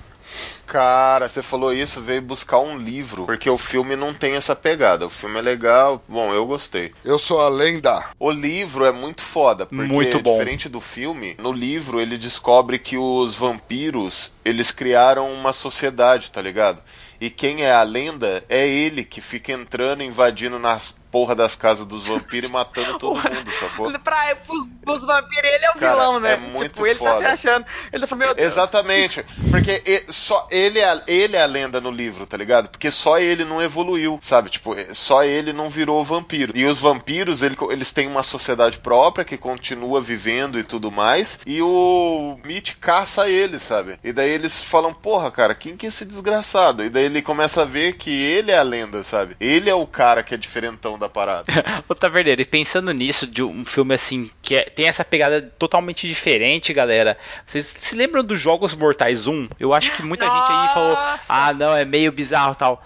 Cara, 0.65 1.29
você 1.29 1.41
falou 1.41 1.73
isso, 1.73 2.01
veio 2.01 2.21
buscar 2.21 2.59
um 2.59 2.77
livro, 2.77 3.25
porque 3.25 3.49
o 3.49 3.57
filme 3.57 3.95
não 3.95 4.13
tem 4.13 4.35
essa 4.35 4.53
pegada. 4.53 5.07
O 5.07 5.09
filme 5.09 5.39
é 5.39 5.41
legal, 5.41 6.03
bom, 6.05 6.33
eu 6.33 6.45
gostei. 6.45 6.91
Eu 7.05 7.17
sou 7.17 7.39
a 7.39 7.47
lenda. 7.47 8.03
O 8.19 8.29
livro 8.29 8.83
é 8.83 8.91
muito 8.91 9.21
foda, 9.21 9.65
porque 9.65 9.81
muito 9.81 10.19
bom. 10.19 10.33
diferente 10.33 10.67
do 10.67 10.81
filme, 10.81 11.37
no 11.39 11.53
livro 11.53 12.01
ele 12.01 12.17
descobre 12.17 12.77
que 12.77 12.97
os 12.97 13.33
vampiros, 13.33 14.33
eles 14.43 14.71
criaram 14.71 15.31
uma 15.31 15.53
sociedade, 15.53 16.29
tá 16.33 16.41
ligado? 16.41 16.81
E 17.19 17.29
quem 17.29 17.63
é 17.63 17.71
a 17.71 17.81
lenda 17.83 18.43
é 18.47 18.67
ele 18.67 19.03
que 19.03 19.21
fica 19.21 19.51
entrando, 19.51 20.03
invadindo 20.03 20.59
nas 20.59 20.95
porra 21.17 21.33
das 21.33 21.55
casas 21.55 21.83
dos 21.87 22.07
vampiros 22.07 22.47
e 22.47 22.53
matando 22.53 22.99
todo 22.99 23.15
mundo, 23.17 23.51
sacou? 23.59 23.91
pra, 23.99 24.35
pros, 24.35 24.67
pros 24.83 25.03
vampiros, 25.03 25.49
ele 25.49 25.65
é 25.65 25.71
o 25.71 25.79
Cara, 25.79 25.93
vilão, 25.93 26.19
né? 26.19 26.33
É 26.33 26.37
muito 26.37 26.73
tipo, 26.73 26.85
ele 26.85 26.95
foda. 26.95 27.13
tá 27.13 27.19
se 27.19 27.47
achando. 27.47 27.65
Ele 27.91 28.01
tá 28.01 28.07
falando, 28.07 28.25
meu 28.25 28.35
Deus. 28.35 28.53
Exatamente. 28.53 29.25
Porque 29.49 29.81
ele, 29.83 30.05
só 30.09 30.47
ele 30.51 30.79
é, 30.79 31.01
ele 31.07 31.35
é 31.35 31.41
a 31.41 31.47
lenda 31.47 31.81
no 31.81 31.89
livro, 31.89 32.27
tá 32.27 32.37
ligado? 32.37 32.69
Porque 32.69 32.91
só 32.91 33.17
ele 33.17 33.43
não 33.43 33.61
evoluiu, 33.61 34.19
sabe? 34.21 34.51
Tipo, 34.51 34.75
só 34.93 35.23
ele 35.23 35.51
não 35.51 35.69
virou 35.71 36.03
vampiro. 36.03 36.53
E 36.55 36.65
os 36.65 36.77
vampiros, 36.77 37.41
ele, 37.41 37.57
eles 37.71 37.91
têm 37.91 38.07
uma 38.07 38.21
sociedade 38.21 38.77
própria 38.77 39.25
que 39.25 39.37
continua 39.37 39.99
vivendo 39.99 40.59
e 40.59 40.63
tudo 40.63 40.91
mais. 40.91 41.39
E 41.47 41.61
o 41.63 42.37
Mitch 42.45 42.75
caça 42.79 43.27
eles, 43.27 43.63
sabe? 43.63 43.97
E 44.03 44.13
daí 44.13 44.29
eles 44.29 44.61
falam, 44.61 44.93
porra, 44.93 45.31
cara, 45.31 45.55
quem 45.55 45.75
que 45.75 45.87
é 45.87 45.89
esse 45.89 46.05
desgraçado? 46.05 46.83
E 46.83 46.89
daí 46.89 47.05
ele 47.05 47.23
começa 47.23 47.63
a 47.63 47.65
ver 47.65 47.93
que 47.93 48.11
ele 48.11 48.51
é 48.51 48.57
a 48.59 48.63
lenda, 48.63 49.03
sabe? 49.03 49.35
Ele 49.39 49.67
é 49.67 49.73
o 49.73 49.87
cara 49.87 50.21
que 50.21 50.35
é 50.35 50.37
diferentão 50.37 50.99
da 50.99 51.06
parada. 51.09 51.45
Ô 51.87 51.95
Taverneiro, 51.95 52.41
e 52.41 52.45
pensando 52.45 52.91
nisso, 52.91 53.27
de 53.27 53.43
um 53.43 53.65
filme 53.65 53.93
assim, 53.93 54.29
que 54.41 54.55
é, 54.55 54.63
tem 54.63 54.87
essa 54.87 55.03
pegada 55.03 55.41
totalmente 55.57 56.07
diferente, 56.07 56.73
galera. 56.73 57.17
Vocês 57.45 57.75
se 57.79 57.95
lembram 57.95 58.23
dos 58.23 58.39
Jogos 58.39 58.75
Mortais 58.75 59.27
1? 59.27 59.49
Eu 59.59 59.73
acho 59.73 59.91
que 59.93 60.03
muita 60.03 60.25
Nossa. 60.25 60.51
gente 60.51 60.51
aí 60.51 60.73
falou, 60.73 60.97
ah, 61.29 61.53
não, 61.53 61.75
é 61.75 61.85
meio 61.85 62.11
bizarro 62.11 62.55
tal. 62.55 62.83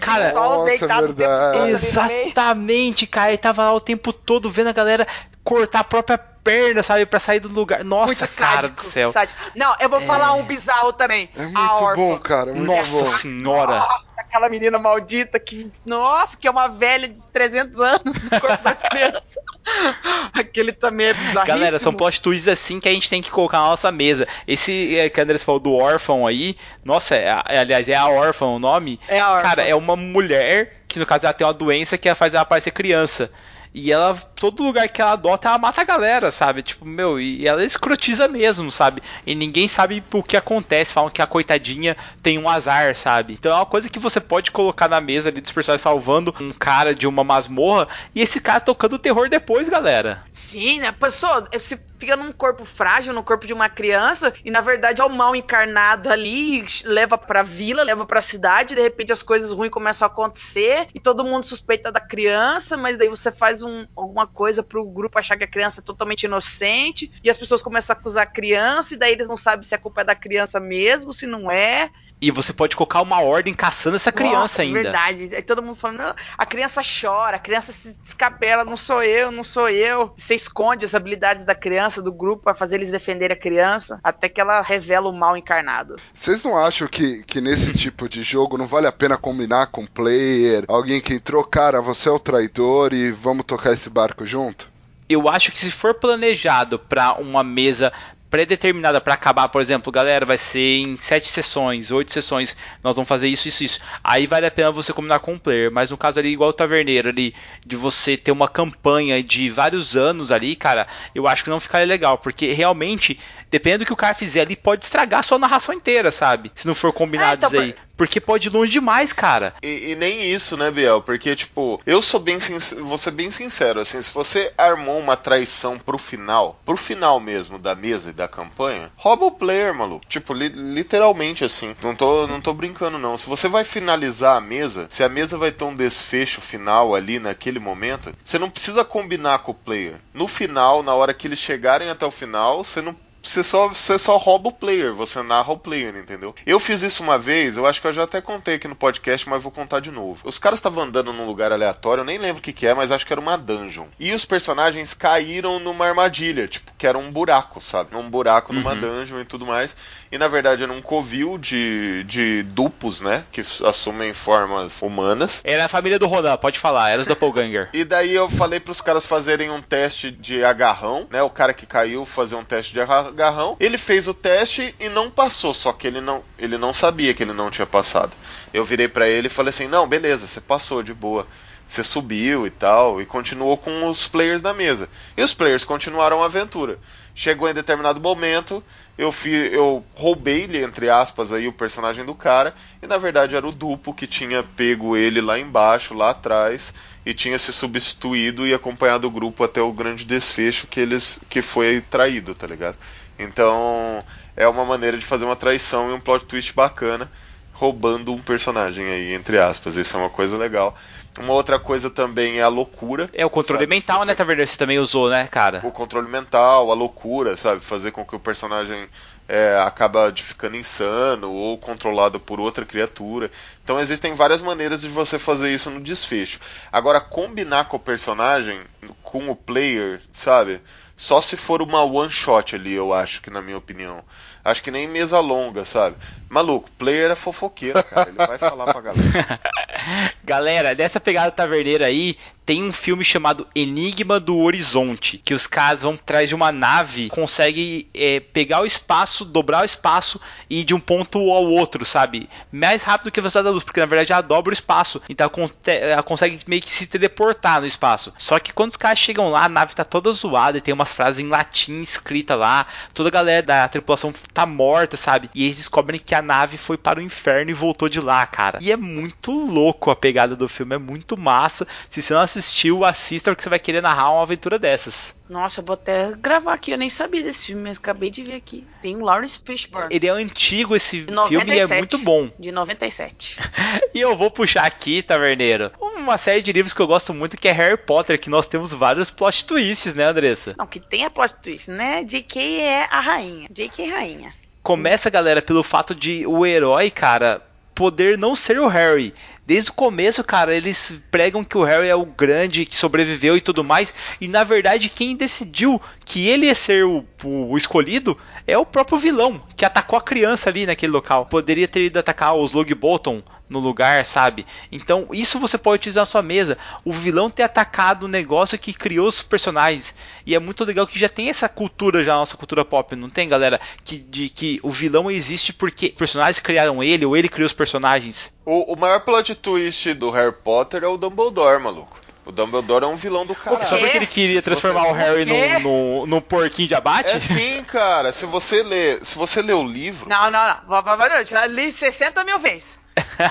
Cara, 0.00 0.32
sol 0.32 0.64
deitado 0.64 1.12
verdade. 1.12 1.70
Exatamente, 1.70 3.06
cara. 3.06 3.28
Ele 3.28 3.38
tava 3.38 3.64
lá 3.64 3.74
o 3.74 3.80
tempo 3.80 4.12
todo 4.12 4.50
vendo 4.50 4.68
a 4.68 4.72
galera 4.72 5.06
cortar 5.42 5.80
a 5.80 5.84
própria 5.84 6.18
perna, 6.44 6.82
sabe, 6.82 7.06
para 7.06 7.18
sair 7.18 7.40
do 7.40 7.48
lugar. 7.48 7.82
Nossa, 7.82 8.24
muito 8.24 8.36
cara 8.36 8.62
sádico, 8.62 8.82
do 8.82 8.86
céu. 8.86 9.12
Sádico. 9.12 9.40
Não, 9.56 9.74
eu 9.80 9.88
vou 9.88 10.00
é... 10.00 10.04
falar 10.04 10.34
um 10.34 10.42
bizarro 10.42 10.92
também. 10.92 11.30
É 11.34 11.42
muito 11.42 11.96
bom, 11.96 12.18
cara. 12.18 12.52
Muito 12.52 12.66
Nossa 12.66 13.00
bom. 13.00 13.06
senhora. 13.06 13.78
Nossa, 13.78 14.06
aquela 14.16 14.48
menina 14.50 14.78
maldita 14.78 15.40
que, 15.40 15.72
nossa, 15.86 16.36
que 16.36 16.46
é 16.46 16.50
uma 16.50 16.68
velha 16.68 17.08
de 17.08 17.26
300 17.28 17.80
anos 17.80 18.14
no 18.22 18.40
corpo 18.40 18.62
da 18.62 18.74
criança. 18.74 19.40
Aquele 20.34 20.72
também 20.72 21.06
é 21.06 21.14
bizarro. 21.14 21.46
Galera, 21.46 21.78
são 21.78 21.94
plot 21.94 22.20
twists 22.20 22.48
assim 22.48 22.78
que 22.78 22.88
a 22.88 22.92
gente 22.92 23.08
tem 23.08 23.22
que 23.22 23.30
colocar 23.30 23.58
na 23.58 23.68
nossa 23.68 23.90
mesa. 23.90 24.28
Esse 24.46 24.98
é, 24.98 25.08
que 25.08 25.20
a 25.20 25.38
falou 25.38 25.60
do 25.60 25.72
órfão 25.72 26.26
aí, 26.26 26.56
nossa, 26.84 27.14
é, 27.14 27.28
é, 27.48 27.58
aliás, 27.58 27.88
é 27.88 27.94
a 27.94 28.06
órfã 28.06 28.46
o 28.46 28.58
nome. 28.58 29.00
É 29.08 29.18
a 29.18 29.32
órfã. 29.32 29.48
Cara, 29.48 29.62
é 29.62 29.74
uma 29.74 29.96
mulher 29.96 30.84
que 30.86 30.98
no 30.98 31.06
caso 31.06 31.26
ela 31.26 31.32
tem 31.32 31.46
uma 31.46 31.52
doença 31.52 31.98
que 31.98 32.14
faz 32.14 32.34
ela 32.34 32.44
parecer 32.44 32.70
criança. 32.70 33.30
E 33.74 33.90
ela, 33.90 34.14
todo 34.14 34.62
lugar 34.62 34.88
que 34.88 35.02
ela 35.02 35.12
adota, 35.12 35.48
ela 35.48 35.58
mata 35.58 35.80
a 35.80 35.84
galera, 35.84 36.30
sabe? 36.30 36.62
Tipo, 36.62 36.84
meu, 36.84 37.20
e 37.20 37.44
ela 37.44 37.64
escrotiza 37.64 38.28
mesmo, 38.28 38.70
sabe? 38.70 39.02
E 39.26 39.34
ninguém 39.34 39.66
sabe 39.66 40.02
o 40.12 40.22
que 40.22 40.36
acontece. 40.36 40.92
Falam 40.92 41.10
que 41.10 41.20
a 41.20 41.26
coitadinha 41.26 41.96
tem 42.22 42.38
um 42.38 42.48
azar, 42.48 42.94
sabe? 42.94 43.34
Então 43.34 43.50
é 43.50 43.56
uma 43.56 43.66
coisa 43.66 43.90
que 43.90 43.98
você 43.98 44.20
pode 44.20 44.52
colocar 44.52 44.88
na 44.88 45.00
mesa 45.00 45.28
ali 45.28 45.40
dos 45.40 45.50
personagens 45.50 45.82
salvando 45.82 46.32
um 46.40 46.52
cara 46.52 46.94
de 46.94 47.08
uma 47.08 47.24
masmorra 47.24 47.88
e 48.14 48.22
esse 48.22 48.40
cara 48.40 48.60
tocando 48.60 48.96
terror 48.96 49.28
depois, 49.28 49.68
galera. 49.68 50.22
Sim, 50.30 50.78
né? 50.78 50.92
Pessoa, 50.92 51.48
você 51.52 51.76
fica 52.04 52.16
num 52.16 52.32
corpo 52.32 52.66
frágil, 52.66 53.14
no 53.14 53.22
corpo 53.22 53.46
de 53.46 53.54
uma 53.54 53.68
criança, 53.70 54.32
e 54.44 54.50
na 54.50 54.60
verdade 54.60 55.00
é 55.00 55.04
o 55.04 55.08
mal 55.08 55.34
encarnado 55.34 56.10
ali, 56.10 56.62
leva 56.84 57.16
pra 57.16 57.42
vila, 57.42 57.82
leva 57.82 58.04
pra 58.04 58.20
cidade, 58.20 58.74
de 58.74 58.82
repente 58.82 59.10
as 59.10 59.22
coisas 59.22 59.50
ruins 59.50 59.70
começam 59.70 60.06
a 60.06 60.10
acontecer, 60.10 60.88
e 60.94 61.00
todo 61.00 61.24
mundo 61.24 61.44
suspeita 61.44 61.90
da 61.90 62.00
criança, 62.00 62.76
mas 62.76 62.98
daí 62.98 63.08
você 63.08 63.32
faz 63.32 63.62
um, 63.62 63.86
alguma 63.96 64.26
coisa 64.26 64.62
pro 64.62 64.84
grupo 64.84 65.18
achar 65.18 65.36
que 65.38 65.44
a 65.44 65.50
criança 65.50 65.80
é 65.80 65.82
totalmente 65.82 66.24
inocente, 66.24 67.10
e 67.24 67.30
as 67.30 67.38
pessoas 67.38 67.62
começam 67.62 67.96
a 67.96 67.98
acusar 67.98 68.24
a 68.24 68.30
criança, 68.30 68.92
e 68.92 68.98
daí 68.98 69.12
eles 69.12 69.26
não 69.26 69.36
sabem 69.38 69.62
se 69.62 69.74
a 69.74 69.78
culpa 69.78 70.02
é 70.02 70.04
da 70.04 70.14
criança 70.14 70.60
mesmo, 70.60 71.10
se 71.10 71.26
não 71.26 71.50
é. 71.50 71.90
E 72.24 72.30
você 72.30 72.54
pode 72.54 72.74
colocar 72.74 73.02
uma 73.02 73.20
ordem 73.20 73.52
caçando 73.52 73.96
essa 73.96 74.10
criança 74.10 74.38
Nossa, 74.38 74.62
ainda. 74.62 74.82
verdade. 74.82 75.30
Aí 75.34 75.42
todo 75.42 75.62
mundo 75.62 75.76
falando, 75.76 75.98
não, 75.98 76.14
a 76.38 76.46
criança 76.46 76.80
chora, 76.80 77.36
a 77.36 77.38
criança 77.38 77.70
se 77.70 77.94
descabela, 78.02 78.64
não 78.64 78.78
sou 78.78 79.02
eu, 79.02 79.30
não 79.30 79.44
sou 79.44 79.68
eu. 79.68 80.10
Você 80.16 80.34
esconde 80.34 80.86
as 80.86 80.94
habilidades 80.94 81.44
da 81.44 81.54
criança, 81.54 82.00
do 82.00 82.10
grupo, 82.10 82.44
para 82.44 82.54
fazer 82.54 82.76
eles 82.76 82.90
defenderem 82.90 83.36
a 83.36 83.38
criança, 83.38 84.00
até 84.02 84.26
que 84.26 84.40
ela 84.40 84.62
revela 84.62 85.10
o 85.10 85.12
mal 85.12 85.36
encarnado. 85.36 85.96
Vocês 86.14 86.42
não 86.42 86.56
acham 86.56 86.88
que, 86.88 87.22
que 87.24 87.42
nesse 87.42 87.74
tipo 87.74 88.08
de 88.08 88.22
jogo 88.22 88.56
não 88.56 88.66
vale 88.66 88.86
a 88.86 88.92
pena 88.92 89.18
combinar 89.18 89.66
com 89.66 89.82
um 89.82 89.86
player, 89.86 90.64
alguém 90.66 91.02
que 91.02 91.12
entrou, 91.12 91.44
cara, 91.44 91.82
você 91.82 92.08
é 92.08 92.12
o 92.12 92.18
traidor 92.18 92.94
e 92.94 93.10
vamos 93.10 93.44
tocar 93.44 93.72
esse 93.72 93.90
barco 93.90 94.24
junto? 94.24 94.72
Eu 95.06 95.28
acho 95.28 95.52
que 95.52 95.58
se 95.58 95.70
for 95.70 95.92
planejado 95.92 96.78
para 96.78 97.14
uma 97.20 97.44
mesa 97.44 97.92
pré-determinada 98.34 99.00
para 99.00 99.14
acabar, 99.14 99.48
por 99.48 99.60
exemplo, 99.60 99.92
galera, 99.92 100.26
vai 100.26 100.36
ser 100.36 100.78
em 100.80 100.96
sete 100.96 101.28
sessões, 101.28 101.92
oito 101.92 102.10
sessões, 102.10 102.56
nós 102.82 102.96
vamos 102.96 103.08
fazer 103.08 103.28
isso, 103.28 103.46
isso, 103.46 103.62
isso. 103.62 103.80
Aí 104.02 104.26
vale 104.26 104.44
a 104.44 104.50
pena 104.50 104.72
você 104.72 104.92
combinar 104.92 105.20
com 105.20 105.34
o 105.36 105.38
player. 105.38 105.70
Mas 105.70 105.92
no 105.92 105.96
caso 105.96 106.18
ali, 106.18 106.30
igual 106.30 106.50
o 106.50 106.52
Taverneiro 106.52 107.10
ali, 107.10 107.32
de 107.64 107.76
você 107.76 108.16
ter 108.16 108.32
uma 108.32 108.48
campanha 108.48 109.22
de 109.22 109.48
vários 109.50 109.94
anos 109.96 110.32
ali, 110.32 110.56
cara, 110.56 110.88
eu 111.14 111.28
acho 111.28 111.44
que 111.44 111.50
não 111.50 111.60
ficaria 111.60 111.86
legal, 111.86 112.18
porque 112.18 112.50
realmente 112.50 113.20
dependendo 113.54 113.84
do 113.84 113.86
que 113.86 113.92
o 113.92 113.96
cara 113.96 114.14
fizer 114.14 114.40
ali, 114.40 114.56
pode 114.56 114.84
estragar 114.84 115.20
a 115.20 115.22
sua 115.22 115.38
narração 115.38 115.72
inteira, 115.72 116.10
sabe? 116.10 116.50
Se 116.56 116.66
não 116.66 116.74
for 116.74 116.92
combinado 116.92 117.44
é, 117.44 117.48
então, 117.48 117.60
aí. 117.60 117.76
Porque 117.96 118.20
pode 118.20 118.48
ir 118.48 118.50
longe 118.50 118.72
demais, 118.72 119.12
cara. 119.12 119.54
E, 119.62 119.92
e, 119.92 119.94
nem 119.94 120.28
isso, 120.28 120.56
né, 120.56 120.72
Biel? 120.72 121.00
Porque, 121.02 121.36
tipo, 121.36 121.80
eu 121.86 122.02
sou 122.02 122.18
bem 122.18 122.40
sincero, 122.40 122.84
vou 122.84 122.98
ser 122.98 123.12
bem 123.12 123.30
sincero, 123.30 123.78
assim, 123.78 124.02
se 124.02 124.10
você 124.10 124.52
armou 124.58 124.98
uma 124.98 125.16
traição 125.16 125.78
pro 125.78 125.96
final, 125.98 126.60
pro 126.66 126.76
final 126.76 127.20
mesmo 127.20 127.56
da 127.56 127.76
mesa 127.76 128.10
e 128.10 128.12
da 128.12 128.26
campanha, 128.26 128.90
rouba 128.96 129.26
o 129.26 129.30
player, 129.30 129.72
maluco. 129.72 130.04
Tipo, 130.08 130.34
li, 130.34 130.48
literalmente 130.48 131.44
assim. 131.44 131.76
Não 131.80 131.94
tô, 131.94 132.26
não 132.26 132.40
tô 132.40 132.52
brincando, 132.52 132.98
não. 132.98 133.16
Se 133.16 133.28
você 133.28 133.46
vai 133.46 133.62
finalizar 133.62 134.36
a 134.36 134.40
mesa, 134.40 134.88
se 134.90 135.04
a 135.04 135.08
mesa 135.08 135.38
vai 135.38 135.52
ter 135.52 135.62
um 135.62 135.76
desfecho 135.76 136.40
final 136.40 136.92
ali 136.92 137.20
naquele 137.20 137.60
momento, 137.60 138.12
você 138.24 138.36
não 138.36 138.50
precisa 138.50 138.84
combinar 138.84 139.38
com 139.38 139.52
o 139.52 139.54
player. 139.54 139.94
No 140.12 140.26
final, 140.26 140.82
na 140.82 140.92
hora 140.92 141.14
que 141.14 141.28
eles 141.28 141.38
chegarem 141.38 141.88
até 141.88 142.04
o 142.04 142.10
final, 142.10 142.64
você 142.64 142.82
não 142.82 142.96
você 143.24 143.42
só, 143.42 143.68
você 143.68 143.98
só 143.98 144.16
rouba 144.16 144.50
o 144.50 144.52
player, 144.52 144.92
você 144.92 145.22
narra 145.22 145.52
o 145.52 145.58
player, 145.58 145.96
entendeu? 145.96 146.34
Eu 146.46 146.60
fiz 146.60 146.82
isso 146.82 147.02
uma 147.02 147.18
vez, 147.18 147.56
eu 147.56 147.66
acho 147.66 147.80
que 147.80 147.86
eu 147.86 147.92
já 147.92 148.04
até 148.04 148.20
contei 148.20 148.56
aqui 148.56 148.68
no 148.68 148.76
podcast, 148.76 149.28
mas 149.28 149.42
vou 149.42 149.50
contar 149.50 149.80
de 149.80 149.90
novo. 149.90 150.20
Os 150.24 150.38
caras 150.38 150.58
estavam 150.58 150.84
andando 150.84 151.12
num 151.12 151.26
lugar 151.26 151.50
aleatório, 151.50 152.02
eu 152.02 152.06
nem 152.06 152.18
lembro 152.18 152.38
o 152.38 152.42
que, 152.42 152.52
que 152.52 152.66
é, 152.66 152.74
mas 152.74 152.92
acho 152.92 153.06
que 153.06 153.12
era 153.12 153.20
uma 153.20 153.36
dungeon. 153.36 153.86
E 153.98 154.12
os 154.12 154.24
personagens 154.24 154.94
caíram 154.94 155.58
numa 155.58 155.86
armadilha, 155.86 156.46
tipo, 156.46 156.72
que 156.76 156.86
era 156.86 156.98
um 156.98 157.10
buraco, 157.10 157.60
sabe? 157.60 157.96
Um 157.96 158.08
buraco 158.08 158.52
numa 158.52 158.74
uhum. 158.74 158.80
dungeon 158.80 159.20
e 159.20 159.24
tudo 159.24 159.46
mais 159.46 159.76
e 160.14 160.18
na 160.18 160.28
verdade 160.28 160.62
era 160.62 160.72
um 160.72 160.80
covil 160.80 161.36
de, 161.36 162.04
de 162.04 162.44
dupos, 162.44 163.00
né? 163.00 163.24
Que 163.32 163.40
assumem 163.64 164.14
formas 164.14 164.80
humanas. 164.80 165.40
Era 165.42 165.64
a 165.64 165.68
família 165.68 165.98
do 165.98 166.06
Rodan, 166.06 166.36
pode 166.36 166.56
falar, 166.56 166.90
era 166.90 167.00
os 167.00 167.06
Doppelganger. 167.08 167.68
e 167.74 167.82
daí 167.82 168.14
eu 168.14 168.30
falei 168.30 168.60
pros 168.60 168.80
caras 168.80 169.04
fazerem 169.04 169.50
um 169.50 169.60
teste 169.60 170.12
de 170.12 170.44
agarrão, 170.44 171.08
né? 171.10 171.20
O 171.20 171.30
cara 171.30 171.52
que 171.52 171.66
caiu 171.66 172.04
fazer 172.06 172.36
um 172.36 172.44
teste 172.44 172.72
de 172.72 172.80
agarrão. 172.80 173.56
Ele 173.58 173.76
fez 173.76 174.06
o 174.06 174.14
teste 174.14 174.72
e 174.78 174.88
não 174.88 175.10
passou, 175.10 175.52
só 175.52 175.72
que 175.72 175.88
ele 175.88 176.00
não, 176.00 176.22
ele 176.38 176.56
não 176.56 176.72
sabia 176.72 177.12
que 177.12 177.24
ele 177.24 177.32
não 177.32 177.50
tinha 177.50 177.66
passado. 177.66 178.12
Eu 178.52 178.64
virei 178.64 178.86
para 178.86 179.08
ele 179.08 179.26
e 179.26 179.30
falei 179.30 179.50
assim: 179.50 179.66
não, 179.66 179.88
beleza, 179.88 180.28
você 180.28 180.40
passou 180.40 180.80
de 180.80 180.94
boa 180.94 181.26
você 181.66 181.82
subiu 181.82 182.46
e 182.46 182.50
tal, 182.50 183.00
e 183.00 183.06
continuou 183.06 183.56
com 183.56 183.88
os 183.88 184.06
players 184.06 184.42
da 184.42 184.52
mesa. 184.52 184.88
E 185.16 185.22
os 185.22 185.34
players 185.34 185.64
continuaram 185.64 186.22
a 186.22 186.26
aventura. 186.26 186.78
Chegou 187.14 187.48
em 187.48 187.54
determinado 187.54 188.00
momento, 188.00 188.62
eu, 188.96 189.10
fi, 189.10 189.30
eu 189.52 189.84
roubei-lhe, 189.94 190.62
entre 190.62 190.88
aspas, 190.88 191.32
aí, 191.32 191.48
o 191.48 191.52
personagem 191.52 192.04
do 192.04 192.14
cara, 192.14 192.54
e 192.82 192.86
na 192.86 192.96
verdade 192.96 193.34
era 193.34 193.46
o 193.46 193.52
duplo 193.52 193.94
que 193.94 194.06
tinha 194.06 194.42
pego 194.42 194.96
ele 194.96 195.20
lá 195.20 195.38
embaixo, 195.38 195.94
lá 195.94 196.10
atrás, 196.10 196.72
e 197.04 197.12
tinha 197.12 197.38
se 197.38 197.52
substituído 197.52 198.46
e 198.46 198.54
acompanhado 198.54 199.06
o 199.06 199.10
grupo 199.10 199.44
até 199.44 199.60
o 199.60 199.72
grande 199.72 200.04
desfecho 200.04 200.66
que 200.66 200.80
eles 200.80 201.18
que 201.28 201.42
foi 201.42 201.80
traído, 201.80 202.34
tá 202.34 202.46
ligado? 202.46 202.76
Então 203.18 204.04
é 204.36 204.46
uma 204.48 204.64
maneira 204.64 204.98
de 204.98 205.04
fazer 205.04 205.24
uma 205.24 205.36
traição 205.36 205.90
e 205.90 205.94
um 205.94 206.00
plot 206.00 206.24
twist 206.24 206.54
bacana, 206.54 207.10
roubando 207.52 208.12
um 208.12 208.20
personagem 208.20 208.86
aí, 208.86 209.12
entre 209.14 209.38
aspas. 209.38 209.76
Isso 209.76 209.96
é 209.96 210.00
uma 210.00 210.10
coisa 210.10 210.36
legal. 210.36 210.76
Uma 211.18 211.32
outra 211.32 211.60
coisa 211.60 211.88
também 211.88 212.38
é 212.38 212.42
a 212.42 212.48
loucura. 212.48 213.08
É 213.12 213.24
o 213.24 213.30
controle 213.30 213.62
sabe? 213.62 213.70
mental, 213.70 214.00
Você... 214.00 214.06
né, 214.06 214.14
Taverneiro? 214.14 214.50
Você 214.50 214.58
também 214.58 214.78
usou, 214.78 215.08
né, 215.08 215.26
cara? 215.28 215.60
O 215.62 215.70
controle 215.70 216.08
mental, 216.08 216.70
a 216.70 216.74
loucura, 216.74 217.36
sabe? 217.36 217.64
Fazer 217.64 217.92
com 217.92 218.04
que 218.04 218.16
o 218.16 218.20
personagem 218.20 218.88
é, 219.28 219.56
acaba 219.64 220.10
de 220.10 220.22
ficando 220.22 220.56
insano 220.56 221.30
ou 221.32 221.56
controlado 221.56 222.18
por 222.18 222.40
outra 222.40 222.64
criatura. 222.64 223.30
Então 223.62 223.80
existem 223.80 224.14
várias 224.14 224.42
maneiras 224.42 224.80
de 224.80 224.88
você 224.88 225.18
fazer 225.18 225.52
isso 225.52 225.70
no 225.70 225.80
desfecho. 225.80 226.40
Agora, 226.70 227.00
combinar 227.00 227.66
com 227.66 227.76
o 227.76 227.80
personagem, 227.80 228.60
com 229.02 229.30
o 229.30 229.36
player, 229.36 230.00
sabe? 230.12 230.60
Só 230.96 231.20
se 231.20 231.36
for 231.36 231.62
uma 231.62 231.82
one 231.82 232.10
shot 232.10 232.54
ali, 232.54 232.72
eu 232.72 232.92
acho 232.92 233.20
que 233.20 233.30
na 233.30 233.42
minha 233.42 233.58
opinião. 233.58 234.04
Acho 234.44 234.62
que 234.62 234.70
nem 234.70 234.86
mesa 234.86 235.18
longa, 235.20 235.64
sabe? 235.64 235.96
Maluco, 236.28 236.70
player 236.78 237.10
é 237.10 237.14
fofoqueiro, 237.14 237.82
cara. 237.84 238.08
Ele 238.08 238.18
vai 238.18 238.38
falar 238.38 238.72
pra 238.72 238.80
galera. 238.80 239.40
galera, 240.22 240.74
dessa 240.74 240.98
pegada 240.98 241.30
taverneira 241.30 241.86
aí, 241.86 242.16
tem 242.44 242.62
um 242.62 242.72
filme 242.72 243.04
chamado 243.04 243.46
Enigma 243.54 244.20
do 244.20 244.36
Horizonte, 244.36 245.18
que 245.18 245.32
os 245.32 245.46
caras 245.46 245.82
vão 245.82 245.94
atrás 245.94 246.28
de 246.28 246.34
uma 246.34 246.52
nave, 246.52 247.08
consegue 247.08 247.88
é, 247.94 248.20
pegar 248.20 248.60
o 248.60 248.66
espaço, 248.66 249.24
dobrar 249.24 249.62
o 249.62 249.64
espaço 249.64 250.20
e 250.50 250.60
ir 250.60 250.64
de 250.64 250.74
um 250.74 250.80
ponto 250.80 251.18
ao 251.30 251.44
outro, 251.44 251.84
sabe? 251.84 252.28
Mais 252.52 252.82
rápido 252.82 253.10
que 253.10 253.18
a 253.18 253.22
velocidade 253.22 253.44
da 253.44 253.50
luz, 253.50 253.64
porque 253.64 253.80
na 253.80 253.86
verdade 253.86 254.12
ela 254.12 254.20
dobra 254.20 254.50
o 254.50 254.54
espaço, 254.54 255.00
então 255.08 255.30
ela 255.66 256.02
consegue 256.02 256.38
meio 256.46 256.60
que 256.60 256.70
se 256.70 256.86
teleportar 256.86 257.60
no 257.60 257.66
espaço. 257.66 258.12
Só 258.18 258.38
que 258.38 258.52
quando 258.52 258.70
os 258.70 258.76
caras 258.76 258.98
chegam 258.98 259.30
lá, 259.30 259.44
a 259.44 259.48
nave 259.48 259.74
tá 259.74 259.84
toda 259.84 260.12
zoada 260.12 260.58
e 260.58 260.60
tem 260.60 260.74
umas 260.74 260.92
frases 260.92 261.24
em 261.24 261.28
latim 261.28 261.80
escrita 261.80 262.34
lá, 262.34 262.66
toda 262.92 263.08
a 263.08 263.12
galera 263.12 263.42
da 263.42 263.68
tripulação 263.68 264.12
tá 264.34 264.44
morta, 264.44 264.96
sabe? 264.96 265.30
E 265.34 265.44
eles 265.44 265.56
descobrem 265.56 266.00
que 266.00 266.14
a 266.14 266.20
nave 266.20 266.58
foi 266.58 266.76
para 266.76 266.98
o 266.98 267.02
inferno 267.02 267.50
e 267.50 267.54
voltou 267.54 267.88
de 267.88 268.00
lá, 268.00 268.26
cara. 268.26 268.58
E 268.60 268.72
é 268.72 268.76
muito 268.76 269.30
louco 269.30 269.90
a 269.90 269.96
pegada 269.96 270.34
do 270.34 270.48
filme, 270.48 270.74
é 270.74 270.78
muito 270.78 271.16
massa. 271.16 271.66
Se 271.88 272.02
você 272.02 272.12
não 272.12 272.20
assistiu, 272.20 272.84
assista 272.84 273.30
porque 273.30 273.42
você 273.42 273.48
vai 273.48 273.60
querer 273.60 273.80
narrar 273.80 274.10
uma 274.10 274.22
aventura 274.22 274.58
dessas. 274.58 275.14
Nossa, 275.28 275.60
eu 275.60 275.64
vou 275.64 275.74
até 275.74 276.12
gravar 276.12 276.52
aqui. 276.52 276.72
Eu 276.72 276.78
nem 276.78 276.90
sabia 276.90 277.22
desse 277.22 277.46
filme, 277.46 277.62
mas 277.62 277.78
acabei 277.78 278.10
de 278.10 278.22
ver 278.24 278.34
aqui. 278.34 278.66
Tem 278.82 278.96
o 278.96 279.04
Lawrence 279.04 279.40
Fishburne. 279.42 279.88
Ele 279.90 280.06
é 280.06 280.10
antigo, 280.10 280.76
esse 280.76 281.04
filme, 281.04 281.54
e 281.54 281.60
é 281.60 281.66
muito 281.66 281.96
bom. 281.98 282.30
De 282.38 282.52
97. 282.52 283.38
e 283.94 284.00
eu 284.00 284.16
vou 284.16 284.30
puxar 284.30 284.64
aqui, 284.64 285.02
Taverneiro, 285.02 285.70
uma 285.80 286.18
série 286.18 286.42
de 286.42 286.52
livros 286.52 286.74
que 286.74 286.80
eu 286.80 286.86
gosto 286.86 287.14
muito, 287.14 287.36
que 287.36 287.48
é 287.48 287.52
Harry 287.52 287.76
Potter, 287.76 288.20
que 288.20 288.28
nós 288.28 288.46
temos 288.46 288.72
vários 288.72 289.10
plot 289.10 289.46
twists, 289.46 289.94
né, 289.94 290.04
Andressa? 290.04 290.54
Não, 290.58 290.66
que 290.66 290.78
tem 290.78 291.04
a 291.04 291.10
plot 291.10 291.34
twist, 291.42 291.70
né? 291.70 292.04
J.K. 292.04 292.60
é 292.60 292.88
a 292.90 293.00
rainha. 293.00 293.48
J.K. 293.50 293.84
é 293.84 293.88
rainha. 293.88 294.23
Começa, 294.64 295.10
galera, 295.10 295.42
pelo 295.42 295.62
fato 295.62 295.94
de 295.94 296.26
o 296.26 296.46
herói, 296.46 296.90
cara, 296.90 297.42
poder 297.74 298.16
não 298.16 298.34
ser 298.34 298.58
o 298.58 298.66
Harry. 298.66 299.12
Desde 299.46 299.70
o 299.70 299.74
começo, 299.74 300.24
cara, 300.24 300.54
eles 300.54 301.02
pregam 301.10 301.44
que 301.44 301.58
o 301.58 301.62
Harry 301.62 301.88
é 301.88 301.94
o 301.94 302.06
grande 302.06 302.64
que 302.64 302.74
sobreviveu 302.74 303.36
e 303.36 303.42
tudo 303.42 303.62
mais. 303.62 303.94
E 304.18 304.26
na 304.26 304.42
verdade, 304.42 304.88
quem 304.88 305.14
decidiu 305.14 305.78
que 306.02 306.28
ele 306.28 306.46
ia 306.46 306.54
ser 306.54 306.82
o, 306.86 307.04
o, 307.22 307.54
escolhido 307.58 308.16
é 308.46 308.56
o 308.56 308.64
próprio 308.64 308.96
vilão 308.96 309.38
que 309.54 309.66
atacou 309.66 309.98
a 309.98 310.02
criança 310.02 310.48
ali 310.48 310.64
naquele 310.64 310.92
local. 310.92 311.26
Poderia 311.26 311.68
ter 311.68 311.82
ido 311.82 311.98
atacar 311.98 312.34
os 312.34 312.52
Logbottom 312.52 313.22
no 313.48 313.58
lugar, 313.58 314.04
sabe? 314.04 314.46
Então, 314.72 315.08
isso 315.12 315.38
você 315.38 315.58
pode 315.58 315.76
utilizar 315.76 316.02
na 316.02 316.06
sua 316.06 316.22
mesa. 316.22 316.58
O 316.84 316.92
vilão 316.92 317.30
ter 317.30 317.42
atacado 317.42 318.04
o 318.04 318.08
negócio 318.08 318.58
que 318.58 318.72
criou 318.72 319.06
os 319.06 319.22
personagens. 319.22 319.94
E 320.26 320.34
é 320.34 320.38
muito 320.38 320.64
legal 320.64 320.86
que 320.86 320.98
já 320.98 321.08
tem 321.08 321.28
essa 321.28 321.48
cultura 321.48 322.02
já 322.02 322.12
na 322.12 322.20
nossa 322.20 322.36
cultura 322.36 322.64
pop, 322.64 322.96
não 322.96 323.10
tem, 323.10 323.28
galera? 323.28 323.60
Que, 323.84 323.98
de 323.98 324.28
que 324.28 324.60
o 324.62 324.70
vilão 324.70 325.10
existe 325.10 325.52
porque 325.52 325.86
os 325.86 325.92
personagens 325.92 326.40
criaram 326.40 326.82
ele 326.82 327.04
ou 327.04 327.16
ele 327.16 327.28
criou 327.28 327.46
os 327.46 327.52
personagens. 327.52 328.34
O, 328.44 328.72
o 328.72 328.76
maior 328.76 329.00
plot 329.00 329.34
twist 329.34 329.94
do 329.94 330.10
Harry 330.10 330.32
Potter 330.32 330.82
é 330.82 330.88
o 330.88 330.96
Dumbledore, 330.96 331.62
maluco. 331.62 332.04
O 332.26 332.32
Dumbledore 332.32 332.84
é 332.84 332.88
um 332.88 332.96
vilão 332.96 333.26
do 333.26 333.34
caralho. 333.34 333.66
Só 333.66 333.76
porque 333.76 333.96
ele 333.98 334.06
queria 334.06 334.40
transformar 334.40 334.84
você... 334.84 334.90
o 334.90 334.94
Harry 334.94 335.24
num, 335.26 335.60
num, 335.60 336.06
num, 336.06 336.20
porquinho 336.22 336.66
de 336.66 336.74
abate? 336.74 337.10
É 337.10 337.20
sim, 337.20 337.62
cara. 337.64 338.12
Se 338.12 338.24
você 338.24 338.62
lê, 338.62 338.98
se 339.04 339.14
você 339.16 339.42
lê 339.42 339.52
o 339.52 339.62
livro. 339.62 340.08
Não, 340.08 340.30
não, 340.30 340.56
não. 340.66 341.26
Já 341.26 341.44
li 341.44 341.70
60 341.70 342.24
mil 342.24 342.38
vezes. 342.38 342.80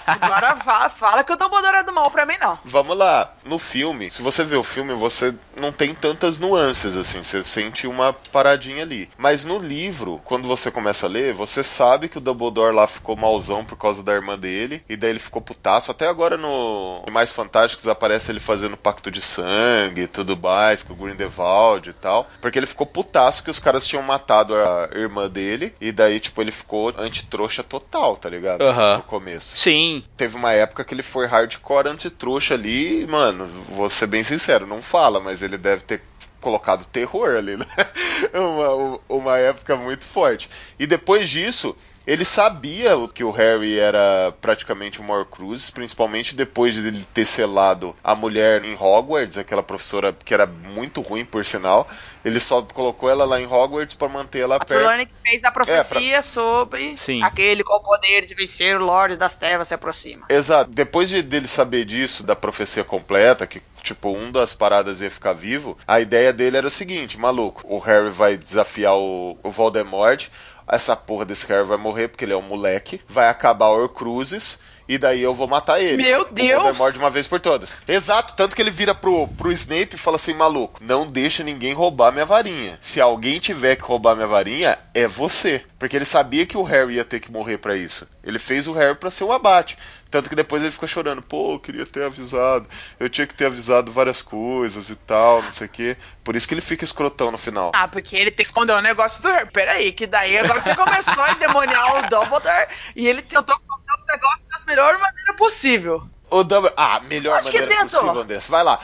Agora 0.05 0.55
fala, 0.57 0.89
fala 0.89 1.23
que 1.23 1.31
o 1.31 1.35
Dumbledore 1.35 1.77
é 1.77 1.83
do 1.83 1.93
mal 1.93 2.09
pra 2.11 2.25
mim, 2.25 2.35
não. 2.39 2.57
Vamos 2.63 2.97
lá. 2.97 3.31
No 3.45 3.59
filme, 3.59 4.11
se 4.11 4.21
você 4.21 4.43
vê 4.43 4.55
o 4.55 4.63
filme, 4.63 4.93
você 4.93 5.33
não 5.57 5.71
tem 5.71 5.93
tantas 5.93 6.37
nuances, 6.37 6.95
assim. 6.95 7.23
Você 7.23 7.43
sente 7.43 7.87
uma 7.87 8.13
paradinha 8.13 8.83
ali. 8.83 9.09
Mas 9.17 9.45
no 9.45 9.57
livro, 9.59 10.21
quando 10.23 10.47
você 10.47 10.71
começa 10.71 11.05
a 11.05 11.09
ler, 11.09 11.33
você 11.33 11.63
sabe 11.63 12.09
que 12.09 12.17
o 12.17 12.21
Dumbledore 12.21 12.75
lá 12.75 12.87
ficou 12.87 13.15
malzão 13.15 13.63
por 13.63 13.77
causa 13.77 14.03
da 14.03 14.13
irmã 14.13 14.37
dele. 14.37 14.83
E 14.89 14.95
daí 14.95 15.11
ele 15.11 15.19
ficou 15.19 15.41
putaço. 15.41 15.91
Até 15.91 16.07
agora 16.07 16.37
no 16.37 17.03
Mais 17.11 17.31
Fantásticos 17.31 17.87
aparece 17.87 18.31
ele 18.31 18.39
fazendo 18.39 18.77
pacto 18.77 19.11
de 19.11 19.21
sangue 19.21 20.03
e 20.03 20.07
tudo 20.07 20.37
mais, 20.37 20.83
com 20.83 20.93
o 20.93 20.95
Grindelwald 20.95 21.89
e 21.89 21.93
tal. 21.93 22.27
Porque 22.41 22.59
ele 22.59 22.65
ficou 22.65 22.85
putaço 22.85 23.43
que 23.43 23.51
os 23.51 23.59
caras 23.59 23.85
tinham 23.85 24.03
matado 24.03 24.55
a 24.55 24.89
irmã 24.93 25.29
dele. 25.29 25.75
E 25.79 25.91
daí, 25.91 26.19
tipo, 26.19 26.41
ele 26.41 26.51
ficou 26.51 26.93
antitrouxa 26.97 27.63
total, 27.63 28.17
tá 28.17 28.29
ligado? 28.29 28.61
Uhum. 28.61 28.97
No 28.97 29.03
começo. 29.03 29.52
Sim. 29.53 30.03
Teve 30.17 30.35
uma 30.35 30.51
época 30.51 30.83
que 30.83 30.93
ele 30.93 31.03
foi 31.03 31.25
hardcore 31.27 31.89
antitruxa 31.89 32.53
ali, 32.55 33.05
mano, 33.07 33.45
vou 33.69 33.89
ser 33.89 34.07
bem 34.07 34.23
sincero, 34.23 34.65
não 34.65 34.81
fala, 34.81 35.19
mas 35.19 35.41
ele 35.41 35.57
deve 35.57 35.83
ter 35.83 36.01
colocado 36.41 36.85
terror 36.85 37.37
ali, 37.37 37.55
né? 37.55 37.65
uma, 38.35 38.99
uma 39.07 39.37
época 39.37 39.77
muito 39.77 40.03
forte. 40.05 40.49
E 40.83 40.85
depois 40.85 41.29
disso, 41.29 41.73
ele 42.05 42.25
sabia 42.25 42.91
que 43.13 43.23
o 43.23 43.31
Harry 43.31 43.79
era 43.79 44.33
praticamente 44.41 45.01
um 45.01 45.09
Horcrux, 45.09 45.69
principalmente 45.69 46.35
depois 46.35 46.73
de 46.73 46.85
ele 46.85 47.07
ter 47.13 47.25
selado 47.25 47.95
a 48.03 48.13
mulher 48.13 48.65
em 48.65 48.75
Hogwarts, 48.75 49.37
aquela 49.37 49.63
professora 49.63 50.11
que 50.11 50.33
era 50.33 50.45
muito 50.45 50.99
ruim, 50.99 51.23
por 51.23 51.45
sinal. 51.45 51.87
Ele 52.25 52.37
só 52.37 52.61
colocou 52.61 53.09
ela 53.09 53.23
lá 53.23 53.39
em 53.39 53.45
Hogwarts 53.45 53.95
para 53.95 54.09
manter 54.09 54.39
ela 54.39 54.57
A 54.57 54.59
perto. 54.59 54.71
Trelawney 54.71 55.05
que 55.05 55.13
fez 55.23 55.41
a 55.45 55.51
profecia 55.51 56.17
É, 56.17 56.21
sobre 56.21 56.97
Sim. 56.97 57.23
aquele 57.23 57.63
com 57.63 57.75
o 57.75 57.81
poder 57.81 58.25
de 58.25 58.35
vencer 58.35 58.75
o 58.75 58.83
Lorde 58.83 59.15
das 59.15 59.37
Trevas 59.37 59.69
se 59.69 59.73
aproxima. 59.73 60.25
Exato. 60.27 60.69
Depois 60.69 61.07
de, 61.07 61.21
dele 61.21 61.47
saber 61.47 61.85
disso, 61.85 62.23
da 62.23 62.35
profecia 62.35 62.83
completa, 62.83 63.47
que, 63.47 63.61
tipo, 63.81 64.09
um 64.09 64.29
das 64.29 64.53
paradas 64.53 64.99
ia 64.99 65.09
ficar 65.09 65.31
vivo, 65.31 65.77
a 65.87 66.01
ideia 66.01 66.33
dele 66.33 66.57
era 66.57 66.67
o 66.67 66.71
seguinte, 66.71 67.17
maluco, 67.17 67.61
o 67.65 67.79
Harry 67.79 68.09
vai 68.09 68.35
desafiar 68.35 68.95
o, 68.95 69.37
o 69.41 69.49
Voldemort, 69.49 70.27
essa 70.67 70.95
porra 70.95 71.25
desse 71.25 71.45
Harry 71.47 71.67
vai 71.67 71.77
morrer 71.77 72.07
porque 72.07 72.25
ele 72.25 72.33
é 72.33 72.37
um 72.37 72.41
moleque, 72.41 73.01
vai 73.07 73.29
acabar 73.29 73.67
o 73.67 73.83
Horcruxes, 73.83 74.59
e 74.87 74.97
daí 74.97 75.21
eu 75.21 75.33
vou 75.33 75.47
matar 75.47 75.81
ele. 75.81 76.03
Meu 76.03 76.21
O 76.21 76.25
Deus! 76.25 76.61
Voldemort 76.63 76.93
de 76.93 76.99
uma 76.99 77.09
vez 77.09 77.27
por 77.27 77.39
todas. 77.39 77.77
Exato, 77.87 78.33
tanto 78.35 78.55
que 78.55 78.61
ele 78.61 78.71
vira 78.71 78.93
pro, 78.93 79.27
pro 79.27 79.51
Snape 79.51 79.95
e 79.95 79.97
fala 79.97 80.17
assim, 80.17 80.33
maluco, 80.33 80.79
não 80.83 81.07
deixa 81.07 81.43
ninguém 81.43 81.73
roubar 81.73 82.11
minha 82.11 82.25
varinha. 82.25 82.77
Se 82.81 82.99
alguém 82.99 83.39
tiver 83.39 83.75
que 83.75 83.83
roubar 83.83 84.15
minha 84.15 84.27
varinha, 84.27 84.77
é 84.93 85.07
você. 85.07 85.63
Porque 85.79 85.95
ele 85.95 86.05
sabia 86.05 86.45
que 86.45 86.57
o 86.57 86.63
Harry 86.63 86.95
ia 86.95 87.05
ter 87.05 87.19
que 87.19 87.31
morrer 87.31 87.57
pra 87.57 87.75
isso. 87.75 88.07
Ele 88.23 88.39
fez 88.39 88.67
o 88.67 88.73
Harry 88.73 88.95
pra 88.95 89.09
ser 89.09 89.23
o 89.23 89.31
abate. 89.31 89.77
Tanto 90.13 90.29
que 90.29 90.35
depois 90.35 90.61
ele 90.61 90.69
ficou 90.69 90.87
chorando, 90.87 91.23
pô, 91.23 91.53
eu 91.53 91.59
queria 91.59 91.87
ter 91.87 92.03
avisado, 92.03 92.67
eu 92.99 93.09
tinha 93.09 93.25
que 93.25 93.33
ter 93.33 93.47
avisado 93.47 93.91
várias 93.91 94.21
coisas 94.21 94.91
e 94.91 94.95
tal, 94.95 95.41
não 95.41 95.49
sei 95.49 95.65
o 95.65 95.69
quê. 95.71 95.97
Por 96.23 96.35
isso 96.35 96.47
que 96.47 96.53
ele 96.53 96.61
fica 96.61 96.85
escrotão 96.85 97.31
no 97.31 97.37
final. 97.39 97.71
Ah, 97.73 97.87
porque 97.87 98.15
ele 98.15 98.31
esconder 98.37 98.73
o 98.73 98.81
negócio 98.81 99.23
do 99.23 99.29
Harry. 99.29 99.49
Peraí, 99.51 99.91
que 99.91 100.05
daí 100.05 100.37
agora 100.37 100.61
você 100.61 100.75
começou 100.75 101.23
a 101.23 101.31
endemoniar 101.31 101.95
o 101.97 102.09
Dumbledore 102.09 102.67
e 102.95 103.07
ele 103.07 103.23
tentou 103.23 103.55
esconder 103.55 103.93
os 103.97 104.05
negócios 104.05 104.43
da 104.51 104.65
melhor 104.67 104.99
maneira 104.99 105.33
possível. 105.35 106.07
O 106.29 106.43
Dumbledore. 106.43 106.73
Ah, 106.77 106.99
melhor 106.99 107.39
Acho 107.39 107.49
que 107.49 107.59
maneira 107.59 107.81
tentou. 107.81 107.99
possível, 108.01 108.21
Andressa. 108.21 108.51
Vai 108.51 108.63
lá. 108.63 108.79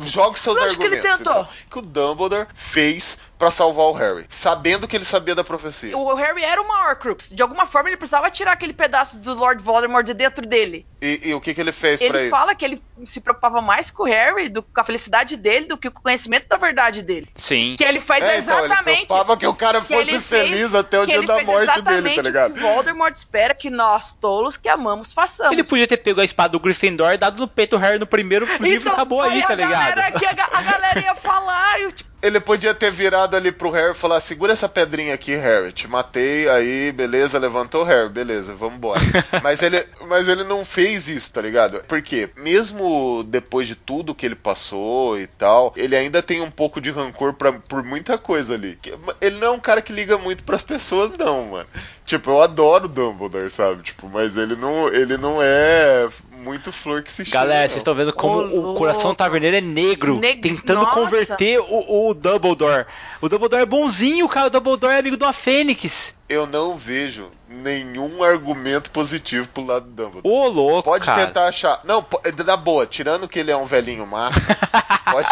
Joga 0.00 0.32
os 0.32 0.40
seus 0.40 0.58
Acho 0.58 0.76
que 0.76 0.82
ele 0.82 0.96
argumentos. 0.96 1.18
tentou. 1.18 1.42
então. 1.42 1.48
que 1.70 1.78
o 1.78 1.82
Dumbledore 1.82 2.48
fez 2.56 3.20
pra 3.42 3.50
salvar 3.50 3.86
o 3.86 3.92
Harry, 3.92 4.24
sabendo 4.28 4.86
que 4.86 4.94
ele 4.94 5.04
sabia 5.04 5.34
da 5.34 5.42
profecia. 5.42 5.98
O 5.98 6.14
Harry 6.14 6.44
era 6.44 6.62
uma 6.62 6.88
Horcrux. 6.88 7.30
De 7.34 7.42
alguma 7.42 7.66
forma 7.66 7.88
ele 7.88 7.96
precisava 7.96 8.30
tirar 8.30 8.52
aquele 8.52 8.72
pedaço 8.72 9.18
do 9.18 9.34
Lord 9.34 9.60
Voldemort 9.60 10.06
de 10.06 10.14
dentro 10.14 10.46
dele. 10.46 10.86
E, 11.00 11.20
e 11.30 11.34
o 11.34 11.40
que, 11.40 11.52
que 11.52 11.60
ele 11.60 11.72
fez 11.72 11.98
pra 11.98 12.06
Ele 12.06 12.20
isso? 12.28 12.30
fala 12.30 12.54
que 12.54 12.64
ele 12.64 12.80
se 13.04 13.20
preocupava 13.20 13.60
mais 13.60 13.90
com 13.90 14.04
o 14.04 14.06
Harry, 14.06 14.48
do, 14.48 14.62
com 14.62 14.80
a 14.80 14.84
felicidade 14.84 15.36
dele, 15.36 15.66
do 15.66 15.76
que 15.76 15.90
com 15.90 15.98
o 15.98 16.02
conhecimento 16.04 16.46
da 16.46 16.56
verdade 16.56 17.02
dele. 17.02 17.28
Sim. 17.34 17.74
Que 17.76 17.82
ele 17.82 17.98
faz 17.98 18.22
É, 18.22 18.38
então, 18.38 18.58
ele 18.58 18.66
exatamente. 18.66 19.06
preocupava 19.06 19.36
que 19.36 19.46
o 19.48 19.54
cara 19.54 19.80
que 19.80 19.88
fosse 19.88 20.10
ele 20.10 20.20
feliz 20.20 20.58
fez- 20.60 20.74
até 20.76 21.00
o 21.00 21.04
dia 21.04 21.16
ele 21.16 21.26
da 21.26 21.34
fez 21.34 21.46
morte 21.48 21.82
dele, 21.82 22.14
tá 22.14 22.22
ligado? 22.22 22.50
O 22.52 22.54
que 22.54 22.60
Voldemort 22.60 23.12
espera 23.16 23.52
que 23.56 23.70
nós, 23.70 24.12
tolos 24.12 24.56
que 24.56 24.68
amamos, 24.68 25.12
façamos. 25.12 25.50
Ele 25.50 25.64
podia 25.64 25.88
ter 25.88 25.96
pego 25.96 26.20
a 26.20 26.24
espada 26.24 26.50
do 26.52 26.60
Gryffindor 26.60 27.10
e 27.12 27.18
dado 27.18 27.40
no 27.40 27.48
peito 27.48 27.70
do 27.76 27.80
Harry 27.82 27.98
no 27.98 28.06
primeiro 28.06 28.46
livro 28.62 28.88
e 28.88 28.92
acabou 28.92 29.20
aí, 29.20 29.38
Então, 29.40 29.46
a 29.46 29.48
tá 29.48 29.54
ligado? 29.56 29.96
Galera, 29.96 30.12
que 30.12 30.24
a, 30.26 30.30
a 30.30 30.62
galera 30.62 31.00
ia 31.00 31.14
falar, 31.16 31.80
e 31.80 31.82
eu, 31.82 31.90
tipo, 31.90 32.11
Ele 32.22 32.38
podia 32.38 32.72
ter 32.72 32.90
virado 32.90 33.36
ali 33.36 33.50
pro 33.50 33.70
Harry 33.70 33.90
e 33.90 33.94
falar: 33.94 34.20
segura 34.20 34.52
essa 34.52 34.68
pedrinha 34.68 35.14
aqui, 35.14 35.34
Harry. 35.34 35.72
Te 35.72 35.88
matei, 35.88 36.48
aí, 36.48 36.92
beleza, 36.92 37.38
levantou 37.38 37.82
o 37.82 37.84
Harry, 37.84 38.08
beleza, 38.08 38.54
vamos 38.54 38.76
embora. 38.76 39.00
mas, 39.42 39.60
ele, 39.60 39.84
mas 40.06 40.28
ele 40.28 40.44
não 40.44 40.64
fez 40.64 41.08
isso, 41.08 41.32
tá 41.32 41.42
ligado? 41.42 41.82
Porque, 41.88 42.30
mesmo 42.36 43.24
depois 43.24 43.66
de 43.66 43.74
tudo 43.74 44.14
que 44.14 44.24
ele 44.24 44.36
passou 44.36 45.18
e 45.18 45.26
tal, 45.26 45.72
ele 45.76 45.96
ainda 45.96 46.22
tem 46.22 46.40
um 46.40 46.50
pouco 46.50 46.80
de 46.80 46.90
rancor 46.90 47.34
pra, 47.34 47.52
por 47.52 47.82
muita 47.82 48.16
coisa 48.16 48.54
ali. 48.54 48.78
Ele 49.20 49.38
não 49.38 49.48
é 49.48 49.50
um 49.50 49.60
cara 49.60 49.82
que 49.82 49.92
liga 49.92 50.16
muito 50.16 50.44
pras 50.44 50.62
pessoas, 50.62 51.16
não, 51.18 51.46
mano. 51.46 51.68
Tipo, 52.04 52.30
eu 52.30 52.42
adoro 52.42 52.86
o 52.86 52.88
Dumbledore, 52.88 53.48
sabe? 53.50 53.82
Tipo, 53.82 54.08
mas 54.08 54.36
ele 54.36 54.56
não, 54.56 54.88
ele 54.88 55.16
não 55.16 55.40
é 55.40 56.08
muito 56.32 56.72
flor 56.72 57.00
que 57.02 57.12
se 57.12 57.24
cheira, 57.24 57.38
Galera, 57.38 57.68
vocês 57.68 57.76
estão 57.76 57.94
vendo 57.94 58.12
como 58.12 58.38
Ô, 58.40 58.72
o 58.72 58.74
coração 58.74 59.14
taverneiro 59.14 59.56
é 59.56 59.60
negro, 59.60 60.18
Neg- 60.18 60.40
tentando 60.40 60.80
Nossa. 60.82 60.92
converter 60.94 61.60
o, 61.60 62.08
o 62.08 62.14
Dumbledore. 62.14 62.86
O 63.20 63.28
Dumbledore 63.28 63.62
é 63.62 63.66
bonzinho, 63.66 64.28
cara. 64.28 64.48
O 64.48 64.50
Dumbledore 64.50 64.92
é 64.94 64.98
amigo 64.98 65.16
de 65.16 65.22
uma 65.24 65.32
Fênix. 65.32 66.16
Eu 66.32 66.46
não 66.46 66.76
vejo 66.76 67.30
nenhum 67.46 68.22
argumento 68.24 68.90
positivo 68.90 69.46
pro 69.48 69.64
lado 69.66 69.84
do 69.84 69.90
Dumbledore. 69.92 70.22
Ô, 70.34 70.48
louco, 70.48 70.82
Pode 70.84 71.04
cara. 71.04 71.26
tentar 71.26 71.46
achar. 71.48 71.80
Não, 71.84 72.04
na 72.46 72.56
boa, 72.56 72.86
tirando 72.86 73.28
que 73.28 73.38
ele 73.38 73.50
é 73.50 73.56
um 73.56 73.66
velhinho 73.66 74.06
massa. 74.06 74.40
pode... 75.10 75.28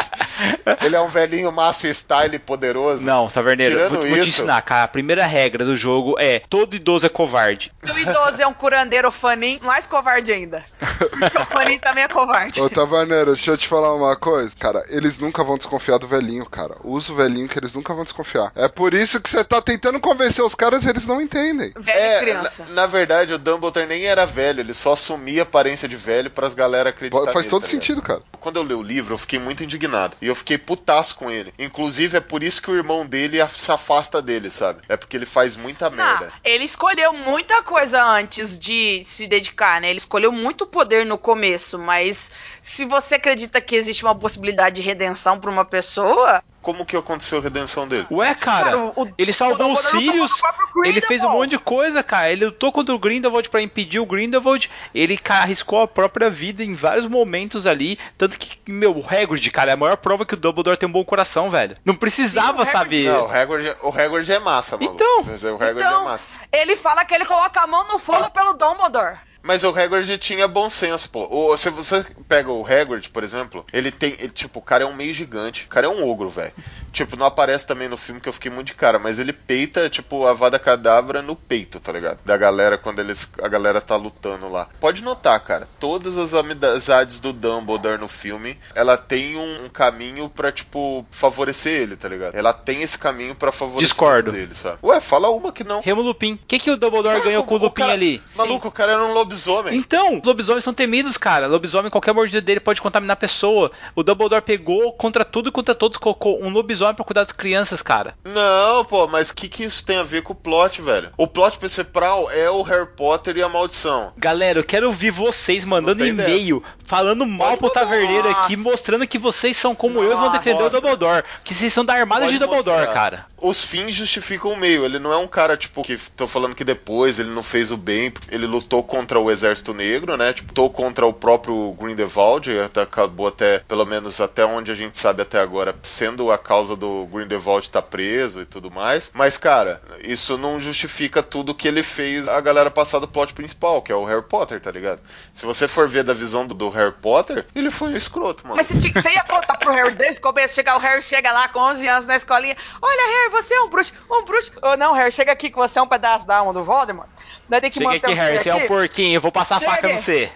Ele 0.85 0.95
é 0.97 1.01
um 1.01 1.09
velhinho 1.09 1.51
massa 1.51 1.89
style 1.93 2.39
poderoso. 2.39 3.05
Não, 3.05 3.29
Taverneiro, 3.29 3.77
Tirando 3.77 3.91
vou, 3.91 3.99
vou 4.01 4.09
te 4.09 4.19
isso- 4.19 4.29
ensinar, 4.41 4.61
cara. 4.63 4.85
A 4.85 4.89
primeira 4.89 5.25
regra 5.27 5.65
do 5.65 5.75
jogo 5.75 6.17
é 6.19 6.41
todo 6.41 6.77
idoso 6.77 7.07
é 7.07 7.09
covarde. 7.09 7.73
o 7.83 7.99
idoso 7.99 8.43
é 8.43 8.47
um 8.47 8.53
curandeiro 8.53 9.11
fanin, 9.11 9.59
mais 9.63 9.87
covarde 9.87 10.31
ainda. 10.31 10.63
Porque 10.99 11.39
o 11.39 11.47
fanin 11.47 11.79
também 11.79 12.05
é 12.05 12.09
covarde. 12.09 12.61
Ô, 12.61 12.69
Taverneiro, 12.69 13.33
deixa 13.35 13.53
eu 13.53 13.57
te 13.59 13.67
falar 13.67 13.95
uma 13.95 14.15
coisa. 14.17 14.55
Cara, 14.59 14.85
eles 14.89 15.19
nunca 15.19 15.43
vão 15.43 15.57
desconfiar 15.57 15.99
do 15.99 16.07
velhinho, 16.07 16.45
cara. 16.45 16.77
Usa 16.85 17.13
o 17.13 17.17
velhinho 17.17 17.49
que 17.49 17.59
eles 17.59 17.75
nunca 17.75 17.95
vão 17.95 18.05
desconfiar. 18.05 18.53
É 18.55 18.69
por 18.69 18.93
isso 18.93 19.21
que 19.21 19.31
você 19.31 19.43
tá 19.43 19.63
tentando 19.63 19.99
convencer 20.01 20.45
os 20.45 20.55
caras 20.55 20.85
e 20.85 20.90
eles 20.91 21.07
não 21.07 21.21
entendem. 21.21 21.73
Velho 21.77 21.99
É, 21.99 22.17
e 22.17 22.21
criança. 22.21 22.65
na, 22.67 22.73
na 22.75 22.87
verdade, 22.87 23.33
o 23.33 23.39
Dumbledore 23.39 23.87
nem 23.87 24.05
era 24.05 24.27
velho, 24.27 24.61
ele 24.61 24.75
só 24.75 24.93
assumia 24.93 25.43
a 25.43 25.45
aparência 25.45 25.89
de 25.89 25.97
velho 25.97 26.31
pras 26.31 26.55
galera 26.55 26.91
acreditar 26.91 27.25
Faz 27.27 27.37
nele, 27.37 27.49
todo 27.49 27.63
tá 27.63 27.69
sentido, 27.69 28.03
cara. 28.03 28.23
Quando 28.41 28.57
eu 28.57 28.63
li 28.63 28.75
o 28.75 28.83
livro, 28.83 29.15
eu 29.15 29.19
fiquei 29.19 29.39
muito 29.39 29.63
indignado. 29.65 30.17
E 30.21 30.27
eu 30.27 30.35
fiquei 30.35 30.59
putaço 30.59 31.17
com 31.17 31.31
ele. 31.31 31.53
Inclusive, 31.59 32.17
é 32.17 32.21
por 32.21 32.43
isso 32.43 32.61
que 32.63 32.71
o 32.71 32.77
irmão 32.77 33.07
dele 33.07 33.39
se 33.49 33.71
afasta 33.71 34.21
dele, 34.23 34.51
sabe? 34.51 34.81
É 34.89 34.97
porque 34.97 35.17
ele 35.17 35.27
faz 35.27 35.57
muita 35.57 35.89
Não, 35.91 35.97
merda. 35.97 36.33
ele 36.45 36.65
escolheu 36.65 37.13
muita 37.13 37.63
coisa 37.63 38.03
antes 38.03 38.59
de 38.59 39.03
se 39.05 39.27
dedicar, 39.27 39.81
né? 39.81 39.91
Ele 39.91 39.99
escolheu 39.99 40.33
muito 40.33 40.67
poder 40.67 41.05
no 41.07 41.19
começo, 41.19 41.79
mas 41.79 42.33
se 42.63 42.85
você 42.85 43.17
acredita 43.17 43.61
que 43.61 43.77
existe 43.77 44.05
uma 44.05 44.15
possibilidade 44.15 44.77
de 44.77 44.83
redenção 44.83 45.39
pra 45.39 45.51
uma 45.51 45.65
pessoa, 45.65 46.43
Como 46.63 46.85
que 46.85 46.95
aconteceu 46.97 47.39
a 47.39 47.41
redenção 47.41 47.89
dele? 47.89 48.07
Ué, 48.11 48.35
cara, 48.35 48.65
Cara, 48.65 48.79
o- 48.95 49.09
ele 49.17 49.33
salvou 49.33 49.69
o 49.69 49.73
o 49.73 49.75
Dumbledore 49.75 50.05
lutou 50.05 50.29
Sirius, 50.29 50.43
ele 50.85 51.01
fez 51.01 51.25
um 51.25 51.31
monte 51.31 51.51
de 51.51 51.59
coisa, 51.59 52.03
cara. 52.03 52.31
Ele 52.31 52.45
lutou 52.47 52.71
contra 52.71 52.95
o 52.95 52.99
Grindelwald 52.99 53.49
pra 53.49 53.63
impedir 53.63 53.99
o 53.99 54.05
Grindelwald. 54.07 54.71
Ele 54.95 55.17
cara, 55.17 55.43
arriscou 55.45 55.81
a 55.81 55.89
própria 55.89 56.29
vida 56.29 56.63
em 56.63 56.75
vários 56.75 57.07
momentos 57.07 57.67
ali. 57.67 57.99
Tanto 58.19 58.39
que, 58.39 58.59
meu, 58.71 58.97
o 58.97 59.05
Hagrid, 59.07 59.51
cara, 59.51 59.71
é 59.71 59.75
a 59.75 59.77
maior 59.77 59.97
prova 59.97 60.27
que 60.27 60.35
o 60.35 60.37
Dumbledore 60.37 60.77
tem 60.77 60.89
um 60.89 60.93
bom 60.93 61.05
coração, 61.05 61.49
velho. 61.51 61.77
Não 61.85 61.95
precisava 61.95 62.65
Sim, 62.67 62.73
saber. 62.73 63.09
Não, 63.11 63.27
o 63.27 63.31
Hagrid, 63.31 63.77
o 63.83 63.89
Hagrid 63.89 64.31
é 64.33 64.39
massa, 64.39 64.77
mano. 64.77 64.93
Então. 64.95 65.21
o 65.21 65.55
Hagrid 65.57 65.77
então, 65.77 66.03
é 66.03 66.05
massa. 66.05 66.27
ele 66.53 66.77
fala 66.77 67.05
que 67.07 67.15
ele 67.15 67.25
coloca 67.25 67.61
a 67.61 67.67
mão 67.67 67.89
no 67.89 67.99
fogo 67.99 68.29
pelo 68.31 68.53
Dumbledore. 68.53 69.17
Mas 69.43 69.65
o 69.65 69.69
Hagrid 69.71 70.19
tinha 70.19 70.47
bom 70.47 70.69
senso, 70.69 71.09
pô. 71.11 71.27
O- 71.31 71.57
se 71.57 71.71
você 71.71 72.05
pega 72.29 72.53
o 72.53 72.65
Hagrid, 72.67 73.09
por 73.11 73.25
exemplo, 73.25 73.65
ele 73.73 73.91
tem. 73.91 74.13
ele, 74.19 74.29
tipo, 74.31 74.59
o 74.59 74.63
cara 74.63 74.85
é 74.85 74.87
um 74.87 74.95
meio 74.95 75.15
gigante. 75.15 75.65
O 75.65 75.69
cara 75.69 75.87
é 75.87 75.91
um 75.91 76.07
ogro, 76.07 76.29
velho. 76.29 76.53
Tipo, 76.93 77.17
não 77.17 77.27
aparece 77.27 77.67
também 77.67 77.89
no 77.89 77.97
filme 77.97 78.21
que 78.21 78.29
eu 78.29 78.33
fiquei 78.33 78.51
muito 78.51 78.69
de 78.69 78.75
cara, 78.75 78.99
mas 78.99 79.19
ele 79.19 79.33
peita, 79.33 79.89
tipo, 79.89 80.27
a 80.27 80.33
Vada 80.33 80.59
Cadabra 80.59 81.23
no 81.23 81.37
peito, 81.37 81.79
tá 81.81 81.93
ligado? 81.93 82.19
Da 82.25 82.37
galera 82.37 82.77
quando 82.77 82.99
eles, 82.99 83.31
a 83.43 83.49
galera 83.49 83.81
tá 83.81 83.97
lutando 83.97 84.49
lá. 84.49 84.69
Pode 84.81 85.03
notar, 85.03 85.39
cara, 85.41 85.69
todas 85.79 86.19
as 86.19 86.35
amizades 86.35 87.21
do 87.21 87.33
Dumbledore 87.33 87.99
no 87.99 88.09
filme, 88.09 88.59
ela 88.75 88.97
tem 88.97 89.37
um, 89.37 89.65
um 89.65 89.69
caminho 89.69 90.29
pra, 90.29 90.51
tipo, 90.51 91.07
favorecer 91.11 91.83
ele, 91.83 91.97
tá 91.97 92.09
ligado? 92.09 92.35
Ela 92.35 92.53
tem 92.53 92.83
esse 92.83 92.99
caminho 92.99 93.35
pra 93.35 93.53
favorecer 93.53 93.89
Discordo. 93.89 94.33
dele, 94.33 94.55
sabe? 94.55 94.79
Ué, 94.83 95.01
fala 95.01 95.31
uma 95.31 95.53
que 95.53 95.63
não. 95.63 95.81
Remo 95.81 96.03
Lupin. 96.03 96.35
O 96.35 96.39
que, 96.47 96.59
que 96.59 96.71
o 96.71 96.77
Dumbledore 96.77 97.23
ganhou 97.23 97.45
com 97.45 97.55
o 97.55 97.59
Lupin 97.59 97.83
cara, 97.83 97.93
ali? 97.93 98.23
Maluco, 98.37 98.69
o 98.69 98.73
cara 98.73 98.93
era 98.93 99.05
um 99.05 99.13
lobisomem. 99.13 99.77
Então, 99.77 100.19
os 100.19 100.27
lobisomens 100.27 100.65
são 100.65 100.75
temidos, 100.75 101.17
cara. 101.17 101.47
Lobisomem, 101.47 101.91
qualquer 101.91 102.13
mordida 102.13 102.41
dele 102.41 102.61
pode 102.61 102.81
contaminar 102.81 103.15
a 103.15 103.21
pessoa. 103.21 103.71
O 103.95 104.03
Dumbledore 104.03 104.43
pegou 104.43 104.93
contra 104.93 105.25
tudo 105.25 105.49
e 105.49 105.53
contra 105.53 105.75
todos, 105.75 105.97
colocou 105.97 106.43
um 106.43 106.49
lobisomem 106.49 106.80
pra 106.95 107.05
cuidar 107.05 107.23
das 107.23 107.33
crianças, 107.33 107.83
cara. 107.83 108.15
Não, 108.25 108.85
pô, 108.85 109.07
mas 109.07 109.31
o 109.31 109.35
que, 109.35 109.49
que 109.49 109.65
isso 109.65 109.85
tem 109.85 109.99
a 109.99 110.03
ver 110.03 110.23
com 110.23 110.33
o 110.33 110.37
plot, 110.37 110.81
velho? 110.83 111.11
O 111.17 111.27
plot 111.27 111.59
principal 111.59 112.31
é 112.31 112.51
o 112.51 112.63
Harry 112.63 112.87
Potter 112.97 113.37
e 113.37 113.43
a 113.43 113.49
maldição. 113.49 114.13
Galera, 114.17 114.59
eu 114.59 114.65
quero 114.65 114.87
ouvir 114.87 115.11
vocês 115.11 115.65
mandando 115.65 116.07
e-mail 116.07 116.63
falando 116.85 117.25
mal 117.25 117.57
Pode 117.57 117.59
pro 117.59 117.69
mandar. 117.69 117.81
taverneiro 117.81 118.29
aqui, 118.29 118.57
Nossa. 118.57 118.71
mostrando 118.71 119.07
que 119.07 119.19
vocês 119.19 119.57
são 119.57 119.75
como 119.75 120.01
eu 120.03 120.11
e 120.11 120.15
vão 120.15 120.27
Nossa. 120.27 120.39
defender 120.39 120.63
o 120.65 120.71
Dumbledore. 120.71 121.25
Que 121.45 121.55
vocês 121.55 121.73
são 121.73 121.85
da 121.85 121.95
armada 121.95 122.23
Pode 122.23 122.33
de 122.33 122.39
Dumbledore, 122.39 122.77
mostrar. 122.79 122.93
cara. 122.95 123.27
Os 123.41 123.65
fins 123.65 123.95
justificam 123.95 124.53
o 124.53 124.57
meio. 124.57 124.85
Ele 124.85 124.99
não 124.99 125.13
é 125.13 125.17
um 125.17 125.29
cara, 125.29 125.57
tipo, 125.57 125.83
que 125.83 125.97
tô 126.17 126.27
falando 126.27 126.55
que 126.55 126.65
depois 126.65 127.19
ele 127.19 127.31
não 127.31 127.43
fez 127.43 127.71
o 127.71 127.77
bem. 127.77 128.13
Ele 128.31 128.47
lutou 128.47 128.83
contra 128.83 129.19
o 129.21 129.31
Exército 129.31 129.73
Negro, 129.73 130.17
né? 130.17 130.33
Tipo, 130.33 130.49
lutou 130.49 130.69
contra 130.71 131.07
o 131.07 131.13
próprio 131.13 131.73
Grindelwald. 131.81 132.51
Acabou 132.81 133.29
até, 133.29 133.61
pelo 133.61 133.87
menos 133.87 134.21
até 134.21 134.45
onde 134.45 134.71
a 134.71 134.75
gente 134.75 134.99
sabe 134.99 135.23
até 135.23 135.39
agora, 135.41 135.75
sendo 135.83 136.31
a 136.33 136.39
causa 136.39 136.70
causa 136.71 136.77
do 136.77 137.07
Grindelwald 137.07 137.67
estar 137.67 137.83
tá 137.83 137.89
preso 137.89 138.43
e 138.43 138.45
tudo 138.47 138.71
mais. 138.71 139.11
Mas, 139.15 139.37
cara, 139.37 139.81
isso 140.03 140.37
não 140.39 140.61
justifica 140.61 141.23
tudo 141.23 141.55
que 141.55 141.67
ele 141.67 141.83
fez 141.83 142.29
a 142.29 142.41
galera 142.41 142.71
passar 142.71 142.99
do 142.99 143.09
plot 143.09 143.33
principal, 143.33 143.83
que 143.83 143.91
é 143.91 143.95
o 143.95 144.05
Harry 144.05 144.23
Potter, 144.23 144.61
tá 144.61 144.71
ligado? 144.71 145.01
Se 145.35 145.45
você 145.45 145.67
for 145.67 145.89
ver 145.89 146.05
da 146.05 146.15
visão 146.15 146.47
do, 146.47 146.55
do 146.55 146.69
Harry 146.71 146.93
Potter, 146.93 147.47
ele 147.55 147.71
foi 147.71 147.89
um 147.93 147.97
escroto, 147.97 148.45
mano. 148.45 148.57
Mas 148.57 148.67
você, 148.67 148.79
tinha- 148.79 149.01
você 149.03 149.11
ia 149.11 149.25
contar 149.25 149.57
pro 149.59 149.73
Harry 149.73 149.95
desde 149.95 150.19
o 150.19 150.23
começo, 150.23 150.55
chegar 150.55 150.77
o 150.77 150.81
Harry 150.81 151.03
chega 151.03 151.33
lá 151.33 151.49
com 151.49 151.59
11 151.61 151.87
anos 151.89 152.07
na 152.07 152.17
escolinha. 152.17 152.57
Olha, 152.81 153.07
Harry, 153.19 153.31
você 153.43 153.55
é 153.55 153.63
um 153.63 153.69
bruxo, 153.69 153.93
um 154.11 154.25
bruxo. 154.25 154.53
Ou 154.63 154.77
não, 154.77 154.93
Harry, 154.93 155.13
chega 155.13 155.33
aqui 155.33 155.51
que 155.51 155.57
você 155.57 155.79
é 155.79 155.83
um 155.83 155.87
pedaço 155.89 156.27
da 156.27 156.37
alma 156.37 156.53
do 156.53 156.63
Voldemort. 156.65 157.09
Nós 157.51 157.61
tem 157.61 157.71
que 157.71 157.79
Chega 157.79 157.91
manter 157.91 158.07
aqui, 158.07 158.15
Harry, 158.15 158.39
você 158.39 158.49
é 158.49 158.55
um 158.55 158.67
porquinho, 158.69 159.17
eu 159.17 159.21
vou 159.21 159.33
passar 159.33 159.57
a 159.57 159.59
Chega. 159.59 159.73
faca 159.73 159.89
no 159.89 159.99
você. 159.99 160.31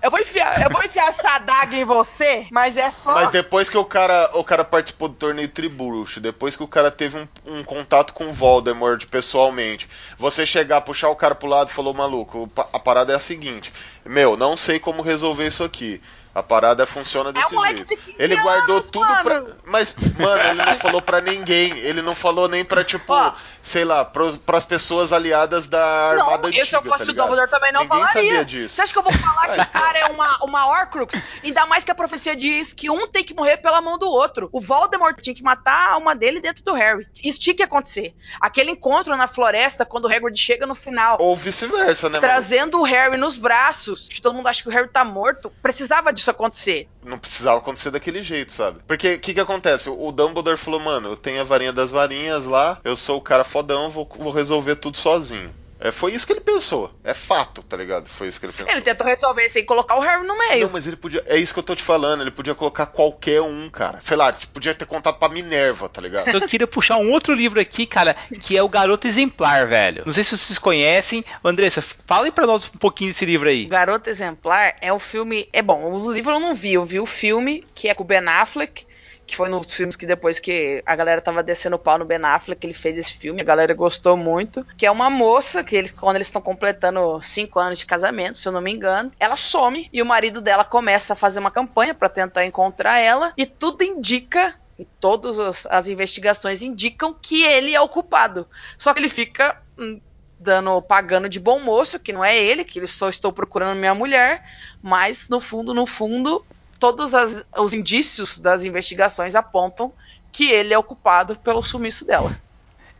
Eu 0.00 0.10
vou 0.10 0.20
enfiar, 0.20 0.62
eu 0.62 0.70
vou 0.70 0.82
enfiar 0.84 1.08
essa 1.08 1.28
adaga 1.30 1.76
em 1.76 1.84
você, 1.84 2.46
mas 2.52 2.76
é 2.76 2.90
só. 2.90 3.12
Mas 3.12 3.30
depois 3.30 3.68
que 3.68 3.76
o 3.76 3.84
cara, 3.84 4.30
o 4.34 4.44
cara 4.44 4.64
participou 4.64 5.08
do 5.08 5.14
torneio 5.14 5.48
Tribruxo, 5.48 6.20
depois 6.20 6.54
que 6.54 6.62
o 6.62 6.68
cara 6.68 6.90
teve 6.90 7.18
um, 7.18 7.28
um 7.44 7.64
contato 7.64 8.14
com 8.14 8.28
o 8.30 8.32
Voldemort 8.32 9.04
pessoalmente, 9.06 9.88
você 10.16 10.46
chegar, 10.46 10.80
puxar 10.82 11.10
o 11.10 11.16
cara 11.16 11.34
pro 11.34 11.48
lado 11.48 11.70
e 11.70 11.74
falou, 11.74 11.92
maluco, 11.92 12.48
a 12.72 12.78
parada 12.78 13.12
é 13.12 13.16
a 13.16 13.20
seguinte, 13.20 13.72
meu, 14.04 14.36
não 14.36 14.56
sei 14.56 14.78
como 14.78 15.02
resolver 15.02 15.48
isso 15.48 15.64
aqui. 15.64 16.00
A 16.32 16.42
parada 16.44 16.86
funciona 16.86 17.32
desse 17.32 17.52
moleque 17.54 17.76
jeito. 17.78 17.88
de 17.88 17.96
15 17.96 18.14
Ele 18.18 18.36
guardou 18.36 18.76
anos, 18.76 18.90
tudo 18.90 19.06
pra. 19.22 19.40
mano. 19.40 19.56
Mas, 19.64 19.96
mano, 20.18 20.42
ele 20.44 20.62
não 20.64 20.76
falou 20.76 21.02
pra 21.02 21.20
ninguém. 21.20 21.76
Ele 21.78 22.02
não 22.02 22.14
falou 22.14 22.46
nem 22.48 22.64
pra, 22.64 22.84
tipo, 22.84 23.12
Ó. 23.12 23.32
sei 23.60 23.84
lá, 23.84 24.04
pros, 24.04 24.36
pras 24.38 24.64
pessoas 24.64 25.12
aliadas 25.12 25.68
da 25.68 25.84
armada 25.84 26.38
não, 26.42 26.48
antiga. 26.48 26.62
eu, 26.62 26.66
se 26.66 26.76
eu 26.76 26.82
fosse 26.82 27.06
tá 27.06 27.10
o 27.12 27.14
Dumbledore 27.14 27.50
também 27.50 27.72
não 27.72 27.82
Ninguém 27.82 27.98
falaria. 27.98 28.22
sabia 28.30 28.44
disso. 28.44 28.74
Você 28.76 28.82
acha 28.82 28.92
que 28.92 28.98
eu 29.00 29.02
vou 29.02 29.12
falar 29.12 29.48
que 29.54 29.60
o 29.60 29.66
cara 29.66 29.98
é 29.98 30.06
uma, 30.06 30.38
uma 30.44 30.66
Horcrux? 30.68 31.14
Ainda 31.42 31.66
mais 31.66 31.82
que 31.82 31.90
a 31.90 31.94
profecia 31.96 32.36
diz 32.36 32.72
que 32.72 32.88
um 32.88 33.08
tem 33.08 33.24
que 33.24 33.34
morrer 33.34 33.56
pela 33.56 33.80
mão 33.80 33.98
do 33.98 34.08
outro. 34.08 34.48
O 34.52 34.60
Voldemort 34.60 35.16
tinha 35.20 35.34
que 35.34 35.42
matar 35.42 35.88
a 35.88 35.92
alma 35.94 36.14
dele 36.14 36.38
dentro 36.40 36.62
do 36.62 36.74
Harry. 36.74 37.08
Isso 37.24 37.40
tinha 37.40 37.54
que 37.56 37.62
acontecer. 37.64 38.14
Aquele 38.40 38.70
encontro 38.70 39.16
na 39.16 39.26
floresta, 39.26 39.84
quando 39.84 40.04
o 40.04 40.08
Hagrid 40.14 40.38
chega 40.40 40.64
no 40.64 40.76
final, 40.76 41.16
Ou 41.20 41.34
vice-versa, 41.36 42.08
né, 42.08 42.20
mano? 42.20 42.20
trazendo 42.20 42.78
o 42.78 42.84
Harry 42.84 43.16
nos 43.16 43.36
braços, 43.36 44.08
que 44.08 44.20
todo 44.22 44.34
mundo 44.34 44.46
acha 44.46 44.62
que 44.62 44.68
o 44.68 44.72
Harry 44.72 44.88
tá 44.88 45.04
morto, 45.04 45.50
precisava 45.60 46.12
disso 46.20 46.30
acontecer. 46.30 46.88
não 47.04 47.18
precisava 47.18 47.58
acontecer 47.58 47.90
daquele 47.90 48.22
jeito, 48.22 48.52
sabe? 48.52 48.80
Porque 48.86 49.14
o 49.14 49.18
que 49.18 49.34
que 49.34 49.40
acontece? 49.40 49.88
O 49.88 50.12
Dumbledore 50.12 50.56
falou, 50.56 50.80
mano, 50.80 51.10
eu 51.10 51.16
tenho 51.16 51.40
a 51.40 51.44
varinha 51.44 51.72
das 51.72 51.90
varinhas 51.90 52.44
lá, 52.44 52.78
eu 52.84 52.96
sou 52.96 53.18
o 53.18 53.22
cara 53.22 53.44
fodão, 53.44 53.90
vou, 53.90 54.08
vou 54.18 54.32
resolver 54.32 54.76
tudo 54.76 54.96
sozinho. 54.96 55.50
É, 55.80 55.90
foi 55.90 56.12
isso 56.12 56.26
que 56.26 56.32
ele 56.32 56.40
pensou. 56.40 56.92
É 57.02 57.14
fato, 57.14 57.62
tá 57.62 57.76
ligado? 57.76 58.08
Foi 58.08 58.28
isso 58.28 58.38
que 58.38 58.46
ele 58.46 58.52
pensou. 58.52 58.70
Ele 58.70 58.82
tentou 58.82 59.06
resolver 59.06 59.48
sem 59.48 59.64
colocar 59.64 59.96
o 59.96 60.00
Harry 60.00 60.26
no 60.26 60.36
meio. 60.36 60.66
Não, 60.66 60.72
mas 60.72 60.86
ele 60.86 60.96
podia. 60.96 61.24
É 61.26 61.36
isso 61.36 61.54
que 61.54 61.58
eu 61.58 61.64
tô 61.64 61.74
te 61.74 61.82
falando. 61.82 62.20
Ele 62.20 62.30
podia 62.30 62.54
colocar 62.54 62.86
qualquer 62.86 63.40
um, 63.40 63.68
cara. 63.70 63.98
Sei 64.00 64.16
lá, 64.16 64.32
tipo, 64.32 64.52
podia 64.52 64.74
ter 64.74 64.84
contado 64.84 65.18
pra 65.18 65.28
Minerva, 65.28 65.88
tá 65.88 66.00
ligado? 66.00 66.28
Eu 66.28 66.46
queria 66.46 66.66
puxar 66.66 66.98
um 66.98 67.10
outro 67.10 67.32
livro 67.32 67.58
aqui, 67.58 67.86
cara, 67.86 68.14
que 68.40 68.56
é 68.56 68.62
o 68.62 68.68
Garoto 68.68 69.06
Exemplar, 69.06 69.66
velho. 69.66 70.02
Não 70.04 70.12
sei 70.12 70.22
se 70.22 70.36
vocês 70.36 70.58
conhecem. 70.58 71.24
Andressa, 71.42 71.80
fala 71.82 72.26
aí 72.26 72.30
pra 72.30 72.46
nós 72.46 72.66
um 72.66 72.78
pouquinho 72.78 73.10
desse 73.10 73.24
livro 73.24 73.48
aí. 73.48 73.64
Garota 73.64 74.10
Exemplar 74.10 74.76
é 74.80 74.92
um 74.92 74.98
filme. 74.98 75.48
É 75.52 75.62
bom, 75.62 75.90
o 75.90 76.12
livro 76.12 76.32
eu 76.32 76.40
não 76.40 76.54
vi, 76.54 76.74
eu 76.74 76.84
vi 76.84 77.00
o 77.00 77.06
filme, 77.06 77.64
que 77.74 77.88
é 77.88 77.94
com 77.94 78.02
o 78.02 78.06
Ben 78.06 78.20
Affleck, 78.28 78.86
que 79.30 79.36
foi 79.36 79.48
nos 79.48 79.72
filmes 79.72 79.96
que 79.96 80.04
depois 80.04 80.40
que 80.40 80.82
a 80.84 80.96
galera 80.96 81.20
tava 81.20 81.42
descendo 81.42 81.76
o 81.76 81.78
pau 81.78 81.96
no 81.96 82.04
Ben 82.04 82.18
Affleck, 82.22 82.66
ele 82.66 82.74
fez 82.74 82.98
esse 82.98 83.14
filme, 83.14 83.40
a 83.40 83.44
galera 83.44 83.72
gostou 83.72 84.16
muito. 84.16 84.66
Que 84.76 84.84
é 84.84 84.90
uma 84.90 85.08
moça, 85.08 85.62
que 85.62 85.76
ele, 85.76 85.88
quando 85.88 86.16
eles 86.16 86.26
estão 86.26 86.42
completando 86.42 87.20
cinco 87.22 87.58
anos 87.60 87.78
de 87.78 87.86
casamento, 87.86 88.36
se 88.36 88.48
eu 88.48 88.52
não 88.52 88.60
me 88.60 88.72
engano, 88.72 89.12
ela 89.18 89.36
some 89.36 89.88
e 89.92 90.02
o 90.02 90.06
marido 90.06 90.40
dela 90.40 90.64
começa 90.64 91.12
a 91.12 91.16
fazer 91.16 91.38
uma 91.38 91.50
campanha 91.50 91.94
pra 91.94 92.08
tentar 92.08 92.44
encontrar 92.44 92.98
ela, 92.98 93.32
e 93.36 93.46
tudo 93.46 93.84
indica. 93.84 94.54
E 94.78 94.84
todas 94.98 95.38
as, 95.38 95.66
as 95.66 95.88
investigações 95.88 96.62
indicam 96.62 97.14
que 97.14 97.44
ele 97.44 97.74
é 97.74 97.80
o 97.80 97.88
culpado. 97.88 98.48
Só 98.78 98.94
que 98.94 99.00
ele 99.00 99.10
fica 99.10 99.60
hum, 99.78 100.00
dando 100.40 100.80
pagando 100.80 101.28
de 101.28 101.38
bom 101.38 101.60
moço, 101.60 102.00
que 102.00 102.14
não 102.14 102.24
é 102.24 102.36
ele, 102.36 102.64
que 102.64 102.78
ele 102.78 102.88
só 102.88 103.10
estou 103.10 103.30
procurando 103.30 103.78
minha 103.78 103.94
mulher, 103.94 104.42
mas 104.82 105.28
no 105.28 105.38
fundo, 105.38 105.74
no 105.74 105.84
fundo, 105.84 106.44
todos 106.80 107.14
as- 107.14 107.44
os 107.56 107.72
indícios 107.72 108.38
das 108.38 108.64
investigações 108.64 109.36
apontam 109.36 109.92
que 110.32 110.50
ele 110.50 110.74
é 110.74 110.78
o 110.78 110.82
culpado 110.82 111.38
pelo 111.38 111.62
sumiço 111.62 112.06
dela. 112.06 112.34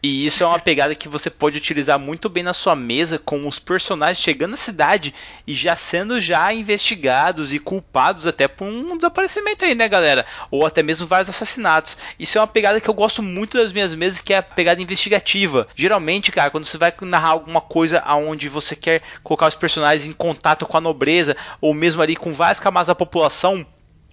E 0.02 0.24
isso 0.24 0.42
é 0.42 0.46
uma 0.46 0.58
pegada 0.58 0.94
que 0.94 1.08
você 1.08 1.28
pode 1.28 1.58
utilizar 1.58 1.98
muito 1.98 2.28
bem 2.28 2.42
na 2.42 2.54
sua 2.54 2.74
mesa, 2.74 3.18
com 3.18 3.46
os 3.46 3.58
personagens 3.58 4.22
chegando 4.22 4.52
na 4.52 4.56
cidade 4.56 5.14
e 5.46 5.54
já 5.54 5.76
sendo 5.76 6.20
já 6.20 6.52
investigados 6.52 7.52
e 7.52 7.58
culpados 7.58 8.26
até 8.26 8.48
por 8.48 8.66
um 8.66 8.96
desaparecimento 8.96 9.64
aí, 9.64 9.74
né, 9.74 9.88
galera? 9.88 10.24
Ou 10.50 10.64
até 10.64 10.82
mesmo 10.82 11.06
vários 11.06 11.28
assassinatos. 11.28 11.98
Isso 12.18 12.38
é 12.38 12.40
uma 12.40 12.46
pegada 12.46 12.80
que 12.80 12.88
eu 12.88 12.94
gosto 12.94 13.22
muito 13.22 13.58
das 13.58 13.72
minhas 13.72 13.94
mesas, 13.94 14.22
que 14.22 14.32
é 14.32 14.38
a 14.38 14.42
pegada 14.42 14.80
investigativa. 14.80 15.68
Geralmente, 15.76 16.32
cara, 16.32 16.50
quando 16.50 16.64
você 16.64 16.78
vai 16.78 16.92
narrar 17.02 17.30
alguma 17.30 17.60
coisa 17.60 18.00
aonde 18.00 18.48
você 18.48 18.74
quer 18.74 19.02
colocar 19.22 19.48
os 19.48 19.54
personagens 19.54 20.08
em 20.08 20.12
contato 20.12 20.64
com 20.64 20.76
a 20.76 20.80
nobreza, 20.80 21.36
ou 21.60 21.74
mesmo 21.74 22.00
ali 22.00 22.16
com 22.16 22.32
várias 22.32 22.58
camadas 22.58 22.86
da 22.86 22.94
população, 22.94 23.66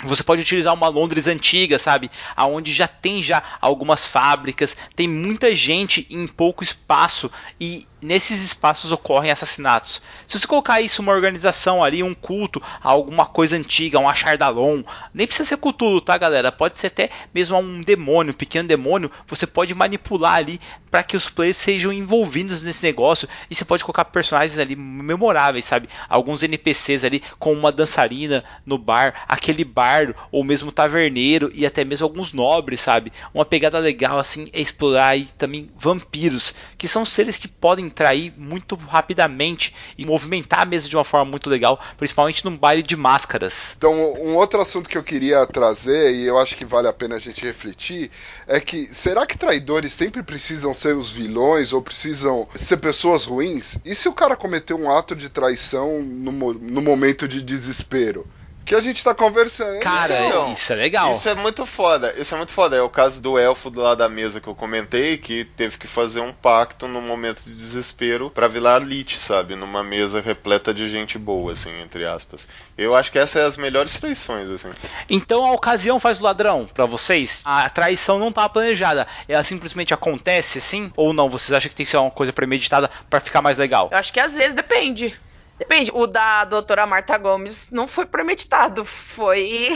você 0.03 0.23
pode 0.23 0.41
utilizar 0.41 0.73
uma 0.73 0.87
Londres 0.87 1.27
antiga, 1.27 1.79
sabe? 1.79 2.11
Aonde 2.35 2.71
já 2.73 2.87
tem 2.87 3.23
já 3.23 3.41
algumas 3.59 4.05
fábricas, 4.05 4.75
tem 4.95 5.07
muita 5.07 5.55
gente 5.55 6.05
em 6.09 6.27
pouco 6.27 6.63
espaço 6.63 7.31
e 7.59 7.87
nesses 8.01 8.43
espaços 8.43 8.91
ocorrem 8.91 9.31
assassinatos. 9.31 10.01
Se 10.25 10.39
você 10.39 10.47
colocar 10.47 10.81
isso 10.81 11.01
uma 11.01 11.11
organização 11.11 11.83
ali, 11.83 12.03
um 12.03 12.13
culto, 12.13 12.61
alguma 12.81 13.25
coisa 13.25 13.55
antiga, 13.55 13.99
um 13.99 14.07
achardalon, 14.07 14.83
nem 15.13 15.25
precisa 15.25 15.49
ser 15.49 15.57
Cthulhu, 15.57 16.01
tá, 16.01 16.17
galera? 16.17 16.51
Pode 16.51 16.77
ser 16.77 16.87
até 16.87 17.09
mesmo 17.33 17.57
um 17.57 17.81
demônio, 17.81 18.31
um 18.31 18.37
pequeno 18.37 18.67
demônio, 18.67 19.11
você 19.25 19.47
pode 19.47 19.73
manipular 19.73 20.35
ali 20.35 20.59
para 20.91 21.03
que 21.03 21.17
os 21.17 21.29
players 21.29 21.57
sejam 21.57 21.91
envolvidos 21.91 22.61
nesse 22.61 22.85
negócio 22.85 23.27
e 23.49 23.55
você 23.55 23.65
pode 23.65 23.83
colocar 23.83 24.05
personagens 24.05 24.57
ali 24.59 24.75
memoráveis, 24.75 25.65
sabe? 25.65 25.89
Alguns 26.07 26.43
NPCs 26.43 27.03
ali 27.03 27.21
com 27.39 27.51
uma 27.53 27.71
dançarina 27.71 28.43
no 28.65 28.77
bar, 28.77 29.25
aquele 29.27 29.63
bardo 29.63 30.15
ou 30.31 30.43
mesmo 30.43 30.71
taverneiro 30.71 31.51
e 31.53 31.65
até 31.65 31.83
mesmo 31.83 32.05
alguns 32.05 32.31
nobres, 32.31 32.81
sabe? 32.81 33.11
Uma 33.33 33.45
pegada 33.45 33.79
legal 33.79 34.17
assim 34.17 34.45
é 34.53 34.61
explorar 34.61 35.07
aí 35.07 35.27
também 35.37 35.69
vampiros, 35.75 36.55
que 36.77 36.87
são 36.87 37.03
seres 37.03 37.37
que 37.37 37.47
podem 37.47 37.86
trair 37.89 38.33
muito 38.37 38.75
rapidamente 38.75 39.73
e 39.97 40.05
movimentar 40.05 40.61
a 40.61 40.65
mesa 40.65 40.89
de 40.89 40.95
uma 40.95 41.03
forma 41.03 41.29
muito 41.29 41.49
legal, 41.49 41.79
principalmente 41.97 42.43
num 42.45 42.57
baile 42.57 42.83
de 42.83 42.95
máscaras. 42.95 43.75
Então, 43.77 44.13
um 44.13 44.35
outro 44.35 44.61
assunto 44.61 44.89
que 44.89 44.97
eu 44.97 45.03
queria 45.03 45.45
trazer, 45.45 46.13
e 46.13 46.25
eu 46.25 46.37
acho 46.37 46.55
que 46.55 46.65
vale 46.65 46.87
a 46.87 46.93
pena 46.93 47.15
a 47.15 47.19
gente 47.19 47.45
refletir, 47.45 48.11
é 48.47 48.59
que 48.59 48.93
será 48.93 49.25
que 49.25 49.37
traidores 49.37 49.93
sempre 49.93 50.23
precisam 50.23 50.73
ser 50.73 50.95
os 50.95 51.11
vilões 51.11 51.73
ou 51.73 51.81
precisam 51.81 52.47
ser 52.55 52.77
pessoas 52.77 53.25
ruins? 53.25 53.77
E 53.83 53.95
se 53.95 54.07
o 54.07 54.13
cara 54.13 54.35
cometeu 54.35 54.77
um 54.77 54.91
ato 54.91 55.15
de 55.15 55.29
traição 55.29 56.01
no, 56.01 56.53
no 56.53 56.81
momento 56.81 57.27
de 57.27 57.41
desespero? 57.41 58.27
Que 58.67 58.75
a 58.75 58.81
gente 58.81 59.01
tá 59.01 59.15
conversando. 59.15 59.79
Cara, 59.79 60.27
Então, 60.27 60.51
isso 60.51 60.73
é 60.73 60.75
legal. 60.75 61.11
Isso 61.13 61.29
é 61.29 61.33
muito 61.33 61.65
foda, 61.65 62.13
isso 62.17 62.35
é 62.35 62.37
muito 62.37 62.51
foda. 62.51 62.75
É 62.75 62.81
o 62.81 62.89
caso 62.89 63.21
do 63.21 63.39
elfo 63.39 63.71
lá 63.73 63.95
da 63.95 64.09
mesa 64.09 64.41
que 64.41 64.47
eu 64.47 64.53
comentei, 64.53 65.17
que 65.17 65.45
teve 65.45 65.77
que 65.77 65.87
fazer 65.87 66.19
um 66.19 66.33
pacto 66.33 66.85
no 66.85 67.01
momento 67.01 67.41
de 67.43 67.55
desespero 67.55 68.29
pra 68.29 68.45
virar 68.45 68.79
Lich, 68.79 69.17
sabe? 69.17 69.55
Numa 69.55 69.85
mesa 69.85 70.19
repleta 70.19 70.73
de 70.73 70.89
gente 70.89 71.17
boa, 71.17 71.53
assim, 71.53 71.71
entre 71.81 72.05
aspas. 72.05 72.45
Eu 72.77 72.93
acho 72.93 73.09
que 73.09 73.17
essa 73.17 73.39
é 73.39 73.45
as 73.45 73.55
melhores 73.55 73.93
traições, 73.93 74.49
assim. 74.49 74.69
Então 75.09 75.45
a 75.45 75.53
ocasião 75.53 75.97
faz 75.97 76.19
o 76.19 76.23
ladrão 76.23 76.67
pra 76.73 76.85
vocês? 76.85 77.41
A 77.45 77.69
traição 77.69 78.19
não 78.19 78.27
estava 78.29 78.49
planejada, 78.49 79.07
ela 79.29 79.45
simplesmente 79.45 79.93
acontece 79.93 80.57
assim? 80.57 80.91
Ou 80.97 81.13
não? 81.13 81.29
Vocês 81.29 81.53
acham 81.53 81.69
que 81.69 81.75
tem 81.75 81.85
que 81.85 81.89
ser 81.89 81.97
uma 81.97 82.11
coisa 82.11 82.33
premeditada 82.33 82.89
pra 83.09 83.21
ficar 83.21 83.41
mais 83.41 83.57
legal? 83.57 83.87
Eu 83.93 83.97
acho 83.97 84.11
que 84.11 84.19
às 84.19 84.35
vezes 84.35 84.53
depende. 84.53 85.17
Depende. 85.57 85.91
O 85.93 86.05
da 86.05 86.45
doutora 86.45 86.85
Marta 86.85 87.17
Gomes 87.17 87.71
não 87.71 87.87
foi 87.87 88.05
premeditado, 88.05 88.85
foi 88.85 89.69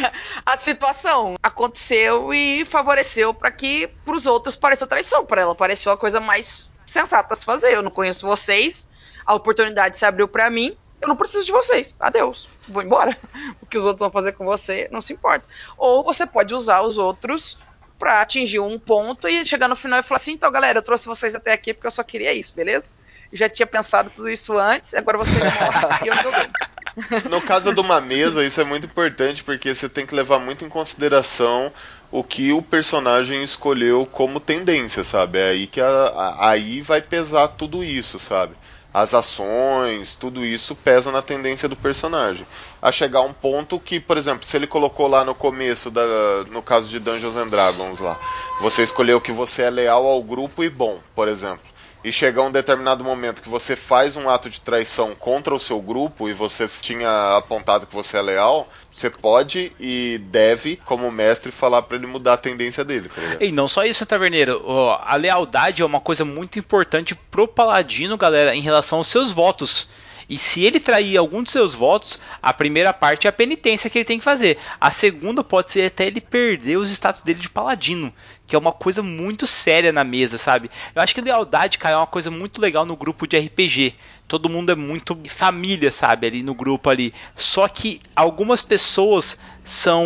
a 0.45 0.55
situação. 0.55 1.35
Aconteceu 1.41 2.33
e 2.33 2.63
favoreceu 2.65 3.33
para 3.33 3.51
que 3.51 3.87
pros 4.05 4.25
outros 4.25 4.55
pareça 4.55 4.85
traição. 4.85 5.25
Para 5.25 5.41
ela 5.41 5.55
pareceu 5.55 5.91
a 5.91 5.97
coisa 5.97 6.19
mais 6.19 6.69
sensata 6.85 7.33
a 7.33 7.37
se 7.37 7.45
fazer. 7.45 7.73
Eu 7.73 7.81
não 7.81 7.91
conheço 7.91 8.27
vocês, 8.27 8.87
a 9.25 9.33
oportunidade 9.33 9.97
se 9.97 10.05
abriu 10.05 10.27
para 10.27 10.49
mim. 10.49 10.77
Eu 11.01 11.07
não 11.07 11.15
preciso 11.15 11.45
de 11.45 11.51
vocês. 11.51 11.95
Adeus. 11.99 12.47
Vou 12.67 12.83
embora. 12.83 13.17
O 13.59 13.65
que 13.65 13.77
os 13.77 13.85
outros 13.85 14.01
vão 14.01 14.11
fazer 14.11 14.33
com 14.33 14.45
você 14.45 14.87
não 14.91 15.01
se 15.01 15.13
importa. 15.13 15.45
Ou 15.75 16.03
você 16.03 16.27
pode 16.27 16.53
usar 16.53 16.81
os 16.81 16.99
outros 16.99 17.57
pra 17.97 18.21
atingir 18.21 18.59
um 18.59 18.77
ponto 18.77 19.27
e 19.27 19.45
chegar 19.45 19.67
no 19.67 19.75
final 19.75 19.99
e 19.99 20.03
falar 20.03 20.17
assim: 20.17 20.33
então, 20.33 20.51
galera, 20.51 20.77
eu 20.77 20.83
trouxe 20.83 21.07
vocês 21.07 21.33
até 21.33 21.53
aqui 21.53 21.73
porque 21.73 21.87
eu 21.87 21.91
só 21.91 22.03
queria 22.03 22.33
isso, 22.33 22.53
beleza? 22.53 22.91
Já 23.31 23.47
tinha 23.49 23.65
pensado 23.67 24.09
tudo 24.13 24.29
isso 24.29 24.57
antes, 24.57 24.93
agora 24.93 25.17
vocês 25.17 25.37
morrem 25.37 25.99
e 26.03 26.07
eu 26.07 26.15
me 26.15 26.23
bem. 26.23 26.49
No 27.29 27.41
caso 27.41 27.73
de 27.73 27.79
uma 27.79 28.01
mesa, 28.01 28.43
isso 28.43 28.59
é 28.59 28.65
muito 28.65 28.85
importante 28.85 29.45
porque 29.45 29.73
você 29.73 29.87
tem 29.87 30.05
que 30.05 30.13
levar 30.13 30.39
muito 30.39 30.65
em 30.65 30.69
consideração 30.69 31.71
o 32.11 32.21
que 32.21 32.51
o 32.51 32.61
personagem 32.61 33.41
escolheu 33.43 34.05
como 34.05 34.41
tendência, 34.41 35.01
sabe? 35.01 35.39
É 35.39 35.49
aí 35.51 35.67
que 35.67 35.79
a- 35.79 35.87
a- 35.87 36.49
aí 36.49 36.81
vai 36.81 37.01
pesar 37.01 37.47
tudo 37.47 37.83
isso, 37.83 38.19
sabe? 38.19 38.53
as 38.93 39.13
ações, 39.13 40.15
tudo 40.15 40.43
isso 40.45 40.75
pesa 40.75 41.13
na 41.13 41.21
tendência 41.21 41.69
do 41.69 41.77
personagem. 41.77 42.45
A 42.81 42.91
chegar 42.91 43.19
a 43.19 43.23
um 43.23 43.31
ponto 43.31 43.79
que, 43.79 44.01
por 44.01 44.17
exemplo, 44.17 44.45
se 44.45 44.57
ele 44.57 44.67
colocou 44.67 45.07
lá 45.07 45.23
no 45.23 45.33
começo, 45.33 45.89
da, 45.89 46.03
no 46.51 46.61
caso 46.61 46.89
de 46.89 46.99
Dungeons 46.99 47.37
and 47.37 47.47
Dragons 47.47 48.01
lá, 48.01 48.19
você 48.59 48.83
escolheu 48.83 49.21
que 49.21 49.31
você 49.31 49.61
é 49.61 49.69
leal 49.69 50.05
ao 50.05 50.21
grupo 50.21 50.61
e 50.61 50.69
bom, 50.69 50.99
por 51.15 51.29
exemplo 51.29 51.70
e 52.03 52.11
chegar 52.11 52.43
um 52.43 52.51
determinado 52.51 53.03
momento 53.03 53.41
que 53.41 53.49
você 53.49 53.75
faz 53.75 54.15
um 54.15 54.29
ato 54.29 54.49
de 54.49 54.59
traição 54.59 55.13
contra 55.15 55.53
o 55.53 55.59
seu 55.59 55.79
grupo 55.79 56.27
e 56.27 56.33
você 56.33 56.67
tinha 56.81 57.37
apontado 57.37 57.85
que 57.85 57.93
você 57.93 58.17
é 58.17 58.21
leal, 58.21 58.67
você 58.91 59.09
pode 59.09 59.71
e 59.79 60.19
deve, 60.25 60.77
como 60.85 61.11
mestre, 61.11 61.51
falar 61.51 61.81
para 61.83 61.97
ele 61.97 62.07
mudar 62.07 62.33
a 62.33 62.37
tendência 62.37 62.83
dele, 62.83 63.09
tá? 63.09 63.21
E 63.39 63.51
não 63.51 63.67
só 63.67 63.85
isso, 63.85 64.05
Taverneiro. 64.05 64.61
A 65.05 65.15
lealdade 65.15 65.81
é 65.81 65.85
uma 65.85 66.01
coisa 66.01 66.25
muito 66.25 66.59
importante 66.59 67.15
pro 67.15 67.47
paladino, 67.47 68.17
galera, 68.17 68.55
em 68.55 68.61
relação 68.61 68.97
aos 68.97 69.07
seus 69.07 69.31
votos. 69.31 69.87
E 70.29 70.37
se 70.37 70.63
ele 70.63 70.79
trair 70.79 71.17
algum 71.17 71.43
dos 71.43 71.51
seus 71.51 71.73
votos, 71.73 72.17
a 72.41 72.53
primeira 72.53 72.93
parte 72.93 73.27
é 73.27 73.29
a 73.29 73.33
penitência 73.33 73.89
que 73.89 73.97
ele 73.97 74.05
tem 74.05 74.17
que 74.17 74.23
fazer. 74.23 74.57
A 74.79 74.89
segunda 74.89 75.43
pode 75.43 75.71
ser 75.71 75.87
até 75.87 76.07
ele 76.07 76.21
perder 76.21 76.77
os 76.77 76.89
status 76.89 77.21
dele 77.21 77.39
de 77.39 77.49
paladino, 77.49 78.13
que 78.51 78.55
é 78.57 78.59
uma 78.59 78.73
coisa 78.73 79.01
muito 79.01 79.47
séria 79.47 79.93
na 79.93 80.03
mesa, 80.03 80.37
sabe? 80.37 80.69
Eu 80.93 81.01
acho 81.01 81.15
que 81.15 81.21
lealdade, 81.21 81.77
cara, 81.77 81.95
é 81.95 81.97
uma 81.97 82.05
coisa 82.05 82.29
muito 82.29 82.59
legal 82.59 82.85
no 82.85 82.97
grupo 82.97 83.25
de 83.25 83.39
RPG. 83.39 83.95
Todo 84.27 84.49
mundo 84.49 84.73
é 84.73 84.75
muito 84.75 85.17
família, 85.29 85.89
sabe, 85.89 86.27
ali 86.27 86.43
no 86.43 86.53
grupo 86.53 86.89
ali. 86.89 87.13
Só 87.33 87.65
que 87.69 88.01
algumas 88.13 88.61
pessoas 88.61 89.39
são 89.63 90.05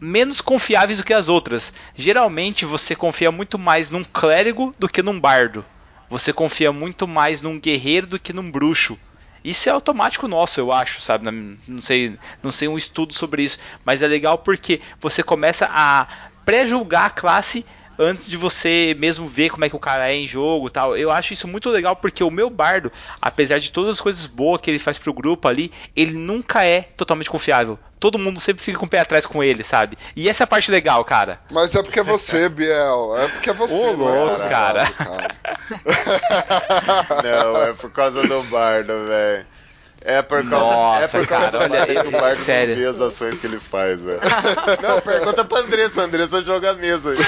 menos 0.00 0.40
confiáveis 0.40 0.98
do 0.98 1.04
que 1.04 1.12
as 1.12 1.28
outras. 1.28 1.74
Geralmente 1.96 2.64
você 2.64 2.94
confia 2.94 3.32
muito 3.32 3.58
mais 3.58 3.90
num 3.90 4.04
clérigo 4.04 4.72
do 4.78 4.88
que 4.88 5.02
num 5.02 5.18
bardo. 5.18 5.64
Você 6.08 6.32
confia 6.32 6.70
muito 6.70 7.08
mais 7.08 7.42
num 7.42 7.58
guerreiro 7.58 8.06
do 8.06 8.20
que 8.20 8.32
num 8.32 8.48
bruxo. 8.48 8.96
Isso 9.42 9.68
é 9.68 9.72
automático 9.72 10.28
nosso, 10.28 10.60
eu 10.60 10.70
acho, 10.70 11.00
sabe? 11.00 11.28
Não 11.66 11.80
sei, 11.80 12.16
não 12.44 12.52
sei 12.52 12.68
um 12.68 12.78
estudo 12.78 13.12
sobre 13.12 13.42
isso, 13.42 13.58
mas 13.84 14.02
é 14.02 14.06
legal 14.06 14.38
porque 14.38 14.80
você 15.00 15.20
começa 15.20 15.68
a 15.68 16.06
pré-julgar 16.46 17.06
a 17.06 17.10
classe 17.10 17.66
antes 17.98 18.28
de 18.28 18.36
você 18.36 18.94
mesmo 18.98 19.26
ver 19.26 19.50
como 19.50 19.64
é 19.64 19.68
que 19.68 19.76
o 19.76 19.80
cara 19.80 20.10
é 20.10 20.14
em 20.14 20.26
jogo 20.26 20.70
tal. 20.70 20.96
Eu 20.96 21.10
acho 21.10 21.32
isso 21.32 21.48
muito 21.48 21.70
legal 21.70 21.96
porque 21.96 22.22
o 22.22 22.30
meu 22.30 22.48
bardo, 22.48 22.92
apesar 23.20 23.58
de 23.58 23.72
todas 23.72 23.94
as 23.94 24.00
coisas 24.00 24.26
boas 24.26 24.60
que 24.60 24.70
ele 24.70 24.78
faz 24.78 24.98
pro 24.98 25.12
grupo 25.12 25.48
ali, 25.48 25.72
ele 25.94 26.12
nunca 26.12 26.64
é 26.64 26.82
totalmente 26.82 27.30
confiável. 27.30 27.78
Todo 27.98 28.18
mundo 28.18 28.38
sempre 28.38 28.62
fica 28.62 28.78
com 28.78 28.86
o 28.86 28.88
pé 28.88 29.00
atrás 29.00 29.24
com 29.26 29.42
ele, 29.42 29.64
sabe? 29.64 29.96
E 30.14 30.28
essa 30.28 30.42
é 30.42 30.44
a 30.44 30.48
parte 30.48 30.70
legal, 30.70 31.04
cara. 31.04 31.40
Mas 31.50 31.74
é 31.74 31.82
porque 31.82 32.00
é 32.00 32.04
você, 32.04 32.48
Biel. 32.50 33.16
É 33.16 33.28
porque 33.28 33.50
é 33.50 33.54
você, 33.54 33.74
Ô, 33.74 33.92
louco, 33.92 34.42
é 34.42 34.48
cara. 34.48 34.90
cara. 34.90 35.36
Não, 37.24 37.62
é 37.62 37.72
por 37.72 37.90
causa 37.90 38.22
do 38.26 38.42
bardo, 38.44 39.06
velho. 39.06 39.46
É 40.08 40.22
por 40.22 40.48
causa, 40.48 40.64
Nossa, 40.76 41.18
é 41.18 41.20
por 41.20 41.26
causa 41.26 41.50
cara, 41.50 41.68
do 41.68 42.36
sério. 42.36 42.90
as 42.90 43.00
ações 43.00 43.38
que 43.38 43.46
ele 43.48 43.58
faz, 43.58 44.00
velho. 44.00 44.20
Não, 44.80 45.00
pergunta 45.00 45.44
pra 45.44 45.58
Andressa. 45.58 46.02
A 46.02 46.04
Andressa 46.04 46.42
joga 46.42 46.74
mesmo. 46.74 47.10
aí. 47.10 47.18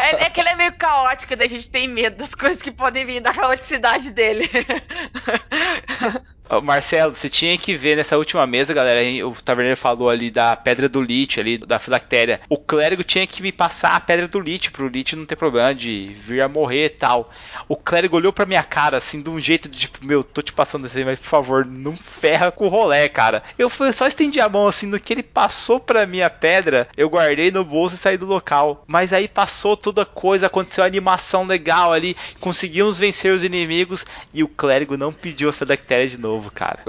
É, 0.00 0.24
é 0.24 0.30
que 0.30 0.40
ele 0.40 0.48
é 0.48 0.56
meio 0.56 0.72
caótico, 0.72 1.36
daí 1.36 1.46
a 1.46 1.50
gente 1.50 1.68
tem 1.68 1.86
medo 1.86 2.16
das 2.16 2.34
coisas 2.34 2.62
que 2.62 2.70
podem 2.70 3.04
vir 3.04 3.20
da 3.20 3.34
caoticidade 3.34 4.10
dele. 4.12 4.50
Marcelo, 6.60 7.14
você 7.14 7.28
tinha 7.28 7.56
que 7.56 7.74
ver 7.74 7.96
nessa 7.96 8.18
última 8.18 8.46
mesa, 8.46 8.74
galera. 8.74 9.00
O 9.26 9.32
Taverneiro 9.32 9.76
falou 9.76 10.10
ali 10.10 10.30
da 10.30 10.54
pedra 10.56 10.88
do 10.88 11.00
Lich, 11.00 11.40
ali, 11.40 11.56
da 11.58 11.78
filactéria. 11.78 12.40
O 12.48 12.58
clérigo 12.58 13.02
tinha 13.02 13.26
que 13.26 13.42
me 13.42 13.52
passar 13.52 13.94
a 13.94 14.00
pedra 14.00 14.28
do 14.28 14.40
Lich, 14.40 14.70
pro 14.70 14.88
Lich 14.88 15.16
não 15.16 15.24
ter 15.24 15.36
problema 15.36 15.74
de 15.74 16.12
vir 16.14 16.42
a 16.42 16.48
morrer 16.48 16.86
e 16.86 16.90
tal. 16.90 17.30
O 17.68 17.76
clérigo 17.76 18.16
olhou 18.16 18.32
pra 18.32 18.44
minha 18.44 18.62
cara, 18.62 18.96
assim, 18.96 19.22
de 19.22 19.30
um 19.30 19.38
jeito 19.38 19.68
de 19.68 19.78
tipo, 19.78 20.04
meu, 20.04 20.22
tô 20.22 20.42
te 20.42 20.52
passando 20.52 20.86
isso 20.86 20.98
aí, 20.98 21.04
mas 21.04 21.18
por 21.18 21.28
favor, 21.28 21.64
não 21.64 21.96
ferra 21.96 22.50
com 22.50 22.66
o 22.66 22.68
rolé, 22.68 23.08
cara. 23.08 23.42
Eu 23.56 23.70
só 23.70 24.06
estendi 24.06 24.40
a 24.40 24.48
mão 24.48 24.66
assim, 24.66 24.86
no 24.86 25.00
que 25.00 25.12
ele 25.12 25.22
passou 25.22 25.80
pra 25.80 26.06
minha 26.06 26.28
pedra, 26.28 26.88
eu 26.96 27.08
guardei 27.08 27.50
no 27.50 27.64
bolso 27.64 27.94
e 27.94 27.98
saí 27.98 28.16
do 28.16 28.26
local. 28.26 28.84
Mas 28.86 29.12
aí 29.12 29.28
passou 29.28 29.76
toda 29.76 30.04
coisa, 30.04 30.46
aconteceu 30.46 30.84
a 30.84 30.86
animação 30.86 31.44
legal 31.46 31.92
ali, 31.92 32.16
conseguimos 32.40 32.98
vencer 32.98 33.32
os 33.32 33.44
inimigos 33.44 34.04
e 34.34 34.42
o 34.42 34.48
clérigo 34.48 34.96
não 34.96 35.12
pediu 35.12 35.48
a 35.48 35.52
filactéria 35.52 36.06
de 36.06 36.18
novo, 36.18 36.41
cara. 36.50 36.80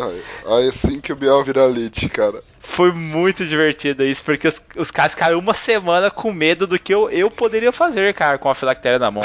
Aí, 0.45 0.71
sim 0.71 0.99
que 1.01 1.11
o 1.13 1.15
Biel 1.15 1.43
vira 1.43 1.65
lit, 1.67 2.07
cara. 2.09 2.41
Foi 2.65 2.93
muito 2.93 3.45
divertido 3.45 4.05
isso, 4.05 4.23
porque 4.23 4.47
os, 4.47 4.61
os 4.77 4.89
caras 4.89 5.13
ficaram 5.13 5.37
uma 5.37 5.53
semana 5.53 6.09
com 6.09 6.31
medo 6.31 6.65
do 6.65 6.79
que 6.79 6.93
eu, 6.93 7.09
eu 7.09 7.29
poderia 7.29 7.73
fazer, 7.73 8.13
cara, 8.13 8.37
com 8.37 8.49
a 8.49 8.55
filactéria 8.55 8.97
na 8.97 9.11
mão. 9.11 9.21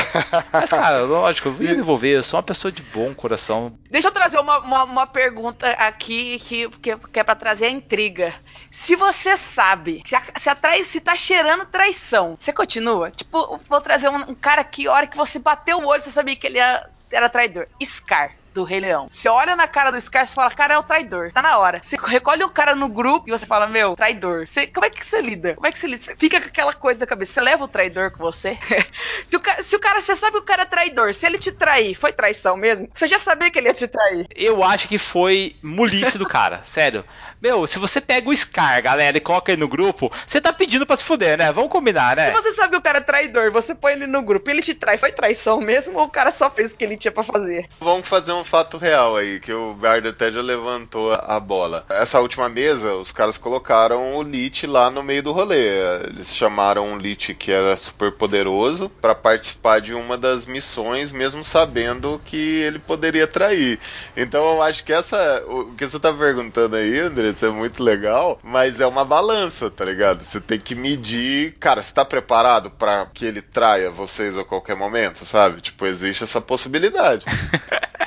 Mas, 0.52 0.70
cara, 0.70 1.02
lógico, 1.02 1.48
eu 1.48 1.52
vou 1.52 1.64
me 1.64 1.72
envolver, 1.72 2.16
eu 2.16 2.22
sou 2.24 2.36
uma 2.38 2.42
pessoa 2.42 2.72
de 2.72 2.82
bom 2.82 3.14
coração. 3.14 3.72
Deixa 3.88 4.08
eu 4.08 4.12
trazer 4.12 4.38
uma, 4.40 4.58
uma, 4.58 4.84
uma 4.84 5.06
pergunta 5.06 5.68
aqui 5.70 6.38
que, 6.40 6.68
que, 6.80 6.96
que 6.96 7.20
é 7.20 7.22
pra 7.24 7.36
trazer 7.36 7.66
a 7.66 7.70
intriga. 7.70 8.34
Se 8.70 8.96
você 8.96 9.36
sabe, 9.36 10.02
se 10.04 10.16
a, 10.16 10.22
se 10.36 10.50
a 10.50 10.54
trai, 10.56 10.82
se 10.82 11.00
tá 11.00 11.14
cheirando 11.14 11.64
traição, 11.64 12.34
você 12.36 12.52
continua? 12.52 13.10
Tipo, 13.12 13.58
vou 13.68 13.80
trazer 13.80 14.08
um, 14.08 14.30
um 14.30 14.34
cara 14.34 14.64
que, 14.64 14.88
a 14.88 14.92
hora 14.92 15.06
que 15.06 15.16
você 15.16 15.38
bateu 15.38 15.78
o 15.78 15.86
olho, 15.86 16.02
você 16.02 16.10
sabia 16.10 16.34
que 16.34 16.46
ele 16.46 16.58
ia- 16.58 16.84
era 17.10 17.28
traidor. 17.28 17.66
Scar. 17.82 18.32
Do 18.58 18.64
Rei 18.64 18.80
Leão. 18.80 19.06
Você 19.08 19.28
olha 19.28 19.54
na 19.54 19.68
cara 19.68 19.92
do 19.92 20.00
Scar 20.00 20.24
e 20.24 20.34
fala, 20.34 20.50
cara, 20.50 20.74
é 20.74 20.78
o 20.78 20.82
traidor. 20.82 21.30
Tá 21.30 21.40
na 21.40 21.58
hora. 21.58 21.80
Você 21.80 21.96
recolhe 21.96 22.42
o 22.42 22.50
cara 22.50 22.74
no 22.74 22.88
grupo 22.88 23.28
e 23.28 23.30
você 23.30 23.46
fala, 23.46 23.68
meu, 23.68 23.94
traidor. 23.94 24.48
Você, 24.48 24.66
como 24.66 24.84
é 24.84 24.90
que 24.90 25.06
você 25.06 25.20
lida? 25.22 25.54
Como 25.54 25.64
é 25.64 25.70
que 25.70 25.78
você 25.78 25.86
lida? 25.86 26.02
Você 26.02 26.16
fica 26.16 26.40
com 26.40 26.48
aquela 26.48 26.72
coisa 26.72 26.98
na 26.98 27.06
cabeça. 27.06 27.34
Você 27.34 27.40
leva 27.40 27.62
o 27.62 27.68
traidor 27.68 28.10
com 28.10 28.18
você? 28.18 28.58
se, 29.24 29.36
o 29.36 29.40
cara, 29.40 29.62
se 29.62 29.76
o 29.76 29.78
cara, 29.78 30.00
você 30.00 30.16
sabe 30.16 30.32
que 30.32 30.38
o 30.38 30.44
cara 30.44 30.62
é 30.62 30.66
traidor. 30.66 31.14
Se 31.14 31.24
ele 31.24 31.38
te 31.38 31.52
trair, 31.52 31.94
foi 31.94 32.12
traição 32.12 32.56
mesmo? 32.56 32.88
Você 32.92 33.06
já 33.06 33.20
sabia 33.20 33.48
que 33.48 33.60
ele 33.60 33.68
ia 33.68 33.74
te 33.74 33.86
trair. 33.86 34.26
Eu 34.34 34.64
acho 34.64 34.88
que 34.88 34.98
foi 34.98 35.54
mulice 35.62 36.18
do 36.18 36.26
cara, 36.26 36.60
sério. 36.66 37.04
Meu, 37.40 37.66
se 37.66 37.78
você 37.78 38.00
pega 38.00 38.28
o 38.28 38.34
Scar, 38.34 38.82
galera, 38.82 39.16
e 39.16 39.20
coloca 39.20 39.52
ele 39.52 39.60
no 39.60 39.68
grupo, 39.68 40.10
você 40.26 40.40
tá 40.40 40.52
pedindo 40.52 40.84
pra 40.84 40.96
se 40.96 41.04
fuder, 41.04 41.38
né? 41.38 41.52
Vamos 41.52 41.70
combinar, 41.70 42.16
né? 42.16 42.32
Se 42.32 42.42
você 42.42 42.52
sabe 42.54 42.72
que 42.72 42.78
o 42.78 42.82
cara 42.82 42.98
é 42.98 43.00
traidor, 43.00 43.52
você 43.52 43.74
põe 43.74 43.92
ele 43.92 44.06
no 44.08 44.22
grupo 44.22 44.50
e 44.50 44.52
ele 44.52 44.62
te 44.62 44.74
trai, 44.74 44.98
foi 44.98 45.12
traição 45.12 45.60
mesmo 45.60 45.98
ou 45.98 46.06
o 46.06 46.10
cara 46.10 46.32
só 46.32 46.50
fez 46.50 46.72
o 46.72 46.76
que 46.76 46.84
ele 46.84 46.96
tinha 46.96 47.12
pra 47.12 47.22
fazer? 47.22 47.68
Vamos 47.80 48.08
fazer 48.08 48.32
um 48.32 48.42
fato 48.42 48.76
real 48.76 49.16
aí, 49.16 49.38
que 49.38 49.52
o 49.52 49.74
Bardo 49.74 50.08
até 50.08 50.32
já 50.32 50.42
levantou 50.42 51.12
a 51.12 51.38
bola. 51.38 51.86
Essa 51.88 52.20
última 52.20 52.48
mesa, 52.48 52.94
os 52.94 53.12
caras 53.12 53.38
colocaram 53.38 54.16
o 54.16 54.22
Lich 54.22 54.66
lá 54.66 54.90
no 54.90 55.02
meio 55.02 55.22
do 55.22 55.32
rolê. 55.32 55.68
Eles 56.08 56.34
chamaram 56.34 56.92
um 56.92 56.98
Lich 56.98 57.34
que 57.34 57.52
era 57.52 57.76
super 57.76 58.10
poderoso 58.12 58.88
pra 59.00 59.14
participar 59.14 59.80
de 59.80 59.94
uma 59.94 60.18
das 60.18 60.44
missões, 60.44 61.12
mesmo 61.12 61.44
sabendo 61.44 62.20
que 62.24 62.36
ele 62.62 62.80
poderia 62.80 63.26
trair. 63.26 63.78
Então 64.16 64.54
eu 64.54 64.62
acho 64.62 64.84
que 64.84 64.92
essa. 64.92 65.44
O 65.46 65.72
que 65.74 65.84
você 65.84 66.00
tá 66.00 66.12
perguntando 66.12 66.76
aí, 66.76 66.98
André, 66.98 67.27
isso 67.30 67.46
é 67.46 67.50
muito 67.50 67.82
legal, 67.82 68.38
mas 68.42 68.80
é 68.80 68.86
uma 68.86 69.04
balança, 69.04 69.70
tá 69.70 69.84
ligado? 69.84 70.22
Você 70.22 70.40
tem 70.40 70.58
que 70.58 70.74
medir. 70.74 71.54
Cara, 71.58 71.82
você 71.82 71.92
tá 71.92 72.04
preparado 72.04 72.70
pra 72.70 73.06
que 73.06 73.24
ele 73.24 73.42
traia 73.42 73.90
vocês 73.90 74.36
a 74.36 74.44
qualquer 74.44 74.76
momento, 74.76 75.24
sabe? 75.24 75.60
Tipo, 75.60 75.86
existe 75.86 76.24
essa 76.24 76.40
possibilidade. 76.40 77.24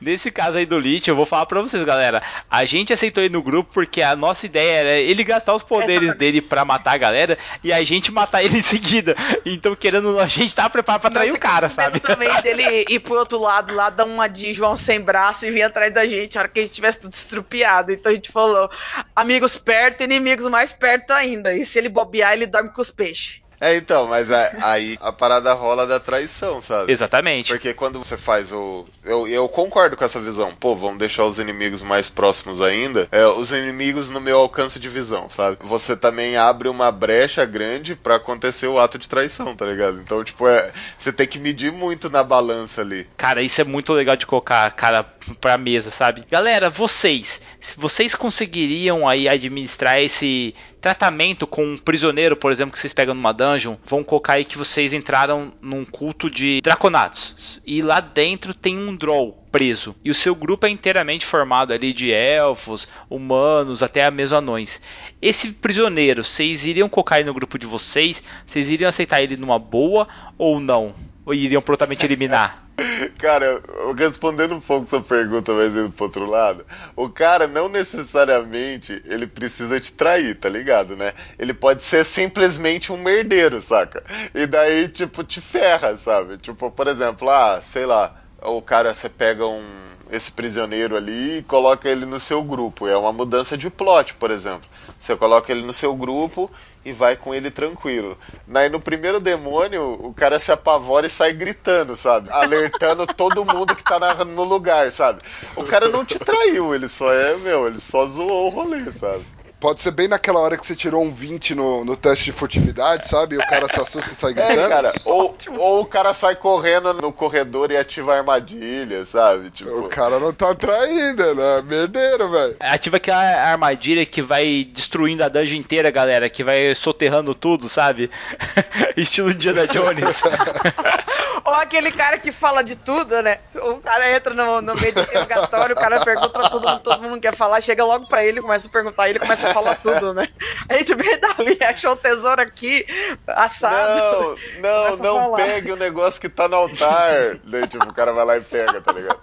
Nesse 0.00 0.30
caso 0.30 0.58
aí 0.58 0.66
do 0.66 0.78
Lich, 0.78 1.08
eu 1.08 1.16
vou 1.16 1.26
falar 1.26 1.46
pra 1.46 1.60
vocês, 1.60 1.82
galera. 1.84 2.22
A 2.50 2.64
gente 2.64 2.92
aceitou 2.92 3.22
ele 3.22 3.32
no 3.32 3.42
grupo 3.42 3.72
porque 3.72 4.02
a 4.02 4.16
nossa 4.16 4.46
ideia 4.46 4.78
era 4.78 4.92
ele 4.92 5.24
gastar 5.24 5.54
os 5.54 5.62
poderes 5.62 6.14
dele 6.14 6.40
pra 6.40 6.64
matar 6.64 6.92
a 6.92 6.98
galera 6.98 7.38
e 7.62 7.72
a 7.72 7.82
gente 7.82 8.12
matar 8.12 8.42
ele 8.42 8.58
em 8.58 8.62
seguida. 8.62 9.16
Então, 9.44 9.74
querendo, 9.74 10.18
a 10.18 10.26
gente 10.26 10.54
tá 10.54 10.68
preparado 10.68 11.00
pra 11.00 11.10
trair 11.10 11.32
o 11.32 11.38
cara, 11.38 11.68
sabe? 11.68 12.00
também 12.00 12.30
dele 12.42 12.84
ir 12.88 13.00
pro 13.00 13.14
outro 13.14 13.38
lado 13.40 13.74
lá, 13.74 13.90
dar 13.90 14.04
uma 14.04 14.28
de 14.28 14.52
João 14.52 14.76
sem 14.76 15.00
braço 15.00 15.46
e 15.46 15.50
vir 15.50 15.62
atrás 15.62 15.92
da 15.92 16.06
gente, 16.06 16.36
a 16.36 16.42
hora 16.42 16.48
que 16.48 16.60
a 16.60 16.62
gente 16.62 16.74
tivesse 16.74 17.00
tudo 17.00 17.12
estrupiado. 17.12 17.92
Então 17.92 18.10
a 18.12 18.14
gente 18.14 18.25
falou: 18.26 18.70
amigos 19.14 19.56
perto, 19.56 20.02
inimigos 20.02 20.48
mais 20.48 20.72
perto 20.72 21.12
ainda. 21.12 21.54
E 21.54 21.64
se 21.64 21.78
ele 21.78 21.88
bobear, 21.88 22.32
ele 22.32 22.46
dorme 22.46 22.72
com 22.72 22.82
os 22.82 22.90
peixes. 22.90 23.45
É, 23.60 23.74
então, 23.76 24.06
mas 24.06 24.30
a- 24.30 24.52
aí 24.62 24.98
a 25.00 25.12
parada 25.12 25.52
rola 25.54 25.86
da 25.86 25.98
traição, 25.98 26.60
sabe? 26.60 26.92
Exatamente. 26.92 27.48
Porque 27.52 27.72
quando 27.72 27.98
você 27.98 28.16
faz 28.16 28.52
o. 28.52 28.84
Eu, 29.04 29.26
eu 29.26 29.48
concordo 29.48 29.96
com 29.96 30.04
essa 30.04 30.20
visão. 30.20 30.54
Pô, 30.54 30.74
vamos 30.74 30.98
deixar 30.98 31.24
os 31.24 31.38
inimigos 31.38 31.82
mais 31.82 32.08
próximos 32.08 32.60
ainda. 32.60 33.08
É, 33.10 33.26
os 33.26 33.52
inimigos 33.52 34.10
no 34.10 34.20
meu 34.20 34.38
alcance 34.38 34.78
de 34.78 34.88
visão, 34.88 35.28
sabe? 35.30 35.56
Você 35.62 35.96
também 35.96 36.36
abre 36.36 36.68
uma 36.68 36.90
brecha 36.92 37.44
grande 37.44 37.94
pra 37.94 38.16
acontecer 38.16 38.66
o 38.66 38.78
ato 38.78 38.98
de 38.98 39.08
traição, 39.08 39.56
tá 39.56 39.64
ligado? 39.66 40.00
Então, 40.00 40.22
tipo, 40.22 40.46
é, 40.48 40.70
você 40.98 41.12
tem 41.12 41.26
que 41.26 41.38
medir 41.38 41.72
muito 41.72 42.10
na 42.10 42.22
balança 42.22 42.80
ali. 42.82 43.06
Cara, 43.16 43.42
isso 43.42 43.60
é 43.60 43.64
muito 43.64 43.92
legal 43.92 44.16
de 44.16 44.26
colocar, 44.26 44.70
cara, 44.72 45.02
pra 45.40 45.56
mesa, 45.56 45.90
sabe? 45.90 46.24
Galera, 46.30 46.68
vocês, 46.68 47.40
vocês 47.76 48.14
conseguiriam 48.14 49.08
aí 49.08 49.28
administrar 49.28 49.98
esse 50.00 50.54
tratamento 50.86 51.48
com 51.48 51.64
um 51.64 51.76
prisioneiro, 51.76 52.36
por 52.36 52.52
exemplo, 52.52 52.72
que 52.72 52.78
vocês 52.78 52.94
pegam 52.94 53.12
numa 53.12 53.32
dungeon, 53.32 53.74
vão 53.84 54.04
colocar 54.04 54.34
aí 54.34 54.44
que 54.44 54.56
vocês 54.56 54.92
entraram 54.92 55.52
num 55.60 55.84
culto 55.84 56.30
de 56.30 56.60
draconatos 56.60 57.60
e 57.66 57.82
lá 57.82 57.98
dentro 57.98 58.54
tem 58.54 58.78
um 58.78 58.94
droll 58.94 59.36
preso 59.50 59.96
e 60.04 60.12
o 60.12 60.14
seu 60.14 60.32
grupo 60.32 60.64
é 60.64 60.70
inteiramente 60.70 61.26
formado 61.26 61.72
ali 61.72 61.92
de 61.92 62.12
elfos, 62.12 62.86
humanos, 63.10 63.82
até 63.82 64.08
mesmo 64.12 64.36
anões. 64.36 64.80
Esse 65.20 65.50
prisioneiro, 65.50 66.22
vocês 66.22 66.64
iriam 66.64 66.88
colocar 66.88 67.18
ele 67.18 67.26
no 67.26 67.34
grupo 67.34 67.58
de 67.58 67.66
vocês? 67.66 68.22
Vocês 68.46 68.70
iriam 68.70 68.88
aceitar 68.88 69.20
ele 69.20 69.36
numa 69.36 69.58
boa 69.58 70.06
ou 70.38 70.60
não? 70.60 70.94
Ou 71.26 71.34
iriam 71.34 71.60
prontamente 71.60 72.06
eliminar? 72.06 72.64
Cara, 73.18 73.60
respondendo 73.96 74.54
um 74.54 74.60
pouco 74.60 74.88
sua 74.88 75.02
pergunta, 75.02 75.52
mas 75.52 75.74
indo 75.74 75.90
pro 75.90 76.04
outro 76.04 76.24
lado, 76.24 76.64
o 76.94 77.08
cara 77.08 77.46
não 77.46 77.68
necessariamente 77.68 79.02
ele 79.06 79.26
precisa 79.26 79.80
te 79.80 79.92
trair, 79.92 80.38
tá 80.38 80.48
ligado, 80.48 80.96
né? 80.96 81.12
Ele 81.38 81.52
pode 81.52 81.82
ser 81.82 82.04
simplesmente 82.04 82.92
um 82.92 82.96
merdeiro, 82.96 83.60
saca? 83.60 84.04
E 84.34 84.46
daí, 84.46 84.88
tipo, 84.88 85.24
te 85.24 85.40
ferra, 85.40 85.96
sabe? 85.96 86.36
Tipo, 86.36 86.70
por 86.70 86.86
exemplo, 86.86 87.28
ah, 87.28 87.60
sei 87.62 87.86
lá, 87.86 88.14
o 88.42 88.62
cara, 88.62 88.94
você 88.94 89.08
pega 89.08 89.46
um 89.46 89.86
esse 90.10 90.30
prisioneiro 90.30 90.96
ali 90.96 91.38
e 91.38 91.42
coloca 91.42 91.88
ele 91.88 92.06
no 92.06 92.20
seu 92.20 92.42
grupo. 92.42 92.86
É 92.86 92.96
uma 92.96 93.12
mudança 93.12 93.56
de 93.56 93.68
plot, 93.68 94.14
por 94.14 94.30
exemplo. 94.30 94.68
Você 94.98 95.16
coloca 95.16 95.50
ele 95.50 95.62
no 95.62 95.72
seu 95.72 95.94
grupo 95.94 96.50
e 96.86 96.92
vai 96.92 97.16
com 97.16 97.34
ele 97.34 97.50
tranquilo. 97.50 98.16
Daí 98.46 98.68
no 98.68 98.80
primeiro 98.80 99.18
demônio, 99.18 99.98
o 100.00 100.14
cara 100.14 100.38
se 100.38 100.52
apavora 100.52 101.08
e 101.08 101.10
sai 101.10 101.32
gritando, 101.32 101.96
sabe? 101.96 102.30
Alertando 102.30 103.04
todo 103.12 103.44
mundo 103.44 103.74
que 103.74 103.82
tá 103.82 103.98
na, 103.98 104.24
no 104.24 104.44
lugar, 104.44 104.92
sabe? 104.92 105.20
O 105.56 105.64
cara 105.64 105.88
não 105.88 106.04
te 106.04 106.16
traiu, 106.16 106.72
ele 106.72 106.86
só 106.86 107.12
é, 107.12 107.36
meu, 107.36 107.66
ele 107.66 107.80
só 107.80 108.06
zoou 108.06 108.46
o 108.46 108.50
rolê, 108.50 108.92
sabe? 108.92 109.26
Pode 109.66 109.80
ser 109.80 109.90
bem 109.90 110.06
naquela 110.06 110.38
hora 110.38 110.56
que 110.56 110.64
você 110.64 110.76
tirou 110.76 111.02
um 111.02 111.12
20 111.12 111.52
no, 111.56 111.84
no 111.84 111.96
teste 111.96 112.26
de 112.26 112.32
furtividade, 112.32 113.08
sabe? 113.08 113.34
E 113.34 113.38
o 113.38 113.44
cara 113.48 113.66
se 113.66 113.80
assusta 113.80 114.12
e 114.12 114.14
sai 114.14 114.32
gritando. 114.32 114.60
É, 114.60 114.68
cara. 114.68 114.92
Ou, 115.04 115.36
ou 115.58 115.80
o 115.80 115.84
cara 115.84 116.14
sai 116.14 116.36
correndo 116.36 116.94
no 116.94 117.12
corredor 117.12 117.72
e 117.72 117.76
ativa 117.76 118.14
a 118.14 118.18
armadilha, 118.18 119.04
sabe? 119.04 119.50
Tipo... 119.50 119.70
O 119.70 119.88
cara 119.88 120.20
não 120.20 120.32
tá 120.32 120.54
traindo, 120.54 121.34
né? 121.34 121.62
Merdeiro, 121.62 122.30
velho. 122.30 122.56
Ativa 122.60 122.98
aquela 122.98 123.18
armadilha 123.20 124.06
que 124.06 124.22
vai 124.22 124.68
destruindo 124.72 125.24
a 125.24 125.28
dungeon 125.28 125.58
inteira, 125.58 125.90
galera. 125.90 126.30
Que 126.30 126.44
vai 126.44 126.72
soterrando 126.72 127.34
tudo, 127.34 127.68
sabe? 127.68 128.08
Estilo 128.96 129.32
Indiana 129.32 129.66
Jones. 129.66 130.22
ou 131.44 131.54
aquele 131.54 131.92
cara 131.92 132.18
que 132.18 132.32
fala 132.32 132.62
de 132.62 132.74
tudo, 132.76 133.22
né? 133.22 133.38
O 133.54 133.76
cara 133.76 134.14
entra 134.14 134.34
no, 134.34 134.60
no 134.60 134.74
meio 134.74 134.92
do 134.92 135.00
interrogatório, 135.00 135.76
o 135.76 135.78
cara 135.78 136.04
pergunta 136.04 136.28
pra 136.28 136.50
todo 136.50 136.68
mundo, 136.68 136.80
todo 136.80 137.02
mundo 137.02 137.20
quer 137.20 137.34
falar, 137.34 137.60
chega 137.60 137.84
logo 137.84 138.06
pra 138.06 138.24
ele, 138.24 138.42
começa 138.42 138.66
a 138.66 138.70
perguntar, 138.70 139.08
ele 139.08 139.20
começa 139.20 139.52
fala 139.56 139.74
tudo, 139.74 140.12
né? 140.12 140.28
A 140.68 140.74
gente 140.74 140.94
veio 140.94 141.20
dali, 141.20 141.58
achou 141.64 141.92
o 141.92 141.96
tesouro 141.96 142.42
aqui, 142.42 142.86
assado. 143.26 144.38
Não, 144.60 144.96
não, 144.96 145.30
não 145.30 145.36
pegue 145.36 145.72
o 145.72 145.76
negócio 145.76 146.20
que 146.20 146.28
tá 146.28 146.46
no 146.48 146.56
altar. 146.56 147.38
Daí, 147.44 147.66
tipo, 147.66 147.84
o 147.84 147.94
cara 147.94 148.12
vai 148.12 148.24
lá 148.24 148.36
e 148.36 148.40
pega, 148.40 148.80
tá 148.80 148.92
ligado? 148.92 149.20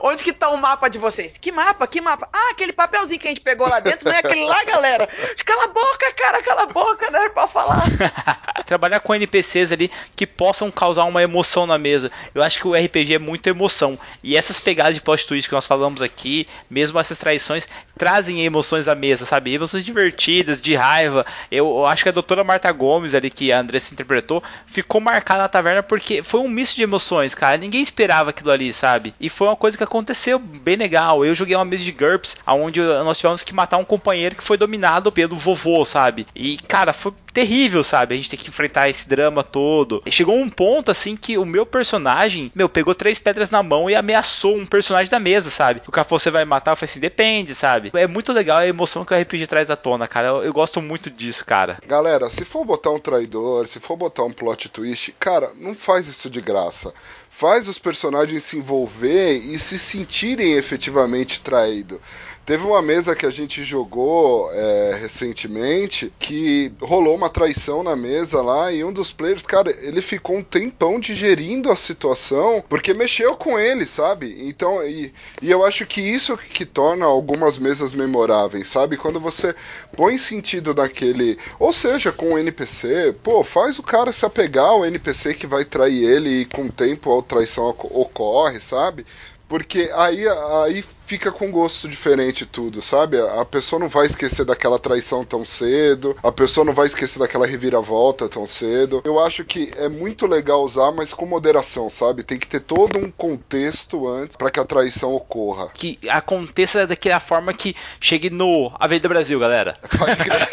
Onde 0.00 0.22
que 0.22 0.32
tá 0.32 0.50
o 0.50 0.56
mapa 0.56 0.88
de 0.88 0.98
vocês? 0.98 1.36
Que 1.38 1.52
mapa? 1.52 1.86
Que 1.86 2.00
mapa? 2.00 2.28
Ah, 2.32 2.50
aquele 2.50 2.72
papelzinho 2.72 3.20
que 3.20 3.26
a 3.26 3.30
gente 3.30 3.40
pegou 3.40 3.68
lá 3.68 3.80
dentro, 3.80 4.08
não 4.08 4.14
é 4.14 4.18
aquele 4.18 4.44
lá, 4.44 4.64
galera? 4.64 5.08
Cala 5.44 5.64
a 5.64 5.68
boca, 5.68 6.12
cara, 6.16 6.42
cala 6.42 6.62
a 6.62 6.66
boca, 6.66 7.10
né? 7.10 7.28
Pra 7.28 7.46
falar. 7.46 7.82
Trabalhar 8.66 9.00
com 9.00 9.14
NPCs 9.14 9.72
ali 9.72 9.90
que 10.14 10.26
possam 10.26 10.70
causar 10.70 11.04
uma 11.04 11.22
emoção 11.22 11.66
na 11.66 11.78
mesa. 11.78 12.10
Eu 12.34 12.42
acho 12.42 12.58
que 12.58 12.66
o 12.66 12.74
RPG 12.74 13.14
é 13.14 13.18
muito 13.18 13.46
emoção. 13.48 13.98
E 14.22 14.36
essas 14.36 14.58
pegadas 14.58 14.94
de 14.94 15.00
plot 15.00 15.26
twist 15.26 15.48
que 15.48 15.54
nós 15.54 15.66
falamos 15.66 16.02
aqui, 16.02 16.48
mesmo 16.70 16.98
essas 16.98 17.18
traições, 17.18 17.68
trazem 17.96 18.44
emoções 18.44 18.88
à 18.88 18.94
mesa, 18.94 19.24
sabe? 19.24 19.52
Emoções 19.62 19.84
divertidas, 19.84 20.60
de 20.60 20.74
raiva. 20.74 21.24
Eu, 21.50 21.66
eu 21.66 21.86
acho 21.86 22.02
que 22.02 22.08
a 22.08 22.12
doutora 22.12 22.42
Marta 22.42 22.70
Gomes, 22.72 23.14
ali, 23.14 23.30
que 23.30 23.52
a 23.52 23.60
Andressa 23.60 23.94
interpretou, 23.94 24.42
ficou 24.66 25.00
marcada 25.00 25.42
na 25.42 25.48
taverna 25.48 25.82
porque 25.82 26.22
foi 26.22 26.40
um 26.40 26.48
misto 26.48 26.74
de 26.74 26.82
emoções, 26.82 27.34
cara. 27.34 27.56
Ninguém 27.56 27.80
esperava 27.80 28.30
aquilo 28.30 28.50
ali, 28.50 28.72
sabe? 28.72 29.14
E 29.20 29.28
foi 29.28 29.46
uma 29.46 29.56
coisa 29.56 29.76
que 29.76 29.84
aconteceu 29.84 30.38
bem 30.38 30.76
legal. 30.76 31.24
Eu 31.24 31.34
joguei 31.34 31.54
uma 31.54 31.64
mesa 31.64 31.84
de 31.84 31.92
GURPS, 31.92 32.36
onde 32.46 32.80
nós 32.80 33.18
tivemos 33.18 33.42
que 33.44 33.54
matar 33.54 33.76
um 33.76 33.84
companheiro 33.84 34.34
que 34.34 34.42
foi 34.42 34.56
dominado 34.56 35.12
pelo 35.12 35.36
vovô, 35.36 35.84
sabe? 35.84 36.26
E, 36.34 36.58
cara, 36.66 36.92
foi 36.92 37.12
terrível, 37.32 37.82
sabe? 37.82 38.14
A 38.14 38.16
gente 38.16 38.30
tem 38.30 38.38
que 38.38 38.48
enfrentar 38.48 38.88
esse 38.88 39.08
drama 39.08 39.42
todo. 39.42 40.02
E 40.04 40.12
chegou 40.12 40.36
um 40.36 40.50
ponto, 40.50 40.90
assim, 40.90 41.16
que 41.16 41.38
o 41.38 41.44
meu 41.44 41.64
personagem, 41.64 42.52
meu, 42.54 42.68
pegou 42.68 42.94
três 42.94 43.18
pedras 43.18 43.50
na 43.50 43.62
mão 43.62 43.88
e 43.88 43.94
ameaçou 43.94 44.56
um 44.56 44.66
personagem 44.66 45.10
da 45.10 45.18
mesa, 45.18 45.50
sabe? 45.50 45.82
O 45.86 45.92
cara 45.92 46.04
falou, 46.04 46.18
você 46.18 46.30
vai 46.30 46.44
matar? 46.44 46.72
Eu 46.72 46.76
falei 46.76 46.90
assim, 46.90 47.00
depende, 47.00 47.54
sabe? 47.54 47.90
É 47.94 48.06
muito 48.06 48.32
legal 48.32 48.58
a 48.58 48.66
emoção 48.66 49.04
que 49.04 49.14
o 49.14 49.18
RPG 49.18 49.46
traz 49.52 49.70
à 49.70 49.76
tona, 49.76 50.08
cara. 50.08 50.28
Eu, 50.28 50.44
eu 50.44 50.52
gosto 50.52 50.80
muito 50.80 51.10
disso, 51.10 51.44
cara. 51.44 51.78
Galera, 51.86 52.30
se 52.30 52.42
for 52.42 52.64
botar 52.64 52.88
um 52.88 52.98
traidor, 52.98 53.68
se 53.68 53.78
for 53.78 53.98
botar 53.98 54.24
um 54.24 54.32
plot 54.32 54.70
twist, 54.70 55.14
cara, 55.20 55.52
não 55.56 55.74
faz 55.74 56.08
isso 56.08 56.30
de 56.30 56.40
graça 56.40 56.94
faz 57.32 57.66
os 57.66 57.78
personagens 57.78 58.44
se 58.44 58.58
envolver 58.58 59.38
e 59.38 59.58
se 59.58 59.78
sentirem 59.78 60.52
efetivamente 60.52 61.40
traídos. 61.40 61.98
Teve 62.44 62.66
uma 62.66 62.82
mesa 62.82 63.14
que 63.14 63.24
a 63.24 63.30
gente 63.30 63.62
jogou 63.62 64.50
é, 64.52 64.98
recentemente 65.00 66.12
que 66.18 66.72
rolou 66.80 67.14
uma 67.14 67.30
traição 67.30 67.84
na 67.84 67.94
mesa 67.94 68.42
lá 68.42 68.72
e 68.72 68.82
um 68.82 68.92
dos 68.92 69.12
players, 69.12 69.44
cara, 69.44 69.70
ele 69.70 70.02
ficou 70.02 70.36
um 70.36 70.42
tempão 70.42 70.98
digerindo 70.98 71.70
a 71.70 71.76
situação 71.76 72.64
porque 72.68 72.92
mexeu 72.92 73.36
com 73.36 73.56
ele, 73.56 73.86
sabe? 73.86 74.36
Então, 74.40 74.84
e, 74.84 75.12
e 75.40 75.52
eu 75.52 75.64
acho 75.64 75.86
que 75.86 76.00
isso 76.00 76.36
que 76.36 76.66
torna 76.66 77.06
algumas 77.06 77.60
mesas 77.60 77.92
memoráveis, 77.92 78.66
sabe? 78.66 78.96
Quando 78.96 79.20
você 79.20 79.54
põe 79.96 80.18
sentido 80.18 80.74
naquele. 80.74 81.38
Ou 81.60 81.72
seja, 81.72 82.10
com 82.10 82.34
o 82.34 82.38
NPC, 82.38 83.14
pô, 83.22 83.44
faz 83.44 83.78
o 83.78 83.84
cara 83.84 84.12
se 84.12 84.26
apegar 84.26 84.66
ao 84.66 84.84
NPC 84.84 85.34
que 85.34 85.46
vai 85.46 85.64
trair 85.64 86.02
ele 86.04 86.40
e 86.40 86.44
com 86.44 86.64
o 86.64 86.72
tempo 86.72 87.16
a 87.16 87.22
traição 87.22 87.68
ocorre, 87.68 88.60
sabe? 88.60 89.06
Porque 89.48 89.90
aí, 89.94 90.24
aí 90.64 90.84
fica 91.12 91.30
com 91.30 91.50
gosto 91.50 91.86
diferente 91.86 92.46
tudo, 92.46 92.80
sabe? 92.80 93.20
A 93.20 93.44
pessoa 93.44 93.78
não 93.78 93.86
vai 93.86 94.06
esquecer 94.06 94.46
daquela 94.46 94.78
traição 94.78 95.22
tão 95.22 95.44
cedo, 95.44 96.16
a 96.22 96.32
pessoa 96.32 96.64
não 96.64 96.72
vai 96.72 96.86
esquecer 96.86 97.18
daquela 97.18 97.46
reviravolta 97.46 98.30
tão 98.30 98.46
cedo. 98.46 99.02
Eu 99.04 99.20
acho 99.20 99.44
que 99.44 99.70
é 99.76 99.90
muito 99.90 100.26
legal 100.26 100.64
usar, 100.64 100.90
mas 100.90 101.12
com 101.12 101.26
moderação, 101.26 101.90
sabe? 101.90 102.22
Tem 102.22 102.38
que 102.38 102.46
ter 102.46 102.60
todo 102.60 102.98
um 102.98 103.10
contexto 103.10 104.08
antes 104.08 104.38
para 104.38 104.50
que 104.50 104.58
a 104.58 104.64
traição 104.64 105.12
ocorra. 105.12 105.68
Que 105.74 105.98
aconteça 106.08 106.86
daquela 106.86 107.20
forma 107.20 107.52
que 107.52 107.76
chegue 108.00 108.30
no 108.30 108.72
Avenida 108.80 109.06
Brasil, 109.06 109.38
galera. 109.38 109.76
Pode 109.98 110.16
crer. 110.16 110.48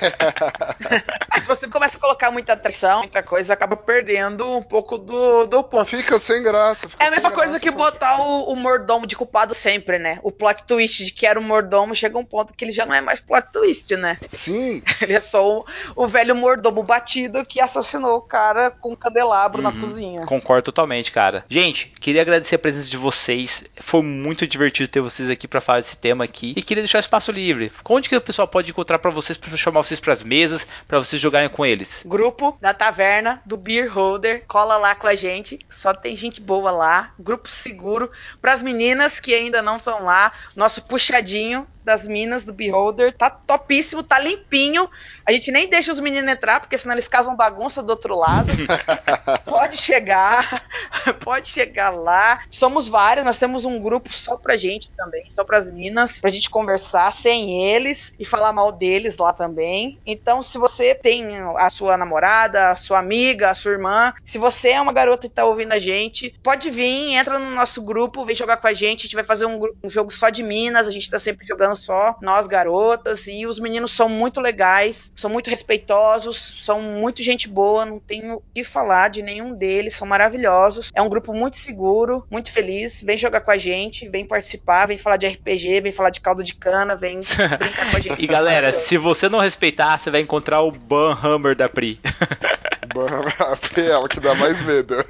se 1.40 1.48
você 1.48 1.70
começa 1.70 1.96
a 1.96 2.02
colocar 2.02 2.32
muita 2.32 2.58
traição, 2.58 3.00
muita 3.00 3.24
coisa, 3.24 3.54
acaba 3.54 3.78
perdendo 3.78 4.46
um 4.58 4.62
pouco 4.62 4.98
do, 4.98 5.46
do 5.48 5.64
ponto. 5.64 5.86
Fica 5.86 6.20
sem 6.20 6.44
graça. 6.44 6.90
Fica 6.90 7.02
é 7.02 7.08
a 7.08 7.12
mesma 7.12 7.32
coisa 7.32 7.54
graça, 7.54 7.64
que 7.64 7.72
botar 7.72 8.20
o, 8.20 8.52
o 8.52 8.56
mordomo 8.58 9.08
de 9.08 9.16
culpado 9.16 9.54
sempre, 9.54 9.98
né? 9.98 10.20
O 10.22 10.34
plot 10.34 10.49
twist 10.54 11.06
de 11.06 11.12
que 11.12 11.26
era 11.26 11.40
o 11.40 11.44
mordomo, 11.44 11.96
chega 11.96 12.18
um 12.18 12.26
ponto 12.26 12.54
que 12.54 12.64
ele 12.64 12.72
já 12.72 12.86
não 12.86 12.94
é 12.94 13.02
mais 13.02 13.20
plot 13.20 13.48
twist, 13.52 13.96
né? 13.96 14.18
Sim. 14.32 14.82
Ele 15.02 15.14
é 15.14 15.20
só 15.20 15.60
o, 15.60 15.66
o 15.96 16.08
velho 16.08 16.36
mordomo 16.36 16.84
batido 16.84 17.46
que 17.46 17.62
assassinou 17.62 18.18
o 18.18 18.22
cara 18.22 18.70
com 18.70 18.92
um 18.92 18.96
candelabro 18.96 19.62
uhum. 19.62 19.72
na 19.72 19.80
cozinha. 19.80 20.26
Concordo 20.26 20.64
totalmente, 20.64 21.12
cara. 21.12 21.46
Gente, 21.50 21.94
queria 22.00 22.22
agradecer 22.22 22.56
a 22.56 22.60
presença 22.60 22.90
de 22.90 22.98
vocês. 22.98 23.66
Foi 23.78 24.02
muito 24.02 24.46
divertido 24.48 24.90
ter 24.90 25.02
vocês 25.02 25.30
aqui 25.30 25.48
para 25.48 25.62
falar 25.62 25.80
desse 25.80 25.98
tema 25.98 26.24
aqui. 26.24 26.54
E 26.56 26.62
queria 26.62 26.84
deixar 26.84 26.98
o 26.98 27.02
espaço 27.02 27.32
livre. 27.32 27.72
Onde 27.88 28.10
que 28.10 28.16
o 28.16 28.22
pessoal 28.22 28.48
pode 28.48 28.72
encontrar 28.72 29.00
para 29.00 29.12
vocês, 29.12 29.38
para 29.38 29.56
chamar 29.58 29.84
vocês 29.84 30.00
para 30.00 30.14
as 30.14 30.24
mesas, 30.24 30.68
para 30.88 31.00
vocês 31.00 31.22
jogarem 31.22 31.50
com 31.50 31.66
eles? 31.66 32.04
Grupo 32.06 32.58
da 32.62 32.74
taverna 32.74 33.42
do 33.46 33.58
Beer 33.58 33.92
Holder. 33.92 34.44
Cola 34.48 34.78
lá 34.78 34.96
com 34.96 35.08
a 35.08 35.16
gente. 35.16 35.60
Só 35.70 35.94
tem 35.94 36.16
gente 36.16 36.42
boa 36.42 36.72
lá. 36.72 37.14
Grupo 37.20 37.50
seguro. 37.50 38.12
Para 38.42 38.54
as 38.54 38.64
meninas 38.64 39.20
que 39.20 39.34
ainda 39.34 39.62
não 39.62 39.78
estão 39.78 40.04
lá, 40.04 40.29
nosso 40.56 40.84
puxadinho 40.84 41.68
das 41.90 42.08
minas 42.08 42.46
do 42.46 42.54
Beholder 42.54 43.18
tá 43.18 43.32
topíssimo, 43.32 44.04
tá 44.04 44.20
limpinho. 44.20 44.88
A 45.26 45.32
gente 45.32 45.52
nem 45.52 45.68
deixa 45.68 45.92
os 45.92 46.00
meninos 46.00 46.32
entrar, 46.32 46.60
porque 46.60 46.78
senão 46.78 46.94
eles 46.94 47.08
casam 47.08 47.36
bagunça 47.36 47.82
do 47.82 47.90
outro 47.90 48.16
lado. 48.16 48.52
pode 49.46 49.76
chegar, 49.76 50.68
pode 51.26 51.48
chegar 51.48 51.90
lá. 51.90 52.42
Somos 52.52 52.88
vários, 52.88 53.26
nós 53.26 53.40
temos 53.40 53.66
um 53.66 53.82
grupo 53.82 54.14
só 54.14 54.38
pra 54.38 54.56
gente 54.56 54.92
também, 54.96 55.26
só 55.32 55.44
pras 55.44 55.68
minas, 55.68 56.22
pra 56.22 56.30
gente 56.30 56.48
conversar 56.48 57.12
sem 57.12 57.68
eles 57.68 58.14
e 58.20 58.24
falar 58.24 58.54
mal 58.54 58.72
deles 58.72 59.18
lá 59.18 59.34
também. 59.34 60.00
Então, 60.06 60.44
se 60.44 60.60
você 60.60 60.94
tem 60.94 61.26
a 61.58 61.72
sua 61.72 61.98
namorada, 61.98 62.70
a 62.70 62.76
sua 62.76 63.00
amiga, 63.00 63.50
a 63.50 63.56
sua 63.56 63.72
irmã, 63.72 64.14
se 64.24 64.38
você 64.38 64.70
é 64.70 64.82
uma 64.82 64.94
garota 64.94 65.26
e 65.26 65.30
tá 65.30 65.44
ouvindo 65.44 65.74
a 65.74 65.80
gente, 65.80 66.36
pode 66.44 66.70
vir, 66.70 67.16
entra 67.16 67.40
no 67.40 67.50
nosso 67.50 67.82
grupo, 67.82 68.26
vem 68.26 68.36
jogar 68.36 68.58
com 68.58 68.68
a 68.68 68.74
gente. 68.74 69.00
A 69.00 69.04
gente 69.04 69.16
vai 69.16 69.24
fazer 69.24 69.48
um, 69.48 69.60
um 69.84 69.90
jogo 69.90 70.12
só 70.12 70.30
de 70.30 70.44
minas, 70.44 70.88
a 70.88 70.92
gente 70.92 71.10
tá 71.10 71.18
sempre 71.18 71.48
jogando 71.48 71.79
só 71.80 72.16
nós 72.22 72.48
garotas 72.48 73.28
e 73.28 73.46
os 73.46 73.60
meninos 73.60 73.92
são 73.92 74.08
muito 74.08 74.40
legais, 74.40 75.12
são 75.16 75.30
muito 75.30 75.50
respeitosos, 75.50 76.60
são 76.64 76.82
muito 76.82 77.24
gente 77.24 77.48
boa, 77.48 77.86
não 77.86 78.00
tenho 78.00 78.36
o 78.36 78.44
que 78.54 78.64
falar 78.64 79.10
de 79.10 79.22
nenhum 79.22 79.54
deles, 79.54 79.96
são 79.96 80.08
maravilhosos. 80.08 80.92
É 80.94 81.02
um 81.02 81.10
grupo 81.10 81.34
muito 81.34 81.58
seguro, 81.58 82.26
muito 82.30 82.52
feliz. 82.52 83.02
Vem 83.04 83.18
jogar 83.18 83.42
com 83.42 83.52
a 83.52 83.58
gente, 83.58 84.08
vem 84.08 84.26
participar, 84.26 84.88
vem 84.88 84.98
falar 84.98 85.18
de 85.18 85.28
RPG, 85.28 85.82
vem 85.82 85.92
falar 85.92 86.10
de 86.10 86.22
caldo 86.22 86.44
de 86.44 86.54
cana, 86.54 86.96
vem 86.96 87.22
brincar 87.58 87.92
com 87.92 87.98
a 87.98 88.00
gente. 88.00 88.22
e 88.22 88.28
galera, 88.28 88.72
se 88.72 88.98
você 88.98 89.30
não 89.30 89.40
respeitar, 89.40 90.00
você 90.00 90.12
vai 90.12 90.22
encontrar 90.22 90.62
o 90.62 90.72
Ban 90.72 91.18
Hammer 91.24 91.56
da 91.56 91.70
Pri. 91.70 92.00
Ban 92.94 93.08
Hammer, 93.08 93.36
a 93.40 93.56
Pri 93.56 93.82
é 93.84 93.92
ela 93.92 94.10
que 94.10 94.20
dá 94.20 94.34
mais 94.34 94.60
medo. 94.62 94.96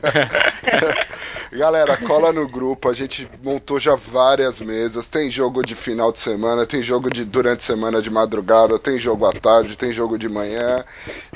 Galera, 1.51 1.97
cola 1.97 2.31
no 2.31 2.47
grupo. 2.47 2.89
A 2.89 2.93
gente 2.93 3.27
montou 3.43 3.79
já 3.79 3.95
várias 3.95 4.59
mesas. 4.59 5.07
Tem 5.07 5.31
jogo 5.31 5.63
de 5.63 5.73
final 5.73 6.11
de 6.11 6.19
semana, 6.19 6.58
tem 6.65 6.81
jogo 6.81 7.09
de 7.09 7.25
durante 7.25 7.63
semana 7.63 8.01
de 8.01 8.09
madrugada, 8.09 8.79
tem 8.79 8.97
jogo 8.97 9.25
à 9.25 9.31
tarde, 9.31 9.77
tem 9.77 9.93
jogo 9.93 10.17
de 10.17 10.29
manhã. 10.29 10.83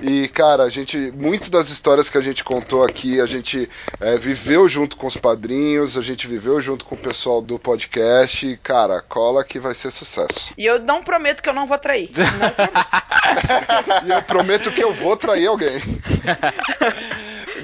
E, 0.01 0.27
cara, 0.29 0.63
a 0.63 0.69
gente. 0.69 0.97
Muito 1.11 1.49
das 1.49 1.69
histórias 1.69 2.09
que 2.09 2.17
a 2.17 2.21
gente 2.21 2.43
contou 2.43 2.83
aqui, 2.83 3.19
a 3.19 3.25
gente 3.25 3.69
é, 3.99 4.17
viveu 4.17 4.67
junto 4.67 4.97
com 4.97 5.07
os 5.07 5.15
padrinhos, 5.15 5.97
a 5.97 6.01
gente 6.01 6.27
viveu 6.27 6.59
junto 6.61 6.85
com 6.85 6.95
o 6.95 6.97
pessoal 6.97 7.41
do 7.41 7.57
podcast. 7.59 8.47
E, 8.47 8.57
cara, 8.57 9.01
cola 9.01 9.43
que 9.43 9.59
vai 9.59 9.73
ser 9.73 9.91
sucesso. 9.91 10.51
E 10.57 10.65
eu 10.65 10.79
não 10.79 11.03
prometo 11.03 11.41
que 11.41 11.49
eu 11.49 11.53
não 11.53 11.67
vou 11.67 11.77
trair. 11.77 12.09
Não 12.23 12.51
prometo. 12.51 14.05
E 14.05 14.11
eu 14.11 14.21
prometo 14.23 14.71
que 14.71 14.83
eu 14.83 14.93
vou 14.93 15.17
trair 15.17 15.47
alguém. 15.47 15.79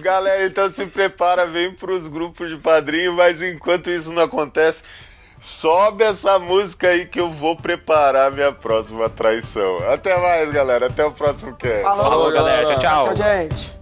Galera, 0.01 0.45
então 0.45 0.71
se 0.71 0.85
prepara, 0.85 1.45
vem 1.45 1.71
pros 1.73 2.07
grupos 2.07 2.49
de 2.49 2.57
padrinho, 2.57 3.13
mas 3.13 3.41
enquanto 3.41 3.89
isso 3.89 4.11
não 4.11 4.23
acontece, 4.23 4.83
sobe 5.41 6.03
essa 6.03 6.37
música 6.39 6.89
aí 6.89 7.05
que 7.05 7.19
eu 7.19 7.31
vou 7.31 7.55
preparar 7.55 8.31
minha 8.31 8.51
próxima 8.51 9.09
traição. 9.09 9.79
Até 9.89 10.17
mais, 10.19 10.51
galera. 10.51 10.87
Até 10.87 11.05
o 11.05 11.11
próximo 11.11 11.55
cast. 11.55 11.83
Falou, 11.83 12.03
Falou, 12.09 12.31
galera. 12.31 12.65
Tchau, 12.65 12.79
tchau. 12.79 13.03
Tchau, 13.05 13.15
gente. 13.15 13.78